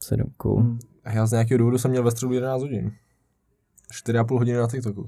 Sedm, 0.01 0.33
cool. 0.37 0.61
Hmm. 0.61 0.79
A 1.05 1.13
já 1.13 1.27
z 1.27 1.33
nějakého 1.33 1.59
důvodu 1.59 1.79
jsem 1.79 1.91
měl 1.91 2.03
ve 2.03 2.11
středu 2.11 2.33
11 2.33 2.63
hodin. 2.63 2.93
4,5 4.07 4.39
hodiny 4.39 4.59
na 4.59 4.67
TikToku. 4.69 5.07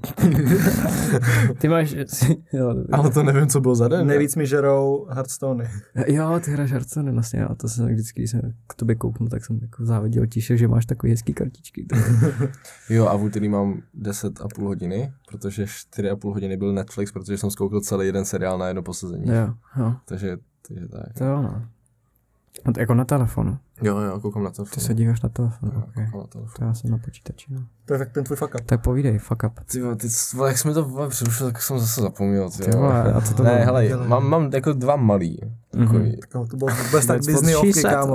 Ty 1.59 1.67
máš, 1.67 1.95
jo. 2.53 2.75
Ale 2.91 3.09
to 3.09 3.23
nevím, 3.23 3.47
co 3.47 3.61
bylo 3.61 3.75
za 3.75 3.87
den. 3.87 4.07
Nejvíc 4.07 4.35
mi 4.35 4.47
žerou 4.47 5.07
Hearthstone. 5.09 5.69
jo, 6.07 6.39
ty 6.45 6.51
hraješ 6.51 6.71
Hearthstone, 6.71 7.11
vlastně, 7.11 7.39
jo, 7.39 7.55
to 7.55 7.67
jsem 7.67 7.87
vždycky, 7.87 8.21
když 8.21 8.31
jsem 8.31 8.53
k 8.67 8.73
tobě 8.75 8.95
kouknu, 8.95 9.27
tak 9.27 9.45
jsem 9.45 9.59
jako 9.61 9.85
záviděl 9.85 10.27
tiše, 10.27 10.57
že 10.57 10.67
máš 10.67 10.85
takový 10.85 11.11
hezký 11.11 11.33
kartičky. 11.33 11.85
Jo, 12.89 13.07
a 13.07 13.15
v 13.17 13.23
úterý 13.23 13.49
mám 13.49 13.81
10,5 14.01 14.63
hodiny, 14.65 15.13
protože 15.27 15.65
4,5 15.65 16.33
hodiny 16.33 16.57
byl 16.57 16.73
Netflix, 16.73 17.11
protože 17.11 17.37
jsem 17.37 17.51
zkoukal 17.51 17.81
celý 17.81 18.05
jeden 18.05 18.25
seriál 18.25 18.57
na 18.57 18.67
jedno 18.67 18.81
posazení. 18.83 19.29
jo, 19.29 19.53
jo, 19.79 19.93
Takže, 20.05 20.37
takže 20.67 20.87
tak. 20.87 21.13
to 21.17 21.23
jo, 21.25 21.41
no. 21.41 21.61
A 22.65 22.71
to 22.71 22.79
jako 22.79 22.93
na 22.93 23.05
telefonu. 23.05 23.57
Jo, 23.81 23.97
jo, 23.99 24.19
koukám 24.19 24.43
na 24.43 24.51
to. 24.51 24.65
Ty 24.65 24.79
se 24.79 24.93
díváš 24.93 25.21
na 25.21 25.29
telefon, 25.29 25.71
Jo, 25.75 25.83
okay. 25.87 26.03
na 26.05 26.11
to. 26.27 26.45
To 26.57 26.63
já 26.63 26.73
jsem 26.73 26.91
na 26.91 26.97
počítači, 26.97 27.53
no. 27.53 27.61
To 27.85 27.93
je 27.93 27.99
tak 27.99 28.11
ten 28.11 28.23
tvůj 28.23 28.37
fuck 28.37 28.55
up. 28.55 28.61
Tak 28.65 28.81
povídej, 28.83 29.17
fuck 29.19 29.43
up. 29.43 29.59
Ty 29.71 29.81
vole, 29.81 29.95
ty, 29.95 30.07
vole, 30.35 30.49
jak 30.49 30.57
jsme 30.57 30.73
to 30.73 30.83
vole, 30.85 31.09
přerušili, 31.09 31.51
tak 31.51 31.61
jsem 31.61 31.79
zase 31.79 32.01
zapomněl. 32.01 32.49
Ty, 32.49 32.63
Ty 32.63 32.71
vole, 32.71 33.13
a 33.13 33.21
co 33.21 33.33
to 33.33 33.43
ne, 33.43 33.51
bylo? 33.51 33.65
hele, 33.65 34.07
mám, 34.07 34.29
mám 34.29 34.49
jako 34.53 34.73
dva 34.73 34.95
malý. 34.95 35.39
Takový. 35.71 36.11
Jako, 36.21 36.47
to 36.47 36.57
bylo 36.57 36.71
vůbec 36.85 37.05
tak 37.05 37.23
she 37.23 37.73
said. 37.73 37.83
kámo. 37.95 38.13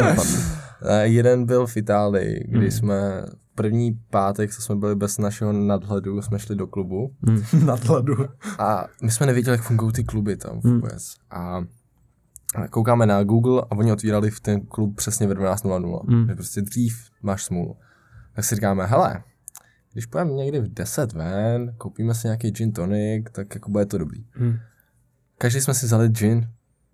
Eh, 0.84 1.06
jeden 1.06 1.46
byl 1.46 1.66
v 1.66 1.76
Itálii, 1.76 2.44
kdy 2.48 2.58
Mhm. 2.58 2.70
jsme 2.70 3.24
první 3.54 4.00
pátek, 4.10 4.54
co 4.54 4.62
jsme 4.62 4.76
byli 4.76 4.96
bez 4.96 5.18
našeho 5.18 5.52
nadhledu, 5.52 6.22
jsme 6.22 6.38
šli 6.38 6.56
do 6.56 6.66
klubu 6.66 7.12
Hmm. 7.26 7.66
Nadhladu. 7.66 8.14
a 8.58 8.86
my 9.02 9.10
jsme 9.10 9.26
nevěděli, 9.26 9.54
jak 9.56 9.66
fungují 9.66 9.92
ty 9.92 10.04
kluby 10.04 10.36
tam 10.36 10.60
Hmm. 10.64 10.74
vůbec. 10.74 11.14
A 11.30 11.56
a 11.56 11.64
koukáme 12.70 13.06
na 13.06 13.22
Google 13.22 13.62
a 13.62 13.72
oni 13.72 13.92
otvírali 13.92 14.30
v 14.30 14.40
ten 14.40 14.60
klub 14.60 14.96
přesně 14.96 15.26
ve 15.26 15.34
12.00. 15.34 16.08
Hmm. 16.08 16.28
Že 16.28 16.34
prostě 16.34 16.60
dřív 16.60 17.10
máš 17.22 17.44
smůlu. 17.44 17.76
Tak 18.34 18.44
si 18.44 18.54
říkáme, 18.54 18.86
hele, 18.86 19.22
když 19.92 20.06
půjdeme 20.06 20.32
někdy 20.32 20.60
v 20.60 20.74
10 20.74 21.12
ven, 21.12 21.74
koupíme 21.78 22.14
si 22.14 22.26
nějaký 22.26 22.50
gin 22.50 22.72
tonic, 22.72 23.26
tak 23.32 23.54
jako 23.54 23.70
bude 23.70 23.86
to 23.86 23.98
dobrý. 23.98 24.26
Hmm. 24.30 24.56
Každý 25.38 25.60
jsme 25.60 25.74
si 25.74 25.86
vzali 25.86 26.08
gin, 26.08 26.48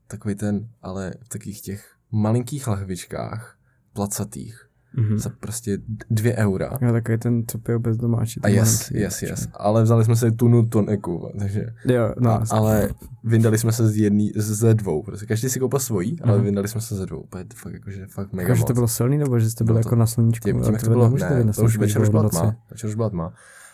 takový 0.07 0.35
ten, 0.35 0.69
ale 0.83 1.15
v 1.23 1.29
takových 1.29 1.61
těch 1.61 1.95
malinkých 2.11 2.67
lahvičkách, 2.67 3.59
placatých, 3.93 4.68
Mhm. 4.97 5.19
za 5.19 5.31
prostě 5.41 5.79
dvě 6.11 6.37
eura. 6.37 6.79
Jo, 6.83 6.93
takový 6.93 7.19
ten, 7.19 7.43
co 7.47 7.59
pijou 7.59 7.79
bez 7.79 7.97
domácí. 7.97 8.41
A 8.43 8.49
yes, 8.49 8.91
yes, 8.91 9.23
yes. 9.23 9.49
Ale 9.53 9.83
vzali 9.83 10.05
jsme 10.05 10.17
si 10.17 10.33
tunu 10.33 10.67
toniku, 10.67 11.31
takže... 11.39 11.67
Jo, 11.85 12.15
no, 12.21 12.31
a, 12.31 12.45
ale 12.51 12.89
vyndali 13.25 13.59
jsme 13.59 13.73
se 13.73 13.89
z 13.89 13.97
jedný, 13.97 14.33
z- 14.37 14.59
ze 14.59 14.75
dvou. 14.75 15.03
Prostě 15.03 15.27
každý 15.27 15.49
si 15.49 15.61
koupil 15.61 15.79
svojí, 15.79 16.21
ale 16.21 16.35
Mhm. 16.37 16.45
vyndali 16.45 16.69
jsme 16.69 16.81
se 16.81 16.95
ze 16.97 17.07
dvou. 17.07 17.21
Úplně 17.21 17.45
fakt, 17.55 17.73
jakože 17.73 18.07
fakt 18.07 18.33
mega 18.33 18.43
Jako, 18.49 18.55
že 18.57 18.61
moc. 18.61 18.67
to 18.67 18.75
bylo 18.75 18.89
silný, 18.89 19.19
nebo 19.19 19.39
že 19.39 19.51
jste 19.51 19.65
byli 19.65 19.75
Bylo 19.75 19.83
to- 19.83 19.89
jako 19.89 19.97
na 19.97 20.07
sluníčku? 20.07 20.45
tím, 20.49 20.63
tím 20.63 20.73
jak 20.73 20.81
to 20.83 20.87
to 20.87 20.91
bylo, 20.93 21.11
ne, 21.11 21.45
na 21.45 21.53
to 21.53 21.63
už 21.63 21.77
večer 21.77 22.03
už 22.03 22.09
byla 22.09 22.29
tma, 22.29 22.57
večer 22.71 22.89
už 22.89 22.95
byla 22.97 23.11
tma, 23.11 23.33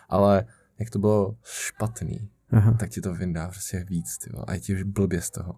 ale 0.09 0.45
jak 0.79 0.91
to 0.91 0.99
bylo 0.99 1.37
špatný, 1.45 2.29
Aha. 2.51 2.73
tak 2.73 2.91
ti 2.91 3.01
to 3.01 3.15
vyndá 3.15 3.49
prostě 3.49 3.85
víc, 3.89 4.19
ty 4.19 4.31
vole, 4.33 4.45
a 4.49 4.55
je 4.55 4.61
ti 4.61 4.75
už 4.75 4.83
blbě 4.83 5.21
z 5.21 5.31
toho. 5.31 5.55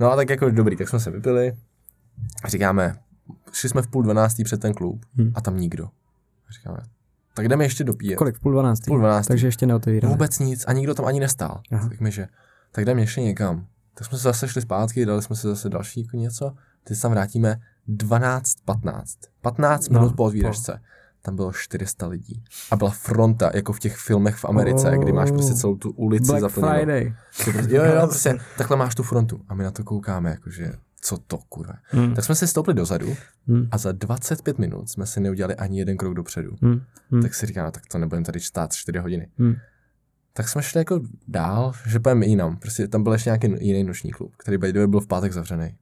No 0.00 0.12
a 0.12 0.16
tak 0.16 0.30
jako 0.30 0.50
dobrý, 0.50 0.76
tak 0.76 0.88
jsme 0.88 1.00
se 1.00 1.10
vypili 1.10 1.52
a 2.44 2.48
říkáme, 2.48 2.94
šli 3.52 3.68
jsme 3.68 3.82
v 3.82 3.86
půl 3.88 4.02
dvanáctý 4.02 4.44
před 4.44 4.60
ten 4.60 4.74
klub 4.74 5.04
Hmm. 5.16 5.32
a 5.34 5.40
tam 5.40 5.56
nikdo. 5.60 5.88
Říkáme, 6.50 6.78
tak 7.34 7.48
jdeme 7.48 7.64
ještě 7.64 7.84
dopíjet. 7.84 8.16
Kolik? 8.16 8.36
V 8.36 8.40
půl 8.40 8.52
dvanáctý? 8.52 8.84
Půl 8.86 8.98
dvanáctý. 8.98 9.28
Takže 9.28 9.46
ještě 9.46 9.66
neotevírali. 9.66 10.12
Vůbec 10.12 10.38
nic 10.38 10.64
a 10.66 10.72
nikdo 10.72 10.94
tam 10.94 11.04
ani 11.06 11.20
nestál. 11.20 11.60
Aha. 11.72 11.88
Tak 11.88 12.00
mi, 12.00 12.10
že 12.10 12.28
tak 12.72 12.84
jdeme 12.84 13.00
ještě 13.00 13.20
někam. 13.20 13.66
Tak 13.94 14.06
jsme 14.06 14.18
se 14.18 14.22
zase 14.22 14.48
šli 14.48 14.62
zpátky, 14.62 15.06
dali 15.06 15.22
jsme 15.22 15.36
si 15.36 15.46
zase 15.46 15.68
další 15.68 16.02
jako 16.02 16.16
něco. 16.16 16.52
Teď 16.84 16.96
se 16.96 17.02
tam 17.02 17.10
vrátíme 17.10 17.60
12.15. 17.88 19.04
15 19.40 19.88
No, 19.88 20.00
minut 20.00 20.10
po 20.10 20.16
po- 20.16 20.24
otvíračce. 20.24 20.80
Tam 21.22 21.36
bylo 21.36 21.52
400 21.52 22.06
lidí. 22.06 22.44
A 22.70 22.76
byla 22.76 22.90
fronta, 22.90 23.50
jako 23.54 23.72
v 23.72 23.80
těch 23.80 23.96
filmech 23.96 24.36
v 24.36 24.44
Americe, 24.44 24.90
Oh. 24.90 25.02
kdy 25.02 25.12
máš 25.12 25.30
prostě 25.30 25.54
celou 25.54 25.76
tu 25.76 25.90
ulici 25.90 26.26
Black 26.26 26.40
zaplněnou. 26.40 26.74
Friday. 26.74 27.14
Jo, 27.68 27.84
jo, 27.84 28.00
prostě 28.06 28.38
takhle 28.58 28.76
máš 28.76 28.94
tu 28.94 29.02
frontu. 29.02 29.40
A 29.48 29.54
my 29.54 29.64
na 29.64 29.70
to 29.70 29.84
koukáme, 29.84 30.30
jakože 30.30 30.72
co 31.06 31.18
to, 31.18 31.38
kurva. 31.48 31.74
Hmm. 31.84 32.14
Tak 32.14 32.24
jsme 32.24 32.34
si 32.34 32.46
stoupili 32.46 32.74
dozadu 32.74 33.14
Hmm. 33.48 33.68
a 33.70 33.78
za 33.78 33.92
25 33.92 34.58
minut 34.58 34.88
jsme 34.90 35.06
si 35.06 35.20
neudělali 35.20 35.54
ani 35.54 35.78
jeden 35.78 35.96
krok 35.96 36.14
dopředu. 36.14 36.56
Hmm. 36.62 36.80
Hmm. 37.10 37.22
Tak 37.22 37.34
si 37.34 37.46
říkáme, 37.46 37.70
tak 37.72 37.82
to 37.86 37.98
nebudeme 37.98 38.24
tady 38.24 38.40
stát 38.40 38.72
4 38.72 38.98
hodiny. 38.98 39.28
Hmm. 39.38 39.54
Tak 40.32 40.48
jsme 40.48 40.62
šli 40.62 40.78
jako 40.80 41.00
dál, 41.28 41.72
že 41.86 42.00
půjdeme 42.00 42.26
jinam. 42.26 42.56
Prostě 42.56 42.88
tam 42.88 43.02
byl 43.02 43.12
ještě 43.12 43.30
nějaký 43.30 43.66
jiný 43.66 43.84
noční 43.84 44.10
klub, 44.10 44.32
který 44.36 44.58
by 44.58 44.72
byl 44.72 45.00
v 45.00 45.06
pátek 45.06 45.32
zavřený. 45.32 45.76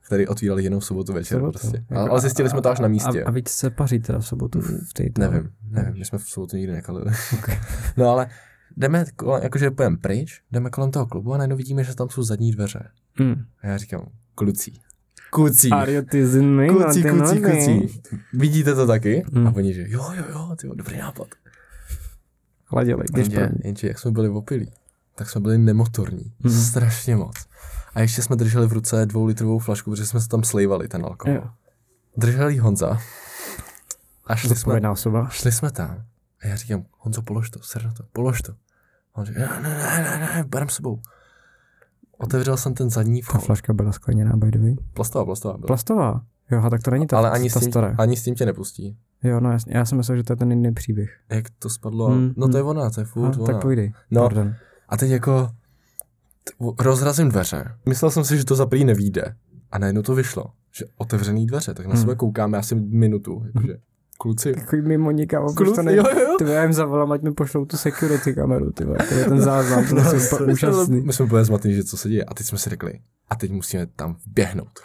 Který 0.00 0.26
otvírali 0.28 0.64
jenom 0.64 0.80
v 0.80 0.84
sobotu 0.84 1.12
večer 1.12 1.38
Sobotu. 1.38 1.58
prostě. 1.58 1.84
Jako- 1.90 2.10
Ale, 2.10 2.20
zjistili 2.20 2.50
jsme 2.50 2.62
to 2.62 2.68
až 2.70 2.78
na 2.80 2.88
místě. 2.88 3.24
A, 3.24 3.28
a 3.28 3.30
víc 3.30 3.48
se 3.48 3.70
paří 3.70 3.98
teda 3.98 4.18
v 4.18 4.26
sobotu 4.26 4.60
v 4.60 4.92
té 4.94 5.04
nevím, 5.18 5.50
nevím, 5.70 5.94
my 5.98 6.04
jsme 6.04 6.18
v 6.18 6.22
sobotu 6.22 6.56
nikdy 6.56 6.72
nekalili. 6.72 7.10
no 7.96 8.08
ale 8.08 8.26
jdeme, 8.76 9.04
kolem, 9.16 9.42
jakože 9.42 9.70
půjdeme 9.70 9.96
pryč, 9.96 10.42
jdeme 10.52 10.70
kolem 10.70 10.90
toho 10.90 11.06
klubu 11.06 11.34
a 11.34 11.36
najednou 11.38 11.56
vidíme, 11.56 11.84
že 11.84 11.94
tam 11.94 12.08
jsou 12.08 12.22
zadní 12.22 12.52
dveře. 12.52 12.88
Hmm. 13.14 13.44
A 13.62 13.66
já 13.66 13.76
říkám, 13.78 14.06
kluci, 14.34 14.72
kucí, 15.30 15.70
Are 15.70 15.92
you 15.92 16.02
teasing 16.10 16.56
me? 16.56 16.68
kucí, 16.68 16.80
No, 16.80 16.92
ty 16.92 17.02
kucí, 17.02 17.40
nohy. 17.40 17.40
kucí. 17.40 18.00
Vidíte 18.32 18.74
to 18.74 18.86
taky? 18.86 19.24
Hmm. 19.32 19.46
A 19.46 19.52
oni, 19.56 19.74
že 19.74 19.84
jo, 19.88 20.12
jo, 20.16 20.24
jo, 20.30 20.56
ty 20.60 20.68
dobrý 20.74 20.98
nápad. 20.98 21.28
Hladili, 22.66 23.04
běž 23.12 23.28
Jenže, 23.28 23.50
jenže 23.64 23.88
jak 23.88 23.98
jsme 23.98 24.10
byli 24.10 24.28
opilí, 24.28 24.72
tak 25.14 25.30
jsme 25.30 25.40
byli 25.40 25.58
nemotorní. 25.58 26.32
Mhm. 26.40 26.54
Strašně 26.62 27.16
moc. 27.16 27.36
A 27.94 28.00
ještě 28.00 28.22
jsme 28.22 28.36
drželi 28.36 28.66
v 28.66 28.72
ruce 28.72 29.06
dvoulitrovou 29.06 29.58
flašku, 29.58 29.90
protože 29.90 30.06
jsme 30.06 30.20
se 30.20 30.28
tam 30.28 30.44
slejvali 30.44 30.88
ten 30.88 31.04
alkohol. 31.04 31.34
Jo. 31.36 31.50
Držel 32.16 32.48
jí 32.48 32.58
Honza. 32.58 32.98
A 34.26 34.36
šli 34.36 34.56
jsme, 34.56 34.90
osoba. 34.90 35.28
šli 35.28 35.52
jsme 35.52 35.70
tam. 35.70 36.04
A 36.42 36.46
já 36.46 36.56
říkám, 36.56 36.84
Honzo, 36.98 37.22
polož 37.22 37.50
to, 37.50 37.62
ser 37.62 37.84
na 37.84 37.92
to, 37.92 38.02
polož 38.12 38.42
to. 38.42 38.52
A 39.14 39.18
on 39.18 39.24
říká, 39.24 39.40
ne, 39.40 39.60
ne, 39.60 39.78
ne, 39.78 40.18
ne, 40.18 40.30
ne, 40.34 40.44
berem 40.48 40.68
sebou. 40.68 41.00
Otevřel 42.18 42.56
jsem 42.56 42.74
ten 42.74 42.90
zadní 42.90 43.20
Ta 43.20 43.26
vchod. 43.26 43.40
flaška 43.44 43.72
byla 43.72 43.92
skleněná, 43.92 44.32
by 44.36 44.50
the 44.50 44.58
way. 44.58 44.76
Plastová, 44.94 45.24
plastová 45.24 45.56
byla. 45.56 45.66
Plastová. 45.66 46.20
Jo, 46.50 46.58
aha, 46.58 46.70
tak 46.70 46.82
to 46.82 46.90
není 46.90 47.06
ta, 47.06 47.18
Ale 47.18 47.30
ani 47.30 47.50
ta 47.50 47.60
s, 47.60 47.62
tím, 47.62 47.72
stará. 47.72 47.94
ani 47.98 48.16
s 48.16 48.22
tím 48.24 48.34
tě 48.34 48.46
nepustí. 48.46 48.96
Jo, 49.22 49.40
no 49.40 49.52
jasně. 49.52 49.76
Já 49.76 49.84
jsem 49.84 49.98
myslel, 49.98 50.16
že 50.16 50.22
to 50.24 50.32
je 50.32 50.36
ten 50.36 50.50
jiný 50.50 50.72
příběh. 50.74 51.10
Jak 51.30 51.44
to 51.58 51.70
spadlo? 51.70 52.08
Hmm, 52.08 52.32
no 52.36 52.48
to 52.48 52.56
je 52.56 52.62
hmm. 52.62 52.70
ona, 52.70 52.90
to 52.90 53.00
je 53.00 53.04
A, 53.04 53.08
furt 53.08 53.36
ona. 53.36 53.46
tak 53.46 53.62
pojdej. 53.62 53.92
No. 54.10 54.20
Pardon. 54.22 54.54
A 54.88 54.96
teď 54.96 55.10
jako 55.10 55.48
rozrazím 56.80 57.28
dveře. 57.28 57.64
Myslel 57.88 58.10
jsem 58.10 58.24
si, 58.24 58.36
že 58.38 58.44
to 58.44 58.56
za 58.56 58.66
prý 58.66 58.84
nevíde. 58.84 59.34
A 59.72 59.78
najednou 59.78 60.02
to 60.02 60.14
vyšlo, 60.14 60.44
že 60.78 60.84
otevřený 60.96 61.46
dveře, 61.46 61.74
tak 61.74 61.86
na 61.86 61.92
Hmm. 61.92 62.00
sebe 62.00 62.14
koukáme 62.14 62.58
asi 62.58 62.74
minutu, 62.74 63.42
jakože 63.46 63.76
kluci. 64.18 64.52
Takový 64.52 64.82
mimo 64.82 65.10
nikam, 65.10 65.54
Kluci, 65.54 65.74
to 65.74 65.82
ne... 65.82 65.96
jo, 65.96 66.04
jo. 66.20 66.36
Ty 66.38 66.44
já 66.44 66.62
jim 66.62 66.72
zavolám, 66.72 67.12
ať 67.12 67.22
mi 67.22 67.32
pošlou 67.32 67.64
tu 67.64 67.76
security 67.76 68.34
kameru, 68.34 68.72
ty. 68.72 68.84
To 68.84 69.14
je 69.14 69.24
ten 69.24 69.40
záznam, 69.40 69.86
to 69.86 69.96
je 70.14 70.20
super 70.20 70.48
úžasný. 70.48 71.00
My 71.00 71.12
jsme 71.12 71.24
úplně 71.24 71.44
zmatení, 71.44 71.74
že 71.74 71.84
co 71.84 71.96
se 71.96 72.08
děje. 72.08 72.24
A 72.24 72.34
teď 72.34 72.46
jsme 72.46 72.58
si 72.58 72.70
řekli, 72.70 72.92
a 73.30 73.36
teď 73.36 73.50
musíme 73.50 73.86
tam 73.86 74.16
vběhnout. 74.26 74.80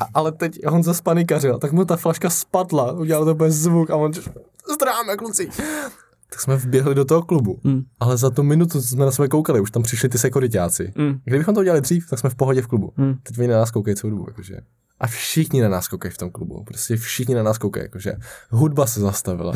A, 0.00 0.04
ale 0.14 0.32
teď 0.32 0.66
on 0.66 0.82
zase 0.82 1.02
panikařil, 1.02 1.58
tak 1.58 1.72
mu 1.72 1.84
ta 1.84 1.96
flaška 1.96 2.30
spadla, 2.30 2.92
udělal 2.92 3.24
to 3.24 3.34
bez 3.34 3.54
zvuk 3.54 3.90
a 3.90 3.96
on 3.96 4.12
zdráme 4.74 5.16
kluci. 5.16 5.48
Tak 6.30 6.40
jsme 6.40 6.56
vběhli 6.56 6.94
do 6.94 7.04
toho 7.04 7.22
klubu. 7.22 7.60
Mm. 7.64 7.82
Ale 8.00 8.16
za 8.16 8.30
tu 8.30 8.42
minutu, 8.42 8.80
co 8.80 8.88
jsme 8.88 9.04
na 9.04 9.10
sebe 9.10 9.28
koukali, 9.28 9.60
už 9.60 9.70
tam 9.70 9.82
přišli 9.82 10.08
ty 10.08 10.18
sekuritáci. 10.18 10.92
Mm. 10.96 11.20
Kdybychom 11.24 11.54
to 11.54 11.60
udělali 11.60 11.80
dřív, 11.80 12.10
tak 12.10 12.18
jsme 12.18 12.30
v 12.30 12.34
pohodě 12.34 12.62
v 12.62 12.66
klubu. 12.66 12.92
Mm. 12.96 13.14
Teď 13.22 13.38
oni 13.38 13.48
na 13.48 13.56
nás 13.58 13.70
koukají 13.70 13.96
celou 13.96 14.10
dobu, 14.10 14.24
jakože. 14.28 14.56
A 15.00 15.06
všichni 15.06 15.60
na 15.62 15.68
nás 15.68 15.88
koukají 15.88 16.12
v 16.12 16.18
tom 16.18 16.30
klubu. 16.30 16.64
Prostě 16.64 16.96
všichni 16.96 17.34
na 17.34 17.42
nás 17.42 17.58
koukají, 17.58 17.84
jakože. 17.84 18.12
Hudba 18.50 18.86
se 18.86 19.00
zastavila. 19.00 19.52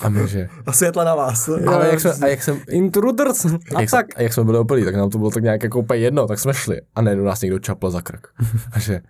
A 0.00 0.08
my, 0.08 0.28
že. 0.28 0.48
A 0.66 0.72
světla 0.72 1.04
na 1.04 1.14
vás. 1.14 1.48
Ale 1.48 1.88
jak, 1.88 2.00
jsme, 2.00 2.10
a 2.10 2.26
jak 2.26 2.42
jsem, 2.42 2.60
Intruders. 2.68 3.44
A 3.74 3.80
jak, 3.80 3.90
tak. 3.90 4.06
a 4.16 4.22
jak 4.22 4.32
jsme 4.32 4.44
byli 4.44 4.58
opilí, 4.58 4.84
tak 4.84 4.94
nám 4.94 5.10
to 5.10 5.18
bylo 5.18 5.30
tak 5.30 5.42
nějak 5.42 5.62
jako 5.62 5.78
úplně 5.78 6.00
jedno, 6.00 6.26
tak 6.26 6.38
jsme 6.38 6.54
šli. 6.54 6.80
A 6.94 7.02
najednou 7.02 7.24
nás 7.24 7.40
někdo 7.40 7.58
čapl 7.58 7.90
za 7.90 8.00
krk. 8.00 8.26
A 8.72 8.78
že, 8.78 9.00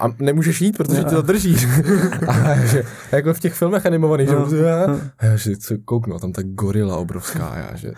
a 0.00 0.14
nemůžeš 0.18 0.60
jít, 0.60 0.76
protože 0.76 1.04
ti 1.04 1.10
to 1.14 1.22
drží. 1.22 1.56
A 2.28 2.66
že, 2.66 2.82
jako 3.12 3.34
v 3.34 3.40
těch 3.40 3.54
filmech 3.54 3.86
animovaných, 3.86 4.28
že, 4.28 4.70
a 4.70 5.26
já, 5.26 5.36
že 5.36 5.56
co 5.56 5.74
kouknu, 5.84 6.18
tam 6.18 6.32
ta 6.32 6.42
gorila 6.44 6.96
obrovská, 6.96 7.46
a 7.46 7.58
já, 7.58 7.76
že, 7.76 7.90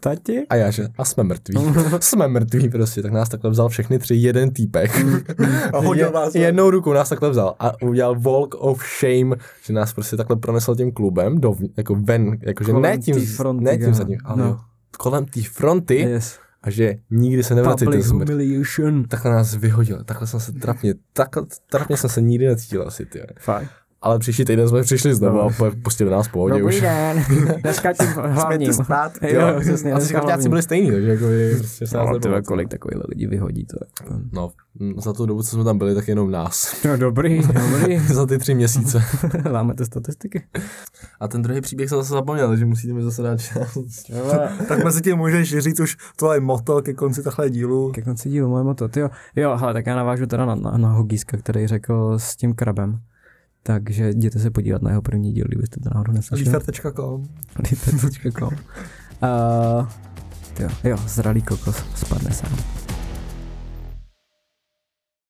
tati? 0.00 0.46
a 0.50 0.54
já, 0.56 0.70
že, 0.70 0.88
a 0.98 1.04
jsme 1.04 1.24
mrtví. 1.24 1.54
jsme 2.00 2.28
mrtví 2.28 2.68
prostě, 2.68 3.02
tak 3.02 3.12
nás 3.12 3.28
takhle 3.28 3.50
vzal 3.50 3.68
všechny 3.68 3.98
tři 3.98 4.14
jeden 4.14 4.50
týpek. 4.50 5.04
A 5.72 5.78
hodil 5.78 6.10
vás. 6.12 6.34
Jednou 6.34 6.70
rukou 6.70 6.92
nás 6.92 7.08
takhle 7.08 7.30
vzal 7.30 7.54
a 7.58 7.82
udělal 7.82 8.20
walk 8.20 8.54
of 8.54 8.82
shame, 9.00 9.36
že 9.62 9.72
nás 9.72 9.92
prostě 9.92 10.16
takhle 10.16 10.36
pronesl 10.36 10.76
tím 10.76 10.92
klubem, 10.92 11.40
do, 11.40 11.54
jako 11.76 11.94
ven, 11.94 12.38
jakože 12.42 12.72
ne 12.72 12.98
tím, 12.98 13.26
fronty, 13.26 13.64
ne 13.64 13.78
tím 13.78 13.94
zadním, 13.94 14.18
ale 14.24 14.42
No. 14.42 14.60
kolem 14.98 15.24
té 15.24 15.40
fronty 15.52 15.96
Yes. 15.96 16.38
A 16.66 16.70
že 16.70 16.94
nikdy 17.10 17.42
se 17.42 17.54
nevracejte 17.54 17.84
Public 17.84 18.06
smrt. 18.06 18.28
humiliation. 18.28 19.04
Takhle 19.04 19.30
nás 19.30 19.54
vyhodil, 19.54 20.04
takhle 20.04 20.26
jsem 20.26 20.40
se 20.40 20.52
trapně, 20.52 20.94
takhle 21.12 21.46
trapně 21.70 21.96
jsem 21.96 22.10
se 22.10 22.20
nikdy 22.20 22.46
necítil 22.46 22.82
asi, 22.86 23.06
ty. 23.06 23.22
Fakt. 23.38 23.70
Ale 24.02 24.18
příští 24.18 24.44
týden 24.44 24.68
jsme 24.68 24.82
přišli 24.82 25.14
znovu 25.14 25.40
a 25.40 25.48
po- 25.58 25.70
pustili 25.82 26.10
nás 26.10 26.28
v 26.28 26.32
pohodě 26.32 26.58
Dobrý 26.60 26.76
už. 26.76 26.80
den, 26.80 27.24
dneska 27.62 27.92
tím 27.92 28.06
hlavním. 28.08 28.72
Zpět 28.72 28.84
spát. 28.84 29.12
Jo, 29.22 29.40
Jo, 29.48 29.60
přesně, 29.60 29.92
asi 29.92 30.14
hlavním. 30.14 30.50
byli 30.50 30.62
stejný, 30.62 30.90
takže 30.90 31.10
jako 31.10 31.24
by 31.24 31.54
prostě 31.58 31.86
se 31.86 31.96
nás 31.96 32.08
No, 32.12 32.18
tyhle, 32.18 32.42
kolik 32.42 32.68
takových 32.68 33.02
lidí 33.08 33.26
vyhodí 33.26 33.66
to. 33.66 33.76
jako- 34.02 34.20
No, 34.32 34.50
m, 34.80 34.94
za 35.00 35.12
tu 35.12 35.26
dobu, 35.26 35.42
co 35.42 35.50
jsme 35.50 35.64
tam 35.64 35.78
byli, 35.78 35.94
tak 35.94 36.08
jenom 36.08 36.30
nás. 36.30 36.76
No 36.84 36.96
dobrý, 36.96 37.40
dobrý. 37.46 37.98
za 38.12 38.26
ty 38.26 38.38
tři 38.38 38.54
měsíce. 38.54 39.02
Máme 39.52 39.74
ty 39.74 39.84
statistiky. 39.84 40.42
A 41.20 41.28
ten 41.28 41.42
druhý 41.42 41.60
příběh 41.60 41.88
jsem 41.88 41.98
zase 41.98 42.10
zapomněl, 42.12 42.48
takže 42.48 42.66
musíte 42.66 42.92
mi 42.94 43.02
zase 43.02 43.22
dát 43.22 43.40
čas. 43.40 43.78
Tak 44.68 44.84
mezi 44.84 45.00
tím 45.02 45.16
můžeš 45.16 45.58
říct 45.58 45.80
už 45.80 45.96
tohle 46.16 46.40
moto 46.40 46.82
ke 46.82 46.94
konci 46.94 47.22
takhle 47.22 47.50
dílu. 47.50 47.92
Ke 47.92 48.02
konci 48.02 48.28
dílu 48.28 48.48
moje 48.48 48.64
moto. 48.64 48.88
Tyjo, 48.88 49.08
jo, 49.36 49.56
hele, 49.56 49.72
tak 49.72 49.86
já 49.86 49.96
navážu 49.96 50.26
teda 50.26 50.46
na, 50.46 50.54
na, 50.54 50.70
na 50.76 50.88
Hogíska, 50.92 51.36
který 51.36 51.66
řekl 51.66 52.18
s 52.18 52.36
tím 52.36 52.54
krabem. 52.54 52.98
Takže 53.66 54.08
jděte 54.08 54.38
se 54.38 54.50
podívat 54.50 54.82
na 54.82 54.90
jeho 54.90 55.02
první 55.02 55.32
díl, 55.32 55.44
kdybyste 55.48 55.80
to 55.80 55.90
náhodou 55.94 56.12
neslyšeli. 56.12 56.56
Lifer.com 56.56 57.28
Lifer.com. 57.70 58.48
Uh, 58.48 59.88
jo, 60.60 60.68
jo, 60.84 60.96
zralý 61.06 61.42
kokos 61.42 61.76
spadne 61.94 62.30
sám. 62.30 62.85